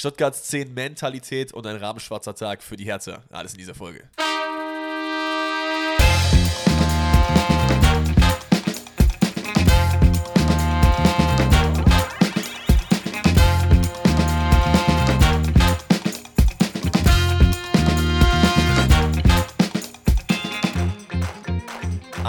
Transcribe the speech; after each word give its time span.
Stuttgarts 0.00 0.44
10 0.44 0.72
Mentalität 0.72 1.52
und 1.52 1.66
ein 1.66 1.76
rahmenschwarzer 1.76 2.34
Tag 2.34 2.62
für 2.62 2.74
die 2.74 2.86
Herzer. 2.86 3.22
Alles 3.30 3.52
in 3.52 3.58
dieser 3.58 3.74
Folge. 3.74 4.08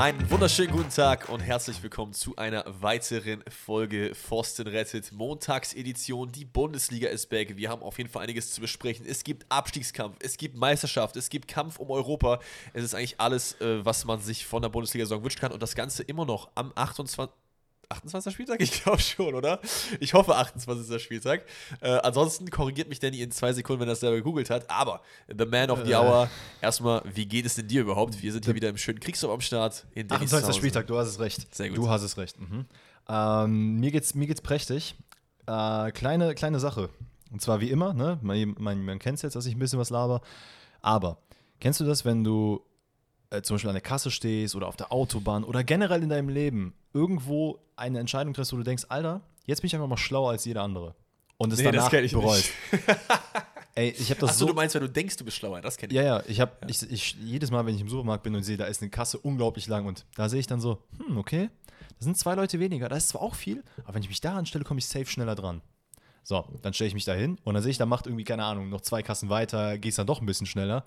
Einen 0.02 0.32
wunderschönen 0.32 0.72
guten 0.72 0.90
Tag 0.90 1.30
und 1.30 1.42
herzlich 1.42 1.84
willkommen 1.84 2.14
zu 2.14 2.36
einer 2.36 2.66
weiteren 2.82 3.44
Folge 3.48 4.16
Forsten 4.16 4.66
rettet. 4.66 5.12
Montagsedition, 5.12 6.32
die 6.32 6.44
Bundesliga 6.44 7.08
ist 7.10 7.30
back. 7.30 7.56
Wir 7.56 7.70
haben 7.70 7.84
auf 7.84 8.00
jeden 8.00 8.10
Fall 8.10 8.24
einiges 8.24 8.52
zu 8.52 8.62
besprechen. 8.62 9.06
Es 9.08 9.24
gibt 9.24 9.46
Abstiegskampf, 9.50 10.18
es 10.20 10.38
gibt 10.38 10.58
Meisterschaft, 10.58 11.18
es 11.18 11.30
gibt 11.30 11.48
Kampf 11.48 11.78
um 11.78 11.92
Europa. 11.92 12.40
Es 12.74 12.84
ist 12.84 12.96
eigentlich 12.96 13.20
alles, 13.20 13.62
äh, 13.62 13.86
was 13.86 14.04
man 14.06 14.20
sich 14.22 14.48
von 14.48 14.64
der 14.64 14.70
Bundesliga 14.70 15.06
sagen 15.06 15.24
wünschen 15.24 15.40
kann 15.40 15.52
und 15.52 15.62
das 15.62 15.76
Ganze 15.76 16.02
immer 16.02 16.26
noch 16.26 16.50
am 16.56 16.72
28. 16.74 17.30
28. 17.92 18.34
Spieltag? 18.34 18.62
Ich 18.62 18.84
glaube 18.84 19.00
schon, 19.00 19.36
oder? 19.36 19.60
Ich 20.00 20.14
hoffe 20.14 20.36
28. 20.36 21.02
Spieltag. 21.02 21.46
Äh, 21.82 21.92
ansonsten 22.04 22.50
korrigiert 22.50 22.90
mich 22.90 23.00
Danny 23.00 23.22
in 23.22 23.32
zwei 23.32 23.54
Sekunden, 23.54 23.82
wenn 23.82 23.90
er 23.90 23.94
es 23.94 24.00
selber 24.00 24.18
gegoogelt 24.18 24.50
hat. 24.50 24.70
Aber 24.70 25.02
The 25.28 25.46
Man 25.46 25.70
of 25.70 25.86
the 25.86 25.96
Hour, 25.96 26.30
erstmal, 26.62 27.02
wie 27.14 27.26
geht 27.26 27.46
es 27.46 27.56
denn 27.56 27.68
dir 27.68 27.82
überhaupt? 27.82 28.22
Wir 28.22 28.32
sind 28.32 28.46
hier 28.46 28.56
wieder 28.56 28.70
im 28.70 28.78
schönen 28.78 29.00
Kriegsraum 29.00 29.32
am 29.32 29.42
Start. 29.42 29.86
In 29.94 30.12
28. 30.12 30.56
Spieltag, 30.56 30.88
du 30.88 30.98
hast 30.98 31.08
es 31.08 31.20
recht. 31.20 31.54
Sehr 31.54 31.70
gut. 31.70 31.78
Du 31.78 31.90
hast 31.90 32.02
es 32.02 32.18
recht. 32.18 32.40
Mhm. 32.40 32.66
Ähm, 33.10 33.80
mir 33.80 33.92
geht's, 33.92 34.16
mir 34.16 34.28
geht's 34.28 34.42
prächtig. 34.42 34.96
Äh, 35.48 35.92
kleine, 35.92 36.34
kleine 36.36 36.60
Sache. 36.60 36.90
Und 37.32 37.42
zwar 37.42 37.62
wie 37.62 37.70
immer, 37.70 37.94
ne? 37.94 38.20
Man, 38.22 38.56
man, 38.60 38.84
man 38.84 39.00
kennt 39.00 39.18
es 39.18 39.22
jetzt, 39.22 39.36
dass 39.36 39.46
ich 39.46 39.56
ein 39.56 39.60
bisschen 39.60 39.80
was 39.80 39.90
laber. 39.90 40.22
Aber 40.82 41.18
kennst 41.60 41.80
du 41.80 41.86
das, 41.86 42.06
wenn 42.06 42.24
du 42.24 42.62
äh, 43.32 43.42
zum 43.42 43.56
Beispiel 43.56 43.70
an 43.70 43.76
der 43.76 43.82
Kasse 43.82 44.12
stehst 44.12 44.56
oder 44.56 44.68
auf 44.68 44.76
der 44.76 44.92
Autobahn 44.92 45.44
oder 45.44 45.64
generell 45.64 46.04
in 46.04 46.10
deinem 46.10 46.30
Leben 46.30 46.74
irgendwo 46.94 47.60
eine 47.76 48.00
Entscheidung 48.00 48.34
triffst, 48.34 48.54
wo 48.54 48.58
du 48.58 48.64
denkst, 48.64 48.86
Alter, 48.90 49.22
jetzt 49.46 49.62
bin 49.62 49.68
ich 49.68 49.76
einfach 49.76 49.88
mal 49.88 49.98
schlauer 49.98 50.32
als 50.32 50.46
jeder 50.46 50.62
andere. 50.62 50.96
Und 51.38 51.52
es 51.52 51.60
Nee, 51.60 51.72
danach 51.72 51.90
das 51.90 52.02
ich 52.02 52.12
bereust. 52.12 52.50
Ey, 53.76 53.96
ich 53.98 54.10
habe 54.10 54.20
das 54.20 54.32
Achso, 54.32 54.40
so. 54.42 54.48
du 54.48 54.54
meinst, 54.54 54.76
wenn 54.76 54.82
du 54.82 54.90
denkst, 54.90 55.16
du 55.16 55.24
bist 55.24 55.38
schlauer. 55.38 55.62
Das 55.62 55.78
kenne 55.78 55.94
ich. 55.94 55.96
ja, 55.96 56.04
ja, 56.04 56.24
ich 56.28 56.42
habe 56.42 56.52
ich, 56.68 56.84
ich, 56.92 57.16
jedes 57.24 57.52
Mal, 57.52 57.66
wenn 57.66 57.74
ich 57.74 57.82
im 57.82 57.88
Supermarkt 57.88 58.24
bin 58.24 58.36
und 58.36 58.44
sehe, 58.44 58.58
da 58.58 58.66
ist 58.66 58.82
eine 58.82 58.92
Kasse 58.92 59.18
unglaublich 59.18 59.68
lang 59.68 59.86
und 59.86 60.06
da 60.16 60.28
sehe 60.28 60.42
ich 60.42 60.48
dann 60.48 60.60
so, 60.60 60.84
hm, 60.98 61.18
okay, 61.18 61.50
da 61.80 62.04
sind 62.04 62.18
zwei 62.18 62.36
Leute 62.36 62.60
weniger, 62.60 62.90
das 62.90 63.06
ist 63.06 63.10
zwar 63.10 63.22
auch 63.22 63.34
viel, 63.34 63.64
aber 63.86 63.96
wenn 63.96 64.04
ich 64.04 64.10
mich 64.10 64.20
da 64.20 64.36
anstelle, 64.36 64.66
komme 64.66 64.80
ich 64.80 64.88
safe 64.88 65.06
schneller 65.06 65.36
dran. 65.36 65.62
So, 66.24 66.46
dann 66.62 66.74
stelle 66.74 66.90
ich 66.90 66.94
mich 66.94 67.06
da 67.06 67.14
hin 67.14 67.38
und 67.46 67.54
dann 67.54 67.64
sehe 67.64 67.72
ich, 67.72 67.78
da 67.78 67.86
macht 67.86 68.08
irgendwie, 68.08 68.26
keine 68.26 68.44
Ahnung, 68.44 68.70
noch 68.70 68.82
zwei 68.82 69.02
Kassen 69.02 69.30
weiter, 69.30 69.78
gehst 69.78 69.98
dann 69.98 70.06
doch 70.06 70.20
ein 70.20 70.26
bisschen 70.26 70.48
schneller 70.48 70.84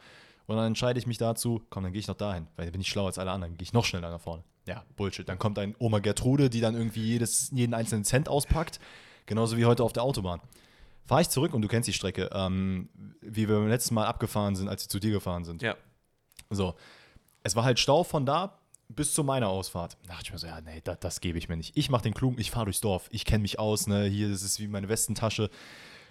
und 0.47 0.57
dann 0.57 0.67
entscheide 0.67 0.99
ich 0.99 1.07
mich 1.07 1.19
dazu, 1.19 1.63
komm, 1.71 1.85
dann 1.85 1.93
gehe 1.93 2.01
ich 2.01 2.09
noch 2.09 2.17
dahin, 2.17 2.47
weil 2.57 2.67
dann 2.67 2.73
bin 2.73 2.81
ich 2.81 2.89
schlauer 2.89 3.07
als 3.07 3.19
alle 3.19 3.31
anderen, 3.31 3.57
gehe 3.57 3.65
ich 3.65 3.73
noch 3.73 3.85
schneller 3.85 4.11
nach 4.11 4.21
vorne. 4.21 4.45
Ja, 4.67 4.85
Bullshit. 4.97 5.29
Dann 5.29 5.39
kommt 5.39 5.59
ein 5.59 5.75
Oma 5.79 5.99
Gertrude, 5.99 6.51
die 6.51 6.61
dann 6.61 6.75
irgendwie 6.75 7.03
jedes, 7.03 7.51
jeden 7.53 7.75
einzelnen 7.75 8.05
Cent 8.05 8.29
auspackt, 8.29 8.81
genauso 9.27 9.57
wie 9.57 9.65
heute 9.65 9.83
auf 9.83 9.93
der 9.93 10.03
Autobahn. 10.03 10.41
Fahre 11.07 11.23
ich 11.23 11.29
zurück 11.29 11.53
und 11.53 11.63
du 11.63 11.69
kennst 11.69 11.87
die 11.87 11.93
Strecke, 11.93 12.31
ähm, 12.33 12.89
wie 13.21 13.49
wir 13.49 13.57
beim 13.57 13.69
letzten 13.69 13.95
Mal 13.95 14.07
abgefahren 14.07 14.57
sind, 14.57 14.69
als 14.69 14.85
wir 14.85 14.89
zu 14.89 15.01
dir 15.01 15.11
gefahren 15.11 15.45
sind. 15.45 15.61
Ja. 15.61 15.77
So, 16.51 16.75
es 17.43 17.57
war 17.57 17.65
halt 17.65 17.79
Stau 17.79 18.05
von 18.05 18.25
da 18.25 18.59
bis 18.89 19.13
zu 19.13 19.25
meiner 19.25 19.49
Ausfahrt. 19.49 19.97
Da 20.05 20.15
dachte 20.15 20.25
ich 20.25 20.33
mir 20.33 20.39
so, 20.39 20.47
ja, 20.47 20.61
nee, 20.61 20.81
das, 20.83 20.99
das 21.01 21.21
gebe 21.21 21.39
ich 21.39 21.49
mir 21.49 21.57
nicht. 21.57 21.77
Ich 21.77 21.91
mache 21.91 22.03
den 22.03 22.15
Klugen, 22.15 22.39
ich 22.39 22.51
fahre 22.51 22.67
durchs 22.67 22.81
Dorf, 22.81 23.09
ich 23.11 23.25
kenne 23.25 23.43
mich 23.43 23.59
aus, 23.59 23.87
ne, 23.87 24.05
hier, 24.05 24.31
das 24.31 24.43
ist 24.43 24.61
wie 24.61 24.69
meine 24.69 24.89
Westentasche. 24.89 25.51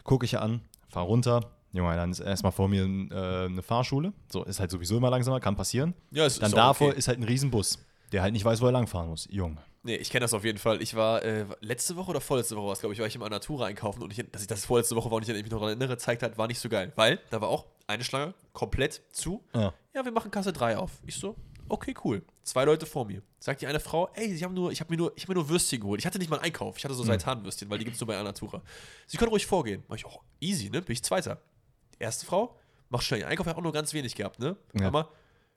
Gucke 0.03 0.25
ich 0.25 0.37
an, 0.37 0.61
fahre 0.89 1.07
runter. 1.07 1.51
Junge, 1.73 1.95
dann 1.95 2.11
ist 2.11 2.19
erstmal 2.19 2.51
vor 2.51 2.67
mir 2.67 2.83
äh, 2.83 3.45
eine 3.45 3.63
Fahrschule. 3.63 4.13
So, 4.31 4.43
ist 4.43 4.59
halt 4.59 4.69
sowieso 4.69 4.97
immer 4.97 5.09
langsamer, 5.09 5.39
kann 5.39 5.55
passieren. 5.55 5.95
Ja, 6.11 6.25
es 6.25 6.37
Dann 6.37 6.49
ist 6.49 6.55
davor 6.55 6.89
okay. 6.89 6.97
ist 6.97 7.07
halt 7.07 7.19
ein 7.19 7.23
Riesenbus, 7.23 7.79
der 8.11 8.21
halt 8.21 8.31
nicht 8.31 8.45
weiß, 8.45 8.61
wo 8.61 8.67
er 8.67 8.71
langfahren 8.71 9.09
muss. 9.09 9.27
Junge. 9.31 9.57
Nee, 9.81 9.95
ich 9.95 10.09
kenne 10.11 10.21
das 10.21 10.33
auf 10.33 10.45
jeden 10.45 10.59
Fall. 10.59 10.81
Ich 10.81 10.95
war 10.95 11.23
äh, 11.23 11.45
letzte 11.59 11.95
Woche 11.97 12.11
oder 12.11 12.21
vorletzte 12.21 12.55
Woche, 12.55 12.67
was 12.69 12.79
glaube 12.79 12.93
ich, 12.93 12.99
war 12.99 13.07
ich 13.07 13.15
im 13.15 13.21
Natura 13.21 13.65
einkaufen 13.65 14.01
und 14.03 14.11
ich, 14.11 14.23
dass 14.31 14.41
ich 14.43 14.47
das 14.47 14.65
vorletzte 14.65 14.95
Woche 14.95 15.09
war 15.09 15.17
und 15.17 15.27
ich 15.27 15.33
mich 15.33 15.43
noch 15.43 15.59
daran 15.59 15.69
erinnere, 15.69 15.97
zeigt 15.97 16.21
halt, 16.21 16.37
war 16.37 16.47
nicht 16.47 16.59
so 16.59 16.69
geil. 16.69 16.93
Weil 16.95 17.19
da 17.31 17.41
war 17.41 17.49
auch 17.49 17.65
eine 17.87 18.03
Schlange 18.03 18.33
komplett 18.53 19.01
zu. 19.11 19.43
Ja. 19.53 19.73
Ja, 19.93 20.05
wir 20.05 20.11
machen 20.11 20.31
Kasse 20.31 20.53
3 20.53 20.77
auf. 20.77 20.91
Ich 21.05 21.15
so, 21.15 21.35
okay, 21.69 21.93
cool. 22.03 22.23
Zwei 22.43 22.65
Leute 22.65 22.85
vor 22.85 23.05
mir. 23.05 23.23
Sagt 23.39 23.61
die 23.61 23.67
eine 23.67 23.79
Frau, 23.79 24.09
ey, 24.13 24.33
sie 24.33 24.43
haben 24.45 24.53
nur, 24.53 24.71
ich 24.71 24.79
habe 24.79 24.91
mir 24.91 24.97
nur, 24.97 25.11
ich 25.15 25.23
habe 25.23 25.33
mir 25.33 25.39
nur 25.39 25.49
Würstchen 25.49 25.81
geholt. 25.81 25.99
Ich 25.99 26.05
hatte 26.05 26.19
nicht 26.19 26.29
mal 26.29 26.37
einen 26.37 26.45
Einkauf. 26.45 26.77
Ich 26.77 26.85
hatte 26.85 26.93
so 26.93 27.03
Seitanwürstchen, 27.03 27.69
weil 27.69 27.79
die 27.79 27.85
gibt 27.85 27.95
es 27.95 28.01
nur 28.01 28.07
bei 28.07 28.21
Natura. 28.21 28.61
Sie 29.07 29.17
können 29.17 29.31
ruhig 29.31 29.45
vorgehen. 29.45 29.83
Mach 29.87 29.97
ich, 29.97 30.05
oh, 30.05 30.21
easy, 30.39 30.69
ne? 30.69 30.81
Bin 30.81 30.93
ich 30.93 31.03
Zweiter. 31.03 31.41
Erste 32.03 32.25
Frau, 32.25 32.55
macht 32.89 33.03
schnell. 33.05 33.21
Ihr 33.21 33.27
Einkauf 33.27 33.47
hat 33.47 33.55
auch 33.57 33.61
nur 33.61 33.71
ganz 33.71 33.93
wenig 33.93 34.13
gehabt, 34.15 34.39
ne? 34.39 34.57
Ja. 34.79 34.87
Aber, 34.87 35.09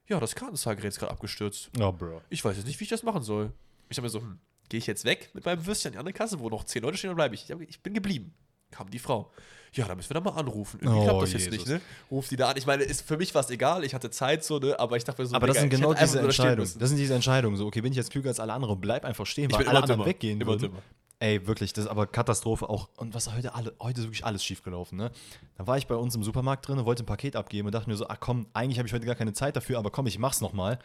ja, 0.08 0.20
das 0.20 0.34
Kartenzahlgerät 0.36 0.88
ist 0.92 0.98
gerade 1.00 1.10
abgestürzt. 1.12 1.70
Oh, 1.80 1.90
Bro. 1.92 2.22
Ich 2.30 2.44
weiß 2.44 2.56
jetzt 2.56 2.66
nicht, 2.66 2.78
wie 2.78 2.84
ich 2.84 2.90
das 2.90 3.02
machen 3.02 3.22
soll. 3.22 3.52
Ich 3.88 3.96
habe 3.98 4.06
mir 4.06 4.10
so, 4.10 4.20
hm, 4.20 4.38
gehe 4.68 4.78
ich 4.78 4.86
jetzt 4.86 5.04
weg 5.04 5.30
mit 5.34 5.44
meinem 5.44 5.66
Würstchen 5.66 5.88
an 5.88 5.92
die 5.94 5.98
andere 5.98 6.12
Kasse, 6.12 6.38
wo 6.38 6.48
noch 6.48 6.64
zehn 6.64 6.82
Leute 6.82 6.96
stehen, 6.96 7.10
oder 7.10 7.16
bleibe 7.16 7.34
ich? 7.34 7.44
Ich, 7.44 7.50
hab, 7.50 7.60
ich 7.60 7.80
bin 7.82 7.94
geblieben. 7.94 8.32
Kam 8.70 8.90
die 8.90 8.98
Frau. 8.98 9.30
Ja, 9.72 9.86
da 9.86 9.94
müssen 9.94 10.10
wir 10.10 10.14
da 10.14 10.20
mal 10.20 10.30
anrufen. 10.38 10.80
Irgendwie 10.80 11.00
Oh, 11.00 11.04
klappt 11.04 11.22
das 11.22 11.32
jetzt 11.32 11.44
Jesus. 11.46 11.58
nicht, 11.58 11.68
ne? 11.68 11.80
Ruft 12.10 12.30
die 12.30 12.36
da 12.36 12.48
an. 12.50 12.56
Ich 12.56 12.66
meine, 12.66 12.82
ist 12.84 13.02
für 13.02 13.16
mich 13.16 13.34
was 13.34 13.50
egal. 13.50 13.84
Ich 13.84 13.94
hatte 13.94 14.10
Zeit 14.10 14.42
so, 14.44 14.58
ne? 14.58 14.78
Aber 14.78 14.96
ich 14.96 15.04
dachte 15.04 15.20
mir 15.22 15.26
so, 15.28 15.34
Aber 15.36 15.46
das 15.46 15.58
sind 15.58 15.68
genau 15.70 15.92
diese 15.94 16.20
Entscheidungen. 16.20 16.70
Das 16.78 16.88
sind 16.88 16.96
diese 16.98 17.14
Entscheidungen. 17.14 17.56
So, 17.56 17.66
okay, 17.66 17.80
bin 17.80 17.92
ich 17.92 17.96
jetzt 17.96 18.10
klüger 18.10 18.28
als 18.28 18.40
alle 18.40 18.52
anderen? 18.52 18.80
Bleib 18.80 19.04
einfach 19.04 19.26
stehen, 19.26 19.50
weil 19.52 19.66
alle 19.68 19.82
anderen 19.82 19.98
dümmer. 19.98 20.06
weggehen 20.06 20.40
Immer 20.40 20.52
würden. 20.52 20.62
dümmer. 20.70 20.82
Ey, 21.18 21.46
wirklich, 21.46 21.72
das 21.72 21.84
ist 21.84 21.90
aber 21.90 22.06
Katastrophe 22.06 22.68
auch. 22.68 22.90
Und 22.96 23.14
was 23.14 23.32
heute 23.34 23.54
alle, 23.54 23.74
heute 23.80 24.00
ist 24.00 24.06
wirklich 24.06 24.26
alles 24.26 24.44
schief 24.44 24.62
gelaufen, 24.62 24.96
ne? 24.96 25.10
Da 25.56 25.66
war 25.66 25.78
ich 25.78 25.86
bei 25.86 25.94
uns 25.94 26.14
im 26.14 26.22
Supermarkt 26.22 26.68
drin 26.68 26.78
und 26.78 26.84
wollte 26.84 27.04
ein 27.04 27.06
Paket 27.06 27.36
abgeben 27.36 27.66
und 27.66 27.72
dachte 27.72 27.88
mir 27.88 27.96
so, 27.96 28.06
ach 28.08 28.20
komm, 28.20 28.46
eigentlich 28.52 28.78
habe 28.78 28.86
ich 28.86 28.92
heute 28.92 29.06
gar 29.06 29.14
keine 29.14 29.32
Zeit 29.32 29.56
dafür, 29.56 29.78
aber 29.78 29.90
komm, 29.90 30.06
ich 30.06 30.18
mach's 30.18 30.42
nochmal. 30.42 30.78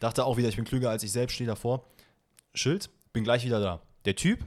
Dachte 0.00 0.24
auch 0.24 0.36
wieder, 0.36 0.48
ich 0.48 0.56
bin 0.56 0.64
klüger 0.64 0.90
als 0.90 1.04
ich 1.04 1.12
selbst, 1.12 1.34
stehe 1.34 1.46
davor. 1.46 1.84
Schild, 2.52 2.90
bin 3.12 3.22
gleich 3.22 3.44
wieder 3.44 3.60
da. 3.60 3.80
Der 4.06 4.16
Typ, 4.16 4.44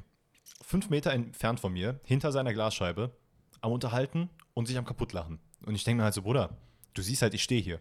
fünf 0.62 0.90
Meter 0.90 1.14
entfernt 1.14 1.62
von 1.62 1.72
mir, 1.72 2.02
hinter 2.04 2.34
seiner 2.34 2.54
Glasscheibe, 2.54 3.12
am 3.62 3.72
Unterhalten 3.72 4.30
und 4.54 4.68
sich 4.68 4.78
am 4.78 4.84
kaputtlachen. 4.84 5.40
Und 5.66 5.76
ich 5.76 5.86
denke 5.86 6.00
mir 6.00 6.04
halt 6.04 6.16
so, 6.16 6.24
Bruder, 6.24 6.58
du 6.96 7.02
siehst 7.02 7.22
halt, 7.22 7.34
ich 7.34 7.44
stehe 7.44 7.62
hier. 7.62 7.80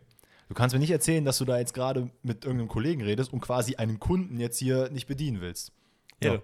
Du 0.49 0.55
kannst 0.55 0.75
mir 0.75 0.81
nicht 0.81 0.91
erzählen, 0.91 1.25
dass 1.25 1.39
du 1.39 1.45
da 1.45 1.59
jetzt 1.59 1.75
gerade 1.75 2.11
mit 2.23 2.45
irgendeinem 2.45 2.69
Kollegen 2.69 3.03
redest 3.03 3.33
und 3.33 3.41
quasi 3.41 3.77
einen 3.77 3.99
Kunden 3.99 4.39
jetzt 4.39 4.59
hier 4.59 4.91
nicht 4.91 5.07
bedienen 5.07 5.41
willst. 5.41 5.73
Ja. 6.23 6.35
Irre. 6.35 6.43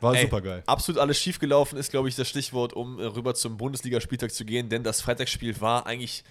War 0.00 0.14
Ey, 0.14 0.22
super 0.22 0.40
geil. 0.40 0.62
Absolut 0.66 1.00
alles 1.00 1.18
schief 1.18 1.38
gelaufen 1.38 1.76
ist, 1.78 1.90
glaube 1.90 2.08
ich, 2.08 2.14
das 2.14 2.28
Stichwort, 2.28 2.72
um 2.72 2.98
äh, 2.98 3.04
rüber 3.04 3.34
zum 3.34 3.56
Bundesligaspieltag 3.56 4.32
zu 4.32 4.44
gehen, 4.44 4.68
denn 4.68 4.82
das 4.84 5.00
Freitagsspiel 5.00 5.60
war 5.60 5.86
eigentlich, 5.86 6.22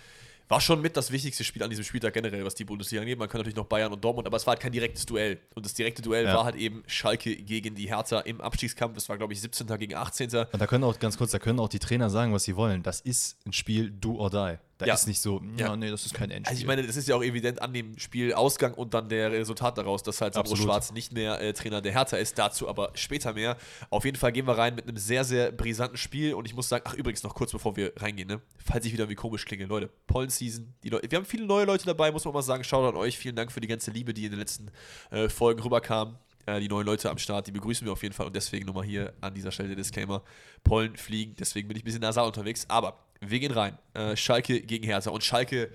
war 0.47 0.61
schon 0.61 0.81
mit 0.81 0.95
das 0.95 1.11
wichtigste 1.11 1.43
Spiel 1.43 1.61
an 1.63 1.69
diesem 1.69 1.83
Spieltag 1.83 2.13
generell, 2.13 2.45
was 2.45 2.55
die 2.55 2.63
Bundesliga 2.63 3.01
angeht. 3.01 3.19
Man 3.19 3.27
kann 3.27 3.39
natürlich 3.39 3.57
noch 3.57 3.65
Bayern 3.65 3.91
und 3.91 4.01
Dortmund, 4.01 4.25
aber 4.27 4.37
es 4.37 4.45
war 4.47 4.51
halt 4.53 4.61
kein 4.61 4.71
direktes 4.71 5.05
Duell. 5.05 5.39
Und 5.55 5.65
das 5.65 5.73
direkte 5.73 6.01
Duell 6.01 6.23
Ja. 6.25 6.35
war 6.35 6.45
halt 6.45 6.55
eben 6.55 6.83
Schalke 6.87 7.35
gegen 7.35 7.75
die 7.75 7.89
Hertha 7.89 8.21
im 8.21 8.39
Abstiegskampf. 8.39 8.95
Das 8.95 9.09
war, 9.09 9.17
glaube 9.17 9.33
ich, 9.33 9.41
17. 9.41 9.67
gegen 9.77 9.95
18. 9.95 10.29
Und 10.33 10.61
da 10.61 10.65
können 10.67 10.85
auch, 10.85 10.97
ganz 10.99 11.17
kurz, 11.17 11.31
da 11.31 11.39
können 11.39 11.59
auch 11.59 11.67
die 11.67 11.79
Trainer 11.79 12.09
sagen, 12.09 12.33
was 12.33 12.45
sie 12.45 12.55
wollen. 12.55 12.81
Das 12.83 13.01
ist 13.01 13.37
ein 13.45 13.51
Spiel 13.51 13.91
do 13.91 14.15
or 14.15 14.29
die. 14.29 14.57
Da 14.77 14.85
Ja. 14.85 14.93
ist 14.93 15.07
nicht 15.07 15.19
so, 15.19 15.41
ja, 15.57 15.67
Ja. 15.67 15.75
nee, 15.75 15.89
das 15.89 16.05
ist 16.05 16.13
kein 16.13 16.29
Endspiel. 16.29 16.49
Also 16.51 16.61
ich 16.61 16.67
meine, 16.67 16.85
das 16.85 16.95
ist 16.95 17.07
ja 17.07 17.15
auch 17.15 17.23
evident 17.23 17.61
an 17.61 17.73
dem 17.73 17.97
Spielausgang 17.97 18.73
und 18.75 18.93
dann 18.93 19.09
der 19.09 19.31
Resultat 19.31 19.77
daraus, 19.77 20.03
dass 20.03 20.21
halt 20.21 20.35
Sandro. 20.35 20.55
Schwarz 20.55 20.91
nicht 20.91 21.13
mehr 21.13 21.41
äh, 21.41 21.53
Trainer 21.53 21.81
der 21.81 21.93
Hertha 21.93 22.17
ist. 22.17 22.37
Dazu 22.37 22.67
aber 22.69 22.91
später 22.93 23.33
mehr. 23.33 23.57
Auf 23.89 24.05
jeden 24.05 24.17
Fall 24.17 24.31
gehen 24.31 24.45
wir 24.45 24.57
rein 24.57 24.75
mit 24.75 24.87
einem 24.87 24.97
sehr, 24.97 25.23
sehr 25.23 25.51
brisanten 25.51 25.97
Spiel 25.97 26.33
und 26.35 26.45
ich 26.45 26.53
muss 26.53 26.69
sagen, 26.69 26.83
ach 26.87 26.93
übrigens 26.93 27.23
noch 27.23 27.33
kurz 27.33 27.51
bevor 27.51 27.75
wir 27.75 27.91
reingehen, 27.97 28.27
ne? 28.27 28.41
falls 28.63 28.85
ich 28.85 28.93
wieder 28.93 29.03
irgendwie 29.05 29.15
komisch 29.15 29.45
klinge, 29.45 29.65
Leute, 29.65 29.89
Pollen 30.07 30.29
Season, 30.29 30.73
die 30.83 30.89
Leute, 30.89 31.09
wir 31.09 31.17
haben 31.17 31.25
viele 31.25 31.45
neue 31.45 31.65
Leute 31.65 31.85
dabei, 31.85 32.11
muss 32.11 32.25
man 32.25 32.33
mal 32.33 32.41
sagen, 32.41 32.63
schaut 32.63 32.87
an 32.93 32.99
euch, 32.99 33.17
vielen 33.17 33.35
Dank 33.35 33.51
für 33.51 33.61
die 33.61 33.67
ganze 33.67 33.91
Liebe, 33.91 34.13
die 34.13 34.25
in 34.25 34.31
den 34.31 34.39
letzten 34.39 34.69
äh, 35.09 35.27
Folgen 35.29 35.61
rüberkam. 35.61 36.17
Äh, 36.45 36.61
die 36.61 36.69
neuen 36.69 36.85
Leute 36.85 37.09
am 37.09 37.17
Start, 37.17 37.47
die 37.47 37.51
begrüßen 37.51 37.85
wir 37.85 37.91
auf 37.91 38.03
jeden 38.03 38.13
Fall 38.15 38.25
und 38.25 38.33
deswegen 38.35 38.65
nochmal 38.65 38.85
hier 38.85 39.11
an 39.19 39.33
dieser 39.33 39.51
Stelle 39.51 39.67
der 39.69 39.75
Disclaimer, 39.77 40.23
Pollen 40.63 40.95
fliegen, 40.95 41.35
deswegen 41.37 41.67
bin 41.67 41.75
ich 41.75 41.83
ein 41.83 41.85
bisschen 41.85 42.01
nasal 42.01 42.25
unterwegs, 42.25 42.65
aber 42.69 42.97
wir 43.21 43.39
gehen 43.39 43.51
rein. 43.51 43.77
Äh, 43.93 44.15
Schalke 44.15 44.61
gegen 44.61 44.83
Hertha 44.85 45.09
und 45.09 45.23
Schalke 45.23 45.71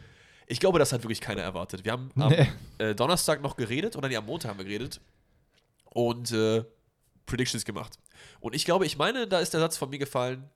ich 0.47 0.61
glaube, 0.61 0.79
das 0.79 0.93
hat 0.93 1.03
wirklich 1.03 1.21
keiner 1.21 1.41
erwartet. 1.41 1.85
Wir 1.85 1.93
haben 1.93 2.11
am 2.17 2.29
Nee. 2.29 2.47
äh, 2.79 2.94
Donnerstag 2.94 3.41
noch 3.43 3.56
geredet, 3.56 3.97
oder 3.97 4.09
nee, 4.09 4.17
am 4.17 4.27
Montag 4.27 4.50
haben 4.50 4.59
wir 4.59 4.67
geredet 4.67 5.00
und 5.85 6.31
äh, 6.33 6.65
Predictions 7.27 7.65
gemacht. 7.65 7.99
Und 8.41 8.55
ich 8.55 8.65
glaube, 8.65 8.85
ich 8.85 8.99
meine, 8.99 9.27
da 9.27 9.39
ist 9.39 9.55
der 9.55 9.61
Satz 9.61 9.77
von 9.79 9.89
mir 9.89 9.99
gefallen, 9.99 10.50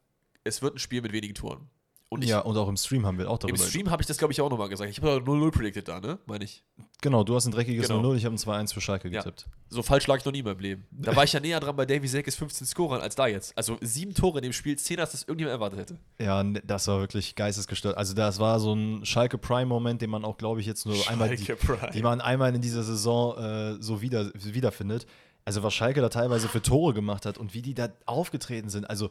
es 0.45 0.61
wird 0.61 0.75
ein 0.75 0.79
Spiel 0.79 1.01
mit 1.01 1.13
wenigen 1.13 1.35
Toren. 1.35 1.71
Und 2.17 2.25
ich, 2.25 2.31
ja, 2.31 2.41
und 2.41 2.57
auch 2.57 2.69
im 2.69 2.77
Stream 2.77 3.07
haben 3.07 3.19
wir 3.19 3.31
auch 3.31 3.35
im 3.43 3.49
darüber. 3.49 3.59
Stream 3.65 3.91
habe 3.91 4.03
ich 4.03 4.07
das, 4.07 4.19
glaube 4.19 4.33
ich, 4.33 4.41
auch 4.41 4.51
nochmal 4.51 4.69
gesagt. 4.69 4.91
Ich 4.91 5.01
habe 5.01 5.17
0-0 5.25 5.51
predicted 5.53 5.87
da, 5.89 6.01
ne? 6.01 6.19
Meine 6.27 6.45
ich. 6.45 6.65
Genau, 7.03 7.25
du 7.25 7.35
hast 7.37 7.47
ein 7.47 7.53
dreckiges 7.53 7.89
Genau. 7.89 8.01
0-0, 8.13 8.17
ich 8.17 8.25
habe 8.25 8.35
ein 8.35 8.39
2-1 8.39 8.73
für 8.75 8.81
Schalke 8.81 9.09
Ja. 9.09 9.21
getippt. 9.21 9.47
So 9.69 9.83
falsch 9.83 10.07
lag 10.07 10.19
ich 10.19 10.25
noch 10.25 10.33
nie 10.33 10.39
in 10.41 10.45
meinem 10.45 10.59
Leben. 10.61 10.87
Da 10.91 11.15
war 11.15 11.25
ich 11.25 11.33
ja 11.33 11.41
näher 11.41 11.61
dran 11.61 11.77
bei 11.77 11.87
Davy 11.87 12.09
Selkes 12.09 12.37
15 12.37 12.67
Scorern 12.67 13.01
als 13.01 13.15
da 13.15 13.27
jetzt. 13.27 13.57
Also 13.57 13.77
sieben 13.81 14.15
Tore 14.15 14.39
in 14.39 14.43
dem 14.45 14.53
Spiel, 14.53 14.77
zehn, 14.79 14.99
als 15.01 15.13
das 15.13 15.23
irgendjemand 15.23 15.53
erwartet 15.55 15.79
hätte. 15.81 15.99
Ja, 16.21 16.43
das 16.43 16.89
war 16.89 17.01
wirklich 17.01 17.35
geistesgestört. 17.35 17.97
Also 17.97 18.15
das 18.15 18.39
war 18.39 18.59
so 18.61 18.75
ein 18.75 19.05
Schalke 19.05 19.39
Prime-Moment, 19.39 20.01
den 20.03 20.11
man 20.11 20.25
auch, 20.25 20.39
glaube 20.39 20.61
ich, 20.61 20.67
jetzt 20.67 20.87
nur 20.87 20.97
einmal, 21.09 21.35
die, 21.37 21.45
Prime. 21.55 21.91
die 21.93 22.03
man 22.03 22.21
einmal 22.21 22.55
in 22.55 22.61
dieser 22.63 22.83
Saison 22.83 23.37
äh, 23.39 23.77
so 23.83 24.01
wieder, 24.01 24.31
wiederfindet. 24.35 25.07
Also 25.45 25.63
was 25.63 25.75
Schalke 25.75 26.01
da 26.01 26.09
teilweise 26.09 26.49
für 26.49 26.63
Tore 26.63 26.93
gemacht 26.95 27.25
hat 27.27 27.39
und 27.39 27.55
wie 27.55 27.63
die 27.63 27.75
da 27.75 27.89
aufgetreten 28.07 28.69
sind. 28.69 28.89
Also 28.89 29.11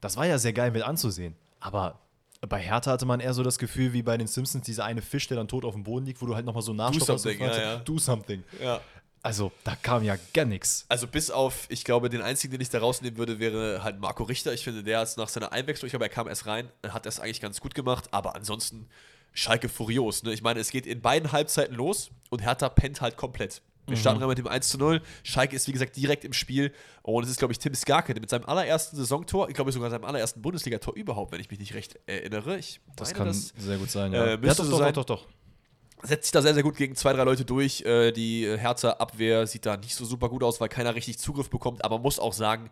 das 0.00 0.16
war 0.16 0.26
ja 0.26 0.38
sehr 0.38 0.52
geil 0.52 0.70
mit 0.70 0.82
anzusehen. 0.82 1.36
Aber 1.60 2.00
bei 2.40 2.60
Hertha 2.60 2.92
hatte 2.92 3.06
man 3.06 3.20
eher 3.20 3.34
so 3.34 3.42
das 3.42 3.58
Gefühl 3.58 3.92
wie 3.92 4.02
bei 4.02 4.16
den 4.16 4.26
Simpsons, 4.26 4.64
dieser 4.64 4.84
eine 4.84 5.02
Fisch, 5.02 5.26
der 5.28 5.36
dann 5.36 5.48
tot 5.48 5.64
auf 5.64 5.74
dem 5.74 5.84
Boden 5.84 6.06
liegt, 6.06 6.20
wo 6.20 6.26
du 6.26 6.34
halt 6.34 6.44
nochmal 6.44 6.62
so 6.62 6.72
nachstoppst. 6.72 7.06
something, 7.06 7.40
und 7.40 7.46
fragst, 7.46 7.60
ja, 7.60 7.74
ja. 7.74 7.76
Do 7.78 7.98
something. 7.98 8.44
Ja. 8.62 8.80
Also, 9.22 9.50
da 9.64 9.74
kam 9.74 10.04
ja 10.04 10.16
gar 10.34 10.44
nichts. 10.44 10.84
Also 10.88 11.08
bis 11.08 11.32
auf, 11.32 11.66
ich 11.68 11.82
glaube, 11.84 12.08
den 12.08 12.22
einzigen, 12.22 12.52
den 12.52 12.60
ich 12.60 12.68
da 12.68 12.78
rausnehmen 12.78 13.18
würde, 13.18 13.40
wäre 13.40 13.82
halt 13.82 13.98
Marco 13.98 14.22
Richter. 14.22 14.52
Ich 14.52 14.62
finde, 14.62 14.84
der 14.84 15.02
ist 15.02 15.18
nach 15.18 15.28
seiner 15.28 15.50
Einwechslung, 15.50 15.86
ich 15.86 15.92
glaube, 15.92 16.04
er 16.04 16.10
kam 16.10 16.28
erst 16.28 16.46
rein, 16.46 16.68
hat 16.86 17.06
das 17.06 17.18
eigentlich 17.18 17.40
ganz 17.40 17.60
gut 17.60 17.74
gemacht, 17.74 18.08
aber 18.12 18.36
ansonsten 18.36 18.88
Schalke 19.32 19.68
furios. 19.68 20.22
Ne? 20.22 20.32
Ich 20.32 20.42
meine, 20.42 20.60
es 20.60 20.70
geht 20.70 20.86
in 20.86 21.00
beiden 21.00 21.32
Halbzeiten 21.32 21.74
los 21.74 22.10
und 22.30 22.40
Hertha 22.40 22.68
pennt 22.68 23.00
halt 23.00 23.16
komplett. 23.16 23.62
Wir 23.86 23.96
starten 23.96 24.20
rein 24.20 24.28
mit 24.28 24.38
dem 24.38 24.48
1 24.48 24.68
zu 24.68 24.78
0. 24.78 25.00
Schalke 25.22 25.54
ist, 25.54 25.68
wie 25.68 25.72
gesagt, 25.72 25.96
direkt 25.96 26.24
im 26.24 26.32
Spiel. 26.32 26.72
Und 27.02 27.24
es 27.24 27.30
ist, 27.30 27.38
glaube 27.38 27.52
ich, 27.52 27.58
Tim 27.58 27.74
Skarke 27.74 28.14
der 28.14 28.20
mit 28.20 28.30
seinem 28.30 28.44
allerersten 28.46 28.96
Saisontor, 28.96 29.48
ich 29.48 29.54
glaube 29.54 29.70
sogar 29.72 29.90
seinem 29.90 30.04
allerersten 30.04 30.42
Bundesligator 30.42 30.94
überhaupt, 30.94 31.32
wenn 31.32 31.40
ich 31.40 31.50
mich 31.50 31.60
nicht 31.60 31.74
recht 31.74 31.98
erinnere. 32.06 32.58
Ich 32.58 32.80
Das 32.96 33.08
meine, 33.08 33.18
kann 33.18 33.26
das 33.28 33.52
sehr 33.56 33.78
gut 33.78 33.90
sein, 33.90 34.12
äh, 34.12 34.30
ja. 34.32 34.36
müsste 34.36 34.62
doch, 34.62 34.64
so 34.64 34.70
doch, 34.72 34.78
sein. 34.78 34.94
doch, 34.94 35.04
doch, 35.04 35.20
doch. 35.20 36.08
setzt 36.08 36.24
sich 36.24 36.32
da 36.32 36.42
sehr, 36.42 36.54
sehr 36.54 36.62
gut 36.62 36.76
gegen 36.76 36.96
zwei, 36.96 37.12
drei 37.12 37.22
Leute 37.24 37.44
durch. 37.44 37.82
Äh, 37.82 38.12
die 38.12 38.46
Herzer 38.58 39.00
Abwehr 39.00 39.46
sieht 39.46 39.66
da 39.66 39.76
nicht 39.76 39.94
so 39.94 40.04
super 40.04 40.28
gut 40.28 40.42
aus, 40.42 40.60
weil 40.60 40.68
keiner 40.68 40.94
richtig 40.94 41.18
Zugriff 41.18 41.48
bekommt. 41.50 41.84
Aber 41.84 41.98
muss 41.98 42.18
auch 42.18 42.32
sagen, 42.32 42.70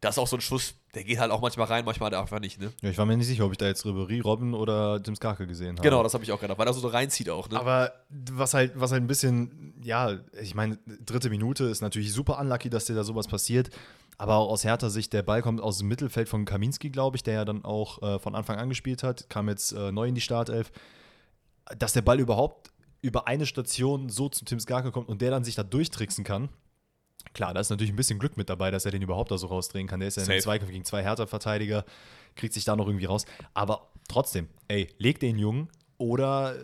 das 0.00 0.16
ist 0.16 0.18
auch 0.18 0.28
so 0.28 0.36
ein 0.36 0.40
Schuss, 0.40 0.74
der 0.94 1.04
geht 1.04 1.18
halt 1.18 1.30
auch 1.30 1.40
manchmal 1.40 1.66
rein, 1.66 1.84
manchmal 1.84 2.10
halt 2.10 2.20
einfach 2.20 2.40
nicht. 2.40 2.60
Ne? 2.60 2.72
Ja, 2.82 2.90
ich 2.90 2.98
war 2.98 3.06
mir 3.06 3.16
nicht 3.16 3.26
sicher, 3.26 3.44
ob 3.44 3.52
ich 3.52 3.58
da 3.58 3.66
jetzt 3.66 3.84
Ribery, 3.84 4.20
Robben 4.20 4.54
oder 4.54 5.02
Tim 5.02 5.16
Skarke 5.16 5.46
gesehen 5.46 5.76
habe. 5.76 5.82
Genau, 5.82 6.02
das 6.02 6.14
habe 6.14 6.24
ich 6.24 6.32
auch 6.32 6.40
gedacht, 6.40 6.58
weil 6.58 6.66
er 6.66 6.72
so 6.72 6.86
reinzieht 6.86 7.30
auch. 7.30 7.48
Ne? 7.48 7.58
Aber 7.58 7.92
was 8.10 8.54
halt, 8.54 8.72
was 8.74 8.92
halt 8.92 9.02
ein 9.02 9.06
bisschen, 9.06 9.74
ja, 9.82 10.18
ich 10.40 10.54
meine, 10.54 10.78
dritte 11.04 11.30
Minute 11.30 11.64
ist 11.64 11.80
natürlich 11.80 12.12
super 12.12 12.38
unlucky, 12.38 12.70
dass 12.70 12.84
dir 12.84 12.94
da 12.94 13.04
sowas 13.04 13.26
passiert. 13.26 13.70
Aber 14.16 14.36
auch 14.36 14.50
aus 14.50 14.64
härter 14.64 14.90
Sicht, 14.90 15.12
der 15.12 15.22
Ball 15.22 15.42
kommt 15.42 15.60
aus 15.60 15.78
dem 15.78 15.88
Mittelfeld 15.88 16.28
von 16.28 16.44
Kaminski, 16.44 16.90
glaube 16.90 17.16
ich, 17.16 17.22
der 17.22 17.34
ja 17.34 17.44
dann 17.44 17.64
auch 17.64 18.00
äh, 18.02 18.18
von 18.18 18.34
Anfang 18.34 18.58
an 18.58 18.68
gespielt 18.68 19.02
hat, 19.02 19.28
kam 19.28 19.48
jetzt 19.48 19.72
äh, 19.72 19.90
neu 19.90 20.06
in 20.06 20.14
die 20.14 20.20
Startelf. 20.20 20.70
Dass 21.78 21.94
der 21.94 22.02
Ball 22.02 22.20
überhaupt 22.20 22.70
über 23.00 23.26
eine 23.26 23.46
Station 23.46 24.08
so 24.08 24.28
zu 24.28 24.44
Tim 24.44 24.60
Skarke 24.60 24.92
kommt 24.92 25.08
und 25.08 25.20
der 25.20 25.30
dann 25.30 25.44
sich 25.44 25.54
da 25.54 25.62
durchtricksen 25.62 26.24
kann. 26.24 26.48
Klar, 27.34 27.52
da 27.52 27.60
ist 27.60 27.68
natürlich 27.70 27.92
ein 27.92 27.96
bisschen 27.96 28.18
Glück 28.18 28.36
mit 28.36 28.48
dabei, 28.48 28.70
dass 28.70 28.84
er 28.84 28.92
den 28.92 29.02
überhaupt 29.02 29.30
da 29.30 29.36
so 29.38 29.48
rausdrehen 29.48 29.86
kann. 29.86 30.00
Der 30.00 30.08
ist 30.08 30.16
ja 30.16 30.22
Safe. 30.24 30.36
im 30.36 30.42
Zweikampf 30.42 30.70
gegen 30.70 30.84
zwei 30.84 31.02
Hertha-Verteidiger, 31.02 31.84
kriegt 32.36 32.54
sich 32.54 32.64
da 32.64 32.76
noch 32.76 32.86
irgendwie 32.86 33.04
raus. 33.06 33.26
Aber 33.54 33.88
trotzdem, 34.08 34.48
ey, 34.68 34.88
leg 34.98 35.18
den 35.20 35.38
Jungen 35.38 35.68
oder 35.98 36.54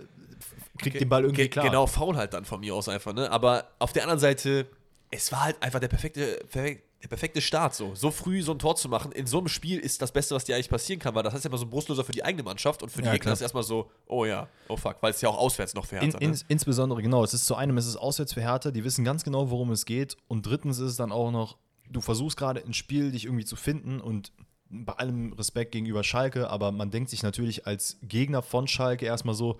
kriegt 0.78 1.00
den 1.00 1.08
Ball 1.08 1.22
irgendwie 1.24 1.42
Ge- 1.42 1.48
klar. 1.48 1.66
Genau, 1.66 1.86
faul 1.86 2.16
halt 2.16 2.32
dann 2.34 2.44
von 2.44 2.60
mir 2.60 2.74
aus 2.74 2.88
einfach. 2.88 3.12
Ne? 3.12 3.30
Aber 3.30 3.66
auf 3.78 3.92
der 3.92 4.02
anderen 4.04 4.20
Seite, 4.20 4.66
es 5.10 5.32
war 5.32 5.44
halt 5.44 5.62
einfach 5.62 5.80
der 5.80 5.88
perfekte, 5.88 6.40
perfek- 6.50 6.82
der 7.02 7.08
perfekte 7.08 7.40
Start. 7.40 7.74
So. 7.74 7.94
so 7.94 8.10
früh 8.10 8.42
so 8.42 8.52
ein 8.52 8.58
Tor 8.58 8.76
zu 8.76 8.88
machen 8.88 9.12
in 9.12 9.26
so 9.26 9.38
einem 9.38 9.48
Spiel 9.48 9.78
ist 9.78 10.02
das 10.02 10.12
Beste, 10.12 10.34
was 10.34 10.44
dir 10.44 10.54
eigentlich 10.54 10.68
passieren 10.68 11.00
kann, 11.00 11.14
weil 11.14 11.22
das 11.22 11.32
heißt 11.32 11.44
ja 11.44 11.48
immer 11.48 11.58
so 11.58 11.64
ein 11.64 11.70
Brustloser 11.70 12.04
für 12.04 12.12
die 12.12 12.22
eigene 12.22 12.42
Mannschaft 12.42 12.82
und 12.82 12.90
für 12.90 13.00
die 13.00 13.06
Ja, 13.06 13.12
Gegner 13.12 13.32
ist 13.32 13.40
erstmal 13.40 13.62
so, 13.62 13.90
oh 14.06 14.24
ja, 14.26 14.48
oh 14.68 14.76
fuck, 14.76 14.96
weil 15.00 15.12
es 15.12 15.20
ja 15.20 15.28
auch 15.30 15.38
auswärts 15.38 15.74
noch 15.74 15.86
für 15.86 15.96
In, 15.96 16.02
Hertha. 16.02 16.18
in, 16.18 16.30
ne? 16.32 16.38
insbesondere, 16.48 17.00
genau, 17.02 17.24
es 17.24 17.32
ist 17.32 17.46
zu 17.46 17.54
einem, 17.54 17.78
es 17.78 17.86
ist 17.86 17.96
auswärts 17.96 18.34
für 18.34 18.42
Hertha, 18.42 18.70
die 18.70 18.84
wissen 18.84 19.04
ganz 19.04 19.24
genau, 19.24 19.50
worum 19.50 19.70
es 19.70 19.86
geht. 19.86 20.16
Und 20.28 20.44
drittens 20.44 20.78
ist 20.78 20.90
es 20.90 20.96
dann 20.96 21.10
auch 21.10 21.30
noch, 21.30 21.56
du 21.88 22.00
versuchst 22.00 22.36
gerade 22.36 22.60
ins 22.60 22.76
Spiel 22.76 23.12
dich 23.12 23.24
irgendwie 23.24 23.44
zu 23.46 23.56
finden 23.56 24.00
und 24.00 24.32
bei 24.68 24.92
allem 24.92 25.32
Respekt 25.32 25.72
gegenüber 25.72 26.04
Schalke, 26.04 26.48
aber 26.48 26.70
man 26.70 26.90
denkt 26.90 27.10
sich 27.10 27.22
natürlich 27.22 27.66
als 27.66 27.98
Gegner 28.02 28.42
von 28.42 28.68
Schalke 28.68 29.06
erstmal 29.06 29.34
so, 29.34 29.58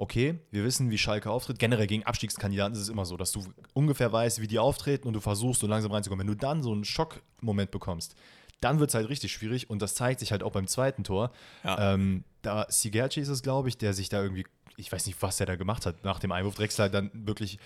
okay, 0.00 0.38
wir 0.50 0.64
wissen, 0.64 0.90
wie 0.90 0.96
Schalke 0.96 1.30
auftritt. 1.30 1.58
Generell 1.58 1.86
gegen 1.86 2.04
Abstiegskandidaten 2.04 2.72
ist 2.72 2.80
es 2.80 2.88
immer 2.88 3.04
so, 3.04 3.18
dass 3.18 3.32
du 3.32 3.44
ungefähr 3.74 4.10
weißt, 4.10 4.40
wie 4.40 4.46
die 4.46 4.58
auftreten 4.58 5.06
und 5.06 5.12
du 5.12 5.20
versuchst, 5.20 5.60
so 5.60 5.66
langsam 5.66 5.92
reinzukommen. 5.92 6.26
Wenn 6.26 6.34
du 6.34 6.40
dann 6.40 6.62
so 6.62 6.72
einen 6.72 6.84
Schockmoment 6.84 7.70
bekommst, 7.70 8.14
dann 8.62 8.80
wird 8.80 8.88
es 8.90 8.94
halt 8.94 9.10
richtig 9.10 9.30
schwierig 9.30 9.68
und 9.68 9.82
das 9.82 9.94
zeigt 9.94 10.20
sich 10.20 10.32
halt 10.32 10.42
auch 10.42 10.52
beim 10.52 10.66
zweiten 10.66 11.04
Tor. 11.04 11.32
Ja. 11.64 11.94
Ähm, 11.94 12.24
da 12.40 12.66
Sigerci 12.70 13.20
ist 13.20 13.28
es, 13.28 13.42
glaube 13.42 13.68
ich, 13.68 13.76
der 13.76 13.92
sich 13.92 14.08
da 14.08 14.22
irgendwie, 14.22 14.46
ich 14.76 14.90
weiß 14.90 15.04
nicht, 15.04 15.20
was 15.20 15.38
er 15.38 15.44
da 15.44 15.56
gemacht 15.56 15.84
hat 15.84 16.02
nach 16.02 16.18
dem 16.18 16.32
Einwurf. 16.32 16.54
Drexler 16.54 16.88
dann 16.88 17.10
wirklich 17.12 17.58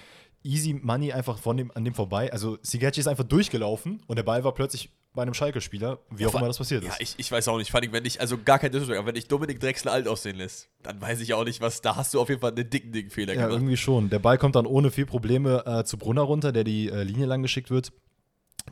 easy 0.43 0.75
money 0.75 1.13
einfach 1.13 1.39
von 1.39 1.57
dem, 1.57 1.71
an 1.71 1.85
dem 1.85 1.95
vorbei. 1.95 2.33
Also 2.33 2.59
Sigerci 2.63 2.99
ist 2.99 3.07
einfach 3.07 3.25
durchgelaufen 3.25 4.03
und 4.09 4.17
der 4.17 4.25
Ball 4.25 4.43
war 4.43 4.55
plötzlich 4.55 4.91
bei 5.15 5.23
einem 5.23 5.35
Schalke-Spieler, 5.35 6.01
wie 6.11 6.27
auch 6.27 6.35
immer 6.35 6.49
das 6.49 6.59
passiert 6.59 6.83
Ja, 6.85 6.91
ist. 6.91 7.01
ich, 7.01 7.15
ich 7.19 7.31
weiß 7.33 7.47
auch 7.49 7.57
nicht. 7.59 7.71
Vor 7.71 7.81
allem, 7.81 7.93
wenn 7.93 8.05
ich, 8.05 8.21
also 8.21 8.37
gar 8.37 8.59
kein 8.59 8.73
Disrespect, 8.73 8.99
aber 8.99 9.07
wenn 9.09 9.17
ich 9.17 9.29
Dominik 9.29 9.61
Drexler 9.61 9.93
alt 9.93 10.09
aussehen 10.09 10.37
lässt, 10.37 10.69
dann 10.83 11.01
weiß 11.01 11.21
ich 11.21 11.35
auch 11.35 11.45
nicht, 11.45 11.61
was, 11.61 11.81
da 11.81 11.97
hast 11.97 12.13
du 12.15 12.21
auf 12.21 12.29
jeden 12.29 12.41
Fall 12.41 12.51
einen 12.53 12.69
dicken, 12.69 12.91
dicken 12.93 13.11
Fehler 13.11 13.33
Ja, 13.35 13.43
gemacht. 13.43 13.53
irgendwie 13.61 13.77
schon. 13.77 14.11
Der 14.11 14.19
Ball 14.19 14.39
kommt 14.39 14.57
dann 14.57 14.67
ohne 14.67 14.91
viel 14.91 15.07
Probleme 15.07 15.65
äh, 15.67 15.85
zu 15.85 15.97
Brunner 15.99 16.23
runter, 16.23 16.51
der 16.53 16.65
die 16.65 16.89
äh, 16.89 17.03
Linie 17.05 17.27
lang 17.27 17.43
geschickt 17.43 17.71
wird. 17.71 17.93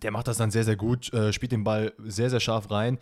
Der 0.02 0.10
macht 0.10 0.26
das 0.26 0.36
dann 0.38 0.50
sehr, 0.50 0.64
sehr 0.64 0.76
gut, 0.76 1.12
äh, 1.12 1.32
spielt 1.32 1.52
den 1.52 1.64
Ball 1.64 1.92
sehr, 1.98 2.28
sehr 2.30 2.40
scharf 2.40 2.70
rein. 2.70 2.98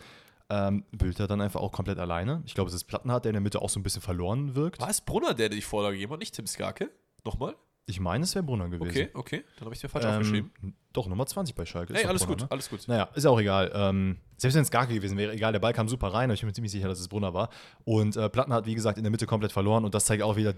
Ähm, 0.49 0.83
Bülter 0.91 1.27
dann 1.27 1.39
einfach 1.41 1.61
auch 1.61 1.71
komplett 1.71 1.97
alleine. 1.97 2.43
Ich 2.45 2.53
glaube, 2.53 2.67
es 2.67 2.75
ist 2.75 2.83
Plattenhardt, 2.83 3.23
der 3.25 3.29
in 3.29 3.35
der 3.35 3.41
Mitte 3.41 3.61
auch 3.61 3.69
so 3.69 3.79
ein 3.79 3.83
bisschen 3.83 4.01
verloren 4.01 4.53
wirkt. 4.53 4.81
War 4.81 4.89
es 4.89 4.99
Brunner, 5.01 5.33
der 5.33 5.47
dir 5.49 5.55
die 5.55 5.61
Vorlage 5.61 5.95
gegeben 5.95 6.11
hat, 6.13 6.19
nicht 6.19 6.35
Tim 6.35 6.45
Skarke? 6.45 6.91
Nochmal? 7.23 7.55
Ich 7.87 7.99
meine, 7.99 8.23
es 8.23 8.35
wäre 8.35 8.43
Brunner 8.43 8.69
gewesen. 8.69 8.89
Okay, 8.89 9.09
okay. 9.13 9.43
Dann 9.57 9.65
habe 9.65 9.75
ich 9.75 9.81
dir 9.81 9.89
falsch 9.89 10.05
aufgeschrieben. 10.05 10.51
Ähm, 10.63 10.73
doch, 10.93 11.07
Nummer 11.07 11.25
20 11.25 11.55
bei 11.55 11.65
Schalke. 11.65 11.93
Ey, 11.93 12.05
alles 12.05 12.23
Brunner, 12.23 12.37
gut, 12.37 12.41
ne? 12.43 12.51
alles 12.51 12.69
gut. 12.69 12.87
Naja, 12.87 13.09
ist 13.15 13.23
ja 13.23 13.29
auch 13.29 13.39
egal. 13.39 13.71
Ähm, 13.73 14.17
selbst 14.37 14.55
wenn 14.55 14.61
es 14.61 14.71
Garke 14.71 14.93
gewesen 14.93 15.17
wäre, 15.17 15.33
egal, 15.33 15.51
der 15.51 15.59
Ball 15.59 15.73
kam 15.73 15.89
super 15.89 16.07
rein, 16.07 16.25
aber 16.25 16.33
ich 16.33 16.41
bin 16.41 16.47
mir 16.47 16.53
ziemlich 16.53 16.71
sicher, 16.71 16.87
dass 16.87 16.99
es 16.99 17.07
Brunner 17.07 17.33
war. 17.33 17.49
Und 17.83 18.15
äh, 18.15 18.29
Platten 18.29 18.53
hat, 18.53 18.65
wie 18.65 18.75
gesagt, 18.75 18.97
in 18.97 19.03
der 19.03 19.11
Mitte 19.11 19.25
komplett 19.25 19.51
verloren 19.51 19.83
und 19.83 19.95
das 19.95 20.05
zeigt 20.05 20.21
auch 20.23 20.35
wieder, 20.35 20.53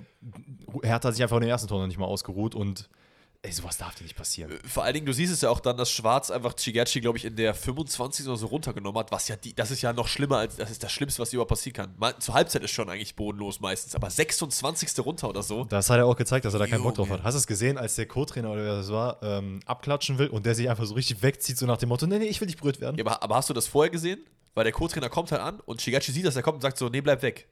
Hertha 0.83 1.07
hat 1.07 1.15
sich 1.15 1.23
einfach 1.23 1.37
in 1.37 1.41
den 1.41 1.49
ersten 1.49 1.67
Tor 1.67 1.79
noch 1.79 1.87
nicht 1.87 1.97
mal 1.97 2.05
ausgeruht 2.05 2.55
und 2.55 2.89
ey, 3.43 3.51
sowas 3.51 3.77
darf 3.77 3.93
dir 3.95 4.03
nicht 4.03 4.15
passieren. 4.15 4.57
Vor 4.65 4.83
allen 4.83 4.93
Dingen, 4.93 5.05
du 5.05 5.13
siehst 5.13 5.31
es 5.31 5.41
ja 5.41 5.49
auch 5.49 5.59
dann, 5.59 5.75
dass 5.75 5.91
Schwarz 5.91 6.31
einfach 6.31 6.55
Chigachi, 6.55 7.01
glaube 7.01 7.17
ich, 7.17 7.25
in 7.25 7.35
der 7.35 7.53
25. 7.53 8.25
oder 8.27 8.37
so 8.37 8.47
runtergenommen 8.47 8.97
hat, 8.97 9.11
was 9.11 9.27
ja 9.27 9.35
die, 9.35 9.53
das 9.53 9.69
ist 9.69 9.81
ja 9.81 9.91
noch 9.91 10.07
schlimmer 10.07 10.37
als, 10.37 10.55
das 10.55 10.71
ist 10.71 10.81
das 10.81 10.91
Schlimmste, 10.91 11.21
was 11.21 11.33
überhaupt 11.33 11.49
passieren 11.49 11.75
kann. 11.75 11.93
Mal, 11.97 12.17
zur 12.19 12.33
Halbzeit 12.33 12.63
ist 12.63 12.71
schon 12.71 12.89
eigentlich 12.89 13.15
bodenlos 13.15 13.59
meistens, 13.59 13.95
aber 13.95 14.09
26. 14.09 14.97
runter 15.05 15.29
oder 15.29 15.43
so. 15.43 15.65
Das 15.65 15.89
hat 15.89 15.97
er 15.97 16.05
auch 16.05 16.15
gezeigt, 16.15 16.45
dass 16.45 16.53
er 16.53 16.59
da 16.59 16.67
keinen 16.67 16.83
Bock 16.83 16.95
drauf 16.95 17.09
hat. 17.09 17.23
Hast 17.23 17.33
du 17.33 17.39
es 17.39 17.47
gesehen, 17.47 17.77
als 17.77 17.95
der 17.95 18.05
Co-Trainer 18.05 18.49
oder 18.49 18.63
wer 18.63 18.75
das 18.75 18.89
war, 18.89 19.21
ähm, 19.21 19.59
abklatschen 19.65 20.17
will 20.17 20.27
und 20.27 20.45
der 20.45 20.55
sich 20.55 20.69
einfach 20.69 20.85
so 20.85 20.93
richtig 20.93 21.21
wegzieht, 21.21 21.57
so 21.57 21.65
nach 21.65 21.77
dem 21.77 21.89
Motto, 21.89 22.07
nee, 22.07 22.19
nee, 22.19 22.25
ich 22.25 22.39
will 22.39 22.47
nicht 22.47 22.59
berührt 22.59 22.79
werden? 22.79 22.97
Ja, 22.97 23.05
aber, 23.05 23.21
aber 23.21 23.35
hast 23.35 23.49
du 23.49 23.53
das 23.53 23.67
vorher 23.67 23.91
gesehen? 23.91 24.23
Weil 24.53 24.63
der 24.63 24.73
Co-Trainer 24.73 25.09
kommt 25.09 25.31
halt 25.31 25.41
an 25.41 25.59
und 25.61 25.81
Chigachi 25.81 26.11
sieht, 26.11 26.25
dass 26.25 26.35
er 26.35 26.43
kommt 26.43 26.55
und 26.55 26.61
sagt 26.61 26.77
so, 26.77 26.87
nee, 26.87 27.01
bleib 27.01 27.23
weg. 27.23 27.49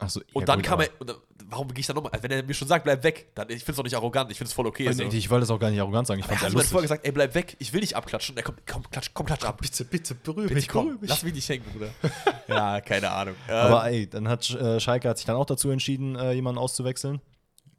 Achso, 0.00 0.20
Und 0.32 0.48
dann 0.48 0.62
kam 0.62 0.80
er, 0.80 0.88
und 0.98 1.10
dann, 1.10 1.16
warum 1.44 1.68
gehe 1.68 1.80
ich 1.80 1.86
dann 1.86 1.96
nochmal? 1.96 2.12
Wenn 2.20 2.30
er 2.30 2.42
mir 2.42 2.54
schon 2.54 2.66
sagt, 2.66 2.84
bleib 2.84 3.02
weg, 3.04 3.28
dann, 3.34 3.50
ich 3.50 3.58
finde 3.58 3.72
es 3.72 3.76
doch 3.76 3.84
nicht 3.84 3.94
arrogant, 3.94 4.30
ich 4.30 4.38
finde 4.38 4.48
es 4.48 4.54
voll 4.54 4.66
okay. 4.66 4.90
so. 4.92 5.02
Ich, 5.02 5.14
ich 5.14 5.30
wollte 5.30 5.42
das 5.42 5.50
auch 5.50 5.58
gar 5.58 5.70
nicht 5.70 5.80
arrogant 5.80 6.06
sagen, 6.06 6.20
ich 6.20 6.26
fand 6.26 6.38
es 6.38 6.42
mir 6.42 6.48
ja 6.48 6.52
vorher 6.52 6.62
lustig. 6.64 6.82
gesagt, 6.82 7.06
ey, 7.06 7.12
bleib 7.12 7.34
weg, 7.34 7.56
ich 7.58 7.72
will 7.72 7.80
nicht 7.80 7.94
abklatschen. 7.96 8.34
Und 8.34 8.38
er 8.38 8.44
kommt, 8.44 8.66
komm, 8.66 8.90
klatsch, 8.90 9.10
komm, 9.12 9.26
klatsch 9.26 9.44
ab. 9.44 9.60
Bitte, 9.60 9.84
bitte, 9.84 10.14
berühre 10.14 10.48
Bitte 10.48 10.54
mich, 10.54 10.68
komm, 10.68 10.98
mich. 11.00 11.10
lass 11.10 11.22
mich 11.22 11.34
nicht 11.34 11.48
hängen, 11.48 11.64
Bruder. 11.72 11.90
ja, 12.48 12.80
keine 12.80 13.10
Ahnung. 13.10 13.34
Ähm, 13.48 13.54
Aber 13.54 13.86
ey, 13.90 14.08
dann 14.08 14.26
hat 14.28 14.48
äh, 14.50 14.80
Schalke 14.80 15.08
hat 15.08 15.18
sich 15.18 15.26
dann 15.26 15.36
auch 15.36 15.46
dazu 15.46 15.70
entschieden, 15.70 16.16
äh, 16.16 16.32
jemanden 16.32 16.58
auszuwechseln. 16.58 17.20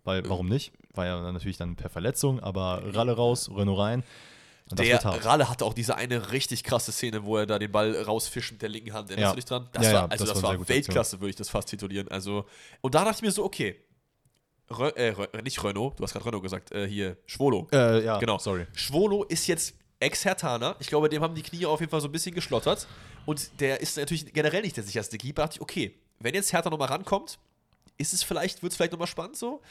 Weil, 0.04 0.28
warum 0.30 0.48
nicht? 0.48 0.74
War 0.94 1.06
ja 1.06 1.22
dann 1.22 1.34
natürlich 1.34 1.58
dann 1.58 1.75
per 1.75 1.90
Verletzung, 1.90 2.40
aber 2.40 2.82
Ralle 2.94 3.16
raus, 3.16 3.50
Renault 3.56 3.80
rein. 3.80 4.04
Das 4.70 4.86
der. 4.86 5.03
Ralle 5.03 5.50
hatte 5.50 5.65
auch 5.65 5.74
diese 5.74 5.96
eine 5.96 6.32
richtig 6.32 6.63
krasse 6.63 6.91
Szene, 6.91 7.24
wo 7.25 7.38
er 7.38 7.46
da 7.46 7.60
den 7.60 7.72
Ball 7.72 7.94
rausfischt 8.03 8.53
mit 8.53 8.62
der 8.62 8.70
linken 8.70 8.94
Hand. 8.94 9.10
Erinnerst 9.10 9.30
Ja. 9.30 9.32
du 9.32 9.36
dich 9.36 9.46
dran? 9.46 9.70
Ja, 9.82 9.94
war, 10.03 10.12
also 10.12 10.25
das 10.25 10.34
das, 10.36 10.44
war 10.44 10.58
war 10.60 10.70
Weltklasse, 10.70 11.20
würde 11.20 11.30
ich 11.32 11.36
das 11.36 11.50
fast 11.50 11.68
titulieren. 11.70 12.08
Also, 12.10 12.46
und 12.82 12.96
da 12.96 13.03
dachte 13.03 13.18
ich 13.18 13.22
mir 13.24 13.32
so, 13.32 13.44
okay. 13.44 13.75
Rö 14.70 14.88
äh, 14.89 15.13
nicht 15.44 15.62
Renault, 15.63 16.00
du 16.00 16.03
hast 16.03 16.13
gerade 16.13 16.25
Renault 16.25 16.44
gesagt, 16.44 16.72
äh, 16.72 16.88
hier, 16.88 17.18
Schwolo. 17.25 17.68
Äh, 17.74 18.06
ja, 18.06 18.18
Genau. 18.20 18.38
sorry. 18.38 18.65
Schwolo 18.74 19.24
ist 19.25 19.48
jetzt 19.48 19.75
Ex-Hertaner. 20.00 20.77
Ich 20.80 20.88
glaube, 20.88 21.10
dem 21.10 21.22
haben 21.22 21.36
die 21.36 21.44
Knie 21.44 21.65
auf 21.65 21.82
jeden 21.82 21.89
Fall 21.89 22.00
so 22.01 22.08
ein 22.08 22.12
bisschen 22.13 22.34
geschlottert. 22.34 22.88
Und 23.25 23.60
der 23.60 23.82
ist 23.82 23.98
natürlich 23.98 24.32
generell 24.34 24.62
nicht 24.62 24.77
der 24.77 24.84
sicherste 24.86 25.18
Keeper. 25.18 25.41
Da 25.41 25.48
dachte 25.48 25.58
ich, 25.58 25.62
okay, 25.62 25.96
wenn 26.20 26.34
jetzt 26.34 26.53
Hertha 26.53 26.70
nochmal 26.70 26.88
rankommt, 26.88 27.38
ist 27.98 28.13
es 28.13 28.24
vielleicht, 28.24 28.63
wird 28.63 28.72
es 28.72 28.77
vielleicht 28.77 28.94
nochmal 28.94 29.08
spannend 29.08 29.36
so. 29.36 29.62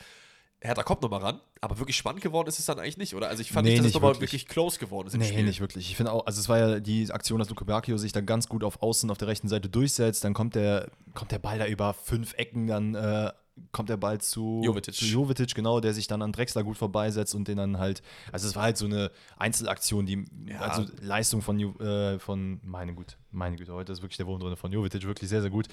Hertha 0.62 0.82
kommt 0.82 1.00
nochmal 1.00 1.20
ran, 1.22 1.40
aber 1.62 1.78
wirklich 1.78 1.96
spannend 1.96 2.22
geworden 2.22 2.46
ist 2.48 2.58
es 2.58 2.66
dann 2.66 2.78
eigentlich 2.78 2.98
nicht, 2.98 3.14
oder? 3.14 3.28
Also 3.28 3.40
ich 3.40 3.50
fand 3.50 3.64
Nee, 3.64 3.70
nicht, 3.72 3.80
dass 3.80 3.86
es 3.88 3.94
nochmal 3.94 4.10
wirklich. 4.10 4.32
wirklich 4.32 4.46
close 4.46 4.78
geworden 4.78 5.08
ist 5.08 5.14
im 5.14 5.20
Nee, 5.20 5.28
Spiel. 5.28 5.44
nicht 5.44 5.60
wirklich. 5.60 5.88
Ich 5.90 5.96
finde 5.96 6.12
auch, 6.12 6.26
also 6.26 6.38
es 6.38 6.48
war 6.50 6.58
ja 6.58 6.80
die 6.80 7.10
Aktion, 7.10 7.38
dass 7.38 7.48
Luke 7.48 7.64
Bacchio 7.64 7.96
sich 7.96 8.12
dann 8.12 8.26
ganz 8.26 8.46
gut 8.48 8.62
auf 8.62 8.82
Außen 8.82 9.10
auf 9.10 9.16
der 9.16 9.28
rechten 9.28 9.48
Seite 9.48 9.70
durchsetzt. 9.70 10.22
Dann 10.22 10.34
kommt 10.34 10.54
der, 10.54 10.90
kommt 11.14 11.32
der 11.32 11.38
Ball 11.38 11.58
da 11.58 11.66
über 11.66 11.94
fünf 11.94 12.34
Ecken, 12.34 12.66
dann 12.66 12.94
äh, 12.94 13.32
kommt 13.72 13.88
der 13.88 13.96
Ball 13.96 14.20
zu 14.20 14.60
Jovetic. 14.62 14.94
zu 14.94 15.04
Jovetic, 15.06 15.54
genau, 15.54 15.80
der 15.80 15.94
sich 15.94 16.06
dann 16.06 16.20
an 16.20 16.32
Drexler 16.32 16.62
gut 16.62 16.76
vorbeisetzt 16.76 17.34
und 17.34 17.48
den 17.48 17.56
dann 17.56 17.78
halt, 17.78 18.02
also 18.32 18.46
es 18.46 18.54
war 18.54 18.64
halt 18.64 18.76
so 18.76 18.84
eine 18.86 19.10
Einzelaktion, 19.38 20.04
die, 20.04 20.24
Ja. 20.46 20.60
also 20.60 20.84
Leistung 21.00 21.40
von, 21.42 21.58
äh, 21.80 22.18
von 22.18 22.60
meine 22.62 22.94
Güte, 22.94 23.16
meine 23.30 23.56
Güte, 23.56 23.72
heute 23.72 23.92
ist 23.92 24.02
wirklich 24.02 24.16
der 24.18 24.26
Wurm 24.26 24.40
drin 24.40 24.56
von 24.56 24.72
Jovetic, 24.72 25.04
wirklich 25.06 25.28
sehr, 25.30 25.40
sehr 25.40 25.50
gut. 25.50 25.68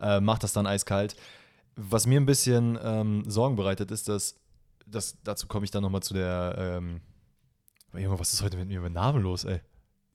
Äh, 0.00 0.20
macht 0.20 0.42
das 0.42 0.52
dann 0.52 0.66
eiskalt. 0.66 1.14
Was 1.76 2.06
mir 2.06 2.20
ein 2.20 2.26
bisschen 2.26 2.78
ähm, 2.82 3.24
Sorgen 3.28 3.56
bereitet, 3.56 3.90
ist, 3.90 4.08
dass, 4.08 4.36
das, 4.86 5.16
dazu 5.24 5.46
komme 5.46 5.64
ich 5.64 5.70
dann 5.70 5.82
nochmal 5.82 6.02
zu 6.02 6.14
der, 6.14 6.54
ähm, 6.58 7.00
Junge, 7.94 8.18
was 8.18 8.32
ist 8.32 8.42
heute 8.42 8.56
mit 8.56 8.68
mir 8.68 8.80
mit 8.80 8.92
Namen 8.92 9.22
los, 9.22 9.44
ey? 9.44 9.60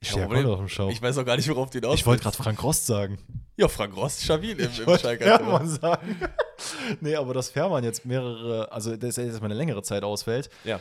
Ich 0.00 0.10
stehe 0.10 0.22
ja 0.22 0.28
voll 0.28 0.46
auf 0.46 0.58
dem 0.58 0.68
Schau. 0.68 0.90
Ich 0.90 1.02
weiß 1.02 1.18
auch 1.18 1.24
gar 1.24 1.36
nicht, 1.36 1.48
worauf 1.48 1.70
du 1.70 1.78
hinaus 1.78 1.98
Ich 1.98 2.06
wollte 2.06 2.22
gerade 2.22 2.36
Frank 2.36 2.62
Rost 2.62 2.86
sagen. 2.86 3.18
Ja, 3.56 3.66
Frank 3.66 3.96
Rost, 3.96 4.22
stabil 4.22 4.58
im, 4.58 4.70
im 4.86 4.98
Schalke. 4.98 5.24
Sagen. 5.66 6.16
nee, 7.00 7.16
aber 7.16 7.34
dass 7.34 7.50
Fährmann 7.50 7.82
jetzt 7.82 8.04
mehrere, 8.04 8.70
also 8.70 8.96
dass 8.96 9.18
er 9.18 9.26
jetzt 9.26 9.40
mal 9.40 9.46
eine 9.46 9.54
längere 9.54 9.82
Zeit 9.82 10.04
ausfällt. 10.04 10.50
Ja. 10.62 10.78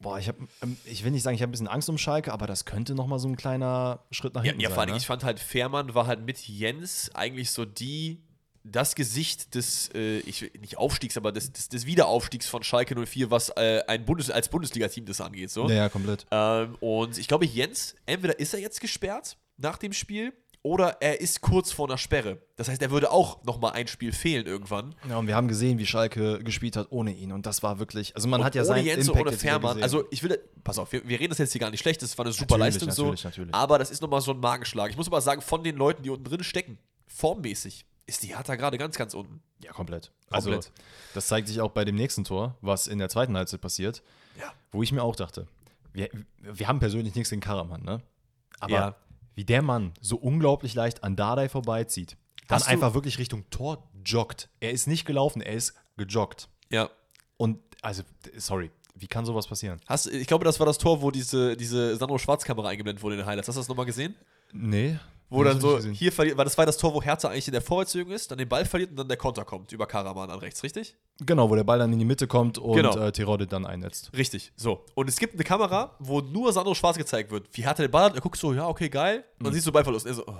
Boah, 0.00 0.18
ich 0.18 0.28
habe, 0.28 0.38
ich 0.84 1.02
will 1.02 1.10
nicht 1.10 1.22
sagen, 1.22 1.34
ich 1.34 1.40
habe 1.42 1.48
ein 1.48 1.52
bisschen 1.52 1.66
Angst 1.66 1.88
um 1.88 1.96
Schalke, 1.98 2.32
aber 2.32 2.46
das 2.46 2.66
könnte 2.66 2.94
noch 2.94 3.06
mal 3.06 3.18
so 3.18 3.26
ein 3.26 3.36
kleiner 3.36 4.04
Schritt 4.10 4.34
nach 4.34 4.42
Ja, 4.44 4.50
hinten 4.50 4.60
ja 4.60 4.68
sein. 4.68 4.74
vor 4.74 4.82
allem, 4.82 4.90
ne? 4.92 4.96
ich 4.98 5.06
fand 5.06 5.24
halt, 5.24 5.40
Fährmann 5.40 5.94
war 5.94 6.06
halt 6.06 6.20
mit 6.20 6.46
Jens 6.46 7.10
eigentlich 7.14 7.50
so 7.50 7.64
die, 7.64 8.22
das 8.70 8.94
Gesicht 8.94 9.54
des, 9.54 9.90
äh, 9.94 10.18
ich, 10.20 10.52
nicht 10.60 10.78
Aufstiegs, 10.78 11.16
aber 11.16 11.32
des, 11.32 11.52
des, 11.52 11.68
des 11.68 11.86
Wiederaufstiegs 11.86 12.46
von 12.46 12.62
Schalke 12.62 12.94
04, 12.94 13.30
was 13.30 13.50
äh, 13.50 13.82
ein 13.86 14.04
Bundes, 14.04 14.30
als 14.30 14.48
Bundesliga-Team 14.48 15.06
das 15.06 15.20
angeht. 15.20 15.50
So. 15.50 15.68
ja, 15.68 15.74
ja, 15.74 15.88
komplett. 15.88 16.26
Ähm, 16.30 16.76
und 16.80 17.18
ich 17.18 17.28
glaube, 17.28 17.46
Jens, 17.46 17.94
entweder 18.06 18.38
ist 18.38 18.54
er 18.54 18.60
jetzt 18.60 18.80
gesperrt 18.80 19.36
nach 19.56 19.78
dem 19.78 19.92
Spiel 19.92 20.32
oder 20.62 20.98
er 21.00 21.20
ist 21.20 21.40
kurz 21.40 21.72
vor 21.72 21.88
einer 21.88 21.98
Sperre. 21.98 22.38
Das 22.56 22.68
heißt, 22.68 22.82
er 22.82 22.90
würde 22.90 23.10
auch 23.10 23.44
nochmal 23.44 23.72
ein 23.72 23.86
Spiel 23.86 24.12
fehlen 24.12 24.46
irgendwann. 24.46 24.94
Ja, 25.08 25.16
und 25.16 25.26
wir 25.26 25.36
haben 25.36 25.48
gesehen, 25.48 25.78
wie 25.78 25.86
Schalke 25.86 26.40
gespielt 26.40 26.76
hat 26.76 26.88
ohne 26.90 27.12
ihn. 27.12 27.32
Und 27.32 27.46
das 27.46 27.62
war 27.62 27.78
wirklich, 27.78 28.14
also 28.16 28.28
man 28.28 28.40
Und 28.40 28.46
hat 28.46 28.54
ja 28.54 28.64
seinen 28.64 28.84
Jens 28.84 29.06
Impact 29.06 29.28
ohne 29.28 29.36
Fährmann. 29.36 29.82
Also 29.82 30.04
ich 30.10 30.22
will, 30.22 30.38
pass 30.64 30.78
auf, 30.78 30.92
wir, 30.92 31.06
wir 31.08 31.20
reden 31.20 31.30
das 31.30 31.38
jetzt 31.38 31.52
hier 31.52 31.60
gar 31.60 31.70
nicht 31.70 31.80
schlecht, 31.80 32.02
das 32.02 32.18
war 32.18 32.24
eine 32.24 32.32
super 32.32 32.58
Natürlich, 32.58 32.82
Leistung 32.82 33.04
natürlich, 33.04 33.20
so. 33.20 33.28
natürlich. 33.28 33.54
Aber 33.54 33.78
das 33.78 33.90
ist 33.90 34.02
nochmal 34.02 34.20
so 34.20 34.32
ein 34.32 34.40
Magenschlag. 34.40 34.90
Ich 34.90 34.96
muss 34.96 35.06
aber 35.06 35.20
sagen, 35.20 35.40
von 35.40 35.62
den 35.62 35.76
Leuten, 35.76 36.02
die 36.02 36.10
unten 36.10 36.24
drin 36.24 36.42
stecken, 36.42 36.78
formmäßig, 37.06 37.86
ist 38.08 38.22
die 38.24 38.34
Hertha 38.36 38.56
gerade 38.56 38.78
ganz, 38.78 38.96
ganz 38.96 39.14
unten. 39.14 39.40
ja, 39.62 39.70
komplett. 39.72 40.10
Also 40.30 40.50
Komplett. 40.50 40.72
das 41.14 41.28
zeigt 41.28 41.46
sich 41.48 41.60
auch 41.60 41.70
bei 41.70 41.84
dem 41.84 41.94
nächsten 41.94 42.24
Tor, 42.24 42.56
was 42.60 42.86
in 42.86 42.98
der 42.98 43.08
zweiten 43.08 43.36
Halbzeit 43.36 43.60
passiert, 43.60 44.02
Ja. 44.38 44.52
wo 44.72 44.82
ich 44.82 44.90
mir 44.92 45.02
auch 45.02 45.14
dachte, 45.16 45.46
wir, 45.92 46.08
wir 46.40 46.68
haben 46.68 46.80
persönlich 46.80 47.14
nichts 47.14 47.30
gegen 47.30 47.40
Karaman, 47.40 47.82
ne? 47.82 48.02
Aber 48.60 48.72
Ja. 48.72 48.96
wie 49.34 49.44
der 49.44 49.62
Mann 49.62 49.92
so 50.00 50.16
unglaublich 50.16 50.74
leicht 50.74 51.04
an 51.04 51.16
Dardai 51.16 51.48
vorbeizieht, 51.48 52.16
dann 52.48 52.60
Hast 52.60 52.68
einfach 52.68 52.94
wirklich 52.94 53.18
Richtung 53.18 53.48
Tor 53.50 53.88
joggt. 54.04 54.48
Er 54.60 54.70
ist 54.72 54.86
nicht 54.86 55.04
gelaufen, 55.04 55.42
er 55.42 55.52
ist 55.54 55.74
gejoggt. 55.98 56.48
Ja. 56.70 56.88
Und, 57.36 57.58
also, 57.82 58.02
sorry, 58.36 58.70
wie 58.94 59.06
kann 59.06 59.24
sowas 59.26 59.46
passieren? 59.46 59.80
Hast, 59.86 60.06
ich 60.06 60.26
glaube, 60.26 60.44
das 60.46 60.58
war 60.58 60.66
das 60.66 60.78
Tor, 60.78 61.02
wo 61.02 61.10
diese, 61.10 61.56
diese 61.56 61.96
Sandro-Schwarz-Kamera 61.96 62.68
eingeblendet 62.68 63.02
wurde 63.02 63.14
in 63.16 63.20
den 63.20 63.26
Highlights. 63.26 63.48
Hast 63.48 63.56
du 63.56 63.60
das 63.60 63.68
nochmal 63.68 63.86
gesehen? 63.86 64.14
Nee. 64.52 64.98
Wo 65.30 65.44
das 65.44 65.58
dann 65.58 65.82
so 65.82 65.88
hier 65.90 66.10
verliert, 66.10 66.38
weil 66.38 66.44
das 66.46 66.56
war 66.56 66.64
das 66.64 66.78
Tor, 66.78 66.94
wo 66.94 67.02
Hertha 67.02 67.28
eigentlich 67.28 67.46
in 67.48 67.52
der 67.52 67.60
Vorwärtsbewegung 67.60 68.12
ist, 68.14 68.30
dann 68.30 68.38
den 68.38 68.48
Ball 68.48 68.64
verliert 68.64 68.90
und 68.92 68.96
dann 68.96 69.08
der 69.08 69.18
Konter 69.18 69.44
kommt 69.44 69.70
über 69.72 69.86
Karaman 69.86 70.30
an 70.30 70.38
rechts, 70.38 70.62
richtig? 70.62 70.96
Genau, 71.20 71.50
wo 71.50 71.54
der 71.54 71.64
Ball 71.64 71.78
dann 71.78 71.92
in 71.92 71.98
die 71.98 72.04
Mitte 72.06 72.26
kommt 72.26 72.56
und 72.56 72.76
Genau. 72.76 72.96
äh, 72.96 73.12
Terodde 73.12 73.46
dann 73.46 73.66
einnetzt. 73.66 74.10
Richtig, 74.16 74.52
so. 74.56 74.86
Und 74.94 75.08
es 75.08 75.16
gibt 75.18 75.34
eine 75.34 75.44
Kamera, 75.44 75.94
wo 75.98 76.20
nur 76.20 76.52
Sandro 76.52 76.74
Schwarz 76.74 76.96
gezeigt 76.96 77.30
wird. 77.30 77.46
Wie 77.52 77.66
hat 77.66 77.78
er 77.78 77.86
den 77.88 77.90
Ball? 77.90 78.10
Er 78.14 78.20
guckt 78.22 78.38
so, 78.38 78.54
ja, 78.54 78.66
okay, 78.66 78.88
geil. 78.88 79.22
Und 79.38 79.46
dann 79.46 79.52
siehst 79.52 79.66
du 79.66 79.72
Ballverlust. 79.72 80.06
Er 80.06 80.14
so, 80.14 80.24
oh. 80.26 80.34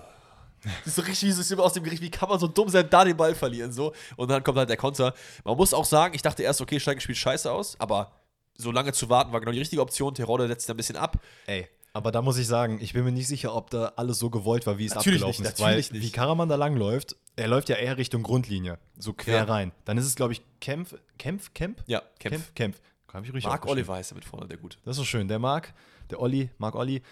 Das 0.63 0.87
ist 0.89 0.97
so 0.97 1.03
richtig 1.03 1.29
wie 1.29 1.33
so 1.33 1.63
aus 1.63 1.73
dem 1.75 1.85
Gericht. 1.85 2.03
Wie 2.03 2.11
kann 2.11 2.29
man 2.29 2.39
so 2.39 2.49
dumm 2.49 2.69
sein, 2.69 2.87
da 2.91 3.05
den 3.05 3.17
Ball 3.17 3.35
verlieren? 3.35 3.71
So. 3.73 3.93
Und 4.17 4.31
dann 4.31 4.43
kommt 4.43 4.59
halt 4.59 4.69
der 4.69 4.77
Konter. 4.77 5.15
Man 5.45 5.57
muss 5.57 5.73
auch 5.75 5.85
sagen, 5.85 6.15
ich 6.15 6.23
dachte 6.23 6.43
erst, 6.43 6.61
okay, 6.61 6.81
Schalke 6.81 7.01
spielt 7.01 7.19
scheiße 7.19 7.51
aus, 7.53 7.77
aber 7.79 8.11
so 8.57 8.73
lange 8.73 8.93
zu 8.93 9.09
warten 9.09 9.33
war 9.33 9.39
genau 9.41 9.53
die 9.53 9.61
richtige 9.61 9.81
Option. 9.83 10.15
Terodde 10.15 10.49
setzt 10.49 10.69
da 10.69 10.75
ein 10.75 10.77
bisschen 10.77 10.97
ab. 10.97 11.19
Ey. 11.47 11.69
Aber 11.93 12.13
da 12.13 12.23
muss 12.23 12.39
ich 12.39 12.47
sagen, 12.47 12.79
ich 12.81 12.93
bin 12.93 13.05
mir 13.05 13.13
nicht 13.13 13.27
sicher, 13.29 13.55
ob 13.55 13.71
da 13.71 13.93
alles 13.97 14.19
so 14.19 14.31
gewollt 14.31 14.67
war, 14.67 14.79
wie 14.79 14.85
es 14.87 14.95
Natürlich 14.95 15.19
abgelaufen 15.21 15.43
nicht, 15.43 15.53
ist. 15.55 15.59
natürlich 15.61 15.91
weil 15.91 15.99
nicht. 15.99 16.07
wie 16.07 16.13
Karaman 16.13 16.49
da 16.49 16.55
langläuft, 16.57 17.17
er 17.37 17.49
läuft 17.49 17.69
ja 17.71 17.77
eher 17.77 17.97
Richtung 17.97 18.23
Grundlinie, 18.23 18.79
so 18.99 19.13
quer 19.15 19.39
Ja. 19.39 19.45
rein. 19.45 19.73
Dann 19.85 19.97
ist 19.99 20.05
es, 20.07 20.15
glaube 20.15 20.33
ich, 20.35 20.43
Kempf, 20.61 20.95
Kempf, 21.19 21.53
Kempf? 21.55 21.83
Ja, 21.87 22.01
Kempf. 22.19 22.55
Kempf, 22.55 22.55
Kempf. 22.55 22.81
Hab 23.13 23.23
ich 23.25 23.29
richtig 23.33 23.45
Marc 23.45 23.63
aufgeschrieben. 23.63 23.79
Oliver 23.89 23.95
heißt 23.95 24.13
er 24.13 24.15
mit 24.17 24.25
vorne, 24.27 24.47
der 24.47 24.59
gut. 24.59 24.79
Das 24.85 24.99
ist 24.99 25.07
schön. 25.07 25.29
Der 25.29 25.39
Marc, 25.39 25.73
der 26.11 26.21
Olli, 26.21 26.51
Marc 26.59 26.75
Olli, 26.75 27.03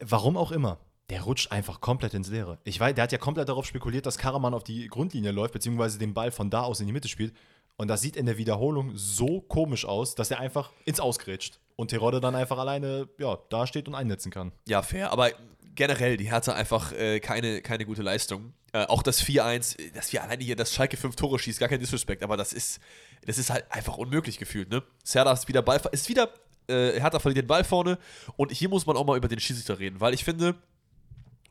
warum 0.00 0.36
auch 0.36 0.50
immer, 0.52 0.78
der 1.08 1.22
rutscht 1.22 1.50
einfach 1.52 1.80
komplett 1.80 2.14
ins 2.14 2.28
Leere. 2.28 2.58
Ich 2.64 2.78
weiß, 2.80 2.94
der 2.94 3.04
hat 3.04 3.12
ja 3.12 3.18
komplett 3.18 3.48
darauf 3.48 3.64
spekuliert, 3.66 4.06
dass 4.06 4.18
Karaman 4.18 4.54
auf 4.54 4.64
die 4.64 4.88
Grundlinie 4.88 5.30
läuft, 5.32 5.52
beziehungsweise 5.54 5.98
den 5.98 6.14
Ball 6.14 6.30
von 6.30 6.50
da 6.50 6.62
aus 6.62 6.80
in 6.80 6.86
die 6.86 6.92
Mitte 6.92 7.08
spielt. 7.08 7.34
Und 7.76 7.88
das 7.88 8.00
sieht 8.02 8.16
in 8.16 8.26
der 8.26 8.36
Wiederholung 8.38 8.92
so 8.96 9.40
komisch 9.40 9.84
aus, 9.86 10.14
dass 10.14 10.30
er 10.30 10.38
einfach 10.40 10.70
ins 10.84 11.00
Ausgrätscht. 11.00 11.58
Und 11.80 11.88
Terodde 11.88 12.20
dann 12.20 12.34
einfach 12.34 12.58
alleine 12.58 13.08
ja, 13.18 13.38
da 13.48 13.66
steht 13.66 13.88
und 13.88 13.94
einnetzen 13.94 14.30
kann. 14.30 14.52
Ja, 14.68 14.82
fair. 14.82 15.12
Aber 15.12 15.30
generell, 15.74 16.18
die 16.18 16.30
Hertha 16.30 16.52
einfach 16.52 16.92
äh, 16.92 17.20
keine, 17.20 17.62
keine 17.62 17.86
gute 17.86 18.02
Leistung. 18.02 18.52
Äh, 18.72 18.84
auch 18.84 19.02
das 19.02 19.24
4-1, 19.24 19.78
äh, 19.78 19.90
dass 19.92 20.12
wir 20.12 20.22
alleine 20.22 20.44
hier 20.44 20.56
das 20.56 20.74
Schalke 20.74 20.98
5 20.98 21.16
Tore 21.16 21.38
schießt, 21.38 21.58
gar 21.58 21.70
kein 21.70 21.80
Disrespect, 21.80 22.22
aber 22.22 22.36
das 22.36 22.52
ist, 22.52 22.80
das 23.24 23.38
ist 23.38 23.48
halt 23.48 23.64
einfach 23.70 23.96
unmöglich 23.96 24.36
gefühlt, 24.36 24.68
ne? 24.68 24.82
Serda 25.02 25.32
ist 25.32 25.48
wieder 25.48 25.62
Ball, 25.62 25.80
ist 25.92 26.10
wieder, 26.10 26.28
äh, 26.68 27.00
Hertha 27.00 27.18
verliert 27.18 27.44
den 27.44 27.48
Ball 27.48 27.64
vorne 27.64 27.98
und 28.36 28.52
hier 28.52 28.68
muss 28.68 28.84
man 28.84 28.98
auch 28.98 29.06
mal 29.06 29.16
über 29.16 29.28
den 29.28 29.40
Schiedsrichter 29.40 29.78
reden, 29.78 30.02
weil 30.02 30.12
ich 30.12 30.22
finde, 30.22 30.56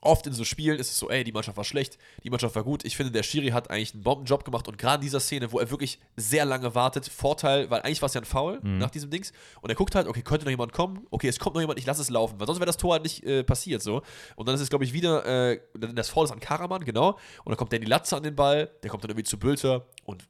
oft 0.01 0.27
in 0.27 0.33
so 0.33 0.43
Spielen 0.43 0.79
ist 0.79 0.89
es 0.89 0.97
so, 0.97 1.09
ey, 1.09 1.23
die 1.23 1.31
Mannschaft 1.31 1.57
war 1.57 1.63
schlecht, 1.63 1.97
die 2.23 2.29
Mannschaft 2.29 2.55
war 2.55 2.63
gut. 2.63 2.85
Ich 2.85 2.95
finde, 2.95 3.11
der 3.11 3.23
Schiri 3.23 3.49
hat 3.49 3.69
eigentlich 3.69 3.93
einen 3.93 4.03
Bombenjob 4.03 4.45
gemacht 4.45 4.67
und 4.67 4.77
gerade 4.77 4.95
in 4.95 5.01
dieser 5.01 5.19
Szene, 5.19 5.51
wo 5.51 5.59
er 5.59 5.69
wirklich 5.69 5.99
sehr 6.15 6.45
lange 6.45 6.75
wartet, 6.75 7.07
Vorteil, 7.07 7.69
weil 7.69 7.81
eigentlich 7.81 8.01
war 8.01 8.07
es 8.07 8.13
ja 8.13 8.21
ein 8.21 8.25
Foul 8.25 8.59
nach 8.63 8.89
diesem 8.89 9.09
Dings 9.09 9.31
und 9.61 9.69
er 9.69 9.75
guckt 9.75 9.95
halt, 9.95 10.07
okay, 10.07 10.21
könnte 10.21 10.45
noch 10.45 10.51
jemand 10.51 10.73
kommen? 10.73 11.05
Okay, 11.09 11.27
es 11.27 11.39
kommt 11.39 11.55
noch 11.55 11.61
jemand, 11.61 11.79
ich 11.79 11.85
lasse 11.85 12.01
es 12.01 12.09
laufen, 12.09 12.39
weil 12.39 12.47
sonst 12.47 12.59
wäre 12.59 12.67
das 12.67 12.77
Tor 12.77 12.93
halt 12.93 13.03
nicht 13.03 13.23
äh, 13.23 13.43
passiert 13.43 13.81
so. 13.81 14.01
Und 14.35 14.47
dann 14.47 14.55
ist 14.55 14.61
es, 14.61 14.69
glaube 14.69 14.85
ich, 14.85 14.93
wieder, 14.93 15.25
äh, 15.25 15.59
das 15.73 16.09
Foul 16.09 16.25
ist 16.25 16.31
an 16.31 16.39
Karaman, 16.39 16.85
genau, 16.85 17.11
und 17.43 17.49
dann 17.49 17.57
kommt 17.57 17.73
Danny 17.73 17.85
Latze 17.85 18.15
an 18.15 18.23
den 18.23 18.35
Ball, 18.35 18.69
der 18.83 18.89
kommt 18.89 19.03
dann 19.03 19.11
irgendwie 19.11 19.25
zu 19.25 19.37
Bülter 19.37 19.85
und 20.05 20.27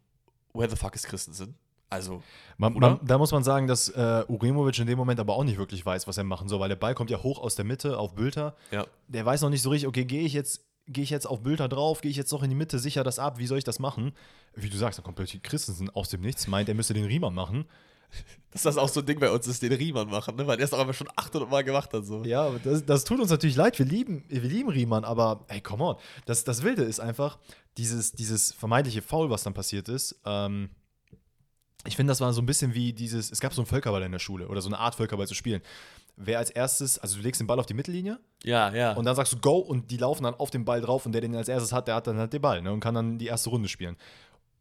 where 0.54 0.70
the 0.70 0.76
fuck 0.76 0.96
ist 0.96 1.06
Christensen? 1.06 1.56
Also, 1.90 2.22
Man, 2.58 2.74
man, 2.74 3.00
da 3.04 3.18
muss 3.18 3.32
man 3.32 3.44
sagen, 3.44 3.66
dass 3.68 3.90
äh, 3.90 4.24
Uremovic 4.28 4.78
in 4.80 4.88
dem 4.88 4.98
Moment 4.98 5.20
aber 5.20 5.36
auch 5.36 5.44
nicht 5.44 5.58
wirklich 5.58 5.84
weiß, 5.86 6.08
was 6.08 6.18
er 6.18 6.24
machen 6.24 6.48
soll, 6.48 6.60
weil 6.60 6.70
der 6.70 6.76
Ball 6.76 6.94
kommt 6.94 7.10
ja 7.10 7.24
hoch 7.24 7.40
aus 7.40 7.56
der 7.56 7.66
Mitte 7.66 7.98
auf 7.98 8.14
Bülter. 8.14 8.56
ja. 8.72 8.86
Der 9.08 9.26
weiß 9.26 9.42
noch 9.42 9.50
nicht 9.50 9.64
so 9.64 9.70
richtig, 9.72 9.88
okay, 9.88 10.06
gehe 10.06 10.22
ich 10.22 10.34
jetzt 10.34 10.66
gehe 10.92 11.04
ich 11.04 11.10
jetzt 11.12 11.28
auf 11.28 11.42
Bülter 11.42 11.70
drauf, 11.70 12.02
gehe 12.02 12.12
ich 12.12 12.18
jetzt 12.18 12.32
noch 12.32 12.44
in 12.44 12.50
die 12.50 12.56
Mitte, 12.56 12.80
sicher 12.80 13.04
das 13.04 13.20
ab, 13.20 13.38
wie 13.38 13.46
soll 13.46 13.60
ich 13.60 13.64
das 13.64 13.80
machen? 13.80 14.12
Wie 14.56 14.70
du 14.70 14.78
sagst, 14.78 14.98
dann 14.98 15.04
kommt 15.04 15.18
plötzlich 15.18 15.44
Christensen 15.44 15.90
aus 15.92 16.10
dem 16.10 16.22
Nichts, 16.22 16.48
meint, 16.48 16.68
er 16.68 16.76
müsste 16.76 16.94
den 16.94 17.06
Riemann 17.06 17.34
machen. 17.34 17.66
Dass 18.52 18.64
das 18.64 18.78
auch 18.78 18.90
so 18.90 19.02
ein 19.02 19.06
Ding 19.06 19.20
bei 19.20 19.30
uns 19.30 19.46
ist, 19.48 19.62
den 19.62 19.72
Riemann 19.72 20.10
machen, 20.10 20.36
ne? 20.36 20.48
weil 20.48 20.58
der 20.58 20.66
es 20.66 20.74
auch 20.74 20.80
einfach 20.80 20.96
schon 20.96 21.10
800 21.16 21.50
Mal 21.50 21.64
gemacht 21.64 21.94
hat. 21.94 22.06
So. 22.06 22.24
Ja, 22.24 22.50
das, 22.64 22.84
das 22.86 23.04
tut 23.04 23.20
uns 23.20 23.30
natürlich 23.30 23.56
leid, 23.56 23.78
wir 23.78 23.86
lieben, 23.86 24.24
wir 24.28 24.42
lieben 24.42 24.70
Riemann, 24.70 25.04
aber 25.06 25.46
hey, 25.48 25.62
come 25.62 25.84
on. 25.84 25.96
Das, 26.26 26.44
das 26.44 26.64
Wilde 26.64 26.84
ist 26.84 27.00
einfach, 27.00 27.38
dieses, 27.78 28.14
dieses 28.14 28.52
vermeintliche 28.52 29.04
Foul, 29.04 29.30
was 29.30 29.44
dann 29.44 29.54
passiert 29.54 29.90
ist, 29.90 30.20
ähm, 30.26 30.70
ich 31.88 31.96
finde, 31.96 32.12
das 32.12 32.20
war 32.22 32.34
so 32.34 32.42
ein 32.42 32.46
bisschen 32.46 32.74
wie 32.74 32.94
dieses, 32.94 33.32
es 33.32 33.40
gab 33.40 33.54
so 33.54 33.62
einen 33.62 33.68
Völkerball 33.68 34.04
in 34.04 34.12
der 34.12 34.20
Schule 34.20 34.48
oder 34.48 34.62
so 34.62 34.68
eine 34.68 34.80
Art 34.80 34.96
Völkerball 34.96 35.28
zu 35.28 35.36
spielen. 35.36 35.62
Wer 36.18 36.38
als 36.38 36.50
erstes, 36.50 37.00
also 37.00 37.16
du 37.16 37.24
legst 37.24 37.40
den 37.40 37.48
Ball 37.48 37.60
auf 37.60 37.66
die 37.66 37.74
Mittellinie 37.74 38.20
Ja, 38.44 38.74
ja. 38.74 38.94
und 38.94 39.06
dann 39.06 39.16
sagst 39.16 39.32
du 39.32 39.38
Go 39.38 39.58
und 39.60 39.90
die 39.90 39.96
laufen 39.98 40.24
dann 40.24 40.36
auf 40.36 40.50
den 40.50 40.66
Ball 40.66 40.82
drauf 40.82 41.06
und 41.06 41.14
der 41.14 41.22
den 41.22 41.34
als 41.36 41.48
erstes 41.48 41.72
hat, 41.72 41.88
der 41.88 41.96
hat 41.96 42.08
dann 42.08 42.18
halt 42.18 42.34
den 42.34 42.42
Ball 42.42 42.62
ne, 42.62 42.74
und 42.74 42.82
kann 42.82 42.94
dann 42.94 43.18
die 43.18 43.28
erste 43.28 43.50
Runde 43.50 43.70
spielen. 43.70 43.96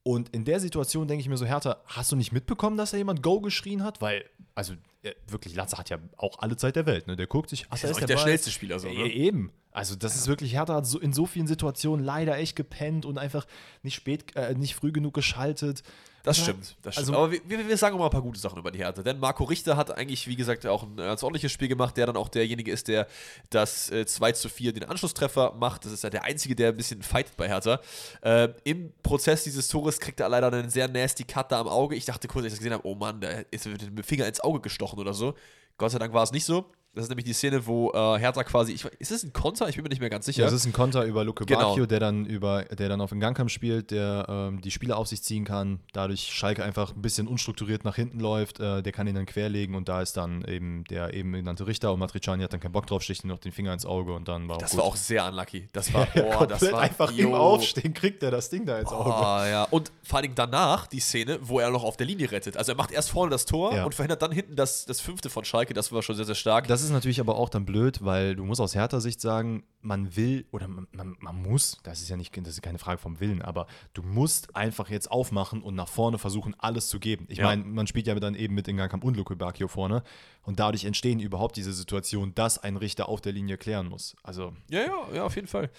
Und 0.04 0.28
in 0.30 0.44
der 0.44 0.60
Situation 0.60 1.08
denke 1.08 1.20
ich 1.20 1.28
mir 1.28 1.36
so, 1.36 1.44
Hertha, 1.44 1.82
hast 1.86 2.12
du 2.12 2.16
nicht 2.16 2.32
mitbekommen, 2.32 2.76
dass 2.76 2.92
da 2.92 2.96
jemand 2.96 3.22
Go 3.22 3.40
geschrien 3.40 3.82
hat? 3.82 4.00
Weil, 4.00 4.24
also 4.54 4.74
äh, 5.02 5.12
wirklich, 5.26 5.54
Latze 5.54 5.76
hat 5.76 5.90
ja 5.90 5.98
auch 6.16 6.38
alle 6.38 6.56
Zeit 6.56 6.76
der 6.76 6.86
Welt. 6.86 7.08
Ne? 7.08 7.16
Der 7.16 7.26
guckt 7.26 7.50
sich, 7.50 7.66
ach, 7.68 7.74
ist 7.74 7.84
da 7.84 7.88
auch 7.88 7.90
ist 7.90 7.96
nicht 7.96 8.08
der, 8.08 8.16
der 8.16 8.22
schnellste 8.22 8.50
Spieler 8.50 8.78
so, 8.78 8.88
Ja, 8.88 9.02
ne? 9.02 9.12
eben. 9.12 9.52
Also 9.72 9.96
das 9.96 10.16
ist 10.16 10.28
wirklich, 10.28 10.54
Hertha 10.54 10.76
hat 10.76 10.86
so 10.86 10.98
in 10.98 11.12
so 11.12 11.26
vielen 11.26 11.46
Situationen 11.46 12.04
leider 12.04 12.38
echt 12.38 12.56
gepennt 12.56 13.04
und 13.04 13.18
einfach 13.18 13.46
nicht 13.82 13.96
spät, 13.96 14.34
äh, 14.34 14.54
nicht 14.54 14.76
früh 14.76 14.92
genug 14.92 15.14
geschaltet. 15.14 15.82
Das 16.24 16.36
stimmt, 16.38 16.76
das 16.82 16.94
stimmt. 16.94 17.08
also- 17.08 17.14
Aber 17.18 17.32
wir, 17.32 17.42
wir 17.68 17.76
sagen 17.76 17.94
auch 17.94 18.00
mal 18.00 18.06
ein 18.06 18.10
paar 18.10 18.22
gute 18.22 18.38
Sachen 18.38 18.58
über 18.58 18.70
die 18.70 18.78
Hertha. 18.80 19.02
Denn 19.02 19.18
Marco 19.18 19.44
Richter 19.44 19.76
hat 19.76 19.96
eigentlich, 19.96 20.26
wie 20.26 20.36
gesagt, 20.36 20.66
auch 20.66 20.82
ein 20.82 20.96
ganz 20.96 21.22
ordentliches 21.22 21.52
Spiel 21.52 21.68
gemacht, 21.68 21.96
der 21.96 22.06
dann 22.06 22.16
auch 22.16 22.28
derjenige 22.28 22.70
ist, 22.70 22.88
der 22.88 23.06
das 23.50 23.90
äh, 23.90 24.04
2 24.04 24.32
zu 24.32 24.48
4 24.48 24.72
den 24.72 24.84
Anschlusstreffer 24.84 25.54
macht. 25.58 25.84
Das 25.84 25.92
ist 25.92 26.02
ja 26.04 26.10
der 26.10 26.24
Einzige, 26.24 26.54
der 26.56 26.70
ein 26.70 26.76
bisschen 26.76 27.02
fightet 27.02 27.36
bei 27.36 27.48
Hertha. 27.48 27.80
Äh, 28.22 28.48
Im 28.64 28.92
Prozess 29.02 29.44
dieses 29.44 29.68
Tores 29.68 30.00
kriegt 30.00 30.20
er 30.20 30.28
leider 30.28 30.48
einen 30.52 30.70
sehr 30.70 30.88
nasty 30.88 31.24
Cut 31.24 31.50
da 31.52 31.60
am 31.60 31.68
Auge. 31.68 31.94
Ich 31.96 32.04
dachte 32.04 32.28
kurz, 32.28 32.44
als 32.44 32.52
ich 32.52 32.58
das 32.58 32.64
gesehen 32.64 32.74
habe, 32.74 32.86
oh 32.86 32.94
Mann, 32.94 33.20
der 33.20 33.46
ist 33.52 33.66
mit 33.66 33.80
dem 33.80 34.02
Finger 34.04 34.26
ins 34.26 34.40
Auge 34.40 34.60
gestochen 34.60 34.98
oder 34.98 35.14
so. 35.14 35.34
Gott 35.78 35.92
sei 35.92 35.98
Dank 35.98 36.12
war 36.12 36.24
es 36.24 36.32
nicht 36.32 36.44
so. 36.44 36.66
Das 36.98 37.04
ist 37.04 37.10
nämlich 37.10 37.26
die 37.26 37.32
Szene, 37.32 37.64
wo 37.64 37.92
äh, 37.92 38.18
Hertha 38.18 38.42
quasi, 38.42 38.72
ich, 38.72 38.84
ist 38.98 39.12
es 39.12 39.22
ein 39.22 39.32
Konter? 39.32 39.68
Ich 39.68 39.76
bin 39.76 39.84
mir 39.84 39.88
nicht 39.88 40.00
mehr 40.00 40.10
ganz 40.10 40.26
sicher. 40.26 40.40
Ja, 40.40 40.46
das 40.46 40.54
ist 40.54 40.66
ein 40.66 40.72
Konter 40.72 41.04
über 41.04 41.22
Luke 41.22 41.44
Genau. 41.46 41.68
Bacchio, 41.70 41.86
der 41.86 42.00
dann 42.00 42.26
über, 42.26 42.64
der 42.64 42.88
dann 42.88 43.00
auf 43.00 43.10
den 43.10 43.20
Gangkampf 43.20 43.52
spielt, 43.52 43.92
der 43.92 44.26
ähm, 44.28 44.60
die 44.60 44.72
Spieler 44.72 44.96
auf 44.98 45.06
sich 45.06 45.22
ziehen 45.22 45.44
kann, 45.44 45.78
dadurch 45.92 46.22
Schalke 46.32 46.64
einfach 46.64 46.96
ein 46.96 47.00
bisschen 47.00 47.28
unstrukturiert 47.28 47.84
nach 47.84 47.94
hinten 47.94 48.18
läuft, 48.18 48.58
äh, 48.58 48.82
der 48.82 48.90
kann 48.90 49.06
ihn 49.06 49.14
dann 49.14 49.26
querlegen 49.26 49.76
und 49.76 49.88
da 49.88 50.02
ist 50.02 50.16
dann 50.16 50.42
eben 50.44 50.82
der 50.90 51.14
eben 51.14 51.32
genannte 51.34 51.68
Richter 51.68 51.92
und 51.92 52.00
Matriciani 52.00 52.42
hat 52.42 52.52
dann 52.52 52.58
keinen 52.58 52.72
Bock 52.72 52.88
drauf, 52.88 53.02
sticht 53.02 53.22
ihm 53.24 53.28
noch 53.28 53.38
den 53.38 53.52
Finger 53.52 53.72
ins 53.72 53.86
Auge 53.86 54.12
und 54.14 54.26
dann 54.26 54.48
war 54.48 54.58
das 54.58 54.72
gut. 54.72 54.80
war 54.80 54.86
auch 54.86 54.96
sehr 54.96 55.24
unlucky. 55.28 55.68
Das 55.72 55.94
war, 55.94 56.06
boah, 56.06 56.48
das 56.48 56.72
war 56.72 56.80
einfach 56.80 57.12
yo. 57.12 57.28
im 57.28 57.34
Aufstehen 57.34 57.94
kriegt 57.94 58.24
er 58.24 58.32
das 58.32 58.50
Ding 58.50 58.66
da 58.66 58.76
ins 58.80 58.90
Auge. 58.90 59.14
Ah, 59.14 59.48
ja. 59.48 59.62
Und 59.70 59.92
vor 60.02 60.20
Dingen 60.20 60.34
danach 60.34 60.88
die 60.88 60.98
Szene, 60.98 61.38
wo 61.42 61.60
er 61.60 61.70
noch 61.70 61.84
auf 61.84 61.96
der 61.96 62.08
Linie 62.08 62.32
rettet. 62.32 62.56
Also 62.56 62.72
er 62.72 62.76
macht 62.76 62.90
erst 62.90 63.10
vorne 63.10 63.30
das 63.30 63.44
Tor 63.44 63.72
Ja. 63.72 63.84
und 63.84 63.94
verhindert 63.94 64.20
dann 64.22 64.32
hinten 64.32 64.56
das, 64.56 64.84
das 64.84 65.00
fünfte 65.00 65.30
von 65.30 65.44
Schalke. 65.44 65.74
Das 65.74 65.92
war 65.92 66.02
schon 66.02 66.16
sehr, 66.16 66.24
sehr 66.24 66.34
stark. 66.34 66.66
Das 66.66 66.82
ist 66.82 66.87
natürlich 66.90 67.20
aber 67.20 67.36
auch 67.36 67.48
dann 67.48 67.64
blöd, 67.64 68.04
weil 68.04 68.36
du 68.36 68.44
musst 68.44 68.60
aus 68.60 68.74
härter 68.74 69.00
Sicht 69.00 69.20
sagen, 69.20 69.64
man 69.80 70.16
will 70.16 70.46
oder 70.50 70.68
man, 70.68 70.86
man, 70.92 71.16
man 71.20 71.36
muss, 71.42 71.78
das 71.82 72.00
ist 72.00 72.08
ja 72.08 72.16
nicht, 72.16 72.36
das 72.36 72.48
ist 72.54 72.62
keine 72.62 72.78
Frage 72.78 72.98
vom 72.98 73.20
Willen, 73.20 73.42
aber 73.42 73.66
du 73.94 74.02
musst 74.02 74.54
einfach 74.56 74.88
jetzt 74.90 75.10
aufmachen 75.10 75.62
und 75.62 75.74
nach 75.74 75.88
vorne 75.88 76.18
versuchen, 76.18 76.54
alles 76.58 76.88
zu 76.88 76.98
geben. 77.00 77.26
Ich 77.28 77.38
Ja. 77.38 77.44
meine, 77.46 77.64
man 77.64 77.86
spielt 77.86 78.06
ja 78.06 78.14
dann 78.16 78.34
eben 78.34 78.54
mit 78.54 78.68
Ingangkamp 78.68 79.04
und 79.04 79.16
Luke 79.16 79.34
Bacchio 79.36 79.68
vorne 79.68 80.02
und 80.42 80.58
dadurch 80.60 80.84
entstehen 80.84 81.20
überhaupt 81.20 81.56
diese 81.56 81.72
Situation, 81.72 82.34
dass 82.34 82.58
ein 82.58 82.76
Richter 82.76 83.08
auf 83.08 83.20
der 83.20 83.32
Linie 83.32 83.56
klären 83.58 83.86
muss. 83.88 84.16
Also, 84.22 84.54
ja, 84.70 84.80
ja, 84.80 85.14
ja, 85.14 85.24
auf 85.24 85.36
jeden 85.36 85.48
Fall. 85.48 85.70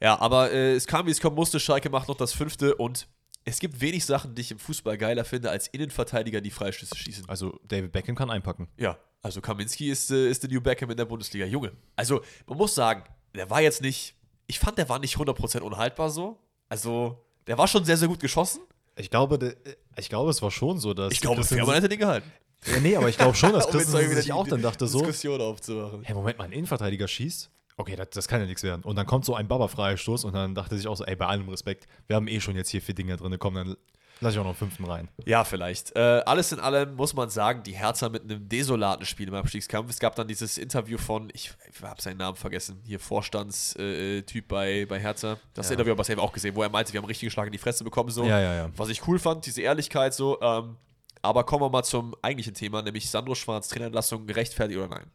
Ja, 0.00 0.18
aber 0.20 0.50
äh, 0.52 0.74
es 0.74 0.86
kam, 0.86 1.06
wie 1.06 1.10
es 1.10 1.20
kommen 1.20 1.36
musste. 1.36 1.60
Schalke 1.60 1.90
macht 1.90 2.08
noch 2.08 2.16
das 2.16 2.32
fünfte 2.32 2.74
und 2.76 3.08
es 3.44 3.58
gibt 3.58 3.80
wenig 3.80 4.04
Sachen, 4.04 4.34
die 4.34 4.42
ich 4.42 4.50
im 4.50 4.58
Fußball 4.58 4.96
geiler 4.98 5.24
finde, 5.24 5.50
als 5.50 5.68
Innenverteidiger, 5.68 6.40
die 6.40 6.50
Freistöße 6.50 6.96
schießen. 6.96 7.28
Also 7.28 7.58
David 7.66 7.92
Beckham 7.92 8.14
kann 8.14 8.30
einpacken. 8.30 8.68
Ja, 8.76 8.98
also 9.22 9.40
Kaminski 9.40 9.90
ist, 9.90 10.10
äh, 10.10 10.28
ist 10.28 10.42
der 10.42 10.50
New 10.50 10.60
Beckham 10.60 10.90
in 10.90 10.96
der 10.96 11.04
Bundesliga. 11.04 11.46
Junge. 11.46 11.72
Also, 11.94 12.22
man 12.46 12.58
muss 12.58 12.74
sagen, 12.74 13.04
der 13.34 13.48
war 13.50 13.60
jetzt 13.60 13.80
nicht, 13.80 14.16
ich 14.48 14.58
fand, 14.58 14.78
der 14.78 14.88
war 14.88 14.98
nicht 14.98 15.16
100% 15.16 15.60
unhaltbar 15.60 16.10
so. 16.10 16.38
Also, 16.68 17.24
der 17.46 17.56
war 17.56 17.68
schon 17.68 17.84
sehr, 17.84 17.96
sehr 17.96 18.08
gut 18.08 18.18
geschossen. 18.20 18.62
Ich 18.96 19.10
glaube, 19.10 19.38
de, 19.38 19.56
ich 19.96 20.08
glaube, 20.08 20.30
es 20.30 20.42
war 20.42 20.50
schon 20.50 20.78
so, 20.78 20.92
dass. 20.92 21.12
Ich 21.12 21.20
glaube, 21.20 21.44
Fährmann 21.44 21.76
hätte 21.76 21.88
den 21.88 22.00
gehalten. 22.00 22.30
Ja, 22.66 22.80
nee, 22.80 22.96
aber 22.96 23.08
ich 23.08 23.16
glaube 23.16 23.34
schon, 23.34 23.52
dass 23.52 23.66
Christensen 23.70 24.14
sich 24.14 24.32
auch 24.32 24.46
dann 24.46 24.62
dachte 24.62 24.86
so, 24.86 24.98
Diskussion 24.98 25.40
aufzumachen. 25.40 26.02
hey, 26.02 26.14
Moment 26.14 26.38
mal, 26.38 26.44
ein 26.44 26.52
Innenverteidiger 26.52 27.08
schießt? 27.08 27.50
Okay, 27.76 27.96
das, 27.96 28.10
das 28.10 28.28
kann 28.28 28.40
ja 28.40 28.46
nichts 28.46 28.62
werden. 28.62 28.82
Und 28.82 28.96
dann 28.96 29.06
kommt 29.06 29.24
so 29.24 29.34
ein 29.34 29.48
Baba-Freistoß 29.48 30.24
und 30.24 30.34
dann 30.34 30.54
dachte 30.54 30.76
sich 30.76 30.86
auch 30.86 30.96
so, 30.96 31.04
ey, 31.04 31.16
bei 31.16 31.26
allem 31.26 31.48
Respekt, 31.48 31.86
wir 32.06 32.16
haben 32.16 32.28
eh 32.28 32.40
schon 32.40 32.56
jetzt 32.56 32.68
hier 32.70 32.82
vier 32.82 32.94
Dinger 32.94 33.16
drin, 33.16 33.34
komm, 33.38 33.54
dann 33.54 33.76
lass 34.20 34.34
ich 34.34 34.38
auch 34.38 34.44
noch 34.44 34.50
einen 34.50 34.58
fünften 34.58 34.84
rein. 34.84 35.08
Ja, 35.24 35.42
vielleicht. 35.42 35.96
Äh, 35.96 36.22
alles 36.26 36.52
in 36.52 36.60
allem 36.60 36.94
muss 36.94 37.12
man 37.14 37.28
sagen, 37.28 37.62
die 37.64 37.72
Hertha 37.72 38.08
mit 38.08 38.22
einem 38.22 38.48
desolaten 38.48 39.04
Spiel 39.04 39.26
im 39.26 39.34
Abstiegskampf. 39.34 39.90
Es 39.90 39.98
gab 39.98 40.14
dann 40.14 40.28
dieses 40.28 40.58
Interview 40.58 40.96
von, 40.96 41.28
ich, 41.32 41.52
ich 41.72 41.82
habe 41.82 42.00
seinen 42.00 42.18
Namen 42.18 42.36
vergessen, 42.36 42.80
hier 42.86 43.00
Vorstandstyp 43.00 44.26
Typ 44.26 44.48
bei, 44.48 44.86
bei 44.88 45.00
Hertha. 45.00 45.38
Das 45.54 45.68
Ja. 45.68 45.72
Interview 45.72 45.92
habe 45.92 46.02
ich 46.02 46.10
eben 46.10 46.20
auch 46.20 46.32
gesehen, 46.32 46.54
wo 46.54 46.62
er 46.62 46.68
meinte, 46.68 46.92
wir 46.92 47.00
haben 47.00 47.06
richtig 47.06 47.32
Schlag 47.32 47.46
in 47.46 47.52
die 47.52 47.58
Fresse 47.58 47.82
bekommen. 47.82 48.10
So. 48.10 48.24
Ja, 48.24 48.38
ja, 48.38 48.54
ja. 48.54 48.70
Was 48.76 48.90
ich 48.90 49.06
cool 49.08 49.18
fand, 49.18 49.44
diese 49.46 49.62
Ehrlichkeit 49.62 50.14
so. 50.14 50.40
Ähm, 50.40 50.76
aber 51.22 51.44
kommen 51.44 51.62
wir 51.64 51.70
mal 51.70 51.82
zum 51.84 52.14
eigentlichen 52.22 52.54
Thema, 52.54 52.82
nämlich 52.82 53.08
Sandro 53.10 53.34
Schwarz, 53.34 53.68
Trainerentlassung, 53.68 54.26
gerechtfertigt 54.26 54.78
oder 54.78 54.88
nein? 54.88 55.10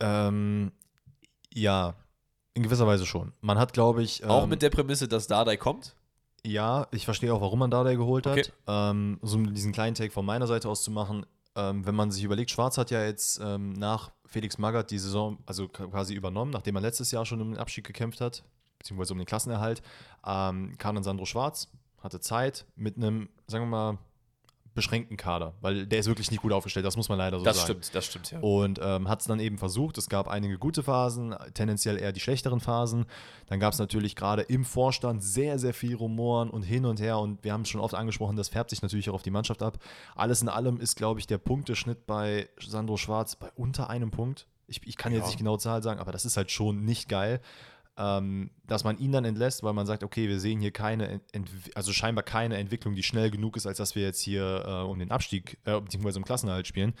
Ähm, 0.00 0.72
ja, 1.52 1.94
in 2.54 2.62
gewisser 2.62 2.86
Weise 2.86 3.06
schon. 3.06 3.32
Man 3.40 3.58
hat, 3.58 3.72
glaube 3.72 4.02
ich. 4.02 4.22
Ähm, 4.22 4.30
Auch 4.30 4.46
mit 4.46 4.62
der 4.62 4.70
Prämisse, 4.70 5.08
dass 5.08 5.26
Dardai 5.26 5.56
kommt. 5.56 5.94
Ja, 6.44 6.86
ich 6.92 7.04
verstehe 7.04 7.34
auch, 7.34 7.40
warum 7.40 7.58
man 7.58 7.70
Dardai 7.70 7.96
geholt 7.96 8.26
hat. 8.26 8.38
Okay. 8.38 8.50
Ähm, 8.66 9.18
so 9.22 9.36
um 9.36 9.52
diesen 9.52 9.72
kleinen 9.72 9.94
Take 9.94 10.12
von 10.12 10.24
meiner 10.24 10.46
Seite 10.46 10.68
aus 10.68 10.82
zu 10.82 10.90
machen, 10.90 11.26
ähm, 11.56 11.84
wenn 11.84 11.94
man 11.94 12.10
sich 12.10 12.22
überlegt, 12.22 12.50
Schwarz 12.50 12.78
hat 12.78 12.90
ja 12.90 13.02
jetzt 13.04 13.40
ähm, 13.42 13.72
nach 13.72 14.10
Felix 14.26 14.58
Magath 14.58 14.90
die 14.90 14.98
Saison 14.98 15.38
also 15.46 15.68
quasi 15.68 16.14
übernommen, 16.14 16.50
nachdem 16.50 16.76
er 16.76 16.82
letztes 16.82 17.10
Jahr 17.10 17.24
schon 17.26 17.40
um 17.40 17.52
den 17.52 17.58
Abstieg 17.58 17.86
gekämpft 17.86 18.20
hat, 18.20 18.44
beziehungsweise 18.78 19.14
um 19.14 19.18
den 19.18 19.26
Klassenerhalt, 19.26 19.82
ähm, 20.24 20.76
kam 20.78 20.94
dann 20.94 21.04
Sandro 21.04 21.24
Schwarz, 21.24 21.68
hatte 22.00 22.20
Zeit 22.20 22.66
mit 22.76 22.96
einem, 22.96 23.28
sagen 23.46 23.64
wir 23.64 23.70
mal, 23.70 23.98
beschränkten 24.76 25.16
Kader, 25.16 25.54
weil 25.60 25.86
der 25.86 25.98
ist 25.98 26.06
wirklich 26.06 26.30
nicht 26.30 26.40
gut 26.42 26.52
aufgestellt, 26.52 26.86
das 26.86 26.96
muss 26.96 27.08
man 27.08 27.18
leider 27.18 27.38
so 27.40 27.44
das 27.44 27.56
sagen. 27.56 27.66
stimmt, 27.82 27.94
das 27.94 28.06
stimmt, 28.06 28.30
ja. 28.30 28.38
Und 28.38 28.78
ähm, 28.80 29.08
hat 29.08 29.20
es 29.22 29.26
dann 29.26 29.40
eben 29.40 29.58
versucht. 29.58 29.98
Es 29.98 30.08
gab 30.08 30.28
einige 30.28 30.56
gute 30.58 30.84
Phasen, 30.84 31.34
tendenziell 31.54 31.98
eher 31.98 32.12
die 32.12 32.20
schlechteren 32.20 32.60
Phasen. 32.60 33.06
Dann 33.48 33.58
gab 33.58 33.72
es 33.72 33.80
natürlich 33.80 34.14
gerade 34.14 34.42
im 34.42 34.64
Vorstand 34.64 35.24
sehr, 35.24 35.58
sehr 35.58 35.74
viel 35.74 35.96
Rumoren 35.96 36.48
und 36.50 36.62
hin 36.62 36.84
und 36.84 37.00
her. 37.00 37.18
Und 37.18 37.42
wir 37.42 37.52
haben 37.52 37.62
es 37.62 37.68
schon 37.70 37.80
oft 37.80 37.94
angesprochen, 37.94 38.36
das 38.36 38.48
färbt 38.50 38.70
sich 38.70 38.82
natürlich 38.82 39.10
auch 39.10 39.14
auf 39.14 39.22
die 39.22 39.30
Mannschaft 39.32 39.62
ab. 39.62 39.78
Alles 40.14 40.42
in 40.42 40.48
allem 40.48 40.78
ist, 40.78 40.94
glaube 40.96 41.18
ich, 41.18 41.26
der 41.26 41.38
Punkteschnitt 41.38 42.06
bei 42.06 42.48
Sandro 42.60 42.96
Schwarz 42.96 43.34
bei 43.34 43.48
unter 43.56 43.90
einem 43.90 44.12
Punkt. 44.12 44.46
Ich, 44.68 44.86
ich 44.86 44.96
kann 44.96 45.12
jetzt 45.12 45.22
Ja. 45.22 45.26
nicht 45.28 45.38
genau 45.38 45.56
Zahl 45.56 45.82
sagen, 45.82 46.00
aber 46.00 46.12
das 46.12 46.24
ist 46.24 46.36
halt 46.36 46.50
schon 46.50 46.84
nicht 46.84 47.08
geil. 47.08 47.40
Ähm, 47.98 48.50
dass 48.66 48.84
man 48.84 48.98
ihn 48.98 49.12
dann 49.12 49.24
entlässt, 49.24 49.62
weil 49.62 49.72
man 49.72 49.86
sagt, 49.86 50.04
okay, 50.04 50.28
wir 50.28 50.38
sehen 50.38 50.60
hier 50.60 50.70
keine, 50.70 51.20
Ent 51.32 51.48
also 51.74 51.94
scheinbar 51.94 52.24
keine 52.24 52.58
Entwicklung, 52.58 52.94
die 52.94 53.02
schnell 53.02 53.30
genug 53.30 53.56
ist, 53.56 53.66
als 53.66 53.78
dass 53.78 53.94
wir 53.94 54.02
jetzt 54.02 54.20
hier 54.20 54.64
äh, 54.66 54.82
um 54.82 54.98
den 54.98 55.10
Abstieg, 55.10 55.58
äh, 55.64 55.80
beziehungsweise 55.80 56.18
um 56.18 56.24
Klassenerhalt 56.24 56.66
spielen 56.66 56.94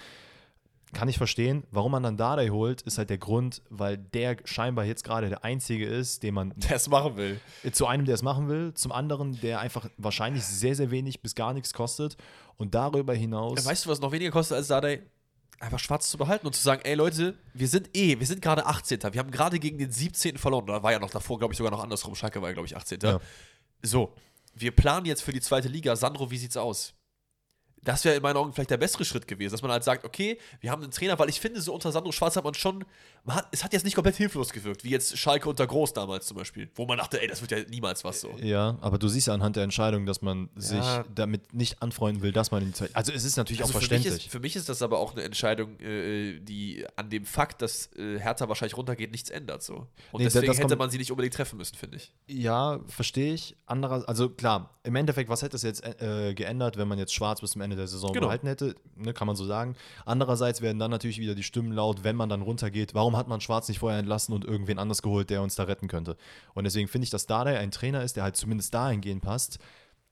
kann 0.92 1.08
ich 1.08 1.18
verstehen. 1.18 1.64
Warum 1.70 1.92
man 1.92 2.02
dann 2.02 2.16
Dardai 2.16 2.48
holt, 2.48 2.82
ist 2.82 2.98
halt 2.98 3.10
der 3.10 3.18
Grund, 3.18 3.62
weil 3.68 3.98
der 3.98 4.36
scheinbar 4.44 4.84
jetzt 4.84 5.04
gerade 5.04 5.28
der 5.28 5.44
Einzige 5.44 5.86
ist, 5.86 6.22
den 6.22 6.34
man 6.34 6.54
Der 6.56 6.76
es 6.76 6.88
machen 6.88 7.16
will. 7.16 7.40
zu 7.72 7.86
einem, 7.86 8.04
der 8.04 8.14
es 8.14 8.22
machen 8.22 8.48
will, 8.48 8.72
zum 8.74 8.92
anderen, 8.92 9.40
der 9.40 9.60
einfach 9.60 9.88
wahrscheinlich 9.98 10.44
sehr, 10.44 10.74
sehr 10.74 10.90
wenig 10.90 11.20
bis 11.20 11.34
gar 11.34 11.52
nichts 11.52 11.72
kostet 11.72 12.16
und 12.56 12.74
darüber 12.74 13.14
hinaus. 13.14 13.64
Weißt 13.64 13.84
du, 13.84 13.90
was 13.90 14.00
noch 14.00 14.12
weniger 14.12 14.30
kostet 14.30 14.56
als 14.56 14.68
Dardai? 14.68 15.02
Einfach 15.58 15.78
schwarz 15.78 16.10
zu 16.10 16.18
behalten 16.18 16.46
und 16.46 16.54
zu 16.54 16.62
sagen, 16.62 16.82
ey 16.84 16.94
Leute, 16.94 17.38
wir 17.54 17.68
sind 17.68 17.96
eh, 17.96 18.18
wir 18.18 18.26
sind 18.26 18.42
gerade 18.42 18.66
18. 18.66 19.02
Wir 19.12 19.18
haben 19.18 19.30
gerade 19.30 19.58
gegen 19.58 19.78
den 19.78 19.90
17. 19.90 20.36
verloren. 20.36 20.66
Da 20.66 20.82
war 20.82 20.92
ja 20.92 20.98
noch 20.98 21.10
davor, 21.10 21.38
glaube 21.38 21.54
ich, 21.54 21.58
sogar 21.58 21.70
noch 21.70 21.82
andersrum. 21.82 22.14
Schalke 22.14 22.42
war 22.42 22.48
ja, 22.48 22.52
glaube 22.52 22.66
ich, 22.66 22.76
18. 22.76 23.00
Ja. 23.02 23.20
So, 23.82 24.14
wir 24.54 24.74
planen 24.74 25.06
jetzt 25.06 25.22
für 25.22 25.32
die 25.32 25.40
zweite 25.40 25.68
Liga. 25.68 25.96
Sandro, 25.96 26.30
wie 26.30 26.38
sieht's 26.38 26.56
aus? 26.56 26.94
Das 27.86 28.04
wäre 28.04 28.16
in 28.16 28.22
meinen 28.22 28.36
Augen 28.36 28.52
vielleicht 28.52 28.70
der 28.70 28.76
bessere 28.76 29.04
Schritt 29.04 29.26
gewesen, 29.26 29.52
dass 29.52 29.62
man 29.62 29.70
halt 29.70 29.84
sagt, 29.84 30.04
okay, 30.04 30.38
wir 30.60 30.70
haben 30.70 30.82
einen 30.82 30.90
Trainer, 30.92 31.18
weil 31.18 31.28
ich 31.30 31.40
finde, 31.40 31.60
so 31.62 31.72
unter 31.72 31.90
Sandro 31.92 32.12
Schwarz 32.12 32.36
hat 32.36 32.44
man 32.44 32.52
schon, 32.52 32.84
man 33.24 33.36
hat, 33.36 33.48
es 33.52 33.64
hat 33.64 33.72
jetzt 33.72 33.84
nicht 33.84 33.94
komplett 33.94 34.16
hilflos 34.16 34.50
gewirkt, 34.52 34.84
wie 34.84 34.90
jetzt 34.90 35.16
Schalke 35.16 35.48
unter 35.48 35.66
Groß 35.66 35.92
damals 35.94 36.26
zum 36.26 36.36
Beispiel, 36.36 36.68
wo 36.74 36.84
man 36.84 36.98
dachte, 36.98 37.20
ey, 37.22 37.28
das 37.28 37.40
wird 37.40 37.50
ja 37.52 37.58
niemals 37.70 38.04
was 38.04 38.20
so. 38.20 38.30
ja, 38.42 38.76
aber 38.82 38.98
du 38.98 39.08
siehst 39.08 39.28
ja 39.28 39.34
anhand 39.34 39.56
der 39.56 39.62
Entscheidung, 39.64 40.04
dass 40.04 40.20
man 40.20 40.50
sich 40.56 40.78
Ja. 40.78 41.04
damit 41.14 41.54
nicht 41.54 41.80
anfreunden 41.80 42.22
will, 42.22 42.32
dass 42.32 42.50
man 42.50 42.62
in 42.62 42.72
die. 42.72 42.94
Also 42.94 43.12
es 43.12 43.24
ist 43.24 43.36
natürlich 43.36 43.62
Also 43.62 43.70
auch 43.72 43.76
für 43.76 43.78
mich, 43.80 43.88
verständlich. 43.88 44.26
ist, 44.26 44.32
für 44.32 44.40
mich 44.40 44.56
ist 44.56 44.68
das 44.68 44.82
aber 44.82 44.98
auch 44.98 45.12
eine 45.12 45.22
Entscheidung, 45.22 45.78
äh, 45.80 46.40
die 46.40 46.84
an 46.96 47.08
dem 47.08 47.24
Fakt, 47.24 47.62
dass 47.62 47.90
äh, 47.96 48.18
Hertha 48.18 48.48
wahrscheinlich 48.48 48.76
runtergeht, 48.76 49.12
nichts 49.12 49.30
ändert. 49.30 49.62
So. 49.62 49.74
Und 49.76 49.86
Nee, 50.18 50.24
deswegen 50.24 50.46
das 50.46 50.56
hätte 50.58 50.66
kommt- 50.68 50.78
man 50.80 50.90
sie 50.90 50.98
nicht 50.98 51.12
unbedingt 51.12 51.34
treffen 51.34 51.56
müssen, 51.56 51.76
finde 51.76 51.98
ich. 51.98 52.12
Ja, 52.26 52.80
verstehe 52.88 53.32
ich. 53.32 53.56
Anderer, 53.66 54.08
also 54.08 54.28
klar, 54.28 54.70
im 54.82 54.96
Endeffekt, 54.96 55.30
was 55.30 55.42
hätte 55.42 55.54
es 55.56 55.62
jetzt 55.62 55.84
äh, 55.84 56.34
geändert, 56.34 56.76
wenn 56.76 56.88
man 56.88 56.98
jetzt 56.98 57.14
Schwarz 57.14 57.40
bis 57.40 57.52
zum 57.52 57.60
Ende 57.60 57.75
der 57.76 57.86
Saison 57.86 58.12
Genau. 58.12 58.26
behalten 58.26 58.46
hätte? 58.46 58.74
Ne, 58.96 59.12
kann 59.12 59.26
man 59.26 59.36
so 59.36 59.44
sagen. 59.44 59.76
Andererseits 60.04 60.60
werden 60.60 60.78
dann 60.78 60.90
natürlich 60.90 61.18
wieder 61.18 61.34
die 61.34 61.42
Stimmen 61.42 61.72
laut, 61.72 62.04
wenn 62.04 62.16
man 62.16 62.28
dann 62.28 62.42
runtergeht. 62.42 62.94
Warum 62.94 63.16
hat 63.16 63.28
man 63.28 63.40
Schwarz 63.40 63.68
nicht 63.68 63.78
vorher 63.78 63.98
entlassen 63.98 64.34
und 64.34 64.44
irgendwen 64.44 64.78
anders 64.78 65.02
geholt, 65.02 65.30
der 65.30 65.42
uns 65.42 65.54
da 65.54 65.64
retten 65.64 65.88
könnte? 65.88 66.16
Und 66.54 66.64
deswegen 66.64 66.88
finde 66.88 67.04
ich, 67.04 67.10
dass 67.10 67.26
Dardai 67.26 67.58
ein 67.58 67.70
Trainer 67.70 68.02
ist, 68.02 68.16
der 68.16 68.24
halt 68.24 68.36
zumindest 68.36 68.72
dahingehend 68.74 69.22
passt, 69.22 69.58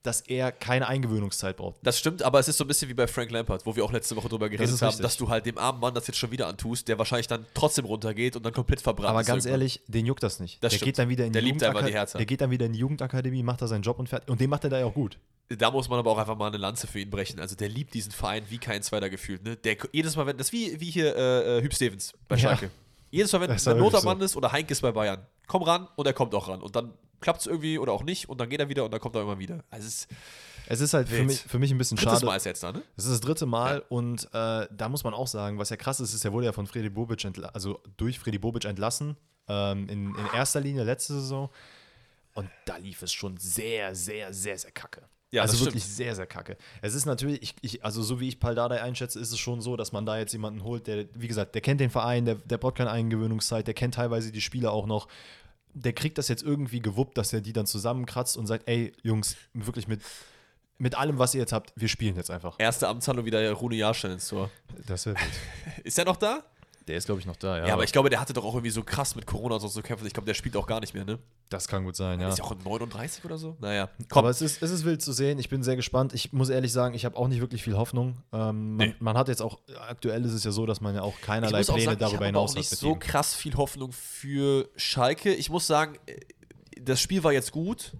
dass 0.03 0.21
er 0.21 0.53
keine 0.53 0.87
Eingewöhnungszeit 0.87 1.57
braucht. 1.57 1.77
Das 1.83 1.99
stimmt, 1.99 2.23
aber 2.23 2.39
es 2.39 2.47
ist 2.47 2.59
so 2.59 2.65
ein 2.65 2.69
bisschen 2.69 2.91
wie 2.91 2.95
bei 2.95 3.07
Frank 3.07 3.31
Lampard, 3.31 3.65
wo 3.65 3.75
wir 3.75 3.83
auch 3.87 3.91
letzte 3.91 4.15
Woche 4.17 4.29
drüber 4.29 4.51
geredet 4.51 4.75
ist 4.75 4.83
haben, 4.83 4.89
richtig. 4.89 5.03
dass 5.03 5.17
du 5.17 5.31
halt 5.31 5.47
dem 5.47 5.57
armen 5.57 5.81
Mann 5.81 5.95
das 5.95 6.07
jetzt 6.07 6.19
schon 6.19 6.31
wieder 6.31 6.47
antust, 6.47 6.89
der 6.89 6.99
wahrscheinlich 6.99 7.27
dann 7.27 7.47
trotzdem 7.55 7.87
runtergeht 7.87 8.37
und 8.37 8.45
dann 8.45 8.53
komplett 8.53 8.83
verbrannt 8.83 9.09
Aber 9.09 9.25
ganz 9.25 9.47
irgendwann. 9.47 9.61
ehrlich, 9.63 9.81
den 9.87 10.05
juckt 10.05 10.23
das 10.23 10.41
nicht. 10.41 10.63
Das 10.63 10.73
der 10.73 10.77
stimmt. 10.77 10.87
geht 10.89 10.99
dann 10.99 11.09
wieder 11.09 11.25
in 11.25 11.33
Der 11.33 11.41
die 11.41 11.53
die 11.53 11.59
Jugendaka-. 11.59 12.19
Der 12.19 12.27
geht 12.27 12.43
dann 12.43 12.51
wieder 12.51 12.67
in 12.67 12.75
die 12.75 12.81
Jugendakademie, 12.81 13.43
macht 13.43 13.63
da 13.63 13.67
seinen 13.67 13.81
Job 13.81 13.99
und 13.99 14.11
fertig. 14.11 14.29
Und 14.29 14.43
den 14.43 14.51
macht 14.51 14.65
er 14.65 14.69
da 14.71 14.79
ja 14.79 14.85
auch 14.85 14.93
gut. 14.93 15.19
Da 15.51 15.71
muss 15.71 15.89
man 15.89 15.99
aber 15.99 16.11
auch 16.11 16.19
einfach 16.19 16.37
mal 16.37 16.47
eine 16.49 16.57
Lanze 16.57 16.87
für 16.87 17.01
ihn 17.01 17.11
brechen. 17.11 17.39
Also 17.39 17.55
der 17.55 17.69
liebt 17.69 17.93
diesen 17.95 18.13
Verein 18.13 18.45
wie 18.49 18.59
kein 18.59 18.83
zweiter 18.83 19.11
gefühlt. 19.11 19.45
Ne? 19.45 19.57
Der, 19.57 19.77
jedes 19.93 20.17
Mal, 20.17 20.27
wenn 20.27 20.39
das 20.39 20.53
wie, 20.53 20.81
wie 20.81 20.91
hier 20.91 21.15
äh, 21.15 21.59
äh, 21.59 21.63
Hüb 21.63 21.75
Stevens 21.75 22.13
bei 22.29 22.37
Ja. 22.37 22.43
Schalke. 22.49 22.71
Jedes 23.11 23.31
Mal, 23.33 23.43
wenn 23.43 23.49
der 23.49 23.59
ja 23.59 23.75
Notermann 23.75 24.21
ist 24.21 24.37
oder 24.37 24.51
Heinke 24.51 24.73
ist 24.73 24.81
bei 24.81 24.91
Bayern, 24.91 25.25
komm 25.47 25.63
ran 25.63 25.87
und 25.97 26.07
er 26.07 26.15
kommt 26.15 26.35
auch 26.35 26.49
ran. 26.49 26.63
Und 26.63 26.75
dann 26.75 26.95
klappt 27.21 27.41
es 27.41 27.47
irgendwie 27.47 27.79
oder 27.79 27.93
auch 27.93 28.03
nicht 28.03 28.29
und 28.29 28.41
dann 28.41 28.49
geht 28.49 28.59
er 28.59 28.69
wieder 28.69 28.85
und 28.85 28.91
dann 28.91 29.01
kommt 29.01 29.15
er 29.17 29.23
immer 29.23 29.39
wieder. 29.39 29.63
Also 29.71 29.87
es 29.87 29.95
ist 29.95 30.09
Es 30.67 30.81
ist 30.81 30.95
halt 30.95 31.09
für 31.09 31.23
mich, 31.23 31.41
für 31.43 31.59
mich 31.59 31.71
ein 31.71 31.79
bisschen 31.79 31.97
drittes 31.97 32.15
schade. 32.15 32.27
Mal 32.27 32.37
ist 32.37 32.47
jetzt 32.47 32.63
da, 32.63 32.73
ne? 32.73 32.83
Das 32.97 33.05
ist 33.05 33.13
das 33.13 33.21
dritte 33.21 33.47
Mal 33.47 33.85
und 33.89 34.25
äh, 34.33 34.67
da 34.71 34.89
muss 34.89 35.05
man 35.05 35.15
auch 35.15 35.29
sagen, 35.29 35.59
was 35.59 35.71
ja 35.71 35.77
krass 35.77 36.01
ist, 36.01 36.13
ist, 36.15 36.25
er 36.25 36.33
wurde 36.33 36.47
ja 36.47 36.53
von 36.53 36.67
Freddy 36.67 36.89
Bobic, 36.89 37.25
also 37.53 37.81
durch 37.97 38.19
Freddy 38.19 38.39
Bobic 38.39 38.65
entlassen, 38.65 39.17
ähm, 39.47 39.89
in, 39.89 40.15
in 40.15 40.27
erster 40.35 40.61
Linie 40.61 40.85
letzte 40.85 41.13
Saison. 41.15 41.51
Und 42.35 42.51
da 42.65 42.79
lief 42.79 43.01
es 43.03 43.13
schon 43.13 43.37
sehr, 43.37 43.95
sehr, 43.95 44.33
sehr, 44.33 44.59
sehr 44.59 44.73
kacke. 44.73 45.03
Ja, 45.35 45.43
also 45.43 45.65
wirklich 45.65 45.85
sehr, 45.85 46.15
sehr 46.15 46.27
kacke. 46.27 46.57
Es 46.81 46.95
ist 46.95 47.07
natürlich, 47.07 47.43
ich, 47.43 47.55
ich, 47.61 47.85
also 47.85 48.05
so 48.05 48.21
wie 48.21 48.29
ich 48.29 48.39
Paldadei 48.39 48.81
einschätze, 48.81 49.19
ist 49.19 49.33
es 49.33 49.39
schon 49.41 49.61
so, 49.61 49.77
dass 49.77 49.91
man 49.91 50.07
da 50.07 50.17
jetzt 50.17 50.33
jemanden 50.33 50.63
holt, 50.63 50.87
der, 50.87 51.07
wie 51.15 51.27
gesagt, 51.27 51.57
der 51.57 51.61
kennt 51.61 51.81
den 51.81 51.91
Verein, 51.91 52.25
der, 52.25 52.37
der 52.37 52.57
braucht 52.57 52.77
keine 52.77 52.93
Eingewöhnungszeit, 52.93 53.67
der 53.67 53.75
kennt 53.75 53.95
teilweise 53.95 54.31
die 54.31 54.41
Spieler 54.41 54.71
auch 54.71 54.87
noch. 54.87 55.09
Der 55.73 55.93
kriegt 55.93 56.19
das 56.19 56.29
jetzt 56.29 56.45
irgendwie 56.45 56.79
gewuppt, 56.79 57.19
dass 57.19 57.33
er 57.33 57.41
die 57.41 57.53
dann 57.53 57.67
zusammenkratzt 57.67 58.37
und 58.37 58.47
sagt, 58.47 58.69
ey, 58.69 58.93
Jungs, 59.03 59.37
wirklich 59.55 59.89
mit, 59.89 60.03
mit 60.79 60.97
allem, 60.97 61.19
was 61.19 61.35
ihr 61.35 61.41
jetzt 61.41 61.53
habt, 61.53 61.73
wir 61.75 61.89
spielen 61.89 62.15
jetzt 62.15 62.31
einfach. 62.31 62.55
Erste 62.61 62.87
Amtshandlung 62.87 63.27
wieder 63.27 63.51
Rune 63.51 63.75
Jahrstein 63.75 64.13
ins 64.13 64.29
Tor. 64.29 64.53
Das 64.87 65.05
wäre. 65.05 65.17
Ist 65.83 65.99
er 65.99 66.05
noch 66.05 66.17
da? 66.17 66.45
Der 66.87 66.99
ist, 66.99 67.07
glaube 67.07 67.19
ich, 67.21 67.27
noch 67.27 67.37
da, 67.37 67.59
ja. 67.59 67.67
Ja, 67.69 67.73
aber 67.75 67.85
ich 67.85 67.93
glaube, 67.93 68.11
der 68.11 68.21
hatte 68.21 68.35
doch 68.35 68.45
auch 68.45 68.53
irgendwie 68.55 68.71
so 68.71 68.83
krass 68.83 69.17
mit 69.17 69.27
Corona 69.27 69.55
und 69.55 69.61
so 69.63 69.69
zu 69.69 69.81
kämpfen. 69.81 70.07
Ich 70.07 70.13
glaube, 70.13 70.27
der 70.27 70.35
spielt 70.35 70.55
auch 70.57 70.67
gar 70.67 70.81
nicht 70.81 70.93
mehr, 70.93 71.05
ne? 71.07 71.19
das 71.49 71.69
kann 71.69 71.85
gut 71.85 71.95
sein, 71.97 72.21
ja. 72.21 72.29
Ist 72.29 72.39
ja 72.39 72.45
auch 72.45 72.55
39 72.65 73.25
oder 73.25 73.39
so? 73.39 73.57
Naja, 73.61 73.89
komm. 74.09 74.19
Aber 74.19 74.31
es 74.31 74.43
ist, 74.43 74.61
es 74.63 74.71
ist 74.71 74.85
wild 74.85 75.01
zu 75.01 75.13
sehen. 75.13 75.39
Ich 75.39 75.49
bin 75.49 75.63
sehr 75.63 75.77
gespannt. 75.77 76.13
Ich 76.13 76.33
muss 76.33 76.49
ehrlich 76.49 76.73
sagen, 76.73 76.95
ich 76.95 77.05
habe 77.05 77.17
auch 77.17 77.29
nicht 77.29 77.41
wirklich 77.41 77.63
viel 77.63 77.77
Hoffnung. 77.77 78.17
Ähm, 78.33 78.77
man, 78.77 78.89
Nee. 78.89 78.95
man 78.99 79.17
hat 79.17 79.29
jetzt 79.29 79.41
auch, 79.41 79.61
aktuell 79.89 80.25
ist 80.25 80.33
es 80.33 80.43
ja 80.45 80.51
so, 80.51 80.67
dass 80.67 80.81
man 80.81 80.95
ja 80.97 81.03
auch 81.03 81.15
Ich 81.15 81.23
keinerlei 81.23 81.61
auch 81.61 81.67
Pläne 81.67 81.83
sagen, 81.83 81.93
ich 81.95 81.99
darüber 82.01 82.17
habe 82.17 82.27
hinaus 82.27 82.51
auch 82.53 82.57
nicht 82.57 82.67
hat. 82.67 82.73
mit 82.73 82.79
so 82.81 82.93
ihm. 82.95 82.99
krass 82.99 83.35
viel 83.35 83.55
Hoffnung 83.55 83.93
für 83.93 84.69
Schalke. 84.77 85.33
Ich 85.33 85.49
muss 85.49 85.67
sagen, 85.67 85.97
äh, 86.07 86.17
das 86.81 87.01
Spiel 87.01 87.23
war 87.23 87.33
jetzt 87.33 87.53
gut, 87.53 87.93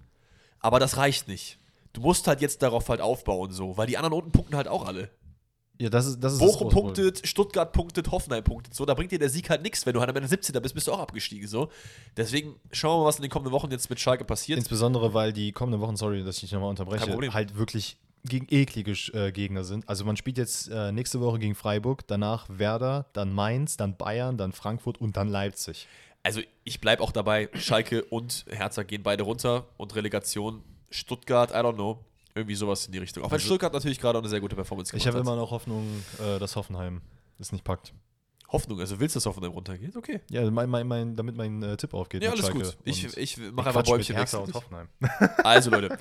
aber 0.59 0.79
das 0.79 0.97
reicht 0.97 1.27
nicht. 1.29 1.57
Du 1.93 2.01
musst 2.01 2.27
halt 2.27 2.41
jetzt 2.41 2.61
darauf 2.61 2.89
halt 2.89 2.99
aufbauen, 2.99 3.51
so, 3.51 3.77
weil 3.77 3.87
die 3.87 3.97
anderen 3.97 4.13
unten 4.13 4.31
punkten 4.33 4.55
halt 4.57 4.67
auch 4.67 4.85
alle. 4.85 5.09
Ja, 5.77 5.89
das 5.89 6.05
ist, 6.05 6.19
das 6.19 6.33
ist 6.33 6.39
Bochum 6.39 6.69
punktet, 6.69 7.27
Stuttgart 7.27 7.71
punktet, 7.73 8.09
Hoffenheim 8.11 8.43
punktet. 8.43 8.73
So, 8.73 8.85
da 8.85 8.93
bringt 8.93 9.11
dir 9.11 9.19
der 9.19 9.29
Sieg 9.29 9.49
halt 9.49 9.61
nichts. 9.61 9.85
Wenn 9.85 9.93
du 9.93 9.99
halt 9.99 10.09
am 10.09 10.15
Ende 10.15 10.29
17. 10.29 10.59
bist, 10.61 10.73
bist 10.73 10.87
du 10.87 10.93
auch 10.93 10.99
abgestiegen. 10.99 11.47
So. 11.47 11.69
Deswegen 12.15 12.55
schauen 12.71 12.97
wir 12.97 13.03
mal, 13.03 13.07
was 13.07 13.17
in 13.17 13.23
den 13.23 13.31
kommenden 13.31 13.51
Wochen 13.51 13.69
jetzt 13.71 13.89
mit 13.89 13.99
Schalke 13.99 14.23
passiert. 14.23 14.57
Insbesondere, 14.57 15.13
weil 15.13 15.33
die 15.33 15.51
kommenden 15.51 15.81
Wochen, 15.81 15.97
sorry, 15.97 16.23
dass 16.23 16.35
ich 16.37 16.41
dich 16.41 16.51
nochmal 16.53 16.69
unterbreche, 16.69 17.33
halt 17.33 17.57
wirklich 17.57 17.97
gegen 18.23 18.47
eklige 18.49 18.93
äh, 19.13 19.31
Gegner 19.31 19.63
sind. 19.63 19.87
Also 19.87 20.05
man 20.05 20.17
spielt 20.17 20.37
jetzt 20.37 20.69
äh, 20.69 20.91
nächste 20.91 21.21
Woche 21.21 21.39
gegen 21.39 21.55
Freiburg, 21.55 22.07
danach 22.07 22.47
Werder, 22.49 23.05
dann 23.13 23.33
Mainz, 23.33 23.77
dann 23.77 23.97
Bayern, 23.97 24.37
dann 24.37 24.51
Frankfurt 24.51 24.99
und 24.99 25.17
dann 25.17 25.27
Leipzig. 25.27 25.87
Also 26.23 26.41
ich 26.63 26.81
bleibe 26.81 27.03
auch 27.03 27.11
dabei, 27.11 27.49
Schalke 27.53 28.03
und 28.05 28.45
Hertha 28.49 28.83
gehen 28.83 29.03
beide 29.03 29.23
runter 29.23 29.67
und 29.77 29.95
Relegation 29.95 30.63
Stuttgart, 30.89 31.51
I 31.51 31.55
don't 31.55 31.75
know. 31.75 31.99
Irgendwie 32.35 32.55
sowas 32.55 32.85
in 32.85 32.91
die 32.91 32.97
Richtung. 32.99 33.23
Auch 33.23 33.29
wenn 33.31 33.35
Also- 33.35 33.45
Stuttgart 33.47 33.73
natürlich 33.73 33.99
gerade 33.99 34.17
auch 34.17 34.21
eine 34.21 34.29
sehr 34.29 34.41
gute 34.41 34.55
Performance 34.55 34.91
gemacht 34.91 35.01
Ich 35.01 35.07
habe 35.07 35.19
immer 35.19 35.35
noch 35.37 35.51
Hoffnung, 35.51 35.87
äh, 36.19 36.37
dass 36.37 36.55
Hoffenheim 36.55 37.01
es 37.39 37.51
nicht 37.51 37.63
packt. 37.63 37.93
Hoffnung, 38.49 38.79
also 38.79 38.99
willst 38.99 39.15
du, 39.15 39.17
dass 39.17 39.25
Hoffenheim 39.25 39.51
runtergeht? 39.51 39.95
Okay. 39.95 40.21
Ja, 40.29 40.49
mein, 40.51 40.69
mein, 40.69 40.85
mein, 40.87 41.15
damit 41.15 41.35
mein 41.35 41.63
äh, 41.63 41.77
Tipp 41.77 41.93
aufgeht. 41.93 42.23
Ja, 42.23 42.31
alles 42.31 42.45
Schalke 42.45 42.59
gut. 42.59 42.77
Ich, 42.83 43.17
ich 43.17 43.37
mache 43.51 43.69
einfach 43.69 43.83
Bäumchen 43.83 44.15
weg. 44.15 44.27
Also 45.43 45.71
Leute, 45.71 45.97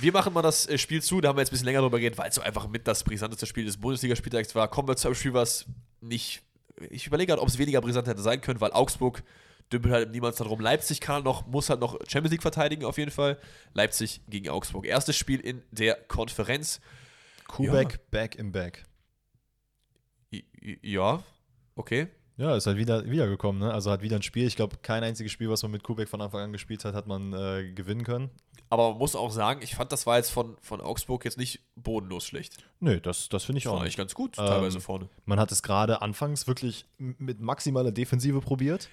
wir 0.00 0.12
machen 0.12 0.32
mal 0.32 0.42
das 0.42 0.66
äh, 0.66 0.78
Spiel 0.78 1.02
zu. 1.02 1.20
Da 1.20 1.28
haben 1.28 1.36
wir 1.36 1.42
jetzt 1.42 1.50
ein 1.50 1.52
bisschen 1.52 1.66
länger 1.66 1.80
drüber 1.82 1.98
geredet, 1.98 2.18
weil 2.18 2.28
es 2.28 2.36
so 2.36 2.40
einfach 2.40 2.68
mit 2.68 2.86
das 2.88 3.04
brisanteste 3.04 3.46
Spiel 3.46 3.66
des 3.66 3.76
Bundesligaspieltags 3.76 4.54
war. 4.54 4.68
Kommen 4.68 4.88
wir 4.88 4.96
zu 4.96 5.08
einem 5.08 5.14
Spiel, 5.14 5.34
was 5.34 5.66
nicht. 6.00 6.42
Ich 6.90 7.06
überlege 7.06 7.30
gerade, 7.32 7.42
ob 7.42 7.48
es 7.48 7.58
weniger 7.58 7.80
brisant 7.80 8.08
hätte 8.08 8.22
sein 8.22 8.40
können, 8.40 8.60
weil 8.60 8.72
Augsburg 8.72 9.22
dümpelt 9.72 9.92
halt 9.94 10.06
im 10.06 10.12
Niemandsland 10.12 10.50
rum. 10.50 10.60
Leipzig 10.60 11.00
kann 11.00 11.24
noch, 11.24 11.46
muss 11.46 11.70
halt 11.70 11.80
noch 11.80 11.98
Champions 12.08 12.32
League 12.32 12.42
verteidigen, 12.42 12.84
auf 12.84 12.98
jeden 12.98 13.10
Fall. 13.10 13.38
Leipzig 13.72 14.20
gegen 14.28 14.48
Augsburg. 14.48 14.86
Erstes 14.86 15.16
Spiel 15.16 15.40
in 15.40 15.62
der 15.70 15.94
Konferenz. 15.94 16.80
Kubek 17.48 18.10
back 18.10 18.36
im 18.36 18.52
Back. 18.52 18.84
I- 20.32 20.44
i- 20.62 20.78
Ja, 20.82 21.22
okay. 21.76 22.08
Ja, 22.36 22.56
ist 22.56 22.66
halt 22.66 22.78
wieder 22.78 23.04
wiedergekommen, 23.08 23.60
ne? 23.62 23.72
Also 23.72 23.92
hat 23.92 24.02
wieder 24.02 24.16
ein 24.16 24.22
Spiel. 24.22 24.46
Ich 24.46 24.56
glaube, 24.56 24.78
kein 24.82 25.04
einziges 25.04 25.30
Spiel, 25.30 25.48
was 25.50 25.62
man 25.62 25.70
mit 25.70 25.84
Kubek 25.84 26.08
von 26.08 26.20
Anfang 26.20 26.40
an 26.40 26.52
gespielt 26.52 26.84
hat, 26.84 26.92
hat 26.94 27.06
man 27.06 27.32
äh, 27.32 27.70
gewinnen 27.72 28.02
können. 28.02 28.30
Aber 28.70 28.90
man 28.90 28.98
muss 28.98 29.14
auch 29.14 29.30
sagen, 29.30 29.60
ich 29.62 29.76
fand, 29.76 29.92
das 29.92 30.04
war 30.04 30.16
jetzt 30.16 30.30
von, 30.30 30.56
von 30.60 30.80
Augsburg 30.80 31.24
jetzt 31.24 31.38
nicht 31.38 31.60
bodenlos 31.76 32.26
schlecht. 32.26 32.64
Nö, 32.80 32.98
das, 33.00 33.28
das 33.28 33.44
finde 33.44 33.58
ich 33.58 33.64
Das 33.64 33.70
auch 33.70 33.76
war 33.76 33.82
nicht. 33.84 33.90
eigentlich 33.90 33.96
ganz 33.98 34.14
gut, 34.14 34.36
Ähm, 34.38 34.46
teilweise 34.46 34.80
vorne. 34.80 35.08
Man 35.26 35.38
hat 35.38 35.52
es 35.52 35.62
gerade 35.62 36.02
anfangs 36.02 36.48
wirklich 36.48 36.86
mit 36.98 37.40
maximaler 37.40 37.92
Defensive 37.92 38.40
probiert. 38.40 38.88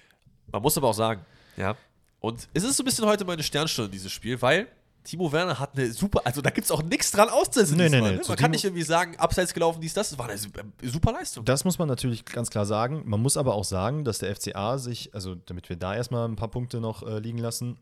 Man 0.50 0.62
muss 0.62 0.76
aber 0.76 0.88
auch 0.88 0.94
sagen, 0.94 1.24
ja. 1.56 1.76
Und 2.20 2.48
es 2.54 2.62
ist 2.64 2.76
so 2.76 2.82
ein 2.82 2.86
bisschen 2.86 3.04
heute 3.06 3.24
meine 3.24 3.42
Sternstunde, 3.42 3.90
dieses 3.90 4.12
Spiel, 4.12 4.40
weil 4.40 4.68
Timo 5.04 5.32
Werner 5.32 5.58
hat 5.58 5.76
eine 5.76 5.90
super, 5.90 6.20
also 6.24 6.40
da 6.40 6.50
gibt 6.50 6.64
es 6.66 6.70
auch 6.70 6.82
nichts 6.84 7.10
dran 7.10 7.28
auszusetzen. 7.28 7.76
Nee, 7.76 7.88
nee, 7.88 8.00
nee, 8.00 8.10
ne? 8.12 8.16
Man 8.18 8.24
kann 8.24 8.36
Timo- 8.36 8.48
nicht 8.50 8.64
irgendwie 8.64 8.84
sagen, 8.84 9.16
abseits 9.16 9.52
gelaufen, 9.52 9.80
dies, 9.80 9.94
das. 9.94 10.10
Das 10.10 10.18
war 10.18 10.26
eine 10.28 10.34
äh, 10.36 10.86
super 10.88 11.12
Leistung. 11.12 11.44
Das 11.44 11.64
muss 11.64 11.78
man 11.80 11.88
natürlich 11.88 12.24
ganz 12.24 12.50
klar 12.50 12.64
sagen. 12.66 13.02
Man 13.06 13.20
muss 13.20 13.36
aber 13.36 13.54
auch 13.54 13.64
sagen, 13.64 14.04
dass 14.04 14.18
der 14.20 14.34
FCA 14.36 14.78
sich, 14.78 15.12
also 15.14 15.34
damit 15.34 15.68
wir 15.68 15.76
da 15.76 15.96
erstmal 15.96 16.28
ein 16.28 16.36
paar 16.36 16.48
Punkte 16.52 16.80
noch 16.80 17.02
äh, 17.02 17.18
liegen 17.18 17.38
lassen, 17.38 17.78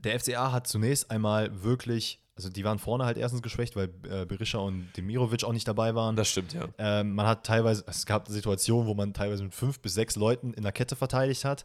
der 0.00 0.18
FCA 0.18 0.50
hat 0.50 0.66
zunächst 0.66 1.10
einmal 1.12 1.62
wirklich, 1.62 2.20
also 2.36 2.48
die 2.50 2.64
waren 2.64 2.78
vorne 2.78 3.04
halt 3.04 3.16
erstens 3.16 3.42
geschwächt, 3.42 3.76
weil 3.76 3.90
äh, 4.10 4.24
Berisha 4.26 4.58
und 4.58 4.88
Demirovic 4.96 5.44
auch 5.44 5.52
nicht 5.52 5.68
dabei 5.68 5.94
waren. 5.94 6.16
Das 6.16 6.28
stimmt, 6.28 6.52
ja. 6.52 6.66
Ähm, 6.78 7.14
man 7.14 7.26
hat 7.26 7.44
teilweise, 7.46 7.84
es 7.86 8.06
gab 8.06 8.28
Situationen, 8.28 8.86
wo 8.88 8.94
man 8.94 9.12
teilweise 9.14 9.44
mit 9.44 9.54
fünf 9.54 9.78
bis 9.80 9.94
sechs 9.94 10.16
Leuten 10.16 10.52
in 10.54 10.62
der 10.64 10.72
Kette 10.72 10.96
verteidigt 10.96 11.44
hat. 11.44 11.64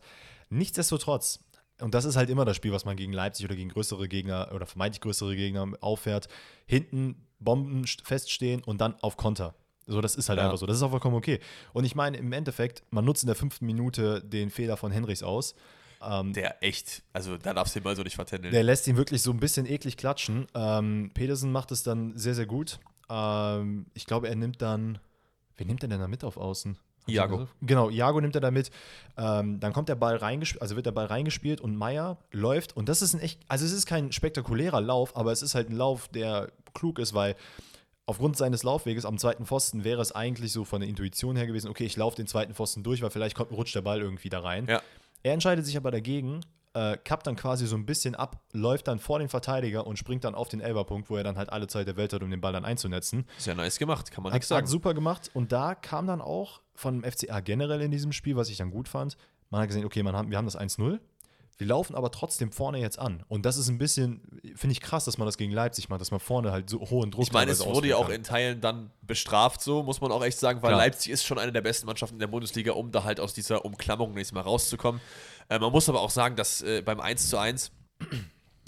Nichtsdestotrotz, 0.50 1.40
und 1.82 1.94
das 1.94 2.06
ist 2.06 2.16
halt 2.18 2.30
immer 2.30 2.46
das 2.46 2.56
Spiel, 2.58 2.72
was 2.72 2.86
man 2.86 2.98
gegen 2.98 3.14
Leipzig 3.14 3.46
oder 3.46 3.56
gegen 3.56 3.70
größere 3.70 4.08
Gegner 4.08 4.50
oder 4.54 4.66
vermeintlich 4.66 5.02
größere 5.02 5.36
Gegner 5.36 5.68
auffährt, 5.82 6.28
hinten 6.66 7.16
Bomben 7.40 7.86
st- 7.86 8.04
feststehen 8.06 8.64
und 8.64 8.82
dann 8.82 8.96
auf 9.02 9.16
Konter. 9.16 9.56
So, 9.88 10.02
das 10.02 10.16
ist 10.16 10.30
halt 10.30 10.38
Ja. 10.38 10.46
einfach 10.46 10.58
so. 10.58 10.66
Das 10.66 10.76
ist 10.78 10.84
auch 10.84 10.92
vollkommen 10.92 11.16
okay. 11.16 11.40
Und 11.74 11.84
ich 11.86 11.96
meine, 11.96 12.18
im 12.18 12.32
Endeffekt, 12.34 12.84
man 12.92 13.06
nutzt 13.06 13.24
in 13.24 13.28
der 13.28 13.36
fünften 13.36 13.66
Minute 13.66 14.22
den 14.22 14.50
Fehler 14.52 14.78
von 14.78 14.92
Henrichs 14.92 15.24
aus. 15.24 15.56
Ähm, 16.02 16.34
Der 16.34 16.64
echt, 16.64 17.04
also 17.14 17.38
da 17.38 17.54
darfst 17.54 17.76
du 17.76 17.80
ihn 17.80 17.84
mal 17.84 17.96
so 17.96 18.04
nicht 18.04 18.16
vertändeln. 18.16 18.54
der 18.54 18.64
lässt 18.64 18.88
ihn 18.88 18.98
wirklich 18.98 19.22
so 19.22 19.32
ein 19.32 19.40
bisschen 19.40 19.66
eklig 19.66 19.98
klatschen. 19.98 20.48
Ähm, 20.56 21.12
Pedersen 21.14 21.52
macht 21.52 21.72
es 21.72 21.84
dann 21.84 22.18
sehr, 22.18 22.36
sehr 22.36 22.46
gut. 22.46 22.80
Ähm, 23.10 23.86
ich 23.94 24.06
glaube, 24.06 24.30
er 24.30 24.36
nimmt 24.36 24.62
dann. 24.62 25.00
Wen 25.58 25.68
nimmt 25.68 25.84
er 25.84 25.90
denn 25.90 26.00
da 26.00 26.08
mit 26.08 26.24
auf 26.24 26.38
Außen? 26.38 26.78
Iago. 27.08 27.48
Genau, 27.62 27.90
Iago 27.90 28.22
nimmt 28.22 28.36
er 28.36 28.42
da 28.42 28.52
mit. 28.52 28.72
Ähm, 29.18 29.60
dann 29.60 29.74
kommt 29.74 29.90
der 29.90 29.96
Ball 29.96 30.16
reingespielt, 30.16 30.62
also 30.62 30.76
wird 30.76 30.86
der 30.86 30.92
Ball 30.92 31.08
reingespielt 31.08 31.60
und 31.60 31.76
Meier 31.76 32.18
läuft. 32.32 32.78
Und 32.78 32.88
das 32.88 33.02
ist 33.02 33.14
ein 33.14 33.20
echt, 33.20 33.40
also 33.48 33.66
es 33.66 33.72
ist 33.72 33.86
kein 33.86 34.12
spektakulärer 34.12 34.80
Lauf, 34.80 35.18
aber 35.18 35.32
es 35.32 35.42
ist 35.42 35.56
halt 35.56 35.70
ein 35.70 35.76
Lauf, 35.76 36.08
der 36.10 36.52
klug 36.74 37.00
ist, 37.00 37.14
weil 37.14 37.36
aufgrund 38.06 38.38
seines 38.38 38.64
Laufweges 38.64 39.06
am 39.06 39.18
zweiten 39.18 39.46
Pfosten 39.46 39.84
wäre 39.84 40.02
es 40.02 40.12
eigentlich 40.12 40.52
so 40.52 40.66
von 40.66 40.82
der 40.82 40.90
Intuition 40.90 41.36
her 41.36 41.46
gewesen, 41.48 41.70
okay, 41.70 41.86
ich 41.86 41.96
laufe 41.98 42.16
den 42.16 42.28
zweiten 42.28 42.54
Pfosten 42.54 42.84
durch, 42.84 43.02
weil 43.02 43.10
vielleicht 43.10 43.36
kommt, 43.36 43.52
rutscht 43.52 43.76
der 43.76 43.82
Ball 43.82 44.02
irgendwie 44.02 44.30
da 44.30 44.40
rein. 44.40 44.68
Ja. 44.68 44.82
Er 45.24 45.34
entscheidet 45.34 45.66
sich 45.66 45.76
aber 45.78 45.92
dagegen, 45.92 46.42
äh, 46.74 46.98
kappt 46.98 47.28
dann 47.28 47.36
quasi 47.36 47.66
so 47.68 47.76
ein 47.76 47.86
bisschen 47.86 48.16
ab, 48.16 48.42
läuft 48.54 48.88
dann 48.88 49.00
vor 49.00 49.20
den 49.20 49.28
Verteidiger 49.28 49.88
und 49.88 49.98
springt 49.98 50.24
dann 50.24 50.36
auf 50.36 50.50
den 50.50 50.62
Elberpunkt, 50.62 51.10
wo 51.10 51.18
er 51.18 51.24
dann 51.24 51.38
halt 51.38 51.52
alle 51.52 51.68
Zeit 51.68 51.88
der 51.88 51.98
Welt 51.98 52.14
hat, 52.14 52.22
um 52.22 52.30
den 52.30 52.42
Ball 52.42 52.54
dann 52.54 52.64
einzunetzen. 52.66 53.26
Sehr 53.38 53.56
nice 53.56 53.80
gemacht, 53.80 54.12
kann 54.12 54.24
man 54.24 54.32
Hat, 54.32 54.38
nichts 54.38 54.52
hat 54.52 54.58
sagen. 54.58 54.68
super 54.68 54.94
gemacht 54.94 55.32
und 55.34 55.52
da 55.52 55.76
kam 55.76 56.08
dann 56.08 56.22
auch 56.22 56.62
von 56.76 57.02
dem 57.02 57.12
FCA 57.12 57.40
generell 57.42 57.82
in 57.82 57.92
diesem 57.92 58.12
Spiel, 58.12 58.36
was 58.36 58.50
ich 58.50 58.58
dann 58.58 58.72
gut 58.72 58.88
fand, 58.88 59.18
man 59.50 59.62
hat 59.62 59.68
gesehen, 59.68 59.84
okay, 59.84 60.04
man 60.04 60.16
haben, 60.16 60.30
wir 60.30 60.38
haben 60.38 60.46
das 60.46 60.58
1-0, 60.58 61.00
wir 61.60 61.68
laufen 61.68 61.94
aber 61.94 62.10
trotzdem 62.10 62.54
vorne 62.54 62.80
jetzt 62.80 62.98
an. 62.98 63.24
Und 63.28 63.46
das 63.46 63.58
ist 63.58 63.68
ein 63.68 63.78
bisschen, 63.78 64.22
finde 64.56 64.72
ich 64.72 64.80
krass, 64.80 65.04
dass 65.04 65.18
man 65.18 65.26
das 65.26 65.38
gegen 65.38 65.52
Leipzig 65.52 65.90
macht, 65.90 66.00
dass 66.00 66.10
man 66.10 66.22
vorne 66.22 66.54
halt 66.54 66.70
so 66.70 66.80
hohen 66.80 67.12
Druck 67.12 67.22
Ich 67.24 67.34
meine, 67.34 67.52
es 67.52 67.66
wurde 67.66 67.90
ja 67.90 67.98
auch 67.98 68.08
in 68.10 68.24
Teilen 68.24 68.62
dann 68.62 68.92
bestraft, 69.02 69.62
so 69.62 69.84
muss 69.84 70.00
man 70.00 70.10
auch 70.14 70.24
echt 70.24 70.40
sagen, 70.40 70.62
weil 70.62 70.70
Klar. 70.70 70.80
Leipzig 70.82 71.12
ist 71.12 71.26
schon 71.26 71.38
eine 71.38 71.52
der 71.52 71.60
besten 71.62 71.86
Mannschaften 71.86 72.16
in 72.16 72.20
der 72.22 72.28
Bundesliga, 72.28 72.72
um 72.72 72.92
da 72.92 73.04
halt 73.04 73.20
aus 73.20 73.34
dieser 73.34 73.66
Umklammerung 73.66 74.14
nächstes 74.14 74.34
Mal 74.34 74.42
rauszukommen. 74.42 75.02
Äh, 75.50 75.60
man 75.60 75.72
muss 75.74 75.90
aber 75.90 76.00
auch 76.00 76.10
sagen, 76.12 76.38
dass 76.38 76.62
äh, 76.62 76.82
beim 76.82 77.02
1 77.02 77.28
zu 77.30 77.38
1 77.38 77.72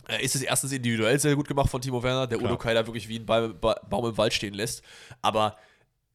äh, 0.09 0.21
ist 0.21 0.35
es 0.35 0.41
erstens 0.41 0.73
individuell 0.73 1.17
sehr 1.17 1.35
gut 1.37 1.47
gemacht 1.47 1.69
von 1.69 1.79
Timo 1.79 2.03
Werner, 2.03 2.27
der 2.27 2.39
Klar. 2.39 2.51
Udo 2.51 2.57
Kai 2.57 2.73
da 2.73 2.85
wirklich 2.85 3.07
wie 3.07 3.19
ein 3.19 3.25
ba 3.25 3.47
ba 3.47 3.75
Baum 3.89 4.05
im 4.07 4.17
Wald 4.17 4.33
stehen 4.33 4.53
lässt. 4.53 4.83
Aber 5.21 5.55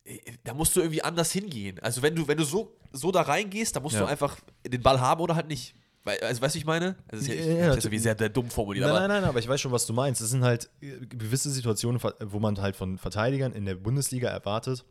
äh, 0.05 0.19
da 0.45 0.53
musst 0.53 0.77
du 0.77 0.81
irgendwie 0.81 1.03
anders 1.03 1.33
hingehen. 1.33 1.79
Also 1.81 2.03
wenn 2.03 2.15
du, 2.15 2.29
wenn 2.29 2.37
du 2.37 2.45
so, 2.45 2.77
so 2.93 3.11
da 3.13 3.23
reingehst, 3.23 3.75
dann 3.77 3.83
musst 3.83 3.95
Ja. 3.95 4.03
du 4.03 4.07
einfach 4.09 4.37
den 4.67 4.83
Ball 4.83 5.01
haben 5.01 5.23
oder 5.23 5.37
halt 5.37 5.49
nicht. 5.49 5.75
Also 6.07 6.41
weißt 6.43 6.55
du, 6.55 6.59
ich 6.59 6.65
meine? 6.65 6.97
Also, 7.09 7.27
das 7.27 7.35
ist 7.35 7.47
ja, 7.47 7.53
Ja, 7.53 7.59
ja, 7.59 7.75
das 7.75 7.85
ist 7.85 7.91
wie 7.91 7.99
sehr, 7.99 8.17
sehr 8.17 8.29
dumm 8.29 8.49
formuliert, 8.49 8.87
Nein, 8.87 8.97
aber 8.97 9.09
nein, 9.09 9.23
nein, 9.23 9.29
aber 9.29 9.39
ich 9.39 9.49
weiß 9.49 9.61
schon, 9.61 9.73
was 9.73 9.87
du 9.87 9.93
meinst. 9.93 10.21
Es 10.21 10.31
sind 10.31 10.45
halt 10.45 10.71
äh, 10.81 10.99
gewisse 11.07 11.51
Situationen, 11.51 12.01
wo 12.21 12.39
man 12.39 12.61
halt 12.61 12.77
von 12.77 12.99
Verteidigern 12.99 13.53
in 13.53 13.65
der 13.65 13.75
Bundesliga 13.75 14.29
erwartet, 14.29 14.85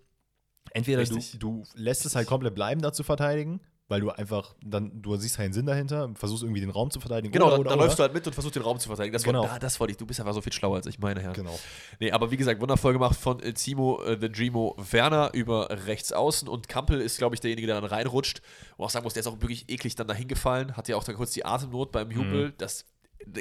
entweder 0.71 1.04
du, 1.06 1.19
du 1.39 1.63
lässt 1.73 2.06
es 2.06 2.15
halt 2.15 2.28
komplett 2.28 2.56
bleiben, 2.56 2.82
da 2.82 2.91
zu 2.91 3.04
verteidigen, 3.04 3.62
weil 3.88 4.02
du 4.02 4.10
einfach 4.10 4.56
dann, 4.63 5.02
du 5.02 5.15
siehst 5.15 5.38
keinen 5.38 5.54
Sinn 5.54 5.65
dahinter, 5.67 6.10
versuchst 6.15 6.43
irgendwie 6.43 6.62
den 6.62 6.71
Raum 6.71 6.89
zu 6.89 7.00
verteidigen. 7.00 7.32
Genau, 7.32 7.45
oder, 7.45 7.52
dann, 7.52 7.60
oder, 7.62 7.69
dann 7.69 7.78
oder. 7.80 7.86
läufst 7.86 8.00
du 8.00 8.04
halt 8.04 8.13
mit 8.15 8.26
und 8.26 8.34
versuchst 8.34 8.56
den 8.56 8.63
Raum 8.63 8.80
zu 8.80 8.88
verteidigen. 8.88 9.13
Das, 9.13 9.24
Genau. 9.24 9.41
wollte, 9.41 9.54
ah, 9.54 9.60
das 9.60 9.80
wollte 9.80 9.91
ich. 9.91 9.98
Du 9.98 10.06
bist 10.08 10.19
einfach 10.19 10.34
so 10.34 10.41
viel 10.41 10.54
schlauer 10.54 10.78
als 10.78 10.88
ich, 10.88 10.98
meine 10.98 11.21
Herren. 11.21 11.34
Genau. 11.34 11.58
Nee, 12.00 12.12
aber 12.12 12.32
wie 12.32 12.38
gesagt, 12.38 12.60
wundervoll 12.62 12.93
gemacht 12.93 13.15
von 13.19 13.39
äh, 13.41 13.54
Timo 13.54 14.02
äh, 14.04 14.17
The 14.19 14.32
Dreamo 14.32 14.76
Werner 14.91 15.30
über 15.34 15.69
rechts 15.86 16.12
außen 16.12 16.48
und 16.48 16.67
Kampel 16.67 17.00
ist, 17.00 17.17
glaube 17.19 17.36
ich, 17.36 17.41
derjenige, 17.41 17.67
der 17.67 17.80
dann 17.80 17.89
reinrutscht. 17.89 18.41
Und 18.78 18.86
auch 18.86 18.89
sagen 18.89 19.04
muss, 19.04 19.13
der 19.13 19.21
ist 19.21 19.28
auch 19.28 19.39
wirklich 19.41 19.69
eklig 19.69 19.93
dann 19.95 20.08
dahin 20.08 20.28
gefallen. 20.28 20.76
Hat 20.76 20.88
ja 20.88 20.95
auch 20.95 21.04
dann 21.04 21.15
kurz 21.15 21.32
die 21.32 21.45
Atemnot 21.45 21.91
beim 21.91 22.10
Jubel. 22.10 22.48
Mhm. 22.48 22.54
Das, 22.58 22.86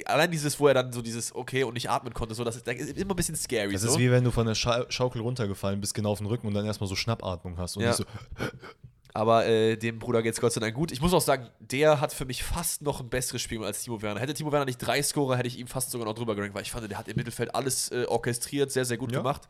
allein 0.04 0.30
dieses, 0.30 0.60
wo 0.60 0.68
er 0.68 0.74
dann 0.74 0.92
so 0.92 1.00
dieses 1.00 1.34
Okay 1.34 1.64
und 1.64 1.72
nicht 1.72 1.88
atmen 1.88 2.12
konnte, 2.12 2.34
so, 2.34 2.44
das 2.44 2.56
ist, 2.56 2.66
das 2.66 2.74
ist 2.76 2.98
immer 2.98 3.14
ein 3.14 3.16
bisschen 3.16 3.36
scary. 3.36 3.72
Das 3.72 3.80
so. 3.82 3.88
ist 3.88 3.98
wie 3.98 4.10
wenn 4.10 4.24
du 4.24 4.30
von 4.30 4.46
der 4.46 4.54
Scha 4.54 4.84
Schaukel 4.90 5.22
runtergefallen 5.22 5.80
bist, 5.80 5.94
genau 5.94 6.10
auf 6.10 6.18
den 6.18 6.26
Rücken 6.26 6.46
und 6.46 6.52
dann 6.54 6.66
erstmal 6.66 6.88
so 6.88 6.96
Schnappatmung 6.96 7.56
hast. 7.56 7.76
Und 7.78 7.82
Ja. 7.84 7.88
nicht 7.88 7.96
so, 7.98 8.04
Aber 9.16 9.46
äh, 9.46 9.76
dem 9.76 10.00
Bruder 10.00 10.22
geht's 10.24 10.40
Gott 10.40 10.52
sei 10.52 10.60
Dank 10.60 10.74
gut. 10.74 10.90
Ich 10.90 11.00
muss 11.00 11.14
auch 11.14 11.20
sagen, 11.20 11.48
der 11.60 12.00
hat 12.00 12.12
für 12.12 12.24
mich 12.24 12.42
fast 12.42 12.82
noch 12.82 13.00
ein 13.00 13.08
besseres 13.08 13.40
Spiel 13.42 13.62
als 13.64 13.82
Timo 13.84 14.02
Werner. 14.02 14.18
Hätte 14.18 14.34
Timo 14.34 14.50
Werner 14.50 14.64
nicht 14.64 14.78
drei 14.78 15.00
Scorer, 15.02 15.36
hätte 15.36 15.46
ich 15.46 15.56
ihm 15.58 15.68
fast 15.68 15.92
sogar 15.92 16.04
noch 16.06 16.14
drüber 16.16 16.34
gerankt, 16.34 16.54
weil 16.56 16.62
ich 16.62 16.72
fand, 16.72 16.90
der 16.90 16.98
hat 16.98 17.06
im 17.06 17.16
Mittelfeld 17.16 17.54
alles 17.54 17.92
äh, 17.92 18.06
orchestriert, 18.08 18.72
sehr, 18.72 18.84
sehr 18.84 18.96
gut 18.98 19.12
Ja. 19.12 19.18
gemacht. 19.18 19.48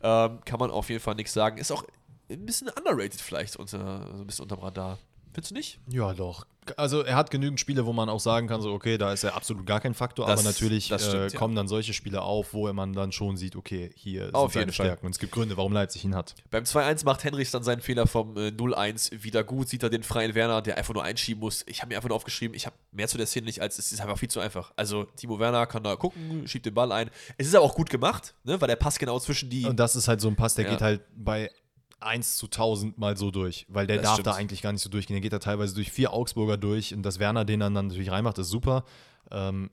Ähm, 0.00 0.38
kann 0.44 0.60
man 0.60 0.70
auf 0.70 0.88
jeden 0.90 1.00
Fall 1.00 1.16
nichts 1.16 1.32
sagen. 1.32 1.58
Ist 1.58 1.72
auch 1.72 1.84
ein 2.30 2.46
bisschen 2.46 2.68
underrated 2.68 3.20
vielleicht, 3.20 3.56
unter, 3.56 4.06
so 4.14 4.22
ein 4.22 4.26
bisschen 4.26 4.44
unterm 4.44 4.60
Radar. 4.60 4.98
Findest 5.32 5.50
du 5.50 5.54
nicht? 5.56 5.80
ja, 5.88 6.14
doch. 6.14 6.46
Also 6.76 7.02
er 7.02 7.16
hat 7.16 7.30
genügend 7.30 7.58
Spiele, 7.58 7.86
wo 7.86 7.92
man 7.92 8.08
auch 8.08 8.20
sagen 8.20 8.46
kann, 8.46 8.60
so 8.60 8.72
okay, 8.72 8.98
da 8.98 9.12
ist 9.12 9.24
er 9.24 9.34
absolut 9.34 9.66
gar 9.66 9.80
kein 9.80 9.94
Faktor, 9.94 10.26
Das- 10.26 10.40
aber 10.40 10.48
natürlich 10.48 10.86
stimmt, 10.86 11.02
äh, 11.02 11.26
ja. 11.28 11.38
kommen 11.38 11.54
dann 11.56 11.66
solche 11.68 11.92
Spiele 11.92 12.22
auf, 12.22 12.52
wo 12.54 12.70
man 12.72 12.92
dann 12.92 13.12
schon 13.12 13.36
sieht, 13.36 13.56
okay, 13.56 13.90
hier 13.96 14.26
sind 14.26 14.34
Auf 14.34 14.52
seine. 14.52 14.72
Stärken 14.72 15.06
und 15.06 15.12
es 15.12 15.18
gibt 15.18 15.32
Gründe, 15.32 15.56
warum 15.56 15.72
Leipzig 15.72 16.04
ihn 16.04 16.14
hat. 16.14 16.34
Beim 16.50 16.64
2-1 16.64 17.04
macht 17.04 17.24
Henrichs 17.24 17.50
dann 17.50 17.62
seinen 17.64 17.80
Fehler 17.80 18.06
vom 18.06 18.36
äh, 18.36 18.50
0-1 18.50 19.22
wieder 19.24 19.42
gut. 19.42 19.68
Sieht 19.68 19.82
er 19.82 19.90
den 19.90 20.02
freien 20.02 20.34
Werner, 20.34 20.62
der 20.62 20.76
einfach 20.76 20.94
nur 20.94 21.02
einschieben 21.02 21.40
muss. 21.40 21.64
Ich 21.66 21.80
habe 21.80 21.88
mir 21.88 21.96
einfach 21.96 22.08
nur 22.08 22.16
aufgeschrieben, 22.16 22.54
ich 22.54 22.66
habe 22.66 22.76
mehr 22.92 23.08
zu 23.08 23.16
der 23.16 23.26
Szene 23.26 23.46
nicht, 23.46 23.60
als 23.62 23.78
es 23.78 23.90
ist 23.92 24.00
einfach 24.00 24.18
viel 24.18 24.30
zu 24.30 24.40
einfach. 24.40 24.72
Also 24.76 25.04
Timo 25.16 25.38
Werner 25.38 25.66
kann 25.66 25.82
da 25.82 25.96
gucken, 25.96 26.46
schiebt 26.46 26.66
den 26.66 26.74
Ball 26.74 26.92
ein. 26.92 27.10
Es 27.38 27.46
ist 27.46 27.54
aber 27.54 27.64
auch 27.64 27.74
gut 27.74 27.90
gemacht, 27.90 28.34
ne, 28.44 28.60
weil 28.60 28.68
der 28.68 28.76
Pass 28.76 28.98
genau 28.98 29.18
zwischen 29.18 29.50
die. 29.50 29.64
Und 29.64 29.78
das 29.80 29.96
ist 29.96 30.08
halt 30.08 30.20
so 30.20 30.28
ein 30.28 30.36
Pass, 30.36 30.54
der 30.54 30.66
Ja. 30.66 30.70
geht 30.72 30.82
halt 30.82 31.00
bei 31.16 31.50
1 32.00 32.36
zu 32.36 32.46
1000 32.46 32.98
mal 32.98 33.16
so 33.16 33.30
durch, 33.30 33.66
weil 33.68 33.86
der 33.86 33.96
Das 33.96 34.04
darf 34.04 34.14
stimmt. 34.14 34.26
da 34.26 34.34
eigentlich 34.34 34.62
gar 34.62 34.72
nicht 34.72 34.82
so 34.82 34.90
durchgehen. 34.90 35.14
Der 35.14 35.20
geht 35.20 35.32
da 35.32 35.38
teilweise 35.38 35.74
durch 35.74 35.90
vier 35.90 36.12
Augsburger 36.12 36.56
durch 36.56 36.94
und 36.94 37.02
dass 37.02 37.18
Werner 37.18 37.44
den 37.44 37.60
dann, 37.60 37.74
dann 37.74 37.88
natürlich 37.88 38.10
reinmacht, 38.10 38.38
ist 38.38 38.48
super. 38.48 38.84
Ähm, 39.30 39.70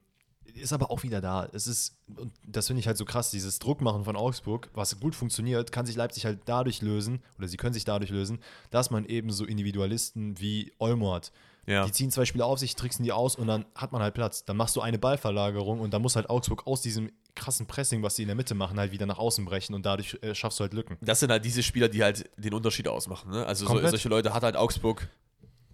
ist 0.53 0.73
aber 0.73 0.91
auch 0.91 1.03
wieder 1.03 1.21
da. 1.21 1.47
Es 1.53 1.67
ist, 1.67 1.97
und 2.15 2.33
das 2.45 2.67
finde 2.67 2.79
ich 2.79 2.87
halt 2.87 2.97
so 2.97 3.05
krass, 3.05 3.31
dieses 3.31 3.59
Druckmachen 3.59 4.03
von 4.05 4.15
Augsburg, 4.15 4.69
was 4.73 4.99
gut 4.99 5.15
funktioniert, 5.15 5.71
kann 5.71 5.85
sich 5.85 5.95
Leipzig 5.95 6.25
halt 6.25 6.39
dadurch 6.45 6.81
lösen, 6.81 7.21
oder 7.37 7.47
sie 7.47 7.57
können 7.57 7.73
sich 7.73 7.85
dadurch 7.85 8.09
lösen, 8.09 8.39
dass 8.71 8.89
man 8.89 9.05
eben 9.05 9.31
so 9.31 9.45
Individualisten 9.45 10.39
wie 10.39 10.73
Olmo 10.79 11.13
hat. 11.13 11.31
Ja. 11.67 11.85
Die 11.85 11.91
ziehen 11.91 12.09
zwei 12.11 12.25
Spieler 12.25 12.45
auf 12.45 12.59
sich, 12.59 12.75
tricksen 12.75 13.03
die 13.03 13.11
aus 13.11 13.35
und 13.35 13.45
dann 13.47 13.65
hat 13.75 13.91
man 13.91 14.01
halt 14.01 14.13
Platz. 14.13 14.45
Dann 14.45 14.55
machst 14.57 14.75
du 14.75 14.81
eine 14.81 14.97
Ballverlagerung 14.97 15.79
und 15.81 15.93
dann 15.93 16.01
muss 16.01 16.15
halt 16.15 16.29
Augsburg 16.29 16.65
aus 16.65 16.81
diesem 16.81 17.11
krassen 17.35 17.67
Pressing, 17.67 18.01
was 18.01 18.15
sie 18.15 18.23
in 18.23 18.29
der 18.29 18.35
Mitte 18.35 18.55
machen, 18.55 18.79
halt 18.79 18.91
wieder 18.91 19.05
nach 19.05 19.17
außen 19.19 19.45
brechen 19.45 19.75
und 19.75 19.85
dadurch 19.85 20.17
äh, 20.21 20.33
schaffst 20.33 20.59
du 20.59 20.63
halt 20.63 20.73
Lücken. 20.73 20.97
Das 21.01 21.19
sind 21.19 21.29
halt 21.29 21.43
diese 21.45 21.61
Spieler, 21.61 21.89
die 21.89 22.01
halt 22.03 22.29
den 22.37 22.53
Unterschied 22.53 22.87
ausmachen. 22.87 23.31
Ne? 23.31 23.45
Also 23.45 23.67
so, 23.67 23.79
solche 23.87 24.09
Leute 24.09 24.33
hat 24.33 24.43
halt 24.43 24.55
Augsburg 24.55 25.07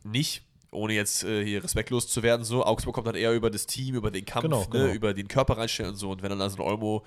nicht. 0.03 0.41
ohne 0.71 0.93
jetzt 0.93 1.23
äh, 1.23 1.45
hier 1.45 1.63
respektlos 1.63 2.07
zu 2.07 2.23
werden, 2.23 2.43
so, 2.43 2.65
Augsburg 2.65 2.95
kommt 2.95 3.05
dann 3.07 3.15
eher 3.15 3.31
über 3.33 3.51
das 3.51 3.67
Team, 3.67 3.93
über 3.95 4.09
den 4.11 4.25
Kampf, 4.25 4.43
Genau, 4.43 4.61
ne, 4.61 4.67
genau. 4.71 4.93
über 4.93 5.13
den 5.13 5.27
Körper 5.27 5.57
reinstellen 5.57 5.91
und 5.91 5.97
so. 5.97 6.09
Und 6.09 6.23
wenn 6.23 6.31
dann 6.31 6.41
also 6.41 6.57
ein 6.57 6.61
Olmo 6.67 7.05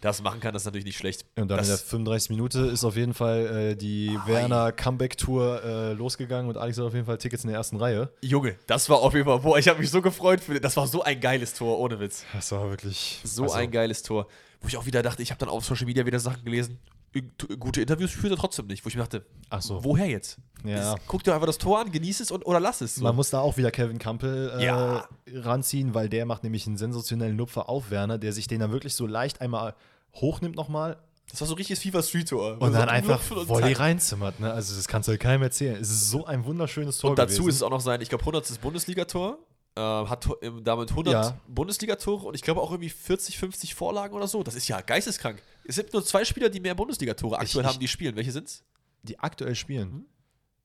das 0.00 0.22
machen 0.22 0.40
kann, 0.40 0.52
das 0.54 0.62
ist 0.62 0.66
natürlich 0.66 0.86
nicht 0.86 0.96
schlecht. 0.98 1.24
Und 1.36 1.48
dann 1.48 1.58
in 1.58 1.64
der 1.66 1.74
das, 1.74 1.82
35. 1.82 2.30
Minute 2.30 2.60
ist 2.60 2.84
auf 2.84 2.96
jeden 2.96 3.12
Fall 3.14 3.70
äh, 3.72 3.76
die 3.76 4.18
Werner 4.26 4.72
Comeback-Tour 4.72 5.62
äh, 5.64 5.92
losgegangen 5.92 6.48
und 6.48 6.56
Alex 6.56 6.78
hat 6.78 6.84
auf 6.86 6.94
jeden 6.94 7.06
Fall 7.06 7.18
Tickets 7.18 7.44
in 7.44 7.48
der 7.48 7.56
ersten 7.58 7.76
Reihe. 7.76 8.10
Junge, 8.22 8.56
das 8.66 8.88
war 8.88 8.98
auf 8.98 9.12
jeden 9.14 9.26
Fall, 9.26 9.40
boah, 9.40 9.58
ich 9.58 9.68
habe 9.68 9.80
mich 9.80 9.90
so 9.90 10.00
gefreut 10.02 10.40
für 10.40 10.60
das 10.60 10.76
war 10.76 10.86
so 10.86 11.02
ein 11.02 11.20
geiles 11.20 11.54
Tor, 11.54 11.78
ohne 11.78 12.00
Witz. 12.00 12.24
Das 12.32 12.50
war 12.52 12.68
wirklich 12.70 13.20
So 13.24 13.42
also, 13.44 13.54
ein 13.56 13.70
geiles 13.70 14.02
Tor. 14.02 14.26
Wo 14.62 14.68
ich 14.68 14.76
auch 14.76 14.84
wieder 14.86 15.02
dachte, 15.02 15.22
ich 15.22 15.30
habe 15.30 15.38
dann 15.38 15.48
auf 15.48 15.64
Social 15.64 15.86
Media 15.86 16.04
wieder 16.04 16.20
Sachen 16.20 16.44
gelesen. 16.44 16.78
Gu- 17.12 17.56
Gute 17.58 17.80
Interviews 17.80 18.10
führt 18.12 18.32
er 18.32 18.36
trotzdem 18.36 18.66
nicht. 18.66 18.84
Wo 18.84 18.88
ich 18.88 18.94
mir 18.94 19.00
dachte, 19.02 19.24
Ach 19.48 19.62
so. 19.62 19.82
woher 19.82 20.06
jetzt? 20.06 20.36
Ja. 20.64 20.94
Ist, 20.94 21.00
guck 21.08 21.24
dir 21.24 21.32
einfach 21.34 21.46
das 21.46 21.56
Tor 21.58 21.80
an, 21.80 21.90
genieß 21.90 22.20
es 22.20 22.30
und, 22.30 22.44
oder 22.46 22.60
lass 22.60 22.82
es. 22.82 22.96
So. 22.96 23.02
Man 23.02 23.16
muss 23.16 23.30
da 23.30 23.40
auch 23.40 23.56
wieder 23.56 23.70
Kevin 23.70 23.98
Campbell 23.98 24.52
äh, 24.58 24.64
Ja. 24.66 25.08
ranziehen, 25.34 25.94
weil 25.94 26.08
der 26.10 26.26
macht 26.26 26.44
nämlich 26.44 26.66
einen 26.66 26.76
sensationellen 26.76 27.36
Lupfer 27.36 27.68
auf 27.68 27.90
Werner, 27.90 28.18
der 28.18 28.32
sich 28.32 28.46
den 28.48 28.60
dann 28.60 28.70
wirklich 28.70 28.94
so 28.94 29.06
leicht 29.06 29.40
einmal 29.40 29.74
hochnimmt 30.14 30.56
nochmal 30.56 30.98
das 31.30 31.40
war 31.40 31.46
so 31.46 31.54
richtiges 31.54 31.80
FIFA 31.80 32.02
Street 32.02 32.28
Tor. 32.28 32.60
und 32.60 32.72
dann 32.72 32.88
einfach 32.88 33.20
und 33.30 33.48
Volley 33.48 33.72
reinzimmert. 33.72 34.40
Ne? 34.40 34.52
Also 34.52 34.74
das 34.74 34.88
kannst 34.88 35.06
du 35.06 35.10
halt 35.12 35.20
keinem 35.20 35.42
erzählen. 35.44 35.76
Es 35.80 35.88
ist 35.88 36.10
so 36.10 36.26
ein 36.26 36.44
wunderschönes 36.44 36.98
Tor 36.98 37.10
Und 37.10 37.20
dazu 37.20 37.34
gewesen. 37.44 37.48
ist 37.50 37.54
es 37.56 37.62
auch 37.62 37.70
noch 37.70 37.80
sein, 37.80 38.00
ich 38.00 38.08
glaube, 38.08 38.22
100. 38.22 38.60
Bundesligator. 38.60 39.38
Äh, 39.76 39.80
hat 39.80 40.28
damit 40.64 40.90
100 40.90 41.12
Ja. 41.12 41.40
Bundesligatore 41.46 42.26
und 42.26 42.34
ich 42.34 42.42
glaube 42.42 42.60
auch 42.60 42.72
irgendwie 42.72 42.90
40, 42.90 43.38
50 43.38 43.76
Vorlagen 43.76 44.12
oder 44.16 44.26
so. 44.26 44.42
Das 44.42 44.56
ist 44.56 44.66
ja 44.66 44.80
geisteskrank. 44.80 45.40
Es 45.64 45.76
sind 45.76 45.92
nur 45.92 46.04
zwei 46.04 46.24
Spieler, 46.24 46.48
die 46.48 46.58
mehr 46.58 46.74
Bundesligatore 46.74 47.38
aktuell 47.38 47.64
ich- 47.64 47.70
haben, 47.70 47.78
die 47.78 47.86
spielen. 47.86 48.16
Welche 48.16 48.32
sind's? 48.32 48.64
die 49.04 49.20
aktuell 49.20 49.54
spielen. 49.54 50.06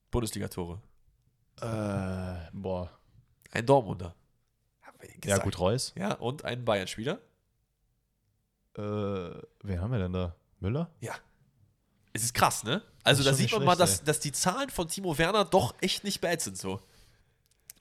Bundesligatore. 0.10 0.82
Äh, 1.62 2.50
boah. 2.54 2.90
Ein 3.52 3.66
Dortmunder. 3.68 4.16
Ja, 5.24 5.38
gut, 5.38 5.60
Reus. 5.60 5.94
Ja, 5.96 6.14
und 6.16 6.44
ein 6.44 6.66
Bayern-Spieler. 6.66 7.20
Äh, 8.78 8.82
wen 9.64 9.82
haben 9.82 9.92
wir 9.92 10.00
denn 10.00 10.14
da? 10.14 10.36
Müller? 10.60 10.90
Ja. 11.00 11.14
Es 12.14 12.24
ist 12.24 12.34
krass, 12.34 12.64
ne? 12.64 12.82
Also 13.04 13.24
da 13.24 13.34
sieht 13.34 13.52
man 13.52 13.64
mal, 13.66 13.76
schlecht, 13.76 13.82
dass, 13.82 14.00
ey. 14.00 14.06
dass 14.06 14.20
die 14.20 14.32
Zahlen 14.32 14.70
von 14.70 14.88
Timo 14.88 15.18
Werner 15.18 15.46
doch 15.46 15.76
echt 15.82 16.04
nicht 16.04 16.22
bad 16.22 16.42
sind 16.42 16.58
so. 16.58 16.82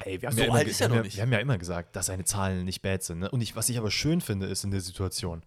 Ey, 0.00 0.20
wir 0.20 0.30
So 0.32 0.38
ja 0.38 0.44
immer, 0.46 0.54
alt 0.56 0.68
ist 0.68 0.80
er 0.80 0.84
haben 0.86 0.90
noch 0.90 0.96
ja, 0.98 1.02
nicht. 1.04 1.16
Wir 1.16 1.22
haben 1.22 1.32
ja 1.32 1.38
immer 1.38 1.56
gesagt, 1.56 1.94
dass 1.96 2.06
seine 2.06 2.24
Zahlen 2.24 2.64
nicht 2.64 2.82
bad 2.82 3.02
sind. 3.02 3.20
Ne? 3.20 3.30
Und 3.30 3.40
ich, 3.40 3.54
was 3.54 3.68
ich 3.68 3.78
aber 3.78 3.90
schön 3.90 4.20
finde, 4.20 4.46
ist 4.46 4.64
in 4.64 4.70
der 4.72 4.80
Situation, 4.80 5.44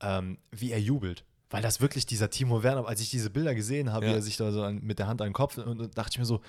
ähm, 0.00 0.38
wie 0.52 0.70
er 0.70 0.80
jubelt. 0.80 1.24
Weil 1.50 1.62
das 1.62 1.80
wirklich 1.80 2.06
dieser 2.06 2.30
Timo 2.30 2.62
Werner, 2.62 2.86
als 2.86 3.00
ich 3.00 3.10
diese 3.10 3.30
Bilder 3.30 3.54
gesehen 3.54 3.92
habe, 3.92 4.06
Ja. 4.06 4.12
wie 4.12 4.16
er 4.16 4.22
sich 4.22 4.36
da 4.36 4.52
so 4.52 4.62
an, 4.62 4.80
mit 4.82 4.98
der 4.98 5.08
Hand 5.08 5.20
an 5.20 5.28
den 5.28 5.34
Kopf 5.34 5.58
und, 5.58 5.96
dachte 5.98 6.10
ich 6.12 6.18
mir 6.18 6.24
so, 6.26 6.40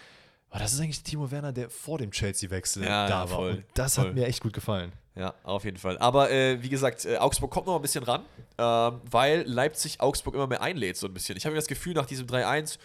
oh, 0.52 0.58
das 0.60 0.74
ist 0.74 0.80
eigentlich 0.80 1.02
Timo 1.04 1.32
Werner, 1.32 1.52
der 1.54 1.70
vor 1.70 1.98
dem 1.98 2.12
Chelsea-Wechsel 2.12 2.84
Ja, 2.84 3.08
da 3.08 3.20
war. 3.22 3.28
voll, 3.28 3.52
und 3.52 3.66
das 3.74 3.96
voll. 3.96 4.08
hat 4.08 4.14
mir 4.14 4.28
echt 4.28 4.42
gut 4.42 4.54
gefallen. 4.54 4.92
Ja, 5.20 5.34
auf 5.44 5.66
jeden 5.66 5.76
Fall. 5.76 5.98
Aber 5.98 6.32
äh, 6.32 6.64
wie 6.64 6.70
gesagt, 6.70 7.04
äh, 7.04 7.18
Augsburg 7.18 7.52
kommt 7.52 7.68
noch 7.68 7.76
ein 7.76 7.82
bisschen 7.82 8.06
ran, 8.06 8.22
ähm, 8.58 9.02
weil 9.12 9.44
Leipzig 9.46 10.00
Augsburg 10.00 10.34
immer 10.34 10.48
mehr 10.48 10.62
einlädt, 10.62 10.96
so 10.96 11.08
ein 11.08 11.14
bisschen. 11.14 11.36
Ich 11.36 11.46
habe 11.46 11.58
das 11.58 11.68
Gefühl, 11.68 11.94
nach 11.94 12.06
diesem 12.06 12.26
3-1, 12.26 12.78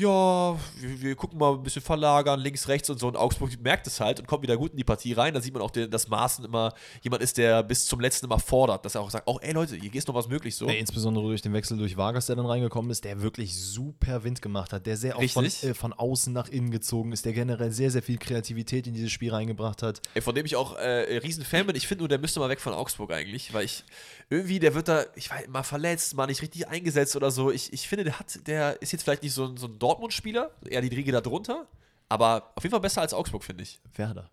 ja, 0.00 0.58
wir, 0.78 1.02
wir 1.02 1.14
gucken 1.14 1.38
mal 1.38 1.52
ein 1.52 1.62
bisschen 1.62 1.82
verlagern, 1.82 2.40
links, 2.40 2.68
rechts 2.68 2.88
und 2.88 2.98
so. 2.98 3.06
Und 3.06 3.16
Augsburg 3.16 3.50
merkt 3.60 3.86
es 3.86 4.00
halt 4.00 4.18
und 4.18 4.26
kommt 4.26 4.42
wieder 4.42 4.56
gut 4.56 4.70
in 4.70 4.78
die 4.78 4.84
Partie 4.84 5.12
rein. 5.12 5.34
Da 5.34 5.40
sieht 5.40 5.52
man 5.52 5.62
auch, 5.62 5.70
den, 5.70 5.90
dass 5.90 6.08
Maaßen 6.08 6.44
immer 6.44 6.72
jemand 7.02 7.22
ist, 7.22 7.36
der 7.36 7.62
bis 7.62 7.86
zum 7.86 8.00
letzten 8.00 8.26
immer 8.26 8.38
fordert, 8.38 8.84
dass 8.84 8.94
er 8.94 9.02
auch 9.02 9.10
sagt, 9.10 9.26
auch, 9.26 9.40
ey 9.42 9.52
Leute, 9.52 9.76
hier 9.76 9.94
ist 9.94 10.08
noch 10.08 10.14
was 10.14 10.28
möglich 10.28 10.56
so. 10.56 10.66
Ey, 10.66 10.78
insbesondere 10.78 11.26
durch 11.26 11.42
den 11.42 11.52
Wechsel 11.52 11.76
durch 11.76 11.96
Vargas, 11.96 12.26
der 12.26 12.36
dann 12.36 12.46
reingekommen 12.46 12.90
ist, 12.90 13.04
der 13.04 13.20
wirklich 13.20 13.54
super 13.54 14.24
Wind 14.24 14.40
gemacht 14.40 14.72
hat, 14.72 14.86
der 14.86 14.96
sehr 14.96 15.16
auch 15.16 15.30
von, 15.30 15.44
äh, 15.44 15.74
von 15.74 15.92
außen 15.92 16.32
nach 16.32 16.48
innen 16.48 16.70
gezogen 16.70 17.12
ist, 17.12 17.26
der 17.26 17.34
generell 17.34 17.70
sehr, 17.70 17.90
sehr 17.90 18.02
viel 18.02 18.16
Kreativität 18.16 18.86
in 18.86 18.94
dieses 18.94 19.10
Spiel 19.12 19.32
reingebracht 19.32 19.82
hat. 19.82 20.00
Ey, 20.14 20.22
von 20.22 20.34
dem 20.34 20.46
ich 20.46 20.56
auch 20.56 20.76
äh, 20.76 21.18
riesen 21.18 21.44
Fan 21.44 21.66
bin. 21.66 21.76
Ich 21.76 21.86
finde 21.86 22.02
nur, 22.02 22.08
der 22.08 22.18
müsste 22.18 22.40
mal 22.40 22.48
weg 22.48 22.60
von 22.60 22.72
Augsburg 22.72 23.12
eigentlich, 23.12 23.52
weil 23.52 23.66
ich 23.66 23.84
irgendwie, 24.30 24.60
der 24.60 24.74
wird 24.74 24.88
da, 24.88 25.04
ich 25.14 25.30
weiß, 25.30 25.48
mal 25.48 25.62
verletzt, 25.62 26.14
mal 26.14 26.26
nicht 26.26 26.40
richtig 26.40 26.68
eingesetzt 26.68 27.16
oder 27.16 27.30
so. 27.30 27.50
Ich, 27.50 27.72
ich 27.72 27.88
finde, 27.88 28.04
der 28.04 28.18
hat, 28.18 28.46
der 28.46 28.80
ist 28.80 28.92
jetzt 28.92 29.02
vielleicht 29.02 29.22
nicht 29.22 29.34
so 29.34 29.44
ein, 29.44 29.56
so 29.56 29.66
ein 29.66 29.78
Dortmund-Spieler, 29.90 30.50
eher 30.68 30.80
die 30.80 30.88
Riege 30.88 31.12
da 31.12 31.20
drunter, 31.20 31.66
aber 32.08 32.52
auf 32.54 32.62
jeden 32.62 32.70
Fall 32.70 32.80
besser 32.80 33.00
als 33.00 33.12
Augsburg, 33.12 33.44
finde 33.44 33.62
ich. 33.64 33.80
Werder. 33.94 34.30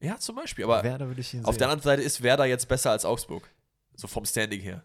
Ja, 0.00 0.18
zum 0.18 0.36
Beispiel. 0.36 0.64
Aber 0.64 0.82
Werder 0.84 1.08
würde 1.08 1.20
ich 1.20 1.34
ihn 1.34 1.44
auf 1.44 1.54
sehen. 1.54 1.58
der 1.58 1.68
anderen 1.70 1.82
Seite 1.82 2.02
ist 2.02 2.22
Werder 2.22 2.44
jetzt 2.44 2.68
besser 2.68 2.90
als 2.90 3.04
Augsburg. 3.04 3.48
So 3.94 4.06
vom 4.06 4.24
Standing 4.24 4.60
her. 4.60 4.84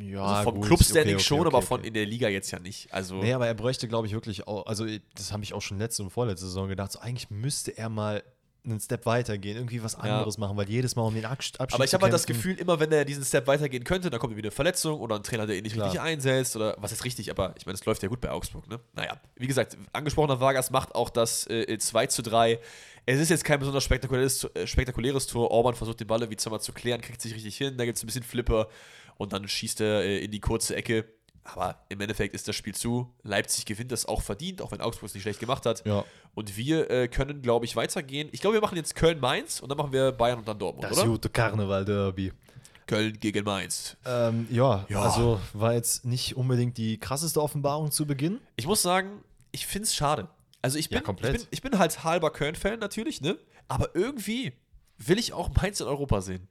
ja, 0.00 0.22
Also 0.24 0.50
vom 0.50 0.60
Club-Standing 0.60 1.02
okay, 1.02 1.14
okay, 1.14 1.24
schon, 1.24 1.40
okay, 1.40 1.48
aber 1.48 1.62
von 1.62 1.82
in 1.82 1.94
der 1.94 2.06
Liga 2.06 2.28
jetzt 2.28 2.50
ja 2.52 2.58
nicht. 2.60 2.92
Also, 2.92 3.16
Nee, 3.16 3.32
aber 3.32 3.46
er 3.46 3.54
bräuchte, 3.54 3.88
glaube 3.88 4.06
ich, 4.06 4.12
wirklich 4.12 4.46
auch, 4.46 4.66
also 4.66 4.86
das 5.16 5.32
habe 5.32 5.42
ich 5.42 5.54
auch 5.54 5.62
schon 5.62 5.78
letzte 5.78 6.02
und 6.04 6.10
vorletzte 6.10 6.46
Saison 6.46 6.68
gedacht, 6.68 6.92
so 6.92 7.00
eigentlich 7.00 7.30
müsste 7.30 7.76
er 7.76 7.88
mal 7.88 8.22
einen 8.64 8.78
Step 8.78 9.06
weiter 9.06 9.38
gehen, 9.38 9.56
irgendwie 9.56 9.82
was 9.82 9.94
anderes 9.96 10.38
machen, 10.38 10.56
weil 10.56 10.68
jedes 10.68 10.94
Mal 10.94 11.02
um 11.02 11.14
den 11.14 11.24
Absch- 11.24 11.58
Abschied 11.58 11.74
Aber 11.74 11.84
ich 11.84 11.94
habe 11.94 12.04
halt 12.04 12.12
das 12.12 12.26
Gefühl, 12.26 12.56
immer 12.58 12.78
wenn 12.78 12.92
er 12.92 13.04
diesen 13.04 13.24
Step 13.24 13.46
weitergehen 13.48 13.82
könnte, 13.82 14.08
dann 14.08 14.20
kommt 14.20 14.36
wieder 14.36 14.46
eine 14.46 14.52
Verletzung 14.52 15.00
oder 15.00 15.16
ein 15.16 15.24
Trainer, 15.24 15.46
der 15.46 15.56
ihn 15.56 15.64
nicht 15.64 15.72
Klar. 15.72 15.86
richtig 15.86 16.00
einsetzt 16.00 16.54
oder 16.54 16.76
was 16.78 16.92
ist 16.92 17.04
richtig, 17.04 17.30
aber 17.30 17.54
ich 17.58 17.66
meine, 17.66 17.74
es 17.74 17.84
läuft 17.84 18.02
ja 18.02 18.08
gut 18.08 18.20
bei 18.20 18.30
Augsburg, 18.30 18.68
ne? 18.68 18.78
Naja, 18.92 19.20
wie 19.36 19.48
gesagt, 19.48 19.76
angesprochener 19.92 20.38
Vargas 20.40 20.70
macht 20.70 20.94
auch 20.94 21.10
das 21.10 21.46
äh, 21.48 21.76
2 21.76 22.06
zu 22.06 22.22
3. 22.22 22.60
Es 23.04 23.18
ist 23.18 23.30
jetzt 23.30 23.44
kein 23.44 23.58
besonders 23.58 23.82
spektakuläres, 23.82 24.44
äh, 24.54 24.66
spektakuläres 24.66 25.26
Tor. 25.26 25.50
Orban 25.50 25.74
versucht 25.74 25.98
den 25.98 26.06
Ball 26.06 26.20
irgendwie 26.20 26.36
zweimal 26.36 26.60
zu 26.60 26.72
klären, 26.72 27.00
kriegt 27.00 27.20
sich 27.20 27.34
richtig 27.34 27.56
hin, 27.56 27.76
da 27.76 27.84
gibt 27.84 27.96
es 27.98 28.04
ein 28.04 28.06
bisschen 28.06 28.22
Flipper 28.22 28.68
und 29.16 29.32
dann 29.32 29.48
schießt 29.48 29.80
er 29.80 30.02
äh, 30.04 30.18
in 30.18 30.30
die 30.30 30.40
kurze 30.40 30.76
Ecke. 30.76 31.04
Aber 31.44 31.76
im 31.88 32.00
Endeffekt 32.00 32.34
ist 32.34 32.46
das 32.46 32.54
Spiel 32.54 32.74
zu. 32.74 33.12
Leipzig 33.22 33.64
gewinnt 33.66 33.90
das 33.90 34.06
auch 34.06 34.22
verdient, 34.22 34.62
auch 34.62 34.70
wenn 34.70 34.80
Augsburg 34.80 35.08
es 35.08 35.14
nicht 35.14 35.24
schlecht 35.24 35.40
gemacht 35.40 35.66
hat. 35.66 35.84
Ja, 35.84 36.04
Und 36.34 36.56
wir 36.56 36.88
äh, 36.90 37.08
können, 37.08 37.42
glaube 37.42 37.64
ich, 37.64 37.74
weitergehen. 37.74 38.28
Ich 38.32 38.40
glaube, 38.40 38.54
wir 38.54 38.60
machen 38.60 38.76
jetzt 38.76 38.94
Köln-Mainz 38.94 39.58
und 39.60 39.68
dann 39.68 39.76
machen 39.76 39.92
wir 39.92 40.12
Bayern 40.12 40.38
und 40.38 40.46
dann 40.46 40.58
Dortmund, 40.58 40.84
das 40.90 40.98
oder? 40.98 41.08
gute 41.08 41.28
Karneval-Derby. 41.28 42.32
Köln 42.86 43.18
gegen 43.18 43.44
Mainz. 43.44 43.96
Ähm, 44.04 44.46
ja, 44.50 44.84
Ja. 44.88 45.02
also 45.02 45.40
war 45.52 45.72
jetzt 45.74 46.04
nicht 46.04 46.36
unbedingt 46.36 46.76
die 46.78 46.98
krasseste 46.98 47.40
Offenbarung 47.42 47.90
zu 47.90 48.06
Beginn. 48.06 48.40
Ich 48.56 48.66
muss 48.66 48.82
sagen, 48.82 49.22
ich 49.50 49.66
finde 49.66 49.84
es 49.86 49.94
schade. 49.94 50.28
Also 50.62 50.78
ich 50.78 50.90
Ja, 50.90 50.98
bin, 50.98 51.04
komplett. 51.04 51.34
ich 51.34 51.40
bin, 51.40 51.48
ich 51.50 51.62
bin 51.62 51.78
halt 51.78 52.04
halber 52.04 52.30
Köln-Fan 52.30 52.78
natürlich, 52.78 53.20
ne? 53.20 53.36
Aber 53.68 53.94
irgendwie 53.94 54.52
will 54.98 55.18
ich 55.18 55.32
auch 55.32 55.50
Mainz 55.54 55.80
in 55.80 55.86
Europa 55.88 56.20
sehen. 56.20 56.46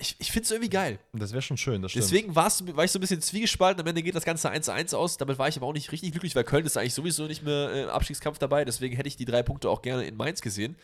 Ich, 0.00 0.14
ich 0.18 0.30
finde 0.30 0.44
es 0.44 0.50
irgendwie 0.52 0.70
geil. 0.70 1.00
Das 1.12 1.32
wäre 1.32 1.42
schon 1.42 1.56
schön, 1.56 1.82
das 1.82 1.90
stimmt. 1.90 2.04
Deswegen 2.04 2.34
war's, 2.36 2.64
war 2.74 2.84
ich 2.84 2.92
so 2.92 2.98
ein 2.98 3.00
bisschen 3.00 3.20
zwiegespalten. 3.20 3.80
Am 3.80 3.86
Ende 3.86 4.02
geht 4.02 4.14
das 4.14 4.24
Ganze 4.24 4.50
1-1 4.50 4.94
aus. 4.94 5.16
Damit 5.16 5.38
war 5.38 5.48
ich 5.48 5.56
aber 5.56 5.66
auch 5.66 5.72
nicht 5.72 5.90
richtig 5.90 6.12
glücklich, 6.12 6.36
weil 6.36 6.44
Köln 6.44 6.64
ist 6.64 6.76
eigentlich 6.76 6.94
sowieso 6.94 7.26
nicht 7.26 7.42
mehr 7.42 7.70
äh, 7.72 7.82
im 7.82 7.88
Abstiegskampf 7.88 8.38
dabei. 8.38 8.64
Deswegen 8.64 8.94
hätte 8.94 9.08
ich 9.08 9.16
die 9.16 9.24
drei 9.24 9.42
Punkte 9.42 9.68
auch 9.68 9.82
gerne 9.82 10.04
in 10.04 10.16
Mainz 10.16 10.40
gesehen. 10.40 10.76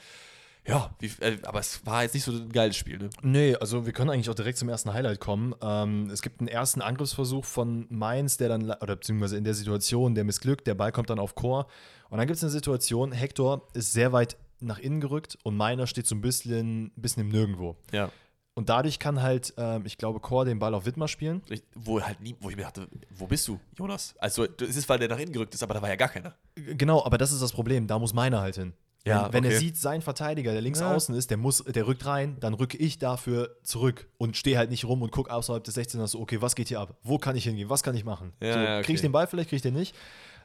Ja, 0.66 0.94
wie, 0.98 1.10
äh, 1.20 1.38
aber 1.42 1.60
es 1.60 1.84
war 1.84 2.02
jetzt 2.02 2.14
nicht 2.14 2.24
so 2.24 2.32
ein 2.32 2.50
geiles 2.50 2.76
Spiel, 2.76 2.98
ne? 2.98 3.10
Nee, 3.22 3.54
also 3.54 3.84
wir 3.84 3.92
können 3.92 4.10
eigentlich 4.10 4.30
auch 4.30 4.34
direkt 4.34 4.58
zum 4.58 4.68
ersten 4.68 4.92
Highlight 4.94 5.20
kommen. 5.20 5.54
Ähm, 5.60 6.08
es 6.10 6.22
gibt 6.22 6.40
einen 6.40 6.48
ersten 6.48 6.80
Angriffsversuch 6.80 7.44
von 7.44 7.86
Mainz, 7.90 8.38
der 8.38 8.48
dann, 8.48 8.70
oder 8.70 8.96
beziehungsweise 8.96 9.36
in 9.36 9.44
der 9.44 9.54
Situation, 9.54 10.14
der 10.14 10.24
missglückt, 10.24 10.66
der 10.66 10.74
Ball 10.74 10.90
kommt 10.90 11.10
dann 11.10 11.18
auf 11.18 11.34
Chor. 11.34 11.66
Und 12.08 12.18
dann 12.18 12.26
gibt 12.26 12.38
es 12.38 12.42
eine 12.42 12.50
Situation, 12.50 13.12
Hector 13.12 13.68
ist 13.74 13.92
sehr 13.92 14.12
weit 14.12 14.36
nach 14.60 14.78
innen 14.78 15.00
gerückt 15.00 15.36
und 15.42 15.56
Meiner 15.56 15.86
steht 15.86 16.06
so 16.06 16.14
ein 16.14 16.22
bisschen, 16.22 16.90
bisschen 16.96 17.24
im 17.24 17.28
Nirgendwo. 17.28 17.76
Ja. 17.92 18.10
Und 18.54 18.68
dadurch 18.68 19.00
kann 19.00 19.20
halt, 19.20 19.52
ähm, 19.56 19.84
ich 19.84 19.98
glaube, 19.98 20.20
Chor 20.20 20.44
den 20.44 20.60
Ball 20.60 20.74
auf 20.74 20.86
Wittmer 20.86 21.08
spielen. 21.08 21.42
Wo 21.74 22.00
halt 22.00 22.20
nie, 22.20 22.36
wo 22.40 22.50
ich 22.50 22.56
mir 22.56 22.62
dachte, 22.62 22.88
wo 23.16 23.26
bist 23.26 23.48
du, 23.48 23.58
Jonas? 23.76 24.14
Also, 24.18 24.44
es 24.44 24.76
ist, 24.76 24.88
weil 24.88 24.98
der 25.00 25.08
nach 25.08 25.18
innen 25.18 25.32
gerückt 25.32 25.54
ist, 25.54 25.62
aber 25.62 25.74
da 25.74 25.82
war 25.82 25.88
ja 25.88 25.96
gar 25.96 26.08
keiner. 26.08 26.34
Genau, 26.54 27.04
aber 27.04 27.18
das 27.18 27.32
ist 27.32 27.42
das 27.42 27.52
Problem, 27.52 27.88
da 27.88 27.98
muss 27.98 28.14
Meiner 28.14 28.40
halt 28.40 28.54
hin. 28.54 28.72
Ja, 29.06 29.24
wenn, 29.24 29.32
wenn 29.34 29.44
er 29.44 29.50
okay. 29.50 29.58
sieht, 29.58 29.76
sein 29.76 30.00
Verteidiger, 30.00 30.52
der 30.52 30.62
links 30.62 30.80
Ja. 30.80 30.94
außen 30.94 31.14
ist, 31.14 31.30
der 31.30 31.36
muss, 31.36 31.62
der 31.64 31.86
rückt 31.86 32.06
rein, 32.06 32.38
dann 32.40 32.54
rücke 32.54 32.78
ich 32.78 32.98
dafür 32.98 33.56
zurück 33.62 34.08
und 34.16 34.36
stehe 34.36 34.56
halt 34.56 34.70
nicht 34.70 34.84
rum 34.86 35.02
und 35.02 35.10
gucke 35.10 35.30
außerhalb 35.30 35.62
des 35.62 35.76
16ers 35.76 36.06
so, 36.06 36.20
okay, 36.20 36.40
was 36.40 36.54
geht 36.54 36.68
hier 36.68 36.80
ab? 36.80 36.96
Wo 37.02 37.18
kann 37.18 37.36
ich 37.36 37.44
hingehen? 37.44 37.68
Was 37.68 37.82
kann 37.82 37.94
ich 37.94 38.04
machen? 38.04 38.32
Ja, 38.40 38.52
so, 38.52 38.58
ja, 38.60 38.80
Kriege 38.80 38.92
ich 38.94 39.00
okay. 39.00 39.08
den 39.08 39.12
Ball 39.12 39.26
vielleicht, 39.26 39.50
kriege 39.50 39.56
ich 39.56 39.62
den 39.62 39.74
nicht? 39.74 39.94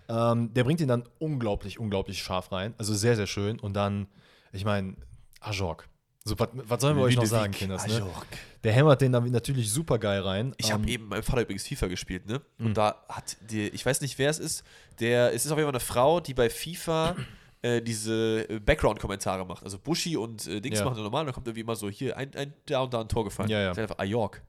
Ähm, 0.10 0.54
der 0.54 0.64
bringt 0.66 0.82
ihn 0.82 0.88
dann 0.90 1.04
unglaublich, 1.20 1.80
unglaublich 1.80 2.22
scharf 2.22 2.52
rein. 2.52 2.74
Also 2.78 2.94
sehr, 2.96 3.16
sehr 3.16 3.28
schön. 3.28 3.60
Und 3.60 3.76
dann, 3.76 4.08
ich 4.52 4.66
meine, 4.66 4.96
Ajork. 5.40 5.88
So, 6.26 6.38
was, 6.38 6.50
was 6.54 6.82
sollen 6.82 6.98
wir 6.98 7.04
euch 7.04 7.16
noch 7.16 7.26
sagen, 7.26 7.54
Kinders? 7.54 7.88
Ne? 7.88 7.96
Ajork. 7.96 8.28
Der 8.64 8.74
hämmert 8.74 9.02
den 9.02 9.12
dann 9.14 9.32
natürlich 9.32 9.72
super 9.72 9.98
geil 10.00 10.22
rein. 10.22 10.54
Ich 10.58 10.72
habe 10.72 10.84
Ähm, 10.84 10.90
eben 10.90 11.08
meinem 11.08 11.24
Vater 11.24 11.42
übrigens 11.42 11.66
FIFA 11.68 11.88
gespielt, 11.88 12.26
ne? 12.28 12.42
Mhm. 12.58 12.66
Und 12.68 12.78
da 12.78 13.04
hat 13.08 13.38
die, 13.50 13.70
ich 13.70 13.86
weiß 13.86 14.02
nicht, 14.02 14.18
wer 14.20 14.30
es 14.30 14.38
ist, 14.38 14.64
der, 15.00 15.34
es 15.34 15.46
ist 15.46 15.52
auf 15.52 15.58
jeden 15.58 15.68
Fall 15.68 15.74
eine 15.74 15.80
Frau, 15.80 16.20
die 16.20 16.34
bei 16.34 16.50
FIFA 16.50 17.16
äh, 17.62 17.82
diese 17.82 18.50
äh, 18.50 18.60
Background-Kommentare 18.60 19.46
macht. 19.46 19.64
Also 19.64 19.80
Bushi 19.80 20.18
und 20.18 20.46
äh, 20.48 20.60
Dings 20.60 20.80
Ja. 20.80 20.86
machen 20.86 21.02
normal, 21.02 21.26
da 21.26 21.32
kommt 21.32 21.48
irgendwie 21.48 21.62
immer 21.62 21.76
so, 21.76 21.90
hier, 21.90 22.18
ein, 22.18 22.36
ein 22.36 22.54
da 22.66 22.82
und 22.82 22.94
da 22.94 23.02
ein 23.02 23.08
Tor 23.08 23.24
gefallen. 23.24 23.50
Ja, 23.50 23.60
ja. 23.60 23.68
Das 23.70 23.78
ist 23.78 23.82
einfach 23.84 24.00
Ajork. 24.00 24.42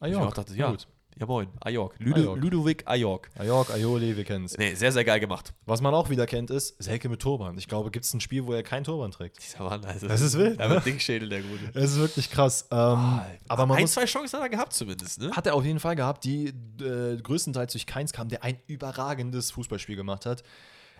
Ajork. 0.00 0.22
Ich 0.22 0.28
auch 0.28 0.34
dachte, 0.34 0.54
ja. 0.54 0.70
gut. 0.70 0.86
Ja, 1.20 1.26
moin, 1.26 1.48
Ajork. 1.60 1.96
Ludo, 1.98 2.20
Ajork. 2.20 2.40
Ludovic 2.40 2.82
Ajork. 2.86 3.30
Ajork, 3.36 3.70
Aioli, 3.70 4.16
wir 4.16 4.22
kennen 4.22 4.44
es. 4.44 4.56
Nee, 4.56 4.74
sehr, 4.74 4.92
sehr 4.92 5.04
geil 5.04 5.18
gemacht. 5.18 5.52
Was 5.66 5.80
man 5.80 5.92
auch 5.92 6.10
wieder 6.10 6.26
kennt, 6.26 6.48
ist 6.50 6.80
Selke 6.80 7.08
mit 7.08 7.20
Turban. 7.20 7.58
Ich 7.58 7.66
glaube, 7.66 7.90
gibt 7.90 8.04
es 8.04 8.14
ein 8.14 8.20
Spiel, 8.20 8.46
wo 8.46 8.52
er 8.52 8.62
kein 8.62 8.84
Turban 8.84 9.10
trägt. 9.10 9.42
Dieser 9.42 9.64
Mann, 9.64 9.84
also. 9.84 10.06
Das 10.06 10.20
ist 10.20 10.38
wild, 10.38 10.60
Der 10.60 10.68
ne? 10.68 10.80
Dingschädel, 10.80 11.28
der 11.28 11.42
Gute. 11.42 11.72
Das 11.74 11.90
ist 11.90 11.98
wirklich 11.98 12.30
krass. 12.30 12.68
Ähm, 12.70 13.20
aber 13.48 13.66
man 13.66 13.78
ein, 13.78 13.82
muss, 13.82 13.94
zwei 13.94 14.04
Chancen 14.04 14.36
hat 14.36 14.44
er 14.44 14.48
gehabt 14.48 14.72
zumindest, 14.72 15.20
ne? 15.20 15.32
hat 15.32 15.46
er 15.46 15.54
auf 15.54 15.64
jeden 15.64 15.80
Fall 15.80 15.96
gehabt, 15.96 16.22
die 16.22 16.52
äh, 16.80 17.16
größtenteils 17.20 17.72
durch 17.72 17.86
Keins 17.86 18.12
kam, 18.12 18.28
der 18.28 18.44
ein 18.44 18.58
überragendes 18.68 19.50
Fußballspiel 19.50 19.96
gemacht 19.96 20.24
hat. 20.24 20.44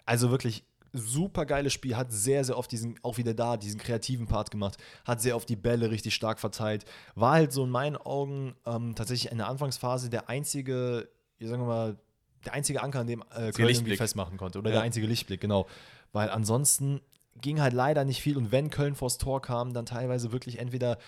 Also 0.05 0.31
wirklich 0.31 0.65
super 0.93 1.45
geiles 1.47 1.73
Spiel, 1.73 1.97
hat 1.97 2.11
sehr, 2.13 2.45
sehr 2.45 2.57
oft 2.57 2.71
diesen, 2.73 2.99
auch 3.03 3.19
wieder 3.19 3.35
da, 3.35 3.57
diesen 3.57 3.79
kreativen 3.79 4.27
Part 4.27 4.51
gemacht, 4.51 4.77
hat 5.05 5.21
sehr 5.21 5.37
oft 5.37 5.49
die 5.49 5.57
Bälle 5.57 5.91
richtig 5.91 6.15
stark 6.15 6.41
verteilt. 6.41 6.85
War 7.15 7.33
halt 7.35 7.53
so 7.53 7.65
in 7.65 7.71
meinen 7.71 7.97
Augen 7.97 8.55
ähm, 8.67 8.95
tatsächlich 8.95 9.31
in 9.31 9.39
der 9.39 9.49
Anfangsphase 9.49 10.11
der 10.11 10.29
einzige, 10.29 11.09
sagen 11.41 11.63
wir 11.63 11.67
mal, 11.67 11.97
der 12.45 12.55
einzige 12.55 12.83
Anker, 12.83 13.01
an 13.01 13.07
dem 13.07 13.23
äh, 13.35 13.51
Köln 13.53 13.69
irgendwie 13.69 13.97
festmachen 13.97 14.37
konnte. 14.39 14.59
Oder 14.59 14.71
Ja. 14.71 14.77
der 14.77 14.83
einzige 14.83 15.07
Lichtblick, 15.07 15.41
genau. 15.41 15.67
Weil 16.13 16.31
ansonsten 16.31 17.01
ging 17.41 17.61
halt 17.61 17.73
leider 17.73 18.05
nicht 18.05 18.23
viel. 18.23 18.37
Und 18.37 18.53
wenn 18.53 18.71
Köln 18.71 18.95
vors 18.95 19.19
Tor 19.19 19.43
kam, 19.43 19.73
dann 19.75 19.87
teilweise 19.87 20.33
wirklich 20.33 20.59
entweder 20.59 20.99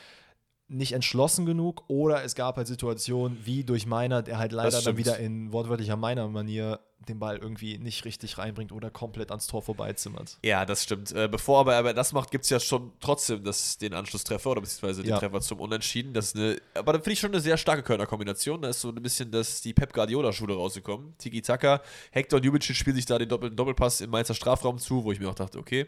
nicht 0.70 0.92
entschlossen 0.92 1.46
genug 1.46 1.82
oder 1.88 2.24
es 2.24 2.34
gab 2.34 2.56
halt 2.56 2.66
Situationen 2.68 3.38
wie 3.44 3.64
durch 3.64 3.86
Meiner, 3.86 4.22
der 4.22 4.38
halt 4.38 4.52
leider 4.52 4.80
dann 4.80 4.96
wieder 4.96 5.18
in 5.18 5.52
wortwörtlicher 5.52 5.96
Meiner-Manier 5.96 6.80
den 7.08 7.18
Ball 7.18 7.38
irgendwie 7.38 7.78
nicht 7.78 8.04
richtig 8.04 8.38
reinbringt 8.38 8.72
oder 8.72 8.90
komplett 8.90 9.30
ans 9.30 9.46
Tor 9.46 9.62
vorbeizimmert. 9.62 10.38
Ja, 10.44 10.66
das 10.66 10.84
stimmt. 10.84 11.12
Äh, 11.12 11.28
bevor 11.28 11.60
aber 11.60 11.74
er 11.74 11.94
das 11.94 12.12
macht, 12.12 12.30
gibt 12.30 12.44
es 12.44 12.50
ja 12.50 12.60
schon 12.60 12.92
trotzdem 13.00 13.42
das, 13.42 13.78
den 13.78 13.94
Anschlusstreffer 13.94 14.50
oder 14.50 14.60
beziehungsweise 14.60 15.02
den 15.02 15.10
Ja. 15.10 15.18
Treffer 15.18 15.40
zum 15.40 15.60
Unentschieden. 15.60 16.12
Das 16.12 16.34
eine, 16.34 16.60
aber 16.74 16.92
da 16.92 16.98
finde 16.98 17.12
ich 17.12 17.20
schon 17.20 17.32
eine 17.32 17.40
sehr 17.40 17.56
starke 17.56 17.82
Kölner 17.82 18.06
Kombination. 18.06 18.62
Da 18.62 18.68
ist 18.68 18.80
so 18.80 18.90
ein 18.90 19.02
bisschen 19.02 19.30
das, 19.30 19.62
die 19.62 19.72
Pep 19.72 19.92
Guardiola-Schule 19.92 20.54
rausgekommen. 20.54 21.14
Tiki 21.18 21.42
Taka, 21.42 21.80
Hector 22.10 22.36
und 22.36 22.44
Jubicic 22.44 22.76
spielen 22.76 22.96
sich 22.96 23.06
da 23.06 23.18
den 23.18 23.28
doppelten 23.28 23.56
Doppelpass 23.56 24.02
im 24.02 24.10
Mainzer 24.10 24.34
Strafraum 24.34 24.78
zu, 24.78 25.02
wo 25.02 25.10
ich 25.10 25.18
mir 25.20 25.30
auch 25.30 25.34
dachte, 25.34 25.58
okay, 25.58 25.86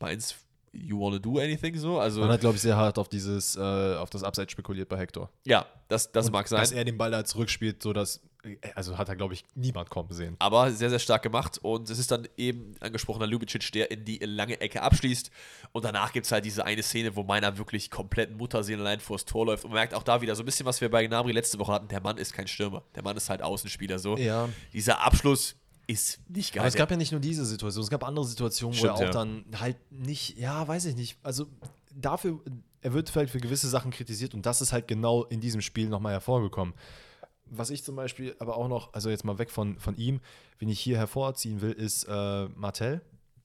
Mainz, 0.00 0.36
you 0.72 1.00
wanna 1.00 1.18
do 1.18 1.38
anything 1.38 1.76
so? 1.76 1.98
Also, 1.98 2.20
Man 2.20 2.30
hat, 2.30 2.40
glaube 2.40 2.56
ich, 2.56 2.62
sehr 2.62 2.76
hart 2.76 2.98
auf 2.98 3.08
dieses, 3.08 3.56
äh, 3.56 3.60
auf 3.96 4.10
das 4.10 4.22
Abseits 4.22 4.52
spekuliert 4.52 4.88
bei 4.88 4.98
Hector. 4.98 5.30
ja, 5.44 5.66
das, 5.88 6.10
das 6.10 6.30
mag 6.32 6.48
sein. 6.48 6.60
Dass 6.60 6.72
er 6.72 6.84
den 6.84 6.98
Ball 6.98 7.12
da 7.12 7.24
zurückspielt, 7.24 7.80
so 7.80 7.92
dass, 7.92 8.20
also 8.74 8.98
hat 8.98 9.08
er, 9.08 9.14
glaube 9.14 9.34
ich, 9.34 9.44
niemand 9.54 9.88
kommen 9.88 10.12
sehen. 10.12 10.34
aber 10.40 10.72
sehr, 10.72 10.90
sehr 10.90 10.98
stark 10.98 11.22
gemacht. 11.22 11.58
Und 11.62 11.88
es 11.90 11.98
ist 12.00 12.10
dann 12.10 12.26
eben 12.36 12.74
angesprochener 12.80 13.26
Ljubicic, 13.26 13.70
der 13.72 13.90
in 13.92 14.04
die 14.04 14.18
lange 14.18 14.60
Ecke 14.60 14.82
abschließt. 14.82 15.30
Und 15.70 15.84
danach 15.84 16.12
gibt 16.12 16.26
es 16.26 16.32
halt 16.32 16.44
diese 16.44 16.64
eine 16.64 16.82
Szene, 16.82 17.14
wo 17.14 17.22
meiner 17.22 17.56
wirklich 17.56 17.90
komplett 17.90 18.36
Mutterseelen 18.36 18.80
allein 18.80 18.98
vors 18.98 19.24
Tor 19.24 19.46
läuft. 19.46 19.64
Und 19.64 19.70
man 19.70 19.76
merkt 19.78 19.94
auch 19.94 20.02
da 20.02 20.20
wieder 20.22 20.34
so 20.34 20.42
ein 20.42 20.46
bisschen, 20.46 20.66
was 20.66 20.80
wir 20.80 20.90
bei 20.90 21.06
Gnabry 21.06 21.30
letzte 21.32 21.58
Woche 21.60 21.72
hatten. 21.72 21.86
Der 21.88 22.00
Mann 22.00 22.18
ist 22.18 22.32
kein 22.32 22.48
Stürmer. 22.48 22.82
Der 22.96 23.04
Mann 23.04 23.16
ist 23.16 23.30
halt 23.30 23.42
Außenspieler 23.42 24.00
so. 24.00 24.16
Ja. 24.16 24.48
Dieser 24.72 25.04
Abschluss 25.04 25.54
ist 25.86 26.20
nicht 26.28 26.52
geil. 26.52 26.60
Aber 26.60 26.68
es 26.68 26.74
gab 26.74 26.90
ja 26.90 26.96
nicht 26.96 27.12
nur 27.12 27.20
diese 27.20 27.44
Situation, 27.44 27.84
es 27.84 27.90
gab 27.90 28.04
andere 28.04 28.24
Situationen, 28.24 28.74
wo 28.74 28.78
Stimmt, 28.78 28.90
er 28.92 28.94
auch 28.96 29.00
ja. 29.02 29.10
dann 29.10 29.44
halt 29.56 29.76
nicht, 29.90 30.38
ja, 30.38 30.66
weiß 30.66 30.86
ich 30.86 30.96
nicht. 30.96 31.18
Also 31.22 31.46
dafür, 31.94 32.40
er 32.80 32.92
wird 32.92 33.08
vielleicht 33.10 33.32
für 33.32 33.40
gewisse 33.40 33.68
Sachen 33.68 33.90
kritisiert 33.90 34.34
und 34.34 34.46
das 34.46 34.60
ist 34.60 34.72
halt 34.72 34.88
genau 34.88 35.24
in 35.24 35.40
diesem 35.40 35.60
Spiel 35.60 35.88
nochmal 35.88 36.12
hervorgekommen. 36.12 36.74
Was 37.48 37.70
ich 37.70 37.84
zum 37.84 37.94
Beispiel 37.94 38.34
aber 38.40 38.56
auch 38.56 38.68
noch, 38.68 38.92
also 38.92 39.08
jetzt 39.08 39.24
mal 39.24 39.38
weg 39.38 39.50
von, 39.50 39.78
von 39.78 39.96
ihm, 39.96 40.20
wen 40.58 40.68
ich 40.68 40.80
hier 40.80 40.96
hervorziehen 40.96 41.60
will, 41.60 41.72
ist 41.72 42.04
äh, 42.04 42.48
Martell. 42.48 43.02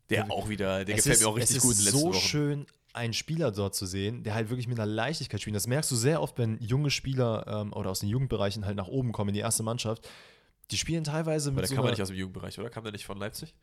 der 0.09 0.31
auch 0.31 0.49
wieder, 0.49 0.83
der 0.83 0.95
Es 0.95 1.03
gefällt 1.03 1.17
ist, 1.17 1.21
mir 1.21 1.29
auch 1.29 1.37
richtig 1.37 1.57
es 1.57 1.63
gut 1.63 1.73
in 1.79 1.85
ist 1.85 1.91
so 1.91 2.07
Wochen. 2.07 2.13
schön, 2.15 2.65
einen 2.93 3.13
Spieler 3.13 3.51
dort 3.51 3.75
zu 3.75 3.85
sehen, 3.85 4.23
der 4.23 4.33
halt 4.33 4.49
wirklich 4.49 4.67
mit 4.67 4.79
einer 4.79 4.87
Leichtigkeit 4.91 5.39
spielt. 5.39 5.55
Das 5.55 5.67
merkst 5.67 5.91
du 5.91 5.95
sehr 5.95 6.21
oft, 6.21 6.37
wenn 6.39 6.57
junge 6.59 6.89
Spieler 6.89 7.45
ähm, 7.47 7.73
oder 7.73 7.91
aus 7.91 7.99
den 7.99 8.09
Jugendbereichen 8.09 8.65
halt 8.65 8.75
nach 8.75 8.87
oben 8.87 9.11
kommen 9.11 9.29
in 9.29 9.35
die 9.35 9.39
erste 9.41 9.63
Mannschaft. 9.63 10.09
Die 10.71 10.77
spielen 10.77 11.03
teilweise 11.03 11.49
Aber 11.49 11.55
mit 11.55 11.63
der 11.63 11.69
so 11.69 11.75
kam 11.75 11.85
ja 11.85 11.91
nicht 11.91 12.01
aus 12.01 12.07
dem 12.07 12.17
Jugendbereich, 12.17 12.57
oder? 12.59 12.69
Kam 12.69 12.83
der 12.83 12.93
nicht 12.93 13.05
von 13.05 13.17
Leipzig? 13.17 13.53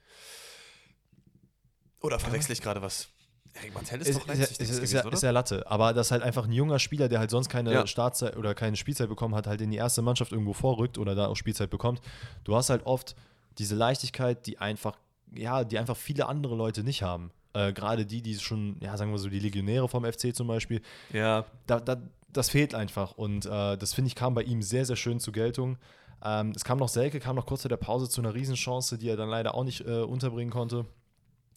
Oder 2.01 2.19
verwechsel 2.19 2.53
ich 2.53 2.63
gerade 2.63 2.83
was? 2.83 3.09
Erik 3.55 3.75
Martell 3.75 4.01
ist 4.01 4.09
ist, 4.09 4.21
doch 4.21 4.27
Leipzig 4.27 4.43
ist, 4.45 4.61
ist, 4.61 4.77
gewesen, 4.77 4.97
ja, 4.97 5.09
ist 5.09 5.23
ja 5.23 5.31
Latte. 5.31 5.69
Aber 5.71 5.93
das 5.93 6.11
halt 6.11 6.23
einfach 6.23 6.45
ein 6.45 6.53
junger 6.53 6.79
Spieler, 6.79 7.09
der 7.09 7.19
halt 7.19 7.31
sonst 7.31 7.49
keine 7.49 7.73
Ja. 7.73 7.87
Startzeit 7.87 8.37
oder 8.37 8.55
keine 8.55 8.77
Spielzeit 8.77 9.09
bekommen 9.09 9.35
hat, 9.35 9.47
halt 9.47 9.61
in 9.61 9.71
die 9.71 9.79
erste 9.79 10.03
Mannschaft 10.03 10.33
irgendwo 10.33 10.53
vorrückt 10.53 10.99
oder 10.99 11.15
da 11.15 11.27
auch 11.27 11.37
Spielzeit 11.37 11.71
bekommt. 11.71 12.01
Du 12.45 12.55
hast 12.55 12.71
halt 12.71 12.87
oft 12.87 13.17
diese 13.59 13.75
Leichtigkeit, 13.75 14.47
die 14.47 14.59
einfach, 14.59 14.99
ja, 15.35 15.65
die 15.65 15.79
einfach 15.79 15.97
viele 15.97 16.27
andere 16.27 16.55
Leute 16.55 16.85
nicht 16.85 17.03
haben. 17.03 17.33
Äh, 17.55 17.73
Gerade 17.73 18.07
die, 18.07 18.23
die 18.23 18.39
schon, 18.39 18.77
ja, 18.81 18.97
sagen 18.97 19.11
wir 19.11 19.19
so, 19.19 19.29
die 19.29 19.41
Legionäre 19.41 19.89
vom 19.89 20.05
FC 20.05 20.35
zum 20.35 20.47
Beispiel, 20.47 20.83
ja, 21.13 21.45
da, 21.67 21.81
da, 21.81 22.01
das 22.33 22.51
fehlt 22.51 22.75
einfach. 22.75 23.13
Und 23.13 23.47
äh, 23.47 23.77
das 23.77 23.95
finde 23.95 24.09
ich 24.09 24.15
kam 24.15 24.35
bei 24.35 24.43
ihm 24.43 24.63
sehr, 24.63 24.85
sehr 24.85 24.97
schön 24.97 25.19
zur 25.19 25.33
Geltung. 25.33 25.79
Ähm, 26.25 26.53
es 26.55 26.65
kam 26.65 26.79
noch 26.79 26.89
Selke, 26.89 27.21
kam 27.21 27.37
noch 27.37 27.47
kurz 27.47 27.63
vor 27.63 27.69
der 27.69 27.77
Pause 27.77 28.09
zu 28.09 28.21
einer 28.21 28.35
Riesenchance, 28.35 28.99
die 28.99 29.09
er 29.09 29.17
dann 29.17 29.29
leider 29.29 29.55
auch 29.55 29.65
nicht 29.65 29.81
äh, 29.83 30.03
unterbringen 30.03 30.51
konnte. 30.51 30.85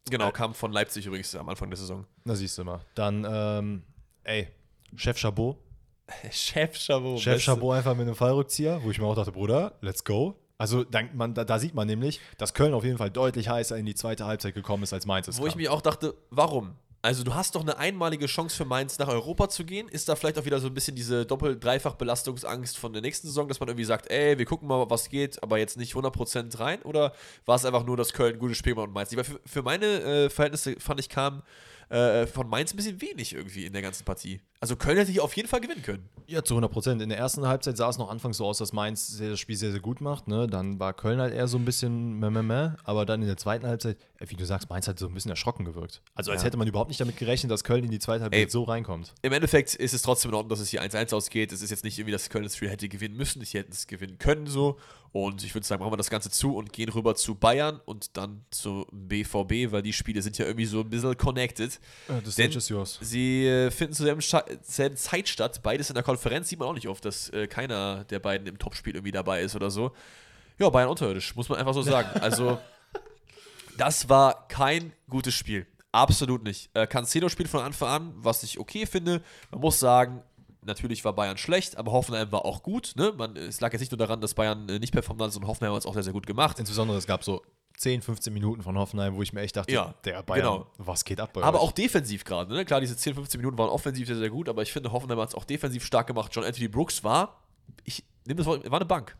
genau, 0.09 0.31
kam 0.31 0.53
von 0.53 0.71
Leipzig 0.71 1.05
übrigens 1.05 1.35
am 1.35 1.49
Anfang 1.49 1.69
der 1.69 1.77
Saison. 1.77 2.05
Na, 2.23 2.35
siehst 2.35 2.57
du 2.57 2.63
mal. 2.63 2.81
Dann, 2.95 3.25
ähm, 3.29 3.83
ey, 4.23 4.49
Chef 4.95 5.17
Chabot. 5.17 5.57
Chef 6.31 6.77
Chabot. 6.77 7.19
Chef 7.19 7.35
beste. 7.35 7.51
Chabot 7.51 7.75
einfach 7.75 7.95
mit 7.95 8.05
einem 8.05 8.15
Fallrückzieher, 8.15 8.83
wo 8.83 8.91
ich 8.91 8.99
mir 8.99 9.05
auch 9.05 9.15
dachte, 9.15 9.31
Bruder, 9.31 9.73
let's 9.81 10.03
go. 10.03 10.35
Also 10.57 10.83
da, 10.83 11.01
man, 11.13 11.33
da, 11.33 11.43
da 11.43 11.57
sieht 11.57 11.73
man 11.73 11.87
nämlich, 11.87 12.19
dass 12.37 12.53
Köln 12.53 12.75
auf 12.75 12.83
jeden 12.83 12.99
Fall 12.99 13.09
deutlich 13.09 13.49
heißer 13.49 13.77
in 13.77 13.85
die 13.87 13.95
zweite 13.95 14.25
Halbzeit 14.25 14.53
gekommen 14.53 14.83
ist 14.83 14.93
als 14.93 15.07
Mainz. 15.07 15.27
Wo 15.39 15.47
ich 15.47 15.53
kam. 15.53 15.57
mich 15.57 15.69
auch 15.69 15.81
dachte, 15.81 16.13
warum? 16.29 16.75
Also 17.03 17.23
du 17.23 17.33
hast 17.33 17.55
doch 17.55 17.61
eine 17.61 17.77
einmalige 17.77 18.27
Chance 18.27 18.55
für 18.55 18.65
Mainz 18.65 18.99
nach 18.99 19.07
Europa 19.07 19.49
zu 19.49 19.65
gehen. 19.65 19.87
Ist 19.87 20.07
da 20.07 20.15
vielleicht 20.15 20.37
auch 20.37 20.45
wieder 20.45 20.59
so 20.59 20.67
ein 20.67 20.73
bisschen 20.73 20.95
diese 20.95 21.25
Doppel-Dreifach-Belastungsangst 21.25 22.77
von 22.77 22.93
der 22.93 23.01
nächsten 23.01 23.25
Saison, 23.25 23.47
dass 23.47 23.59
man 23.59 23.69
irgendwie 23.69 23.85
sagt, 23.85 24.11
ey, 24.11 24.37
wir 24.37 24.45
gucken 24.45 24.67
mal, 24.67 24.87
was 24.89 25.09
geht, 25.09 25.41
aber 25.41 25.57
jetzt 25.57 25.77
nicht 25.77 25.95
100% 25.95 26.59
rein? 26.59 26.81
Oder 26.83 27.13
war 27.45 27.55
es 27.55 27.65
einfach 27.65 27.85
nur, 27.85 27.97
dass 27.97 28.13
Köln 28.13 28.35
ein 28.35 28.39
gutes 28.39 28.57
Spiel 28.57 28.75
macht 28.75 28.87
und 28.87 28.93
Mainz 28.93 29.09
für, 29.09 29.39
für 29.43 29.63
meine 29.63 29.85
äh, 29.85 30.29
Verhältnisse 30.29 30.75
fand 30.79 30.99
ich, 30.99 31.09
kam 31.09 31.41
äh, 31.91 32.25
von 32.27 32.47
Mainz 32.47 32.73
ein 32.73 32.77
bisschen 32.77 33.01
wenig 33.01 33.33
irgendwie 33.35 33.65
in 33.65 33.73
der 33.73 33.81
ganzen 33.81 34.05
Partie. 34.05 34.39
Also 34.61 34.75
Köln 34.75 34.97
hätte 34.97 35.11
hier 35.11 35.23
auf 35.23 35.35
jeden 35.35 35.49
Fall 35.49 35.59
gewinnen 35.59 35.81
können. 35.81 36.07
Ja, 36.27 36.43
zu 36.43 36.53
100 36.53 36.71
Prozent. 36.71 37.01
In 37.01 37.09
der 37.09 37.17
ersten 37.17 37.45
Halbzeit 37.47 37.75
sah 37.77 37.89
es 37.89 37.97
noch 37.97 38.09
anfangs 38.09 38.37
so 38.37 38.45
aus, 38.45 38.59
dass 38.59 38.71
Mainz 38.73 39.17
das 39.17 39.39
Spiel 39.39 39.57
sehr, 39.57 39.71
sehr 39.71 39.79
gut 39.81 39.99
macht. 40.01 40.27
Ne? 40.27 40.47
Dann 40.47 40.79
war 40.79 40.93
Köln 40.93 41.19
halt 41.19 41.33
eher 41.33 41.47
so 41.47 41.57
ein 41.57 41.65
bisschen 41.65 42.19
meh, 42.19 42.29
meh, 42.29 42.43
meh. 42.43 42.69
Aber 42.83 43.05
dann 43.05 43.21
in 43.21 43.27
der 43.27 43.37
zweiten 43.37 43.65
Halbzeit, 43.67 43.97
äh, 44.19 44.25
wie 44.29 44.35
du 44.35 44.45
sagst, 44.45 44.69
Mainz 44.69 44.87
hat 44.87 44.99
so 44.99 45.07
ein 45.07 45.13
bisschen 45.13 45.31
erschrocken 45.31 45.65
gewirkt. 45.65 46.01
Also 46.15 46.31
als 46.31 46.41
Ja. 46.41 46.45
hätte 46.47 46.57
man 46.57 46.67
überhaupt 46.67 46.89
nicht 46.89 47.01
damit 47.01 47.17
gerechnet, 47.17 47.51
dass 47.51 47.63
Köln 47.63 47.83
in 47.83 47.91
die 47.91 47.99
zweite 47.99 48.23
Halbzeit 48.23 48.39
Ey. 48.45 48.49
so 48.49 48.63
reinkommt. 48.63 49.13
Im 49.23 49.33
Endeffekt 49.33 49.75
ist 49.75 49.93
es 49.93 50.01
trotzdem 50.03 50.29
in 50.31 50.35
Ordnung, 50.35 50.49
dass 50.49 50.59
es 50.59 50.69
hier 50.69 50.81
1-1 50.83 51.13
ausgeht. 51.13 51.51
Es 51.51 51.61
ist 51.61 51.71
jetzt 51.71 51.83
nicht 51.83 51.97
irgendwie, 51.97 52.13
dass 52.13 52.29
Köln 52.29 52.43
das 52.43 52.55
Spiel 52.55 52.69
hätte 52.69 52.87
gewinnen 52.87 53.17
müssen. 53.17 53.43
Sie 53.43 53.57
hätten 53.57 53.71
es 53.73 53.87
gewinnen 53.87 54.17
können 54.19 54.47
so. 54.47 54.77
Und 55.13 55.43
ich 55.43 55.53
würde 55.53 55.67
sagen, 55.67 55.81
machen 55.81 55.91
wir 55.91 55.97
das 55.97 56.09
Ganze 56.09 56.29
zu 56.29 56.55
und 56.55 56.71
gehen 56.71 56.87
rüber 56.87 57.15
zu 57.15 57.35
Bayern 57.35 57.81
und 57.83 58.15
dann 58.15 58.45
zu 58.49 58.87
BVB, 58.93 59.71
weil 59.71 59.81
die 59.81 59.91
Spiele 59.91 60.21
sind 60.21 60.37
ja 60.37 60.45
irgendwie 60.45 60.65
so 60.65 60.79
ein 60.79 60.89
bisschen 60.89 61.17
connected. 61.17 61.79
Äh, 62.07 62.21
das 62.23 62.35
Denn- 62.35 62.51
ist 62.51 62.69
yours. 62.69 62.97
Sie 63.01 63.45
äh, 63.45 63.71
finden 63.71 63.93
zur 63.93 64.05
selben 64.61 64.95
Zeit 64.95 65.27
statt. 65.27 65.61
Beides 65.63 65.89
in 65.89 65.95
der 65.95 66.03
Konferenz. 66.03 66.47
Sieht 66.47 66.59
man 66.59 66.69
auch 66.69 66.73
nicht 66.73 66.87
oft, 66.87 67.03
dass 67.03 67.29
äh, 67.29 67.47
keiner 67.47 68.05
der 68.05 68.19
beiden 68.19 68.47
im 68.47 68.57
Topspiel 68.57 68.95
irgendwie 68.95 69.11
dabei 69.11 69.41
ist 69.41 69.53
oder 69.55 69.69
so. 69.69 69.91
Ja, 70.57 70.69
Bayern 70.69 70.89
unterirdisch, 70.89 71.35
muss 71.35 71.49
man 71.49 71.57
einfach 71.59 71.73
so 71.73 71.81
sagen. 71.81 72.09
Also, 72.21 72.57
das 73.77 74.07
war 74.07 74.47
kein 74.47 74.93
gutes 75.09 75.33
Spiel. 75.33 75.65
Absolut 75.91 76.43
nicht. 76.43 76.69
Äh, 76.73 76.87
Cancelo 76.87 77.27
spielt 77.27 77.49
von 77.49 77.61
Anfang 77.61 77.89
an, 77.89 78.13
was 78.15 78.43
ich 78.43 78.59
okay 78.59 78.85
finde. 78.85 79.21
Man 79.51 79.59
muss 79.59 79.79
sagen, 79.79 80.21
natürlich 80.63 81.03
war 81.05 81.13
Bayern 81.13 81.37
schlecht, 81.37 81.77
aber 81.77 81.91
Hoffenheim 81.91 82.31
war 82.31 82.45
auch 82.45 82.63
gut. 82.63 82.93
Ne? 82.95 83.13
Man, 83.17 83.35
es 83.35 83.61
lag 83.61 83.71
jetzt 83.73 83.81
nicht 83.81 83.91
nur 83.91 83.97
daran, 83.97 84.21
dass 84.21 84.33
Bayern 84.33 84.67
äh, 84.69 84.79
nicht 84.79 84.93
performt 84.93 85.21
hat, 85.21 85.31
sondern 85.31 85.49
Hoffenheim 85.49 85.73
hat 85.73 85.79
es 85.81 85.85
auch 85.85 85.93
sehr, 85.93 86.03
sehr 86.03 86.13
gut 86.13 86.27
gemacht. 86.27 86.59
Insbesondere 86.59 86.97
es 86.97 87.07
gab 87.07 87.23
so 87.23 87.41
10, 87.77 88.01
15 88.01 88.31
Minuten 88.33 88.61
von 88.61 88.77
Hoffenheim, 88.77 89.15
wo 89.15 89.21
ich 89.21 89.33
mir 89.33 89.41
echt 89.41 89.55
dachte, 89.57 89.71
Ja, 89.71 89.95
der 90.05 90.21
Bayern, 90.23 90.45
genau. 90.45 90.67
was 90.77 91.03
geht 91.03 91.19
ab 91.19 91.33
bei 91.33 91.41
Aber 91.43 91.57
euch? 91.59 91.63
auch 91.63 91.71
defensiv 91.71 92.23
gerade. 92.23 92.53
Ne? 92.53 92.63
Klar, 92.65 92.79
diese 92.81 92.95
10, 92.95 93.15
15 93.15 93.39
Minuten 93.39 93.57
waren 93.57 93.69
offensiv 93.69 94.07
sehr, 94.07 94.17
sehr 94.17 94.29
gut, 94.29 94.49
aber 94.49 94.61
ich 94.61 94.71
finde, 94.71 94.91
Hoffenheim 94.91 95.19
hat 95.19 95.29
es 95.29 95.35
auch 95.35 95.45
defensiv 95.45 95.83
stark 95.85 96.07
gemacht. 96.07 96.31
John 96.35 96.43
Anthony 96.43 96.67
Brooks 96.67 97.03
war, 97.03 97.41
ich 97.83 98.03
nehme 98.25 98.37
das 98.37 98.45
Wort, 98.45 98.69
war 98.69 98.79
eine 98.79 98.85
Bank. 98.85 99.17
Das 99.17 99.19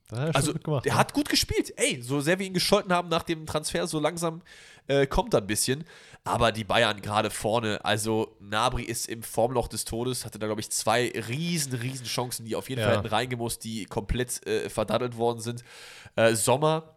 er 0.00 0.01
schon 0.01 0.01
Also, 0.12 0.52
gemacht, 0.54 0.84
der 0.84 0.92
ne? 0.94 0.98
hat 0.98 1.12
gut 1.12 1.28
gespielt. 1.28 1.72
Ey, 1.76 2.00
so 2.02 2.20
sehr 2.20 2.38
wir 2.38 2.46
ihn 2.46 2.54
gescholten 2.54 2.92
haben 2.92 3.08
nach 3.08 3.22
dem 3.22 3.46
Transfer, 3.46 3.86
so 3.86 3.98
langsam 3.98 4.42
äh, 4.86 5.06
kommt 5.06 5.34
er 5.34 5.40
ein 5.40 5.46
bisschen. 5.46 5.84
Aber 6.24 6.52
die 6.52 6.62
Bayern 6.62 7.02
gerade 7.02 7.30
vorne, 7.30 7.84
also 7.84 8.36
Nabri 8.38 8.84
ist 8.84 9.08
im 9.08 9.22
Formloch 9.24 9.66
des 9.66 9.84
Todes, 9.84 10.24
hatte 10.24 10.38
da, 10.38 10.46
glaube 10.46 10.60
ich, 10.60 10.70
zwei 10.70 11.10
riesen, 11.28 11.72
riesen 11.72 12.06
Chancen, 12.06 12.44
die 12.44 12.54
auf 12.54 12.68
jeden 12.68 12.80
Ja. 12.80 12.88
Fall 12.88 12.98
hätten 12.98 13.08
reingemusst, 13.08 13.64
die 13.64 13.86
komplett 13.86 14.46
äh, 14.46 14.68
verdaddelt 14.70 15.16
worden 15.16 15.40
sind. 15.40 15.64
Äh, 16.14 16.34
Sommer, 16.34 16.91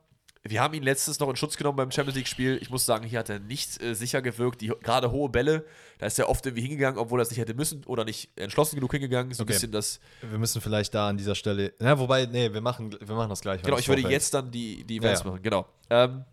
wir 0.47 0.61
haben 0.61 0.73
ihn 0.75 0.83
letztens 0.83 1.19
noch 1.19 1.29
in 1.29 1.35
Schutz 1.35 1.57
genommen 1.57 1.75
beim 1.77 1.89
Champions 1.91 2.15
League-Spiel. 2.17 2.59
Ich 2.61 2.69
muss 2.69 2.85
sagen, 2.85 3.05
hier 3.05 3.19
hat 3.19 3.29
er 3.29 3.39
nicht 3.39 3.81
äh, 3.81 3.95
sicher 3.95 4.21
gewirkt. 4.21 4.61
Die 4.61 4.67
gerade 4.67 5.11
hohe 5.11 5.27
Bälle, 5.29 5.65
da 5.97 6.05
ist 6.05 6.19
er 6.19 6.29
oft 6.29 6.45
irgendwie 6.45 6.61
hingegangen, 6.61 6.99
obwohl 6.99 7.19
er 7.19 7.23
es 7.23 7.29
nicht 7.31 7.39
hätte 7.39 7.55
müssen 7.55 7.83
oder 7.85 8.05
nicht 8.05 8.29
entschlossen 8.37 8.75
genug 8.75 8.91
hingegangen. 8.91 9.33
So 9.33 9.41
ein 9.41 9.45
Okay. 9.45 9.53
bisschen 9.53 9.71
das. 9.71 9.99
Wir 10.21 10.37
müssen 10.37 10.61
vielleicht 10.61 10.93
da 10.93 11.09
an 11.09 11.17
dieser 11.17 11.33
Stelle. 11.35 11.73
Ja, 11.81 11.97
wobei, 11.97 12.25
nee, 12.27 12.53
wir 12.53 12.61
machen, 12.61 12.95
wir 12.99 13.15
machen 13.15 13.29
das 13.29 13.41
gleich. 13.41 13.61
Genau, 13.63 13.77
ich 13.77 13.87
würde 13.87 14.01
vorfällt. 14.03 14.21
jetzt 14.21 14.33
dann 14.35 14.51
die, 14.51 14.83
die 14.83 14.97
Ja, 14.97 15.01
Events 15.01 15.21
ja. 15.21 15.27
machen, 15.31 15.41
genau. 15.41 15.65
Ähm, 15.89 16.25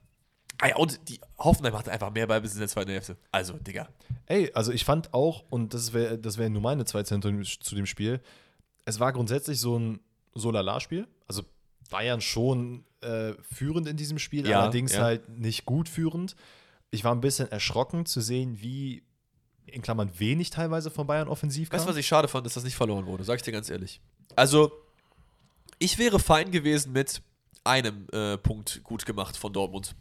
ah 0.61 0.68
ja, 0.68 0.77
und 0.77 1.01
die 1.09 1.18
Hoffenheim 1.38 1.77
hatte 1.77 1.90
einfach 1.90 2.10
mehr 2.10 2.27
Ballbesitz 2.27 2.56
in 2.56 2.60
der 2.60 2.69
zweiten 2.69 2.90
Hälfte. 2.90 3.17
Also, 3.31 3.54
Digga. 3.54 3.88
Ey, 4.27 4.50
also 4.52 4.73
ich 4.73 4.85
fand 4.85 5.15
auch, 5.15 5.44
und 5.48 5.73
das 5.75 5.92
wäre 5.94 6.19
das 6.19 6.37
wär 6.37 6.50
nur 6.50 6.60
meine 6.63 6.85
zwei 6.85 7.02
Zentren 7.02 7.42
zu 7.44 7.75
dem 7.75 7.87
Spiel, 7.87 8.21
es 8.85 9.00
war 9.00 9.13
grundsätzlich 9.13 9.58
so 9.58 9.79
ein 9.79 10.00
Solala-Spiel. 10.35 11.06
Also 11.29 11.44
Bayern 11.90 12.21
schon 12.21 12.85
äh, 13.03 13.35
führend 13.42 13.87
in 13.88 13.96
diesem 13.96 14.19
Spiel, 14.19 14.46
Ja, 14.48 14.61
allerdings 14.61 14.94
ja. 14.94 15.03
halt 15.03 15.29
nicht 15.29 15.67
gut 15.67 15.88
führend. 15.88 16.37
Ich 16.90 17.05
war 17.05 17.15
ein 17.15 17.21
bisschen 17.21 17.50
erschrocken 17.50 18.07
zu 18.07 18.21
sehen, 18.21 18.61
wie 18.61 19.03
in 19.67 19.83
Klammern 19.83 20.11
wenig 20.19 20.50
teilweise 20.50 20.90
von 20.90 21.07
Bayern 21.07 21.29
offensiv 21.29 21.71
kam. 21.71 21.79
Weißt 21.79 21.87
du, 21.87 21.90
was 21.90 21.96
ich 21.96 22.07
schade 22.07 22.29
fand, 22.29 22.44
dass 22.46 22.55
das 22.55 22.65
nicht 22.65 22.77
verloren 22.77 23.07
wurde? 23.07 23.25
Sag 23.25 23.37
ich 23.37 23.42
dir 23.42 23.53
ganz 23.53 23.71
ehrlich. 23.71 24.00
Also, 24.37 24.73
ich 25.79 25.98
wäre 25.98 26.19
fein 26.19 26.50
gewesen 26.50 26.92
mit 26.92 27.23
einem 27.65 28.07
äh, 28.13 28.37
Punkt 28.38 28.83
gut 28.83 29.07
gemacht 29.07 29.37
von 29.37 29.53
Dortmund. 29.53 29.94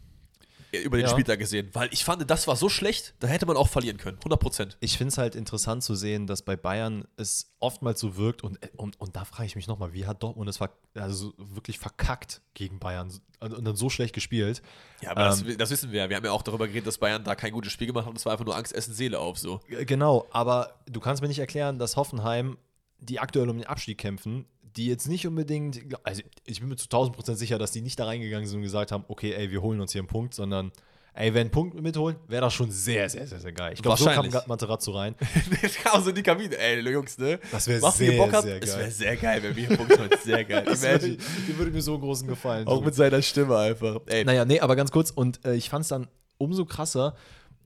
Über 0.72 0.96
den 0.96 1.04
Ja. 1.06 1.12
Spieltag 1.12 1.38
gesehen, 1.38 1.68
weil 1.74 1.88
ich 1.92 2.04
fand, 2.04 2.28
das 2.30 2.46
war 2.48 2.56
so 2.56 2.68
schlecht, 2.68 3.14
da 3.20 3.26
hätte 3.26 3.44
man 3.46 3.56
auch 3.56 3.68
verlieren 3.68 3.98
können. 3.98 4.16
100 4.18 4.40
Prozent. 4.40 4.76
Ich 4.80 4.96
finde 4.96 5.12
es 5.12 5.18
halt 5.18 5.34
interessant 5.34 5.82
zu 5.84 5.94
sehen, 5.94 6.26
dass 6.26 6.42
bei 6.42 6.56
Bayern 6.56 7.04
es 7.16 7.52
oftmals 7.58 8.00
so 8.00 8.16
wirkt 8.16 8.42
und, 8.42 8.58
und, 8.76 8.98
und 9.00 9.14
da 9.14 9.24
frage 9.24 9.46
ich 9.46 9.56
mich 9.56 9.66
nochmal, 9.66 9.92
wie 9.92 10.06
hat 10.06 10.22
Dortmund 10.22 10.48
es 10.48 10.60
also 10.94 11.14
so 11.14 11.34
wirklich 11.54 11.78
verkackt 11.78 12.40
gegen 12.54 12.78
Bayern 12.78 13.12
und, 13.40 13.64
dann 13.64 13.76
so 13.76 13.90
schlecht 13.90 14.14
gespielt? 14.14 14.62
Ja, 15.02 15.10
aber 15.10 15.36
Ähm, 15.36 15.44
das, 15.46 15.56
das 15.58 15.70
wissen 15.70 15.92
wir 15.92 16.00
ja. 16.00 16.08
Wir 16.08 16.16
haben 16.16 16.24
ja 16.24 16.32
auch 16.32 16.42
darüber 16.42 16.66
geredet, 16.66 16.86
dass 16.86 16.98
Bayern 16.98 17.22
da 17.22 17.34
kein 17.34 17.52
gutes 17.52 17.72
Spiel 17.72 17.88
gemacht 17.88 18.04
hat 18.06 18.10
und 18.10 18.18
es 18.18 18.24
war 18.24 18.32
einfach 18.32 18.46
nur 18.46 18.56
Angst, 18.56 18.72
Essen, 18.74 18.94
Seele 18.94 19.18
auf. 19.18 19.38
So. 19.38 19.60
Genau, 19.68 20.26
aber 20.30 20.80
du 20.86 21.00
kannst 21.00 21.20
mir 21.20 21.28
nicht 21.28 21.38
erklären, 21.40 21.78
dass 21.78 21.96
Hoffenheim, 21.96 22.56
die 22.98 23.18
aktuell 23.20 23.50
um 23.50 23.58
den 23.58 23.66
Abstieg 23.66 23.98
kämpfen, 23.98 24.46
die 24.76 24.86
jetzt 24.86 25.08
nicht 25.08 25.26
unbedingt, 25.26 25.80
also 26.04 26.22
ich 26.44 26.60
bin 26.60 26.68
mir 26.68 26.76
zu 26.76 26.86
1000 26.86 27.14
Prozent 27.14 27.38
sicher, 27.38 27.58
dass 27.58 27.72
die 27.72 27.82
nicht 27.82 27.98
da 27.98 28.06
reingegangen 28.06 28.46
sind 28.46 28.58
und 28.58 28.62
gesagt 28.62 28.92
haben, 28.92 29.04
okay, 29.08 29.32
ey, 29.32 29.50
wir 29.50 29.62
holen 29.62 29.80
uns 29.80 29.92
hier 29.92 30.00
einen 30.00 30.08
Punkt, 30.08 30.34
sondern 30.34 30.72
ey, 31.14 31.34
wenn 31.34 31.42
einen 31.42 31.50
Punkt 31.50 31.80
mitholen, 31.80 32.16
wäre 32.26 32.42
das 32.42 32.54
schon 32.54 32.70
sehr, 32.70 33.08
sehr, 33.08 33.26
sehr, 33.26 33.40
sehr 33.40 33.52
geil. 33.52 33.72
Ich 33.74 33.82
glaube, 33.82 33.98
so 33.98 34.06
kam 34.06 34.28
Materazzo 34.46 34.92
rein. 34.92 35.14
Jetzt 35.62 35.78
kam 35.84 36.02
so 36.02 36.10
in 36.10 36.16
die 36.16 36.22
Kabine. 36.22 36.56
Ey, 36.56 36.80
Jungs, 36.90 37.18
ne? 37.18 37.38
Das 37.50 37.68
wäre 37.68 37.90
sehr, 37.92 38.16
Bock 38.16 38.32
habt, 38.32 38.44
sehr 38.44 38.60
geil. 38.60 38.78
wäre 38.78 38.90
sehr 38.90 39.16
geil, 39.16 39.42
wenn 39.42 39.56
wir 39.56 39.66
hier 39.66 39.76
Punkt 39.76 39.98
holen. 39.98 40.10
Sehr 40.22 40.44
geil. 40.44 40.64
Das 40.72 40.82
Imagine. 40.84 41.18
die 41.48 41.58
würde 41.58 41.70
mir 41.70 41.82
so 41.82 41.92
einen 41.92 42.02
großen 42.02 42.26
Gefallen 42.26 42.66
Auch 42.66 42.82
mit 42.82 42.94
seiner 42.94 43.20
Stimme 43.20 43.58
einfach. 43.58 44.00
Ey, 44.06 44.24
Naja, 44.24 44.44
nee, 44.44 44.60
aber 44.60 44.76
ganz 44.76 44.90
kurz. 44.90 45.10
Und 45.10 45.44
äh, 45.44 45.54
ich 45.54 45.68
fand 45.68 45.82
es 45.82 45.88
dann 45.88 46.08
umso 46.38 46.64
krasser, 46.64 47.14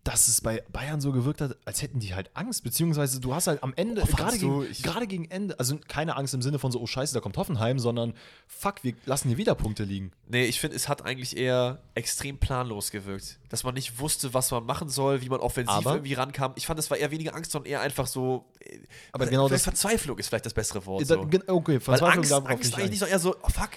dass 0.06 0.28
es 0.28 0.40
bei 0.40 0.62
Bayern 0.72 1.00
so 1.00 1.10
gewirkt 1.12 1.40
hat, 1.40 1.56
als 1.64 1.82
hätten 1.82 1.98
die 1.98 2.14
halt 2.14 2.30
Angst. 2.34 2.62
Beziehungsweise 2.62 3.20
du 3.20 3.34
hast 3.34 3.46
halt 3.48 3.62
am 3.62 3.72
Ende, 3.74 4.02
Oh, 4.02 4.06
gerade 4.06 4.38
gegen, 4.38 4.66
gerade 4.82 5.06
gegen 5.06 5.24
Ende, 5.30 5.58
also 5.58 5.78
keine 5.88 6.16
Angst 6.16 6.32
im 6.34 6.42
Sinne 6.42 6.58
von 6.58 6.70
so, 6.70 6.80
oh 6.80 6.86
Scheiße, 6.86 7.12
da 7.12 7.20
kommt 7.20 7.36
Hoffenheim, 7.36 7.78
sondern 7.78 8.14
fuck, 8.46 8.84
wir 8.84 8.94
lassen 9.04 9.28
hier 9.28 9.36
wieder 9.36 9.54
Punkte 9.54 9.82
liegen. 9.84 10.12
Nee, 10.28 10.44
ich 10.44 10.60
finde, 10.60 10.76
es 10.76 10.88
hat 10.88 11.04
eigentlich 11.04 11.36
eher 11.36 11.80
extrem 11.94 12.38
planlos 12.38 12.90
gewirkt. 12.90 13.38
Dass 13.48 13.64
man 13.64 13.74
nicht 13.74 13.98
wusste, 13.98 14.32
was 14.34 14.50
man 14.50 14.64
machen 14.64 14.88
soll, 14.88 15.22
wie 15.22 15.28
man 15.28 15.40
offensiv 15.40 15.74
Aber- 15.74 15.94
irgendwie 15.94 16.14
rankam. 16.14 16.52
Ich 16.56 16.66
fand, 16.66 16.78
es 16.78 16.90
war 16.90 16.98
eher 16.98 17.10
weniger 17.10 17.34
Angst, 17.34 17.50
sondern 17.50 17.70
eher 17.70 17.80
einfach 17.80 18.06
so. 18.06 18.44
äh, 18.60 18.78
Aber 19.12 19.26
genau 19.26 19.48
das- 19.48 19.62
Verzweiflung 19.64 20.18
ist 20.18 20.28
vielleicht 20.28 20.46
das 20.46 20.54
bessere 20.54 20.84
Wort. 20.86 21.02
Da- 21.02 21.14
So. 21.16 21.26
gen- 21.26 21.42
Okay, 21.48 21.72
Weil 21.74 21.80
Verzweiflung 21.80 22.18
Angst, 22.18 22.30
darauf 22.30 22.46
Angst 22.48 22.64
nicht 22.64 22.74
eigentlich 22.78 22.90
nicht 22.90 23.00
so 23.00 23.06
eher 23.06 23.18
so, 23.18 23.34
oh 23.42 23.48
fuck, 23.48 23.70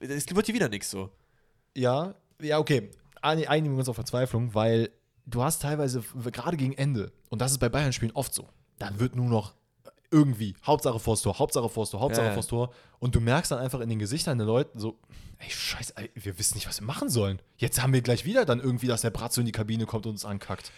es 0.00 0.34
wird 0.34 0.46
hier 0.46 0.54
wieder 0.54 0.68
nichts 0.68 0.90
so. 0.90 1.10
Ja, 1.74 2.14
ja, 2.40 2.58
okay. 2.58 2.90
Einig- 3.22 3.48
Einigen 3.48 3.74
wir 3.74 3.78
uns 3.78 3.88
auf 3.88 3.94
Verzweiflung, 3.96 4.54
weil 4.54 4.90
du 5.26 5.42
hast 5.42 5.62
teilweise, 5.62 6.02
gerade 6.32 6.56
gegen 6.56 6.72
Ende, 6.74 7.12
und 7.30 7.40
das 7.40 7.52
ist 7.52 7.58
bei 7.58 7.68
Bayern-Spielen 7.68 8.12
oft 8.14 8.34
so, 8.34 8.48
dann 8.78 8.98
wird 9.00 9.16
nur 9.16 9.26
noch 9.26 9.54
irgendwie, 10.10 10.54
Hauptsache 10.64 10.98
vors 11.00 11.22
Tor, 11.22 11.38
Hauptsache 11.38 11.68
vors 11.68 11.90
Tor, 11.90 12.00
Hauptsache 12.00 12.26
Ja, 12.26 12.32
vors 12.34 12.46
Tor. 12.46 12.72
Und 12.98 13.14
du 13.14 13.20
merkst 13.20 13.50
dann 13.50 13.58
einfach 13.58 13.80
in 13.80 13.88
den 13.88 13.98
Gesichtern 13.98 14.36
der 14.36 14.46
Leute 14.46 14.78
so, 14.78 14.98
ey, 15.38 15.50
scheiße, 15.50 15.94
wir 16.14 16.38
wissen 16.38 16.56
nicht, 16.56 16.68
was 16.68 16.80
wir 16.80 16.86
machen 16.86 17.08
sollen. 17.08 17.40
Jetzt 17.56 17.82
haben 17.82 17.94
wir 17.94 18.02
gleich 18.02 18.26
wieder 18.26 18.44
dann 18.44 18.60
irgendwie, 18.60 18.86
dass 18.86 19.00
der 19.00 19.10
Bratzo 19.10 19.40
in 19.40 19.46
die 19.46 19.52
Kabine 19.52 19.86
kommt 19.86 20.04
und 20.06 20.12
uns 20.12 20.24
ankackt. 20.26 20.70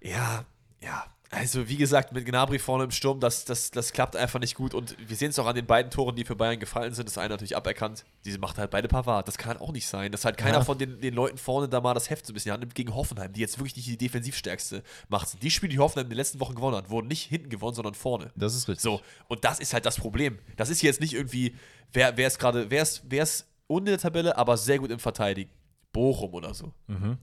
Ja, 0.00 0.46
ja. 0.80 1.04
Also, 1.32 1.68
wie 1.68 1.76
gesagt, 1.76 2.12
mit 2.12 2.26
Gnabry 2.26 2.58
vorne 2.58 2.82
im 2.82 2.90
Sturm, 2.90 3.20
das, 3.20 3.44
das, 3.44 3.70
das 3.70 3.92
klappt 3.92 4.16
einfach 4.16 4.40
nicht 4.40 4.56
gut. 4.56 4.74
Und 4.74 4.96
wir 5.08 5.14
sehen 5.16 5.30
es 5.30 5.38
auch 5.38 5.46
an 5.46 5.54
den 5.54 5.64
beiden 5.64 5.88
Toren, 5.92 6.16
die 6.16 6.24
für 6.24 6.34
Bayern 6.34 6.58
gefallen 6.58 6.92
sind. 6.92 7.08
Das 7.08 7.18
eine 7.18 7.28
natürlich 7.28 7.56
aberkannt. 7.56 8.04
Diese 8.24 8.38
macht 8.40 8.58
halt 8.58 8.72
beide 8.72 8.88
Pavard. 8.88 9.28
Das 9.28 9.38
kann 9.38 9.56
auch 9.58 9.70
nicht 9.70 9.86
sein. 9.86 10.10
Dass 10.10 10.24
halt 10.24 10.36
keiner 10.36 10.58
Ja. 10.58 10.64
von 10.64 10.76
den, 10.76 11.00
den 11.00 11.14
Leuten 11.14 11.38
vorne 11.38 11.68
da 11.68 11.80
mal 11.80 11.94
das 11.94 12.10
Heft 12.10 12.26
so 12.26 12.32
ein 12.32 12.34
bisschen 12.34 12.50
annimmt 12.52 12.74
gegen 12.74 12.92
Hoffenheim, 12.96 13.32
die 13.32 13.40
jetzt 13.40 13.58
wirklich 13.60 13.76
nicht 13.76 13.86
die 13.88 13.96
defensivstärkste 13.96 14.82
Macht. 15.08 15.40
Die 15.40 15.52
Spiele, 15.52 15.70
die 15.70 15.78
Hoffenheim 15.78 16.06
in 16.06 16.10
den 16.10 16.16
letzten 16.16 16.40
Wochen 16.40 16.56
gewonnen 16.56 16.76
hat, 16.76 16.90
wurden 16.90 17.06
nicht 17.06 17.22
hinten 17.28 17.48
gewonnen, 17.48 17.76
sondern 17.76 17.94
vorne. 17.94 18.32
Das 18.34 18.56
ist 18.56 18.66
richtig. 18.66 18.82
So, 18.82 19.00
und 19.28 19.44
das 19.44 19.60
ist 19.60 19.72
halt 19.72 19.86
das 19.86 19.98
Problem. 19.98 20.36
Das 20.56 20.68
ist 20.68 20.82
jetzt 20.82 21.00
nicht 21.00 21.12
irgendwie, 21.12 21.54
wer, 21.92 22.16
wer 22.16 22.26
ist 22.26 22.40
gerade, 22.40 22.70
wer 22.72 22.82
ist, 22.82 23.02
wer 23.08 23.22
ist 23.22 23.46
in 23.68 23.84
der 23.84 23.98
Tabelle, 23.98 24.36
aber 24.36 24.56
sehr 24.56 24.80
gut 24.80 24.90
im 24.90 24.98
Verteidigen. 24.98 25.52
Bochum 25.92 26.34
oder 26.34 26.54
so. 26.54 26.72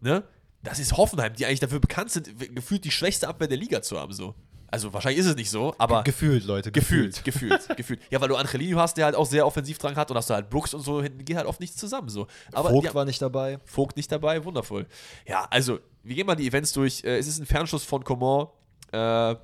Ne? 0.02 0.24
Das 0.64 0.80
ist 0.80 0.98
Hoffenheim, 0.98 1.34
die 1.36 1.46
eigentlich 1.46 1.60
dafür 1.60 1.80
bekannt 1.80 2.12
sind, 2.12 2.38
gefühlt 2.56 2.84
die 2.84 2.92
schwächste 2.92 3.28
Abwehr 3.28 3.48
der 3.48 3.58
Liga 3.58 3.82
zu 3.82 4.00
haben. 4.00 4.12
So. 4.14 4.36
Also 4.70 4.92
wahrscheinlich 4.92 5.20
ist 5.20 5.28
es 5.28 5.36
nicht 5.38 5.50
so, 5.50 5.74
aber 5.78 6.04
Gefühlt, 6.04 6.44
Leute. 6.44 6.74
gefühlt, 6.74 7.24
gefühlt, 7.24 7.70
gefühlt. 7.78 8.02
Ja, 8.10 8.20
weil 8.20 8.28
du 8.28 8.36
Angelino 8.36 8.80
hast, 8.80 8.98
der 8.98 9.06
halt 9.06 9.16
auch 9.16 9.26
sehr 9.26 9.46
offensiv 9.48 9.78
dran 9.78 9.96
hat 9.96 10.12
und 10.12 10.18
hast 10.18 10.30
du 10.30 10.34
halt 10.34 10.50
Brooks 10.50 10.74
und 10.74 10.82
so, 10.82 11.02
hinten 11.02 11.24
geht 11.24 11.38
halt 11.38 11.48
oft 11.48 11.62
nichts 11.62 11.78
zusammen. 11.78 12.10
So. 12.10 12.28
Aber 12.52 12.72
Vogt 12.72 12.86
ja, 12.86 12.94
war 12.94 13.06
nicht 13.06 13.22
dabei. 13.22 13.60
Vogt 13.64 13.96
nicht 13.96 14.12
dabei, 14.12 14.44
wundervoll. 14.44 14.86
Ja, 15.26 15.48
also, 15.50 15.80
wir 16.04 16.16
gehen 16.16 16.28
mal 16.28 16.36
die 16.36 16.48
Events 16.48 16.74
durch. 16.74 17.02
Äh, 17.06 17.18
Es 17.18 17.28
ist 17.28 17.40
ein 17.40 17.46
Fernschuss 17.46 17.84
von 17.86 18.04
Coman, 18.04 18.48
äh, 18.92 19.36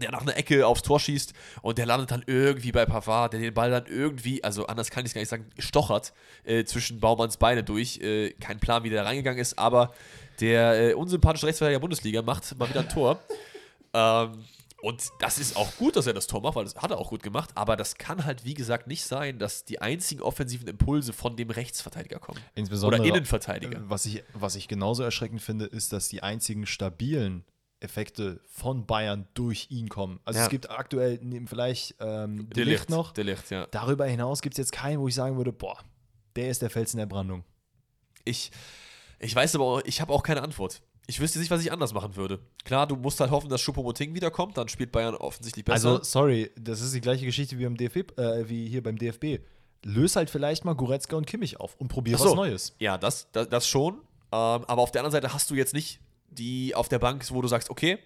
der 0.00 0.10
nach 0.10 0.22
einer 0.22 0.36
Ecke 0.36 0.66
aufs 0.66 0.82
Tor 0.82 1.00
schießt 1.00 1.32
und 1.62 1.78
der 1.78 1.86
landet 1.86 2.10
dann 2.10 2.22
irgendwie 2.26 2.72
bei 2.72 2.86
Pavard, 2.86 3.32
der 3.32 3.40
den 3.40 3.54
Ball 3.54 3.70
dann 3.70 3.86
irgendwie, 3.86 4.42
also 4.44 4.66
anders 4.66 4.90
kann 4.90 5.04
ich 5.04 5.10
es 5.10 5.14
gar 5.14 5.20
nicht 5.20 5.28
sagen, 5.28 5.46
stochert 5.58 6.12
äh, 6.44 6.64
zwischen 6.64 7.00
Baumanns 7.00 7.36
Beine 7.36 7.62
durch. 7.64 7.98
Äh, 7.98 8.32
kein 8.40 8.58
Plan, 8.60 8.84
wie 8.84 8.90
der 8.90 9.02
da 9.02 9.08
reingegangen 9.08 9.40
ist, 9.40 9.58
aber 9.58 9.92
der 10.40 10.90
äh, 10.90 10.94
unsympathische 10.94 11.46
Rechtsverteidiger 11.46 11.78
der 11.78 11.82
Bundesliga 11.82 12.22
macht 12.22 12.56
mal 12.58 12.68
wieder 12.68 12.80
ein 12.80 12.88
Tor. 12.88 13.20
Ähm, 13.94 14.44
und 14.82 15.02
das 15.20 15.38
ist 15.38 15.56
auch 15.56 15.74
gut, 15.76 15.96
dass 15.96 16.06
er 16.06 16.12
das 16.12 16.26
Tor 16.26 16.42
macht, 16.42 16.54
weil 16.54 16.64
das 16.64 16.76
hat 16.76 16.90
er 16.90 16.98
auch 16.98 17.08
gut 17.08 17.22
gemacht. 17.22 17.50
Aber 17.54 17.76
das 17.76 17.96
kann 17.96 18.24
halt, 18.24 18.44
wie 18.44 18.54
gesagt, 18.54 18.86
nicht 18.86 19.04
sein, 19.04 19.38
dass 19.38 19.64
die 19.64 19.80
einzigen 19.80 20.20
offensiven 20.20 20.68
Impulse 20.68 21.12
von 21.14 21.34
dem 21.34 21.48
Rechtsverteidiger 21.50 22.18
kommen. 22.18 22.38
Insbesondere, 22.54 23.00
Oder 23.00 23.08
Innenverteidiger. 23.08 23.78
äh, 23.78 23.82
Was 23.88 24.04
ich, 24.04 24.22
was 24.34 24.54
ich 24.54 24.68
genauso 24.68 25.02
erschreckend 25.02 25.40
finde, 25.40 25.64
ist, 25.64 25.92
dass 25.92 26.08
die 26.08 26.22
einzigen 26.22 26.66
stabilen 26.66 27.44
Effekte 27.80 28.40
von 28.46 28.86
Bayern 28.86 29.26
durch 29.34 29.66
ihn 29.70 29.88
kommen. 29.88 30.20
Also 30.24 30.38
Ja. 30.38 30.44
es 30.44 30.50
gibt 30.50 30.70
aktuell 30.70 31.18
neben 31.22 31.46
vielleicht 31.46 31.94
ähm, 32.00 32.48
Der 32.50 32.64
Licht 32.64 32.88
noch. 32.90 33.12
Der 33.12 33.24
Licht, 33.24 33.50
ja. 33.50 33.66
Darüber 33.70 34.06
hinaus 34.06 34.40
gibt 34.42 34.54
es 34.54 34.58
jetzt 34.58 34.72
keinen, 34.72 35.00
wo 35.00 35.08
ich 35.08 35.14
sagen 35.14 35.36
würde, 35.36 35.52
boah, 35.52 35.78
der 36.36 36.50
ist 36.50 36.62
der 36.62 36.70
Fels 36.70 36.94
in 36.94 36.98
der 36.98 37.06
Brandung. 37.06 37.44
Ich, 38.24 38.50
ich 39.20 39.34
weiß 39.34 39.54
aber 39.54 39.64
auch, 39.64 39.80
ich 39.84 40.00
habe 40.00 40.12
auch 40.12 40.22
keine 40.22 40.42
Antwort. 40.42 40.82
Ich 41.06 41.20
wüsste 41.20 41.38
nicht, 41.38 41.50
was 41.50 41.60
ich 41.62 41.70
anders 41.70 41.94
machen 41.94 42.16
würde. 42.16 42.40
Klar, 42.64 42.86
du 42.88 42.96
musst 42.96 43.20
halt 43.20 43.30
hoffen, 43.30 43.48
dass 43.48 43.60
Choupo-Moting 43.62 44.14
wiederkommt, 44.14 44.56
dann 44.56 44.68
spielt 44.68 44.90
Bayern 44.90 45.14
offensichtlich 45.14 45.64
besser. 45.64 45.90
Also, 45.90 46.02
sorry, 46.02 46.50
das 46.58 46.80
ist 46.80 46.94
die 46.94 47.00
gleiche 47.00 47.24
Geschichte 47.24 47.58
wie, 47.58 47.64
beim 47.64 47.76
DFB, 47.76 48.18
äh, 48.18 48.48
wie 48.48 48.68
hier 48.68 48.82
beim 48.82 48.98
DFB. 48.98 49.38
Löse 49.84 50.16
halt 50.18 50.30
vielleicht 50.30 50.64
mal 50.64 50.74
Goretzka 50.74 51.14
und 51.16 51.26
Kimmich 51.26 51.60
auf 51.60 51.76
und 51.76 51.86
probier 51.88 52.16
Ach 52.16 52.20
was 52.20 52.30
so. 52.30 52.34
Neues. 52.34 52.74
ja, 52.80 52.98
das, 52.98 53.30
das, 53.30 53.48
das 53.48 53.68
schon. 53.68 53.94
Ähm, 53.94 54.00
aber 54.32 54.78
auf 54.82 54.90
der 54.90 55.02
anderen 55.02 55.12
Seite 55.12 55.32
hast 55.32 55.48
du 55.50 55.54
jetzt 55.54 55.74
nicht 55.74 56.00
die 56.28 56.74
auf 56.74 56.88
der 56.88 56.98
Bank, 56.98 57.24
wo 57.30 57.42
du 57.42 57.48
sagst, 57.48 57.70
okay, 57.70 57.98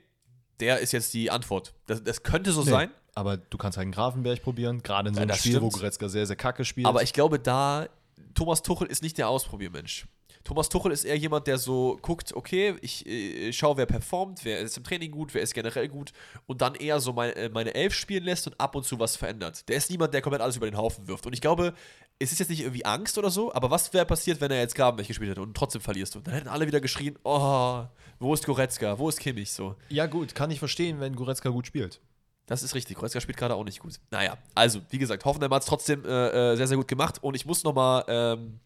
der 0.60 0.78
ist 0.80 0.92
jetzt 0.92 1.14
die 1.14 1.30
Antwort. 1.30 1.74
Das, 1.86 2.02
das 2.04 2.22
könnte 2.22 2.52
so 2.52 2.62
Nee, 2.62 2.70
sein, 2.70 2.90
Aber 3.14 3.36
du 3.38 3.56
kannst 3.58 3.78
halt 3.78 3.84
einen 3.86 3.92
Grafenberg 3.92 4.42
probieren, 4.42 4.82
gerade 4.82 5.08
in 5.08 5.14
so 5.14 5.18
Ja, 5.18 5.22
einem 5.22 5.28
das 5.30 5.38
Spiel, 5.40 5.54
wo 5.60 5.68
stimmt. 5.68 5.80
Goretzka 5.82 6.08
sehr, 6.08 6.26
sehr 6.26 6.36
kacke 6.36 6.64
spielt. 6.64 6.86
aber 6.86 7.02
ich 7.02 7.12
glaube, 7.12 7.38
da 7.38 7.88
Thomas 8.34 8.62
Tuchel 8.62 8.86
ist 8.88 9.02
nicht 9.02 9.18
der 9.18 9.28
Ausprobiermensch. 9.28 10.06
Thomas 10.44 10.70
Tuchel 10.70 10.92
ist 10.92 11.04
eher 11.04 11.16
jemand, 11.18 11.46
der 11.46 11.58
so 11.58 11.98
guckt, 12.00 12.32
okay, 12.34 12.74
ich 12.80 13.06
äh, 13.06 13.52
schaue, 13.52 13.76
wer 13.76 13.84
performt, 13.86 14.40
wer 14.44 14.60
ist 14.60 14.76
im 14.78 14.84
Training 14.84 15.10
gut, 15.10 15.34
wer 15.34 15.42
ist 15.42 15.52
generell 15.52 15.88
gut 15.88 16.12
und 16.46 16.62
dann 16.62 16.74
eher 16.74 16.98
so 17.00 17.12
mein, 17.12 17.32
äh, 17.32 17.50
meine 17.50 17.74
Elf 17.74 17.92
spielen 17.92 18.24
lässt 18.24 18.46
und 18.46 18.58
ab 18.58 18.74
und 18.74 18.84
zu 18.84 18.98
was 18.98 19.16
verändert. 19.16 19.68
Der 19.68 19.76
ist 19.76 19.90
niemand, 19.90 20.14
der 20.14 20.22
komplett 20.22 20.40
alles 20.40 20.56
über 20.56 20.70
den 20.70 20.78
Haufen 20.78 21.08
wirft. 21.08 21.26
Und 21.26 21.34
ich 21.34 21.42
glaube, 21.42 21.74
es 22.22 22.32
ist 22.32 22.38
jetzt 22.38 22.50
nicht 22.50 22.60
irgendwie 22.60 22.84
Angst 22.84 23.16
oder 23.16 23.30
so, 23.30 23.52
aber 23.52 23.70
was 23.70 23.92
wäre 23.94 24.04
passiert, 24.04 24.40
wenn 24.40 24.50
er 24.50 24.58
jetzt 24.58 24.74
Grabenberg 24.74 25.08
gespielt 25.08 25.30
hätte 25.30 25.40
und 25.40 25.56
trotzdem 25.56 25.80
verlierst 25.80 26.14
du? 26.14 26.20
Dann 26.20 26.34
hätten 26.34 26.48
alle 26.48 26.66
wieder 26.66 26.80
geschrien, 26.80 27.18
oh, 27.24 27.84
wo 28.18 28.34
ist 28.34 28.44
Goretzka, 28.44 28.98
wo 28.98 29.08
ist 29.08 29.18
Kimmich 29.18 29.50
so. 29.52 29.74
ja, 29.88 30.06
gut, 30.06 30.34
kann 30.34 30.50
ich 30.50 30.58
verstehen, 30.58 31.00
wenn 31.00 31.16
Goretzka 31.16 31.48
gut 31.48 31.66
spielt. 31.66 32.00
Das 32.44 32.62
ist 32.62 32.74
richtig. 32.74 32.96
Goretzka 32.96 33.20
spielt 33.20 33.38
gerade 33.38 33.54
auch 33.54 33.64
nicht 33.64 33.80
gut. 33.80 34.00
Naja, 34.10 34.36
also, 34.54 34.80
wie 34.90 34.98
gesagt, 34.98 35.24
Hoffenheim 35.24 35.52
hat 35.52 35.62
es 35.62 35.68
trotzdem 35.68 36.04
äh, 36.04 36.52
äh, 36.52 36.56
sehr, 36.56 36.66
sehr 36.66 36.76
gut 36.76 36.88
gemacht 36.88 37.22
und 37.22 37.34
ich 37.34 37.46
muss 37.46 37.64
nochmal 37.64 38.04
ähm, 38.08 38.60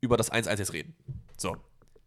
über 0.00 0.16
das 0.16 0.30
1-1 0.30 0.58
jetzt 0.58 0.72
reden. 0.72 0.94
So. 1.38 1.56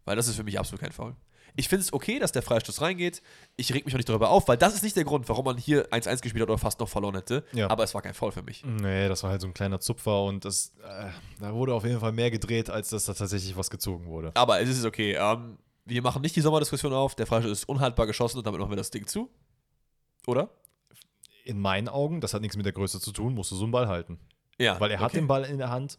Weil 0.04 0.16
das 0.16 0.28
ist 0.28 0.36
für 0.36 0.44
mich 0.44 0.58
absolut 0.58 0.80
kein 0.80 0.92
Foul. 0.92 1.16
Ich 1.54 1.68
finde 1.68 1.82
es 1.82 1.92
okay, 1.92 2.18
dass 2.18 2.32
der 2.32 2.42
Freistoß 2.42 2.80
reingeht. 2.80 3.22
Ich 3.56 3.72
reg 3.74 3.84
mich 3.84 3.94
auch 3.94 3.98
nicht 3.98 4.08
darüber 4.08 4.30
auf, 4.30 4.48
weil 4.48 4.56
das 4.56 4.74
ist 4.74 4.82
nicht 4.82 4.96
der 4.96 5.04
Grund, 5.04 5.28
warum 5.28 5.44
man 5.44 5.58
hier 5.58 5.88
1-1 5.90 6.22
gespielt 6.22 6.42
hat 6.42 6.48
oder 6.48 6.58
fast 6.58 6.80
noch 6.80 6.88
verloren 6.88 7.14
hätte. 7.14 7.44
Ja. 7.52 7.68
Aber 7.68 7.84
es 7.84 7.94
war 7.94 8.02
kein 8.02 8.14
Foul 8.14 8.32
für 8.32 8.42
mich. 8.42 8.64
Nee, 8.64 9.08
das 9.08 9.22
war 9.22 9.30
halt 9.30 9.40
so 9.40 9.46
ein 9.46 9.54
kleiner 9.54 9.80
Zupfer 9.80 10.24
und 10.24 10.44
das, 10.44 10.72
äh, 10.82 11.08
da 11.40 11.52
wurde 11.52 11.74
auf 11.74 11.84
jeden 11.84 12.00
Fall 12.00 12.12
mehr 12.12 12.30
gedreht, 12.30 12.70
als 12.70 12.90
dass 12.90 13.04
da 13.04 13.12
tatsächlich 13.12 13.56
was 13.56 13.70
gezogen 13.70 14.06
wurde. 14.06 14.32
Aber 14.34 14.60
es 14.60 14.68
ist 14.68 14.84
okay. 14.84 15.16
Ähm, 15.18 15.58
wir 15.84 16.02
machen 16.02 16.22
nicht 16.22 16.36
die 16.36 16.40
Sommerdiskussion 16.40 16.92
auf. 16.92 17.14
Der 17.14 17.26
Freistoß 17.26 17.52
ist 17.52 17.68
unhaltbar 17.68 18.06
geschossen 18.06 18.38
und 18.38 18.46
damit 18.46 18.60
machen 18.60 18.70
wir 18.70 18.76
das 18.76 18.90
Ding 18.90 19.06
zu. 19.06 19.28
Oder? 20.26 20.50
In 21.44 21.60
meinen 21.60 21.88
Augen, 21.88 22.20
das 22.20 22.34
hat 22.34 22.40
nichts 22.40 22.56
mit 22.56 22.66
der 22.66 22.72
Größe 22.72 23.00
zu 23.00 23.12
tun, 23.12 23.34
musst 23.34 23.50
du 23.50 23.56
so 23.56 23.64
einen 23.64 23.72
Ball 23.72 23.88
halten. 23.88 24.18
Ja. 24.58 24.78
Weil 24.80 24.90
er 24.92 25.00
hat 25.00 25.10
okay. 25.10 25.18
den 25.18 25.26
Ball 25.26 25.44
in 25.44 25.58
der 25.58 25.70
Hand. 25.70 25.98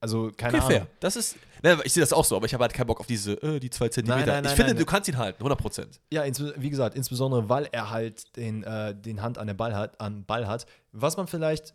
Also, 0.00 0.30
keine 0.36 0.58
Okay, 0.58 0.64
Ahnung. 0.66 0.70
fair. 0.70 0.86
Das 1.00 1.16
ist. 1.16 1.36
Ne, 1.62 1.78
ich 1.84 1.92
sehe 1.92 2.02
das 2.02 2.12
auch 2.12 2.24
so, 2.24 2.36
aber 2.36 2.46
ich 2.46 2.54
habe 2.54 2.62
halt 2.62 2.74
keinen 2.74 2.88
Bock 2.88 3.00
auf 3.00 3.06
diese, 3.06 3.32
äh, 3.42 3.60
die 3.60 3.70
zwei 3.70 3.88
Zentimeter. 3.88 4.26
nein, 4.26 4.42
nein, 4.42 4.44
ich 4.46 4.50
finde, 4.56 4.72
nein, 4.74 4.78
du 4.78 4.84
kannst 4.84 5.08
ihn 5.08 5.16
halten, 5.16 5.38
100 5.38 5.58
Prozent. 5.58 6.00
Ja, 6.12 6.24
wie 6.56 6.70
gesagt, 6.70 6.96
insbesondere 6.96 7.48
weil 7.48 7.68
er 7.72 7.90
halt 7.90 8.36
den, 8.36 8.64
äh, 8.64 8.94
den 8.94 9.22
Hand 9.22 9.38
an 9.38 9.46
den 9.46 9.56
Ball 9.56 9.74
hat, 9.74 10.00
an 10.00 10.24
Ball 10.24 10.46
hat. 10.48 10.66
Was 10.90 11.16
man 11.16 11.26
vielleicht, 11.28 11.72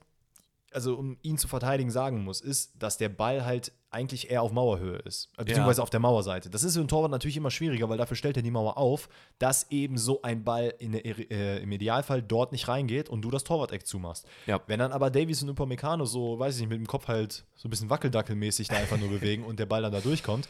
also 0.78 0.96
um 0.96 1.18
ihn 1.24 1.40
zu 1.40 1.48
verteidigen, 1.48 1.90
sagen 1.90 2.24
muss, 2.24 2.40
ist, 2.40 2.72
dass 2.78 3.00
der 3.00 3.10
Ball 3.10 3.44
halt 3.44 3.72
eigentlich 3.90 4.30
eher 4.30 4.44
auf 4.44 4.52
Mauerhöhe 4.52 4.98
ist. 4.98 5.32
Äh, 5.36 5.46
Beziehungsweise 5.46 5.82
auf 5.82 5.90
der 5.90 6.00
Mauerseite. 6.00 6.52
Das 6.52 6.64
ist 6.64 6.76
für 6.76 6.82
einen 6.82 6.88
Torwart 6.88 7.10
natürlich 7.10 7.36
immer 7.36 7.50
schwieriger, 7.50 7.90
weil 7.90 7.98
dafür 7.98 8.16
stellt 8.16 8.38
er 8.38 8.44
die 8.44 8.52
Mauer 8.52 8.78
auf, 8.78 9.10
dass 9.40 9.72
eben 9.72 9.98
so 9.98 10.22
ein 10.22 10.44
Ball 10.44 10.72
in 10.78 10.94
äh, 10.94 11.58
im 11.58 11.72
Idealfall 11.72 12.22
dort 12.22 12.52
nicht 12.52 12.68
reingeht 12.68 13.10
und 13.10 13.24
du 13.24 13.32
das 13.32 13.44
Torwart-Eck 13.44 13.88
zumachst. 13.88 14.28
Ja. 14.46 14.62
Wenn 14.68 14.78
dann 14.78 14.92
aber 14.92 15.10
Davies 15.10 15.42
und 15.42 15.50
Upamecano 15.50 16.06
so, 16.06 16.38
weiß 16.38 16.54
ich 16.56 16.62
nicht, 16.62 16.70
mit 16.70 16.78
dem 16.78 16.86
Kopf 16.86 17.08
halt 17.08 17.44
so 17.56 17.68
ein 17.68 17.72
bisschen 17.72 17.90
wackeldackelmäßig 17.90 18.68
da 18.68 18.76
einfach 18.76 19.00
nur 19.00 19.10
bewegen 19.20 19.46
und 19.46 19.58
der 19.58 19.66
Ball 19.66 19.82
dann 19.82 19.92
da 19.92 20.00
durchkommt, 20.00 20.48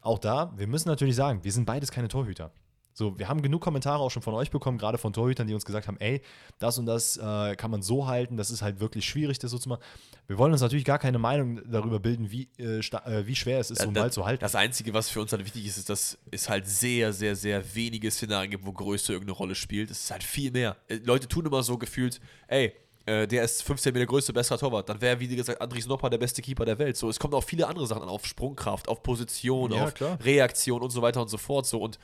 auch 0.00 0.18
da, 0.18 0.54
wir 0.56 0.66
müssen 0.66 0.88
natürlich 0.88 1.16
sagen, 1.16 1.44
wir 1.44 1.52
sind 1.52 1.66
beides 1.66 1.90
keine 1.90 2.08
Torhüter. 2.08 2.50
So, 2.92 3.18
wir 3.18 3.28
haben 3.28 3.40
genug 3.42 3.62
Kommentare 3.62 4.02
auch 4.02 4.10
schon 4.10 4.22
von 4.22 4.34
euch 4.34 4.50
bekommen, 4.50 4.78
gerade 4.78 4.98
von 4.98 5.12
Torhütern, 5.12 5.46
die 5.46 5.54
uns 5.54 5.64
gesagt 5.64 5.86
haben, 5.86 5.96
ey, 6.00 6.22
das 6.58 6.78
und 6.78 6.86
das 6.86 7.16
äh, 7.16 7.56
kann 7.56 7.70
man 7.70 7.82
so 7.82 8.06
halten, 8.06 8.36
das 8.36 8.50
ist 8.50 8.62
halt 8.62 8.80
wirklich 8.80 9.04
schwierig, 9.04 9.38
das 9.38 9.50
so 9.52 9.58
zu 9.58 9.68
machen. 9.68 9.82
Wir 10.26 10.38
wollen 10.38 10.52
uns 10.52 10.60
natürlich 10.60 10.84
gar 10.84 10.98
keine 10.98 11.18
Meinung 11.18 11.60
darüber 11.70 11.98
bilden, 12.00 12.30
wie, 12.30 12.48
äh, 12.58 12.78
äh, 12.78 13.26
wie 13.26 13.36
schwer 13.36 13.60
es 13.60 13.70
ist, 13.70 13.78
so 13.78 13.84
einen 13.84 13.94
Ball 13.94 14.12
zu 14.12 14.26
halten. 14.26 14.40
Das 14.40 14.54
Einzige, 14.54 14.92
was 14.92 15.08
für 15.08 15.20
uns 15.20 15.32
halt 15.32 15.44
wichtig 15.44 15.66
ist, 15.66 15.78
ist, 15.78 15.88
dass 15.88 16.18
es 16.30 16.48
halt 16.48 16.66
sehr, 16.66 17.12
sehr, 17.12 17.36
sehr 17.36 17.74
wenige 17.74 18.10
Szenarien 18.10 18.50
gibt, 18.50 18.66
wo 18.66 18.72
Größe 18.72 19.12
irgendeine 19.12 19.36
Rolle 19.36 19.54
spielt. 19.54 19.90
Es 19.90 20.04
ist 20.04 20.10
halt 20.10 20.24
viel 20.24 20.50
mehr. 20.50 20.76
Äh, 20.88 20.96
Leute 21.04 21.28
tun 21.28 21.46
immer 21.46 21.62
so 21.62 21.78
gefühlt, 21.78 22.20
ey, 22.48 22.72
äh, 23.06 23.26
der 23.26 23.44
ist 23.44 23.62
15 23.62 23.92
Meter 23.92 24.06
größer, 24.06 24.32
besserer 24.32 24.58
Torwart. 24.58 24.88
Dann 24.88 25.00
wäre, 25.00 25.18
wie 25.18 25.28
gesagt, 25.34 25.60
Andries 25.60 25.86
Nopper 25.86 26.10
der 26.10 26.18
beste 26.18 26.42
Keeper 26.42 26.64
der 26.64 26.78
Welt. 26.78 26.96
So, 26.96 27.08
es 27.08 27.18
kommt 27.18 27.34
auf 27.34 27.44
viele 27.44 27.66
andere 27.66 27.86
Sachen 27.86 28.02
an, 28.02 28.08
auf 28.08 28.26
Sprungkraft, 28.26 28.88
auf 28.88 29.02
Position, 29.02 29.72
Ja, 29.72 29.84
auf 29.84 29.94
klar. 29.94 30.18
Reaktion 30.22 30.82
und 30.82 30.90
so 30.90 31.02
weiter 31.02 31.22
und 31.22 31.28
so 31.28 31.38
fort. 31.38 31.66
So, 31.66 31.80
und 31.80 31.98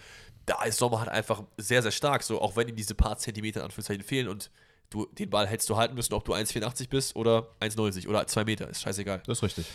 da 0.47 0.63
ist 0.65 0.79
Sommer 0.79 1.01
halt 1.01 1.09
einfach 1.11 1.43
sehr, 1.57 1.83
sehr 1.83 1.91
stark. 1.91 2.23
So, 2.23 2.41
auch 2.41 2.57
wenn 2.57 2.69
ihm 2.69 2.77
diese 2.77 2.95
paar 2.95 3.19
Zentimeter 3.19 3.61
in 3.61 3.65
Anführungszeichen 3.67 4.05
fehlen 4.05 4.29
und 4.29 4.51
du 4.91 5.07
den 5.07 5.29
Ball 5.29 5.47
hättest 5.47 5.69
du 5.69 5.77
halten 5.77 5.95
müssen, 5.95 6.15
ob 6.15 6.25
du 6.25 6.33
1,84 6.35 6.89
bist 6.89 7.17
oder 7.17 7.49
1,90 7.61 8.09
oder 8.09 8.27
2 8.27 8.45
Meter, 8.45 8.69
ist 8.69 8.83
scheißegal. 8.83 9.23
Das 9.27 9.39
ist 9.39 9.43
richtig. 9.43 9.67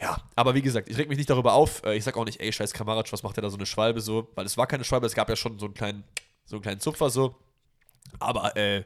Ja, 0.00 0.22
aber 0.36 0.54
wie 0.54 0.62
gesagt, 0.62 0.88
ich 0.88 0.96
reg 0.96 1.08
mich 1.08 1.18
nicht 1.18 1.30
darüber 1.30 1.54
auf. 1.54 1.82
Äh, 1.84 1.96
Ich 1.96 2.04
sag 2.04 2.16
auch 2.16 2.24
nicht, 2.24 2.40
ey, 2.40 2.52
scheiß 2.52 2.72
Kamaric, 2.72 3.12
was 3.12 3.22
macht 3.22 3.36
der 3.36 3.42
da 3.42 3.50
so 3.50 3.56
eine 3.56 3.66
Schwalbe 3.66 4.00
so? 4.00 4.28
Weil 4.34 4.46
es 4.46 4.56
war 4.56 4.66
keine 4.66 4.84
Schwalbe, 4.84 5.06
es 5.06 5.14
gab 5.14 5.28
ja 5.28 5.34
schon 5.36 5.58
so 5.58 5.64
einen 5.66 5.74
kleinen, 5.74 6.04
so 6.44 6.56
einen 6.56 6.62
kleinen 6.62 6.80
Zupfer 6.80 7.10
so. 7.10 7.34
Aber 8.20 8.56
äh, 8.56 8.84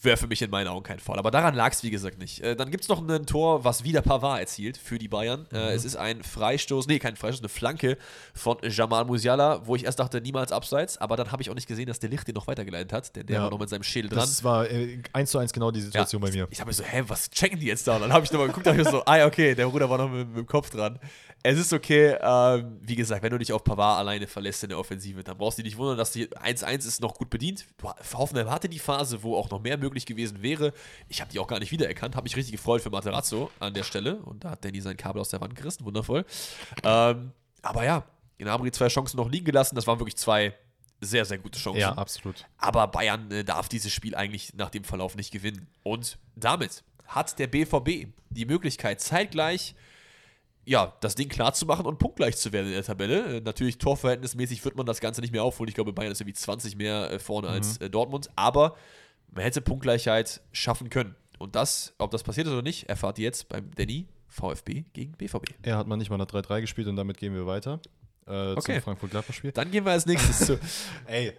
wäre 0.00 0.16
für 0.16 0.26
mich 0.28 0.40
in 0.42 0.50
meinen 0.50 0.68
Augen 0.68 0.84
kein 0.84 0.98
Foul. 1.00 1.18
Aber 1.18 1.30
daran 1.30 1.54
lag 1.54 1.72
es, 1.72 1.82
wie 1.82 1.90
gesagt, 1.90 2.18
nicht. 2.18 2.40
Äh, 2.40 2.54
dann 2.54 2.70
gibt 2.70 2.84
es 2.84 2.88
noch 2.88 3.06
ein 3.06 3.26
Tor, 3.26 3.64
was 3.64 3.82
wieder 3.82 4.00
Pavard 4.00 4.38
erzielt 4.40 4.76
für 4.76 4.98
die 4.98 5.08
Bayern. 5.08 5.46
Äh, 5.52 5.72
es 5.72 5.84
ist 5.84 5.96
ein 5.96 6.22
Freistoß, 6.22 6.86
nee, 6.86 6.98
kein 7.00 7.16
Freistoß, 7.16 7.40
eine 7.40 7.48
Flanke 7.48 7.98
von 8.34 8.58
Jamal 8.62 9.04
Musiala, 9.04 9.66
wo 9.66 9.74
ich 9.74 9.84
erst 9.84 9.98
dachte, 9.98 10.20
niemals 10.20 10.52
abseits. 10.52 10.98
Aber 10.98 11.16
dann 11.16 11.32
habe 11.32 11.42
ich 11.42 11.50
auch 11.50 11.54
nicht 11.54 11.66
gesehen, 11.66 11.86
dass 11.86 11.98
der 11.98 12.10
Licht 12.10 12.28
den 12.28 12.34
noch 12.34 12.46
weitergeleitet 12.46 12.92
hat, 12.92 13.16
denn 13.16 13.26
der 13.26 13.36
Ja. 13.36 13.42
war 13.44 13.50
noch 13.50 13.58
mit 13.58 13.68
seinem 13.68 13.82
Schädel 13.82 14.08
dran. 14.08 14.20
Das 14.20 14.44
war 14.44 14.70
äh, 14.70 15.00
eins 15.12 15.30
zu 15.32 15.38
eins 15.38 15.52
genau 15.52 15.70
die 15.72 15.80
Situation 15.80 16.20
bei 16.22 16.30
mir. 16.30 16.46
Ich 16.50 16.60
habe 16.60 16.68
mir 16.68 16.74
so, 16.74 16.84
hä, 16.84 17.02
was 17.08 17.28
checken 17.30 17.58
die 17.58 17.66
jetzt 17.66 17.86
da? 17.88 17.96
Und 17.96 18.02
dann 18.02 18.12
habe 18.12 18.24
ich 18.24 18.30
nochmal 18.30 18.48
geguckt, 18.48 18.66
dachte 18.66 18.80
ich 18.82 18.88
so, 18.88 19.02
ah, 19.04 19.16
ja, 19.18 19.26
okay, 19.26 19.54
der 19.54 19.66
Bruder 19.66 19.90
war 19.90 19.98
noch 19.98 20.08
mit, 20.10 20.28
mit 20.28 20.36
dem 20.36 20.46
Kopf 20.46 20.70
dran. 20.70 20.98
Es 21.42 21.56
ist 21.56 21.72
okay, 21.72 22.16
ähm, 22.20 22.78
wie 22.82 22.96
gesagt, 22.96 23.22
wenn 23.22 23.30
du 23.30 23.38
dich 23.38 23.52
auf 23.52 23.62
Pavard 23.62 23.98
alleine 24.00 24.26
verlässt 24.26 24.64
in 24.64 24.70
der 24.70 24.78
Offensive, 24.78 25.22
dann 25.22 25.38
brauchst 25.38 25.58
du 25.58 25.62
dich 25.62 25.72
nicht 25.74 25.78
wundern, 25.78 25.96
dass 25.96 26.10
die 26.10 26.28
1-1 26.28 26.78
ist 26.86 27.00
noch 27.00 27.14
gut 27.14 27.30
bedient. 27.30 27.64
Hoffenheim 28.12 28.50
hatte 28.50 28.68
die 28.68 28.80
Phase, 28.80 29.22
wo 29.22 29.36
auch 29.36 29.48
noch 29.50 29.60
mehr 29.60 29.76
möglich 29.88 30.06
gewesen 30.06 30.42
wäre. 30.42 30.72
Ich 31.08 31.20
habe 31.20 31.32
die 31.32 31.38
auch 31.38 31.46
gar 31.46 31.58
nicht 31.58 31.72
wiedererkannt, 31.72 32.14
habe 32.14 32.24
mich 32.24 32.36
richtig 32.36 32.52
gefreut 32.52 32.82
für 32.82 32.90
Materazzo 32.90 33.50
an 33.58 33.74
der 33.74 33.84
Stelle. 33.84 34.16
Und 34.16 34.44
da 34.44 34.50
hat 34.50 34.64
Danny 34.64 34.80
sein 34.80 34.96
Kabel 34.96 35.20
aus 35.20 35.30
der 35.30 35.40
Wand 35.40 35.54
gerissen, 35.54 35.84
wundervoll. 35.84 36.24
Ähm, 36.84 37.32
aber 37.62 37.84
ja, 37.84 38.04
Gnabry 38.38 38.70
zwei 38.70 38.88
Chancen 38.88 39.16
noch 39.16 39.30
liegen 39.30 39.44
gelassen. 39.44 39.74
Das 39.74 39.86
waren 39.86 39.98
wirklich 39.98 40.16
zwei 40.16 40.54
sehr, 41.00 41.24
sehr 41.24 41.38
gute 41.38 41.58
Chancen. 41.58 41.80
Ja, 41.80 41.92
absolut. 41.92 42.46
Aber 42.58 42.86
Bayern 42.88 43.30
äh, 43.30 43.44
darf 43.44 43.68
dieses 43.68 43.92
Spiel 43.92 44.14
eigentlich 44.14 44.54
nach 44.54 44.70
dem 44.70 44.84
Verlauf 44.84 45.16
nicht 45.16 45.30
gewinnen. 45.30 45.68
Und 45.82 46.18
damit 46.36 46.84
hat 47.06 47.38
der 47.38 47.46
BVB 47.46 48.08
die 48.30 48.44
Möglichkeit, 48.44 49.00
zeitgleich 49.00 49.74
ja, 50.68 50.92
das 51.00 51.14
Ding 51.14 51.30
klar 51.30 51.54
zu 51.54 51.64
machen 51.64 51.86
und 51.86 51.98
punktgleich 51.98 52.36
zu 52.36 52.52
werden 52.52 52.66
in 52.66 52.74
der 52.74 52.84
Tabelle. 52.84 53.38
Äh, 53.38 53.40
natürlich, 53.40 53.78
torverhältnismäßig 53.78 54.62
wird 54.66 54.76
man 54.76 54.84
das 54.84 55.00
Ganze 55.00 55.22
nicht 55.22 55.32
mehr 55.32 55.42
aufholen. 55.42 55.68
Ich 55.68 55.74
glaube, 55.74 55.94
Bayern 55.94 56.12
ist 56.12 56.20
irgendwie 56.20 56.34
20 56.34 56.76
mehr 56.76 57.10
äh, 57.10 57.18
vorne 57.18 57.48
als 57.48 57.78
äh, 57.78 57.88
Dortmund. 57.88 58.28
Aber 58.36 58.76
man 59.32 59.42
hätte 59.44 59.60
Punktgleichheit 59.60 60.40
schaffen 60.52 60.90
können. 60.90 61.14
Und 61.38 61.54
das, 61.54 61.94
ob 61.98 62.10
das 62.10 62.22
passiert 62.22 62.46
ist 62.46 62.52
oder 62.52 62.62
nicht, 62.62 62.88
erfahrt 62.88 63.18
ihr 63.18 63.24
jetzt 63.24 63.48
beim 63.48 63.70
Danny 63.76 64.08
VfB 64.28 64.84
gegen 64.92 65.12
BVB. 65.12 65.50
Er 65.62 65.76
hat 65.78 65.86
mal 65.86 65.96
nicht 65.96 66.10
mal 66.10 66.16
nach 66.16 66.26
3-3 66.26 66.60
gespielt 66.62 66.88
und 66.88 66.96
damit 66.96 67.16
gehen 67.16 67.34
wir 67.34 67.46
weiter 67.46 67.80
äh, 68.26 68.52
Okay. 68.52 68.74
zum 68.74 68.82
Frankfurt-Gladbach-Spiel. 68.82 69.52
Dann 69.52 69.70
gehen 69.70 69.84
wir 69.84 69.92
als 69.92 70.04
nächstes 70.06 70.46
zu. 70.46 70.58
Ey, 71.06 71.32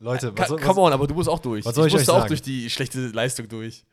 Leute, 0.00 0.32
was, 0.36 0.48
soll- 0.48 0.60
Come 0.60 0.80
on, 0.80 0.92
aber 0.92 1.06
du 1.06 1.14
musst 1.14 1.28
auch 1.28 1.38
durch. 1.38 1.64
was 1.64 1.74
soll 1.74 1.86
ich 1.86 1.92
musste 1.92 2.10
euch 2.10 2.16
auch 2.16 2.20
sagen? 2.22 2.28
durch 2.28 2.42
die 2.42 2.68
schlechte 2.70 3.06
Leistung 3.08 3.48
durch. 3.48 3.84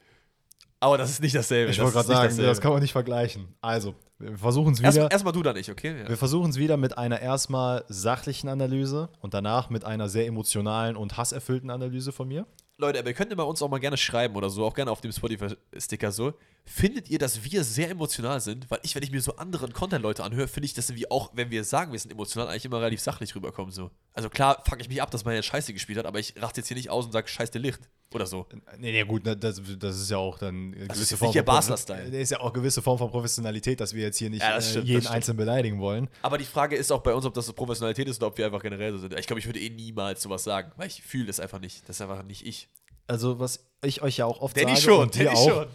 Aber 0.80 0.98
das 0.98 1.12
ist 1.12 1.22
nicht 1.22 1.36
dasselbe. 1.36 1.72
ich 1.72 1.80
wollte 1.80 1.94
gerade 1.94 2.08
sagen, 2.08 2.38
das 2.38 2.60
kann 2.60 2.72
man 2.72 2.82
nicht 2.82 2.92
vergleichen. 2.92 3.50
Also, 3.62 3.94
wir 4.18 4.36
versuchen 4.38 4.74
es 4.74 4.80
wieder. 4.80 4.88
Erstmal 4.88 5.12
erst 5.12 5.36
du 5.36 5.44
da 5.44 5.54
nicht, 5.54 5.70
okay? 5.70 6.00
Ja. 6.02 6.10
Wir 6.10 6.18
versuchen 6.18 6.50
es 6.50 6.58
wieder 6.58 6.76
mit 6.76 6.98
einer 6.98 7.20
erstmal 7.22 7.86
sachlichen 7.88 8.50
Analyse 8.50 9.10
und 9.20 9.36
danach 9.36 9.70
mit 9.70 9.86
einer 9.86 10.10
sehr 10.10 10.26
emotionalen 10.26 10.96
und 10.96 11.18
hasserfüllten 11.18 11.70
Analyse 11.70 12.12
von 12.12 12.28
mir. 12.28 12.48
Leute, 12.82 13.00
aber 13.00 13.10
ihr 13.10 13.14
könnt 13.14 13.32
immer 13.32 13.48
uns 13.48 13.62
auch 13.62 13.70
mal 13.70 13.80
gerne 13.80 13.98
schreiben 13.98 14.36
oder 14.36 14.50
so, 14.50 14.66
auch 14.66 14.74
gerne 14.74 14.92
auf 14.92 15.02
dem 15.02 15.12
Spotify-Sticker 15.12 16.12
so. 16.12 16.34
Findet 16.66 17.10
ihr, 17.10 17.20
dass 17.20 17.44
wir 17.44 17.64
sehr 17.64 17.90
emotional 17.90 18.40
sind? 18.40 18.70
Weil 18.70 18.80
ich, 18.84 18.96
wenn 18.96 19.04
ich 19.04 19.12
mir 19.12 19.22
so 19.22 19.36
anderen 19.36 19.74
Content-Leute 19.74 20.24
anhöre, 20.24 20.48
finde 20.48 20.66
ich, 20.66 20.74
dass 20.74 20.94
wir 20.94 21.12
auch, 21.12 21.32
wenn 21.34 21.50
wir 21.50 21.64
sagen, 21.64 21.92
wir 21.92 22.00
sind 22.00 22.12
emotional, 22.12 22.48
eigentlich 22.48 22.66
immer 22.66 22.80
relativ 22.80 23.02
sachlich 23.02 23.36
rüberkommen. 23.36 23.72
So. 23.72 23.92
Also 24.14 24.30
klar, 24.30 24.64
fuck 24.66 24.80
ich 24.80 24.88
mich 24.88 25.02
ab, 25.02 25.12
dass 25.12 25.26
man 25.26 25.34
jetzt 25.34 25.46
Scheiße 25.46 25.74
gespielt 25.74 25.98
hat, 25.98 26.06
aber 26.06 26.20
ich 26.20 26.36
rachte 26.42 26.62
jetzt 26.62 26.68
hier 26.68 26.78
nicht 26.78 26.90
aus 26.90 27.06
und 27.06 27.12
sage, 27.12 27.28
scheiß 27.28 27.52
der 27.52 27.62
Licht. 27.62 27.82
Oder 28.14 28.26
so. 28.26 28.46
Nee, 28.78 28.92
nee, 28.92 29.04
gut, 29.06 29.24
ne, 29.24 29.38
das, 29.38 29.62
das 29.80 30.00
ist 30.00 30.12
ja 30.12 30.18
auch 30.18 30.38
dann 30.38 30.74
eine 30.74 30.82
ist 30.82 30.88
gewisse 30.90 31.14
jetzt 31.14 31.20
Form 31.20 31.30
nicht 31.30 31.36
der 31.36 31.44
Basler-Style. 31.44 32.20
Ist 32.20 32.32
ja 32.32 32.42
auch 32.42 32.46
eine 32.46 32.54
gewisse 32.54 32.82
Form 32.82 32.98
von 32.98 33.10
Professionalität, 33.10 33.80
dass 33.80 33.94
wir 33.94 34.04
jetzt 34.04 34.18
hier 34.18 34.30
nicht 34.30 34.42
Ja, 34.42 34.58
äh, 34.58 34.62
stimmt, 34.62 34.88
jeden. 34.88 35.08
Einzelnen 35.08 35.38
beleidigen 35.38 35.80
wollen. 35.80 36.10
Aber 36.22 36.38
die 36.38 36.44
Frage 36.44 36.76
ist 36.76 36.92
auch 36.92 37.02
bei 37.02 37.14
uns, 37.14 37.26
ob 37.26 37.34
das 37.34 37.46
so 37.46 37.54
Professionalität 37.54 38.10
ist 38.10 38.18
oder 38.18 38.28
ob 38.28 38.38
wir 38.38 38.46
einfach 38.46 38.62
generell 38.62 38.92
so 38.92 38.98
sind. 38.98 39.18
Ich 39.18 39.28
glaube, 39.28 39.40
ich 39.40 39.46
würde 39.46 39.62
eh 39.62 39.70
niemals 39.70 40.22
sowas 40.22 40.44
sagen, 40.44 40.74
weil 40.76 40.88
ich 40.88 41.02
fühle 41.02 41.28
das 41.28 41.40
einfach 41.40 41.60
nicht. 41.60 41.88
Das 41.88 41.98
ist 41.98 42.02
einfach 42.02 42.24
nicht 42.24 42.46
ich. 42.46 42.68
Also, 43.08 43.40
was 43.40 43.66
ich 43.84 44.02
euch 44.02 44.18
ja 44.18 44.26
auch 44.26 44.42
oft 44.42 44.58
Danny 44.58 44.72
sage 44.72 44.82
schon, 44.82 45.00
und 45.02 45.16
Danny 45.16 45.30
auch, 45.30 45.50
schon. 45.50 45.68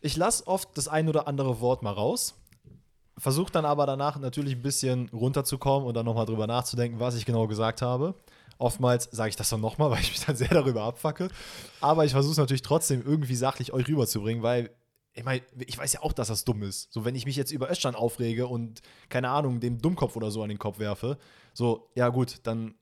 Ich 0.00 0.16
lasse 0.16 0.46
oft 0.46 0.68
das 0.76 0.88
ein 0.88 1.08
oder 1.08 1.28
andere 1.28 1.60
Wort 1.60 1.82
mal 1.82 1.92
raus, 1.92 2.34
versuche 3.16 3.52
dann 3.52 3.64
aber 3.64 3.86
danach 3.86 4.18
natürlich 4.18 4.54
ein 4.54 4.62
bisschen 4.62 5.08
runterzukommen 5.10 5.86
und 5.86 5.94
dann 5.94 6.06
nochmal 6.06 6.26
drüber 6.26 6.46
nachzudenken, 6.46 7.00
was 7.00 7.16
ich 7.16 7.26
genau 7.26 7.46
gesagt 7.46 7.82
habe. 7.82 8.14
Oftmals 8.58 9.08
sage 9.12 9.30
ich 9.30 9.36
das 9.36 9.50
dann 9.50 9.60
nochmal, 9.60 9.90
weil 9.92 10.00
ich 10.00 10.10
mich 10.10 10.24
dann 10.24 10.36
sehr 10.36 10.48
darüber 10.48 10.82
abfacke. 10.82 11.28
Aber 11.80 12.04
ich 12.04 12.12
versuche 12.12 12.32
es 12.32 12.38
natürlich 12.38 12.62
trotzdem 12.62 13.02
irgendwie 13.04 13.36
sachlich 13.36 13.72
euch 13.72 13.88
rüberzubringen, 13.88 14.42
weil 14.42 14.70
ich 15.14 15.24
meine, 15.24 15.42
ich 15.66 15.76
weiß 15.76 15.94
ja 15.94 16.02
auch, 16.02 16.12
dass 16.12 16.28
das 16.28 16.44
dumm 16.44 16.62
ist. 16.62 16.92
So, 16.92 17.04
wenn 17.04 17.16
ich 17.16 17.26
mich 17.26 17.34
jetzt 17.34 17.50
über 17.50 17.68
Östern 17.68 17.96
aufrege 17.96 18.46
und, 18.46 18.82
keine 19.08 19.30
Ahnung, 19.30 19.58
dem 19.58 19.78
Dummkopf 19.78 20.14
oder 20.14 20.30
so 20.30 20.44
an 20.44 20.48
den 20.48 20.58
Kopf 20.58 20.78
werfe, 20.78 21.18
so, 21.54 21.90
ja 21.96 22.08
gut, 22.08 22.36
dann 22.44 22.74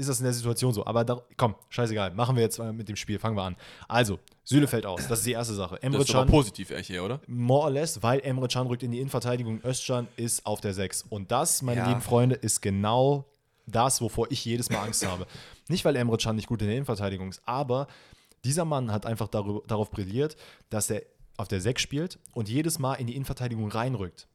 ist 0.00 0.08
das 0.08 0.18
in 0.18 0.24
der 0.24 0.32
Situation 0.32 0.72
so. 0.72 0.84
Aber 0.84 1.04
da, 1.04 1.22
komm, 1.36 1.54
scheißegal, 1.68 2.12
machen 2.14 2.34
wir 2.34 2.42
jetzt 2.42 2.58
äh, 2.58 2.72
mit 2.72 2.88
dem 2.88 2.96
Spiel, 2.96 3.18
fangen 3.18 3.36
wir 3.36 3.42
an. 3.44 3.56
Also, 3.86 4.18
Süle 4.44 4.66
fällt 4.66 4.84
aus, 4.86 5.06
das 5.06 5.20
ist 5.20 5.26
die 5.26 5.32
erste 5.32 5.54
Sache. 5.54 5.80
Emre 5.82 5.98
Das 5.98 6.08
ist 6.08 6.14
Can, 6.14 6.26
positiv 6.26 6.72
hier, 6.82 7.04
oder? 7.04 7.20
more 7.28 7.64
or 7.64 7.70
less, 7.70 8.02
weil 8.02 8.20
Emre 8.20 8.48
Can 8.48 8.66
rückt 8.66 8.82
in 8.82 8.90
die 8.90 8.98
Innenverteidigung, 8.98 9.60
Özcan 9.64 10.08
ist 10.16 10.44
auf 10.46 10.60
der 10.60 10.74
6. 10.74 11.04
Und 11.08 11.30
das, 11.30 11.62
meine 11.62 11.82
Ja. 11.82 11.88
lieben 11.88 12.00
Freunde, 12.00 12.34
ist 12.34 12.60
genau 12.60 13.26
das, 13.66 14.00
wovor 14.00 14.26
ich 14.32 14.44
jedes 14.44 14.68
Mal 14.70 14.82
Angst 14.82 15.06
habe. 15.06 15.26
Nicht, 15.68 15.84
weil 15.84 15.94
Emre 15.94 16.16
Can 16.16 16.34
nicht 16.34 16.48
gut 16.48 16.60
in 16.62 16.66
der 16.66 16.76
Innenverteidigung 16.76 17.28
ist, 17.28 17.42
aber 17.46 17.86
dieser 18.44 18.64
Mann 18.64 18.90
hat 18.90 19.06
einfach 19.06 19.28
darüber, 19.28 19.62
darauf 19.68 19.90
brilliert, 19.90 20.36
dass 20.70 20.90
er 20.90 21.02
auf 21.36 21.46
der 21.48 21.60
6 21.60 21.80
spielt 21.80 22.18
und 22.32 22.48
jedes 22.48 22.78
Mal 22.78 22.94
in 22.94 23.06
die 23.06 23.14
Innenverteidigung 23.14 23.70
reinrückt. 23.70 24.26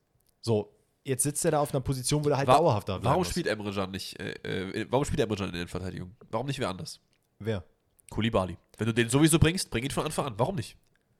So, 0.41 0.74
jetzt 1.05 1.23
sitzt 1.23 1.45
er 1.45 1.51
da 1.51 1.59
auf 1.59 1.73
einer 1.73 1.81
Position, 1.81 2.25
wo 2.25 2.29
er 2.29 2.37
halt 2.37 2.47
Wa- 2.47 2.57
dauerhaft 2.57 2.89
da 2.89 2.93
bleiben 2.97 3.05
Warum 3.05 3.23
spielt 3.23 3.47
Emre 3.47 3.71
Can 3.73 3.91
nicht? 3.91 4.19
Äh, 4.19 4.31
äh, 4.43 4.85
warum 4.89 5.05
spielt 5.05 5.21
Emre 5.21 5.35
Can 5.37 5.47
in 5.47 5.53
der 5.53 5.67
Verteidigung? 5.67 6.15
Warum 6.31 6.47
nicht 6.47 6.59
wer 6.59 6.69
anders? 6.69 6.99
Wer? 7.39 7.63
Kulibali. 8.09 8.57
Wenn 8.77 8.87
du 8.87 8.93
den 8.93 9.09
sowieso 9.09 9.39
bringst, 9.39 9.69
bring 9.69 9.83
ihn 9.83 9.91
von 9.91 10.05
Anfang 10.05 10.25
an. 10.25 10.33
Warum 10.37 10.55
nicht? 10.55 10.75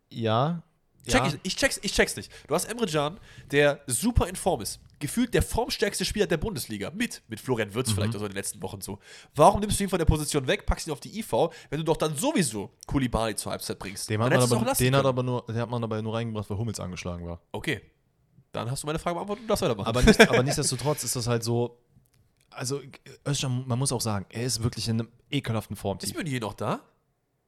Ja. 0.09 0.63
Check 1.07 1.21
ja. 1.21 1.27
ich, 1.27 1.39
ich, 1.43 1.55
check's, 1.55 1.79
ich 1.83 1.93
check's 1.93 2.15
nicht. 2.15 2.31
Du 2.47 2.55
hast 2.55 2.65
Emre 2.65 2.87
Can, 2.87 3.19
der 3.51 3.81
super 3.85 4.27
in 4.27 4.35
Form 4.35 4.61
ist. 4.61 4.79
Gefühlt 4.97 5.33
der 5.35 5.43
formstärkste 5.43 6.03
Spieler 6.03 6.25
der 6.25 6.37
Bundesliga. 6.37 6.89
Mit. 6.91 7.21
Mit 7.27 7.39
Florian 7.39 7.73
Wirtz 7.75 7.89
Mhm. 7.91 7.95
vielleicht 7.95 8.15
auch 8.15 8.19
so 8.19 8.25
in 8.25 8.31
den 8.31 8.37
letzten 8.37 8.61
Wochen 8.63 8.81
so. 8.81 8.97
Warum 9.35 9.59
nimmst 9.59 9.79
du 9.79 9.83
ihn 9.83 9.89
von 9.89 9.99
der 9.99 10.05
Position 10.05 10.47
weg, 10.47 10.65
packst 10.65 10.87
ihn 10.87 10.93
auf 10.93 10.99
die 10.99 11.19
IV, 11.19 11.31
wenn 11.69 11.77
du 11.79 11.83
doch 11.83 11.97
dann 11.97 12.15
sowieso 12.15 12.71
Kulibali 12.87 13.35
zur 13.35 13.51
Halbzeit 13.51 13.77
bringst? 13.77 14.09
Den, 14.09 14.21
hat 14.21 14.31
man, 14.31 14.41
aber, 14.41 14.73
den 14.73 14.95
hat 14.95 15.05
aber 15.05 15.21
nur, 15.21 15.45
den 15.45 15.57
hat 15.57 15.69
man 15.69 15.83
aber 15.83 16.01
nur 16.01 16.13
reingebracht, 16.15 16.49
weil 16.49 16.57
Hummels 16.57 16.79
angeschlagen 16.79 17.25
war. 17.27 17.39
Okay. 17.51 17.81
Dann 18.55 18.71
hast 18.71 18.83
du 18.83 18.87
meine 18.87 18.99
Frage 18.99 19.15
beantwortet 19.15 19.43
und 19.43 19.47
darfst 19.49 19.63
weitermachen. 19.63 19.87
Aber, 19.87 20.01
nicht, 20.01 20.29
aber 20.29 20.43
nichtsdestotrotz 20.43 21.03
ist 21.03 21.15
das 21.15 21.27
halt 21.27 21.43
so. 21.43 21.77
Also, 22.51 22.81
Özcan, 23.27 23.67
man 23.67 23.77
muss 23.77 23.91
auch 23.91 23.99
sagen, 24.01 24.25
er 24.29 24.43
ist 24.43 24.63
wirklich 24.63 24.87
in 24.87 25.01
einem 25.01 25.09
ekelhaften 25.29 25.75
Formteam. 25.75 26.09
ist 26.09 26.15
Meunier 26.15 26.39
noch 26.39 26.53
da? 26.53 26.79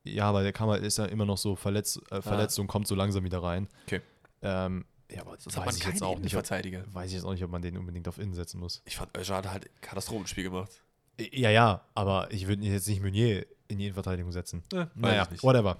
Ja, 0.04 0.26
aber 0.26 0.44
der 0.44 0.54
halt, 0.54 0.84
ist 0.84 0.98
ja 0.98 1.06
immer 1.06 1.26
noch 1.26 1.38
so 1.38 1.56
verletzt, 1.56 2.02
äh, 2.12 2.22
verletzt 2.22 2.60
und 2.60 2.68
kommt 2.68 2.88
so 2.88 2.96
langsam 2.96 3.24
wieder 3.24 3.42
rein. 3.42 3.70
Okay. 3.86 4.02
Ähm, 4.42 4.86
ja, 5.10 5.22
aber 5.22 5.38
Sonst 5.40 5.56
hat 5.56 5.66
weiß 5.66 5.76
man 5.76 5.82
ich 5.82 5.94
jetzt 5.94 6.04
auch 6.04 6.20
nicht. 6.20 6.36
Ob, 6.36 6.46
Verteidiger. 6.46 6.84
weiß 6.92 7.08
ich 7.08 7.14
jetzt 7.14 7.24
auch 7.24 7.32
nicht, 7.32 7.44
ob 7.44 7.52
man 7.52 7.62
den 7.62 7.78
unbedingt 7.78 8.08
auf 8.10 8.18
Innen 8.18 8.34
setzen 8.34 8.60
muss. 8.60 8.82
Ich 8.86 8.98
fand, 8.98 9.16
Özcan 9.18 9.38
hat 9.38 9.50
halt 9.50 9.66
ein 9.66 9.82
Katastrophenspiel 9.82 10.44
gemacht. 10.44 10.84
Ja, 11.32 11.50
ja, 11.50 11.82
aber 11.96 12.32
ich 12.32 12.48
würde 12.48 12.66
jetzt 12.66 12.88
nicht 12.88 13.02
Meunier 13.02 13.46
in 13.70 13.78
die 13.78 13.86
Innenverteidigung 13.86 14.32
setzen. 14.32 14.64
Ja, 14.74 14.90
naja, 14.94 15.28
whatever. 15.42 15.78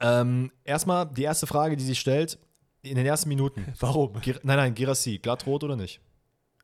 Ähm, 0.00 0.50
erstmal 0.64 1.06
die 1.06 1.22
erste 1.22 1.46
Frage, 1.46 1.76
die 1.76 1.84
sich 1.84 2.00
stellt, 2.00 2.38
in 2.82 2.94
den 2.96 3.06
ersten 3.06 3.28
Minuten. 3.28 3.66
Warum? 3.80 4.20
Gir 4.20 4.40
nein, 4.42 4.56
nein, 4.56 4.74
Girassi, 4.74 5.18
glattrot 5.18 5.64
oder 5.64 5.76
nicht? 5.76 6.00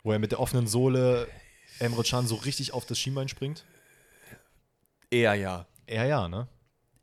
Wo 0.02 0.12
er 0.12 0.18
mit 0.18 0.32
der 0.32 0.40
offenen 0.40 0.66
Sohle 0.66 1.26
Emre 1.78 2.02
Can 2.04 2.26
so 2.26 2.36
richtig 2.36 2.72
auf 2.72 2.86
das 2.86 2.98
Schienbein 2.98 3.28
springt? 3.28 3.64
Eher 5.10 5.34
ja. 5.34 5.66
Eher 5.86 6.06
ja, 6.06 6.28
ne? 6.28 6.48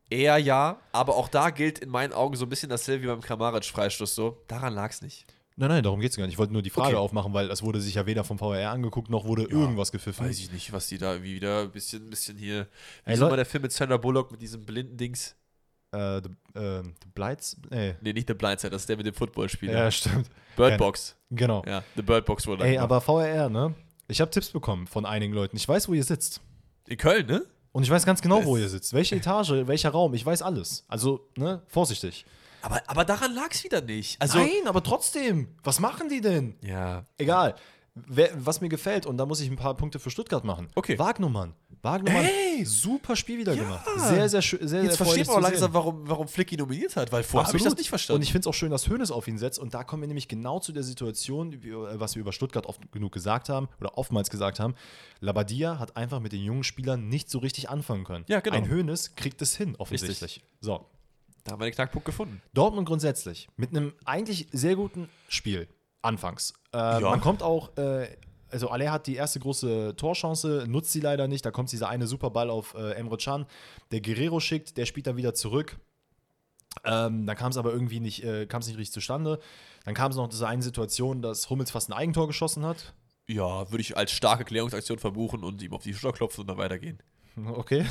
Eher 0.09 0.37
ja, 0.37 0.79
aber 0.91 1.15
auch 1.15 1.29
da 1.29 1.49
gilt 1.51 1.79
in 1.79 1.89
meinen 1.89 2.11
Augen 2.13 2.35
so 2.35 2.45
ein 2.45 2.49
bisschen 2.49 2.69
dasselbe 2.69 3.03
wie 3.03 3.07
beim 3.07 3.21
Kramaric-Freistoß 3.21 4.13
so. 4.13 4.43
Daran 4.47 4.73
lag 4.73 4.91
es 4.91 5.01
nicht. 5.01 5.25
Nein, 5.55 5.69
nein, 5.69 5.83
darum 5.83 5.99
geht 5.99 6.11
es 6.11 6.17
gar 6.17 6.25
nicht. 6.25 6.33
Ich 6.33 6.37
wollte 6.39 6.53
nur 6.53 6.61
die 6.61 6.69
Frage 6.69 6.89
Okay. 6.89 6.97
aufmachen, 6.97 7.33
weil 7.33 7.49
es 7.51 7.61
wurde 7.61 7.79
sich 7.79 7.95
ja 7.95 8.05
weder 8.05 8.23
vom 8.23 8.37
VR 8.37 8.71
angeguckt, 8.71 9.09
noch 9.09 9.25
wurde 9.25 9.43
irgendwas 9.43 9.91
gepfiffen. 9.91 10.25
Weiß 10.25 10.39
ich 10.39 10.51
nicht, 10.51 10.73
was 10.73 10.87
die 10.87 10.97
da 10.97 11.21
wie 11.23 11.35
wieder 11.35 11.61
ein 11.61 11.71
bisschen, 11.71 12.09
bisschen 12.09 12.37
hier. 12.37 12.67
Wie 13.05 13.11
Ey, 13.11 13.13
ist 13.15 13.21
immer 13.21 13.35
der 13.35 13.45
Film 13.45 13.61
mit 13.63 13.71
Sandra 13.71 13.97
Bullock 13.97 14.31
mit 14.31 14.41
diesem 14.41 14.65
blinden 14.65 14.97
Dings? 14.97 15.35
Äh, 15.91 16.21
the, 16.21 16.59
äh, 16.59 16.83
the 16.83 17.09
Blights? 17.13 17.57
Nee. 17.69 17.95
Nee, 18.01 18.13
nicht 18.13 18.27
The 18.27 18.33
Side, 18.33 18.69
das 18.69 18.83
ist 18.83 18.89
der 18.89 18.97
mit 18.97 19.05
dem 19.05 19.13
Footballspieler. 19.13 19.73
Ja, 19.73 19.91
stimmt. 19.91 20.29
Bird 20.55 20.77
Box. 20.77 21.15
Genau. 21.29 21.63
Ja, 21.65 21.83
The 21.95 22.01
Bird 22.01 22.25
Box 22.25 22.47
wurde 22.47 22.63
Ey, 22.63 22.77
aber 22.77 23.01
VRR, 23.01 23.49
ne? 23.49 23.73
Ich 24.07 24.19
habe 24.21 24.31
Tipps 24.31 24.49
bekommen 24.49 24.87
von 24.87 25.05
einigen 25.05 25.33
Leuten. 25.33 25.55
Ich 25.55 25.67
weiß, 25.67 25.87
wo 25.87 25.93
ihr 25.93 26.03
sitzt. 26.03 26.41
In 26.87 26.97
Köln, 26.97 27.25
ne? 27.27 27.43
Und 27.71 27.83
ich 27.83 27.89
weiß 27.89 28.05
ganz 28.05 28.21
genau, 28.21 28.43
wo 28.43 28.57
ihr 28.57 28.67
sitzt. 28.67 28.93
Welche 28.93 29.15
Etage, 29.15 29.51
welcher 29.65 29.91
Raum. 29.91 30.13
Ich 30.13 30.25
weiß 30.25 30.41
alles. 30.41 30.83
Also, 30.87 31.29
ne, 31.37 31.61
vorsichtig. 31.67 32.25
Aber, 32.61 32.81
aber 32.87 33.05
daran 33.05 33.33
lag 33.33 33.49
es 33.51 33.63
wieder 33.63 33.81
nicht. 33.81 34.21
Also, 34.21 34.39
Nein, 34.39 34.67
aber 34.67 34.83
trotzdem. 34.83 35.47
Was 35.63 35.79
machen 35.79 36.09
die 36.09 36.21
denn? 36.21 36.55
ja. 36.61 37.05
Egal. 37.17 37.55
Wer, 37.93 38.29
was 38.35 38.61
mir 38.61 38.69
gefällt, 38.69 39.05
und 39.05 39.17
da 39.17 39.25
muss 39.25 39.41
ich 39.41 39.49
ein 39.49 39.57
paar 39.57 39.75
Punkte 39.75 39.99
für 39.99 40.09
Stuttgart 40.09 40.45
machen. 40.45 40.69
Okay. 40.75 40.97
Wagnumann. 40.97 41.53
Wagnumann, 41.83 42.25
Ey! 42.25 42.63
super 42.63 43.15
Spiel 43.15 43.39
wieder 43.39 43.53
Ja. 43.53 43.63
gemacht. 43.63 43.85
Sehr, 43.97 44.29
sehr 44.29 44.41
schön. 44.41 44.67
Sehr, 44.67 44.83
Jetzt 44.83 44.97
sehr 44.97 45.05
versteht 45.05 45.27
man 45.27 45.37
auch 45.37 45.41
langsam, 45.41 45.69
sehen. 45.71 45.73
warum, 45.73 46.07
warum 46.07 46.27
Flick 46.27 46.51
ihn 46.51 46.59
nominiert 46.59 46.95
hat, 46.95 47.11
weil 47.11 47.23
vorher 47.23 47.47
habe 47.47 47.57
ich 47.57 47.63
das 47.63 47.75
nicht 47.75 47.89
verstanden. 47.89 48.17
Und 48.17 48.21
ich 48.23 48.31
finde 48.31 48.41
es 48.41 48.47
auch 48.47 48.53
schön, 48.53 48.69
dass 48.69 48.87
Hoeneß 48.87 49.09
auf 49.11 49.27
ihn 49.27 49.37
setzt. 49.39 49.57
Und 49.57 49.73
da 49.73 49.83
kommen 49.83 50.03
wir 50.03 50.07
nämlich 50.07 50.27
genau 50.27 50.59
zu 50.59 50.71
der 50.73 50.83
Situation, 50.83 51.53
äh, 51.53 51.99
was 51.99 52.15
wir 52.15 52.19
über 52.21 52.33
Stuttgart 52.33 52.65
oft 52.67 52.91
genug 52.91 53.11
gesagt 53.13 53.49
haben 53.49 53.67
oder 53.79 53.97
oftmals 53.97 54.29
gesagt 54.29 54.59
haben. 54.59 54.75
Labadia 55.21 55.79
hat 55.79 55.97
einfach 55.97 56.19
mit 56.19 56.33
den 56.33 56.43
jungen 56.43 56.63
Spielern 56.63 57.09
nicht 57.09 57.29
so 57.29 57.39
richtig 57.39 57.69
anfangen 57.69 58.03
können. 58.03 58.25
Ja, 58.27 58.41
genau. 58.41 58.57
Ein 58.57 58.69
Hoeneß 58.69 59.15
kriegt 59.15 59.41
es 59.41 59.55
hin, 59.57 59.75
offensichtlich. 59.77 60.43
So. 60.61 60.85
da 61.43 61.53
haben 61.53 61.59
wir 61.61 61.65
den 61.65 61.73
Knackpunkt 61.73 62.05
gefunden. 62.05 62.41
Dortmund 62.53 62.87
grundsätzlich 62.87 63.47
mit 63.57 63.71
einem 63.71 63.93
eigentlich 64.05 64.47
sehr 64.51 64.75
guten 64.75 65.09
Spiel 65.27 65.67
anfangs. 66.03 66.53
Äh, 66.73 66.77
Ja. 66.77 66.99
Man 67.01 67.21
kommt 67.21 67.41
auch, 67.41 67.75
äh, 67.77 68.07
also 68.51 68.69
Aller 68.69 68.91
hat 68.91 69.07
die 69.07 69.15
erste 69.15 69.39
große 69.39 69.95
Torchance, 69.95 70.65
nutzt 70.67 70.91
sie 70.91 70.99
leider 70.99 71.27
nicht. 71.27 71.45
Da 71.45 71.51
kommt 71.51 71.71
dieser 71.71 71.89
eine 71.89 72.07
Superball 72.07 72.49
auf 72.49 72.73
äh, 72.73 72.91
Emre 72.93 73.17
Can, 73.17 73.45
der 73.91 74.01
Guerrero 74.01 74.39
schickt, 74.39 74.77
der 74.77 74.85
spielt 74.85 75.07
dann 75.07 75.17
wieder 75.17 75.33
zurück. 75.33 75.79
Ähm, 76.83 77.25
dann 77.25 77.35
kam 77.35 77.51
es 77.51 77.57
aber 77.57 77.71
irgendwie 77.71 77.99
nicht, 77.99 78.23
äh, 78.23 78.45
kam 78.45 78.61
es 78.61 78.67
nicht 78.67 78.77
richtig 78.77 78.93
zustande. 78.93 79.39
Dann 79.85 79.93
kam 79.93 80.11
es 80.11 80.17
noch 80.17 80.29
diese 80.29 80.47
eine 80.47 80.61
Situation, 80.61 81.21
dass 81.21 81.49
Hummels 81.49 81.71
fast 81.71 81.89
ein 81.89 81.93
Eigentor 81.93 82.27
geschossen 82.27 82.65
hat. 82.65 82.93
Ja, 83.27 83.69
würde 83.71 83.81
ich 83.81 83.97
als 83.97 84.11
starke 84.11 84.45
Klärungsaktion 84.45 84.99
verbuchen 84.99 85.43
und 85.43 85.61
ihm 85.61 85.73
auf 85.73 85.83
die 85.83 85.93
Schulter 85.93 86.15
klopfen 86.17 86.41
und 86.41 86.47
dann 86.47 86.57
weitergehen. 86.57 87.01
Okay. 87.37 87.85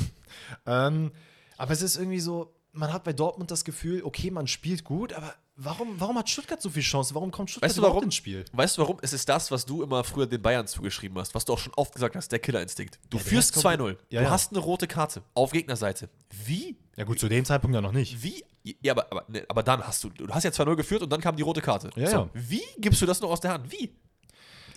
ähm, 0.67 1.11
aber 1.57 1.71
es 1.71 1.81
ist 1.81 1.97
irgendwie 1.97 2.19
so, 2.19 2.53
man 2.73 2.93
hat 2.93 3.03
bei 3.03 3.11
Dortmund 3.11 3.49
das 3.49 3.65
Gefühl, 3.65 4.03
okay, 4.03 4.29
man 4.29 4.45
spielt 4.45 4.83
gut, 4.83 5.13
aber 5.13 5.33
warum, 5.63 5.99
warum 5.99 6.17
hat 6.17 6.29
Stuttgart 6.29 6.61
so 6.61 6.69
viel 6.69 6.81
Chance? 6.83 7.13
Warum 7.15 7.31
kommt 7.31 7.49
Stuttgart 7.49 7.69
Weißt 7.69 7.77
du 7.77 7.81
warum? 7.81 8.03
ins 8.03 8.15
Spiel? 8.15 8.45
Weißt 8.53 8.77
du 8.77 8.81
warum? 8.81 8.97
Es 9.01 9.13
ist 9.13 9.27
das, 9.29 9.51
was 9.51 9.65
du 9.65 9.83
immer 9.83 10.03
früher 10.03 10.27
den 10.27 10.41
Bayern 10.41 10.67
zugeschrieben 10.67 11.17
hast, 11.17 11.33
was 11.35 11.45
du 11.45 11.53
auch 11.53 11.59
schon 11.59 11.73
oft 11.75 11.93
gesagt 11.93 12.15
hast, 12.15 12.31
der 12.31 12.39
Killerinstinkt. 12.39 12.99
Du 13.09 13.17
Ja, 13.17 13.23
führst 13.23 13.55
ist 13.55 13.61
komplett- 13.63 13.79
2-0. 13.81 13.97
Ja, 14.09 14.19
du 14.21 14.25
ja. 14.25 14.31
hast 14.31 14.51
eine 14.51 14.59
rote 14.59 14.87
Karte 14.87 15.21
auf 15.33 15.51
Gegnerseite. 15.51 16.09
Wie? 16.45 16.77
Ja 16.97 17.03
gut, 17.03 17.19
zu 17.19 17.27
dem 17.29 17.45
Zeitpunkt 17.45 17.73
ja 17.75 17.81
noch 17.81 17.91
nicht. 17.93 18.21
Wie? 18.21 18.43
Ja, 18.81 18.93
aber, 18.93 19.07
aber, 19.11 19.25
ne, 19.27 19.43
aber 19.49 19.63
dann 19.63 19.81
hast 19.81 20.03
du, 20.03 20.09
du 20.09 20.27
hast 20.29 20.43
ja 20.43 20.51
2-0 20.51 20.75
geführt 20.75 21.01
und 21.01 21.09
dann 21.11 21.19
kam 21.21 21.35
die 21.35 21.41
rote 21.43 21.61
Karte. 21.61 21.89
Ja, 21.95 22.07
so, 22.07 22.15
ja. 22.17 22.29
Wie 22.33 22.61
gibst 22.77 23.01
du 23.01 23.05
das 23.05 23.19
noch 23.21 23.29
aus 23.31 23.39
der 23.41 23.53
Hand? 23.53 23.71
Wie? 23.71 23.95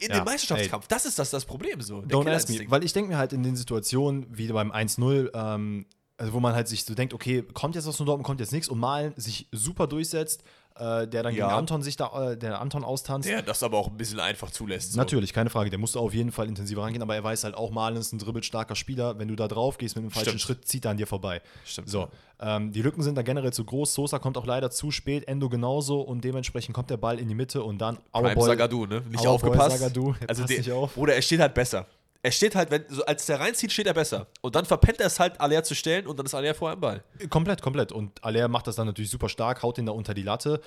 In 0.01 0.11
Ja, 0.11 0.17
den 0.21 0.25
Meisterschaftskampf. 0.25 0.89
Das 0.89 1.05
ist 1.07 1.19
das, 1.19 1.31
das 1.31 1.45
Problem 1.45 1.81
so. 1.81 1.99
Don't 2.01 2.29
ask 2.35 2.49
me, 2.49 2.65
weil 2.69 2.83
ich 2.85 2.93
denke 2.93 3.11
mir 3.11 3.19
halt 3.19 3.33
in 3.33 3.43
den 3.43 3.57
Situationen, 3.57 4.27
wie 4.31 4.49
beim 4.49 4.73
1-0, 4.73 5.31
ähm, 5.35 5.87
also 6.17 6.33
wo 6.33 6.41
man 6.41 6.55
halt 6.55 6.69
sich 6.69 6.85
so 6.85 6.95
denkt, 6.95 7.13
okay, 7.15 7.43
kommt 7.55 7.75
jetzt 7.75 7.87
was 7.87 7.97
von 7.97 8.07
Dortmund, 8.07 8.27
kommt 8.27 8.41
jetzt 8.41 8.53
nichts 8.53 8.69
und 8.69 8.79
Malen 8.79 9.13
sich 9.17 9.49
super 9.53 9.87
durchsetzt, 9.87 10.43
äh, 10.77 11.07
der 11.07 11.23
dann 11.23 11.35
Ja. 11.35 11.47
gegen 11.47 11.59
Anton 11.59 11.83
sich 11.83 11.97
da, 11.97 12.33
äh, 12.33 12.37
der 12.37 12.61
Anton 12.61 12.83
austanzt. 12.85 13.29
Der 13.29 13.43
das 13.43 13.63
aber 13.63 13.79
auch 13.79 13.89
ein 13.89 13.97
bisschen 13.97 14.19
einfach 14.21 14.51
zulässt. 14.51 14.93
So. 14.93 14.99
Natürlich, 14.99 15.33
keine 15.33 15.49
Frage. 15.51 15.71
Der 15.71 15.79
musste 15.79 16.01
auf 16.01 16.13
jeden 16.13 16.33
Fall 16.33 16.49
intensiver 16.49 16.83
rangehen, 16.83 17.03
aber 17.03 17.15
er 17.15 17.23
weiß 17.23 17.45
halt 17.45 17.55
auch, 17.55 17.71
Malen 17.71 17.97
ist 17.97 18.13
ein 18.13 18.19
dribbelstarker 18.19 18.75
Spieler. 18.75 19.19
Wenn 19.19 19.29
du 19.29 19.37
da 19.37 19.47
drauf 19.49 19.79
gehst 19.79 19.95
mit 19.95 20.03
einem 20.03 20.11
falschen 20.11 20.31
Stimmt. 20.39 20.41
Schritt, 20.41 20.69
zieht 20.69 20.85
er 20.85 20.91
an 20.93 20.97
dir 20.97 21.07
vorbei. 21.07 21.41
Stimmt. 21.65 21.89
So, 21.89 22.09
ähm, 22.41 22.73
die 22.73 22.83
Lücken 22.83 23.03
sind 23.03 23.15
da 23.17 23.23
generell 23.23 23.53
zu 23.53 23.65
groß. 23.65 23.95
Sosa 23.95 24.19
kommt 24.19 24.37
auch 24.37 24.47
leider 24.47 24.71
zu 24.71 24.91
spät, 24.91 25.29
Endo 25.29 25.49
genauso 25.49 26.01
und 26.01 26.25
dementsprechend 26.25 26.75
kommt 26.75 26.91
der 26.91 26.97
Ball 26.97 27.19
in 27.21 27.29
die 27.29 27.35
Mitte 27.37 27.63
und 27.63 27.79
dann 27.79 27.99
Boy- 28.13 28.35
Sagadu, 28.41 28.87
ne? 28.87 29.01
Nicht 29.09 29.19
Boy 29.19 29.27
aufgepasst. 29.29 29.79
Sagadu, 29.79 30.15
er 30.21 30.29
also 30.29 30.45
der, 30.45 30.59
nicht 30.59 30.73
auf. 30.73 30.97
Oder 30.97 31.15
er 31.15 31.23
steht 31.23 31.41
halt 31.41 31.55
besser. 31.55 31.87
Er 32.25 32.33
steht 32.33 32.55
halt, 32.55 32.71
wenn, 32.71 32.87
so 32.89 33.05
als 33.05 33.27
der 33.27 33.39
reinzieht, 33.39 33.71
steht 33.71 33.87
er 33.87 33.93
besser. 33.93 34.29
Und 34.41 34.57
dann 34.57 34.65
verpennt 34.65 34.99
er 34.99 35.09
es 35.09 35.21
halt, 35.21 35.39
Aller 35.43 35.63
zu 35.63 35.75
stellen 35.75 36.07
und 36.07 36.19
dann 36.19 36.25
ist 36.25 36.35
Aller 36.35 36.55
vorher 36.55 36.73
am 36.73 36.81
Ball. 36.81 37.05
Komplett, 37.29 37.61
komplett. 37.61 37.93
Und 37.93 38.25
Aller 38.25 38.49
macht 38.49 38.67
das 38.67 38.77
dann 38.77 38.87
natürlich 38.87 39.11
super 39.11 39.29
stark, 39.29 39.63
haut 39.63 39.77
den 39.77 39.85
da 39.85 39.93
unter 39.93 40.15
die 40.15 40.23
Latte, 40.23 40.63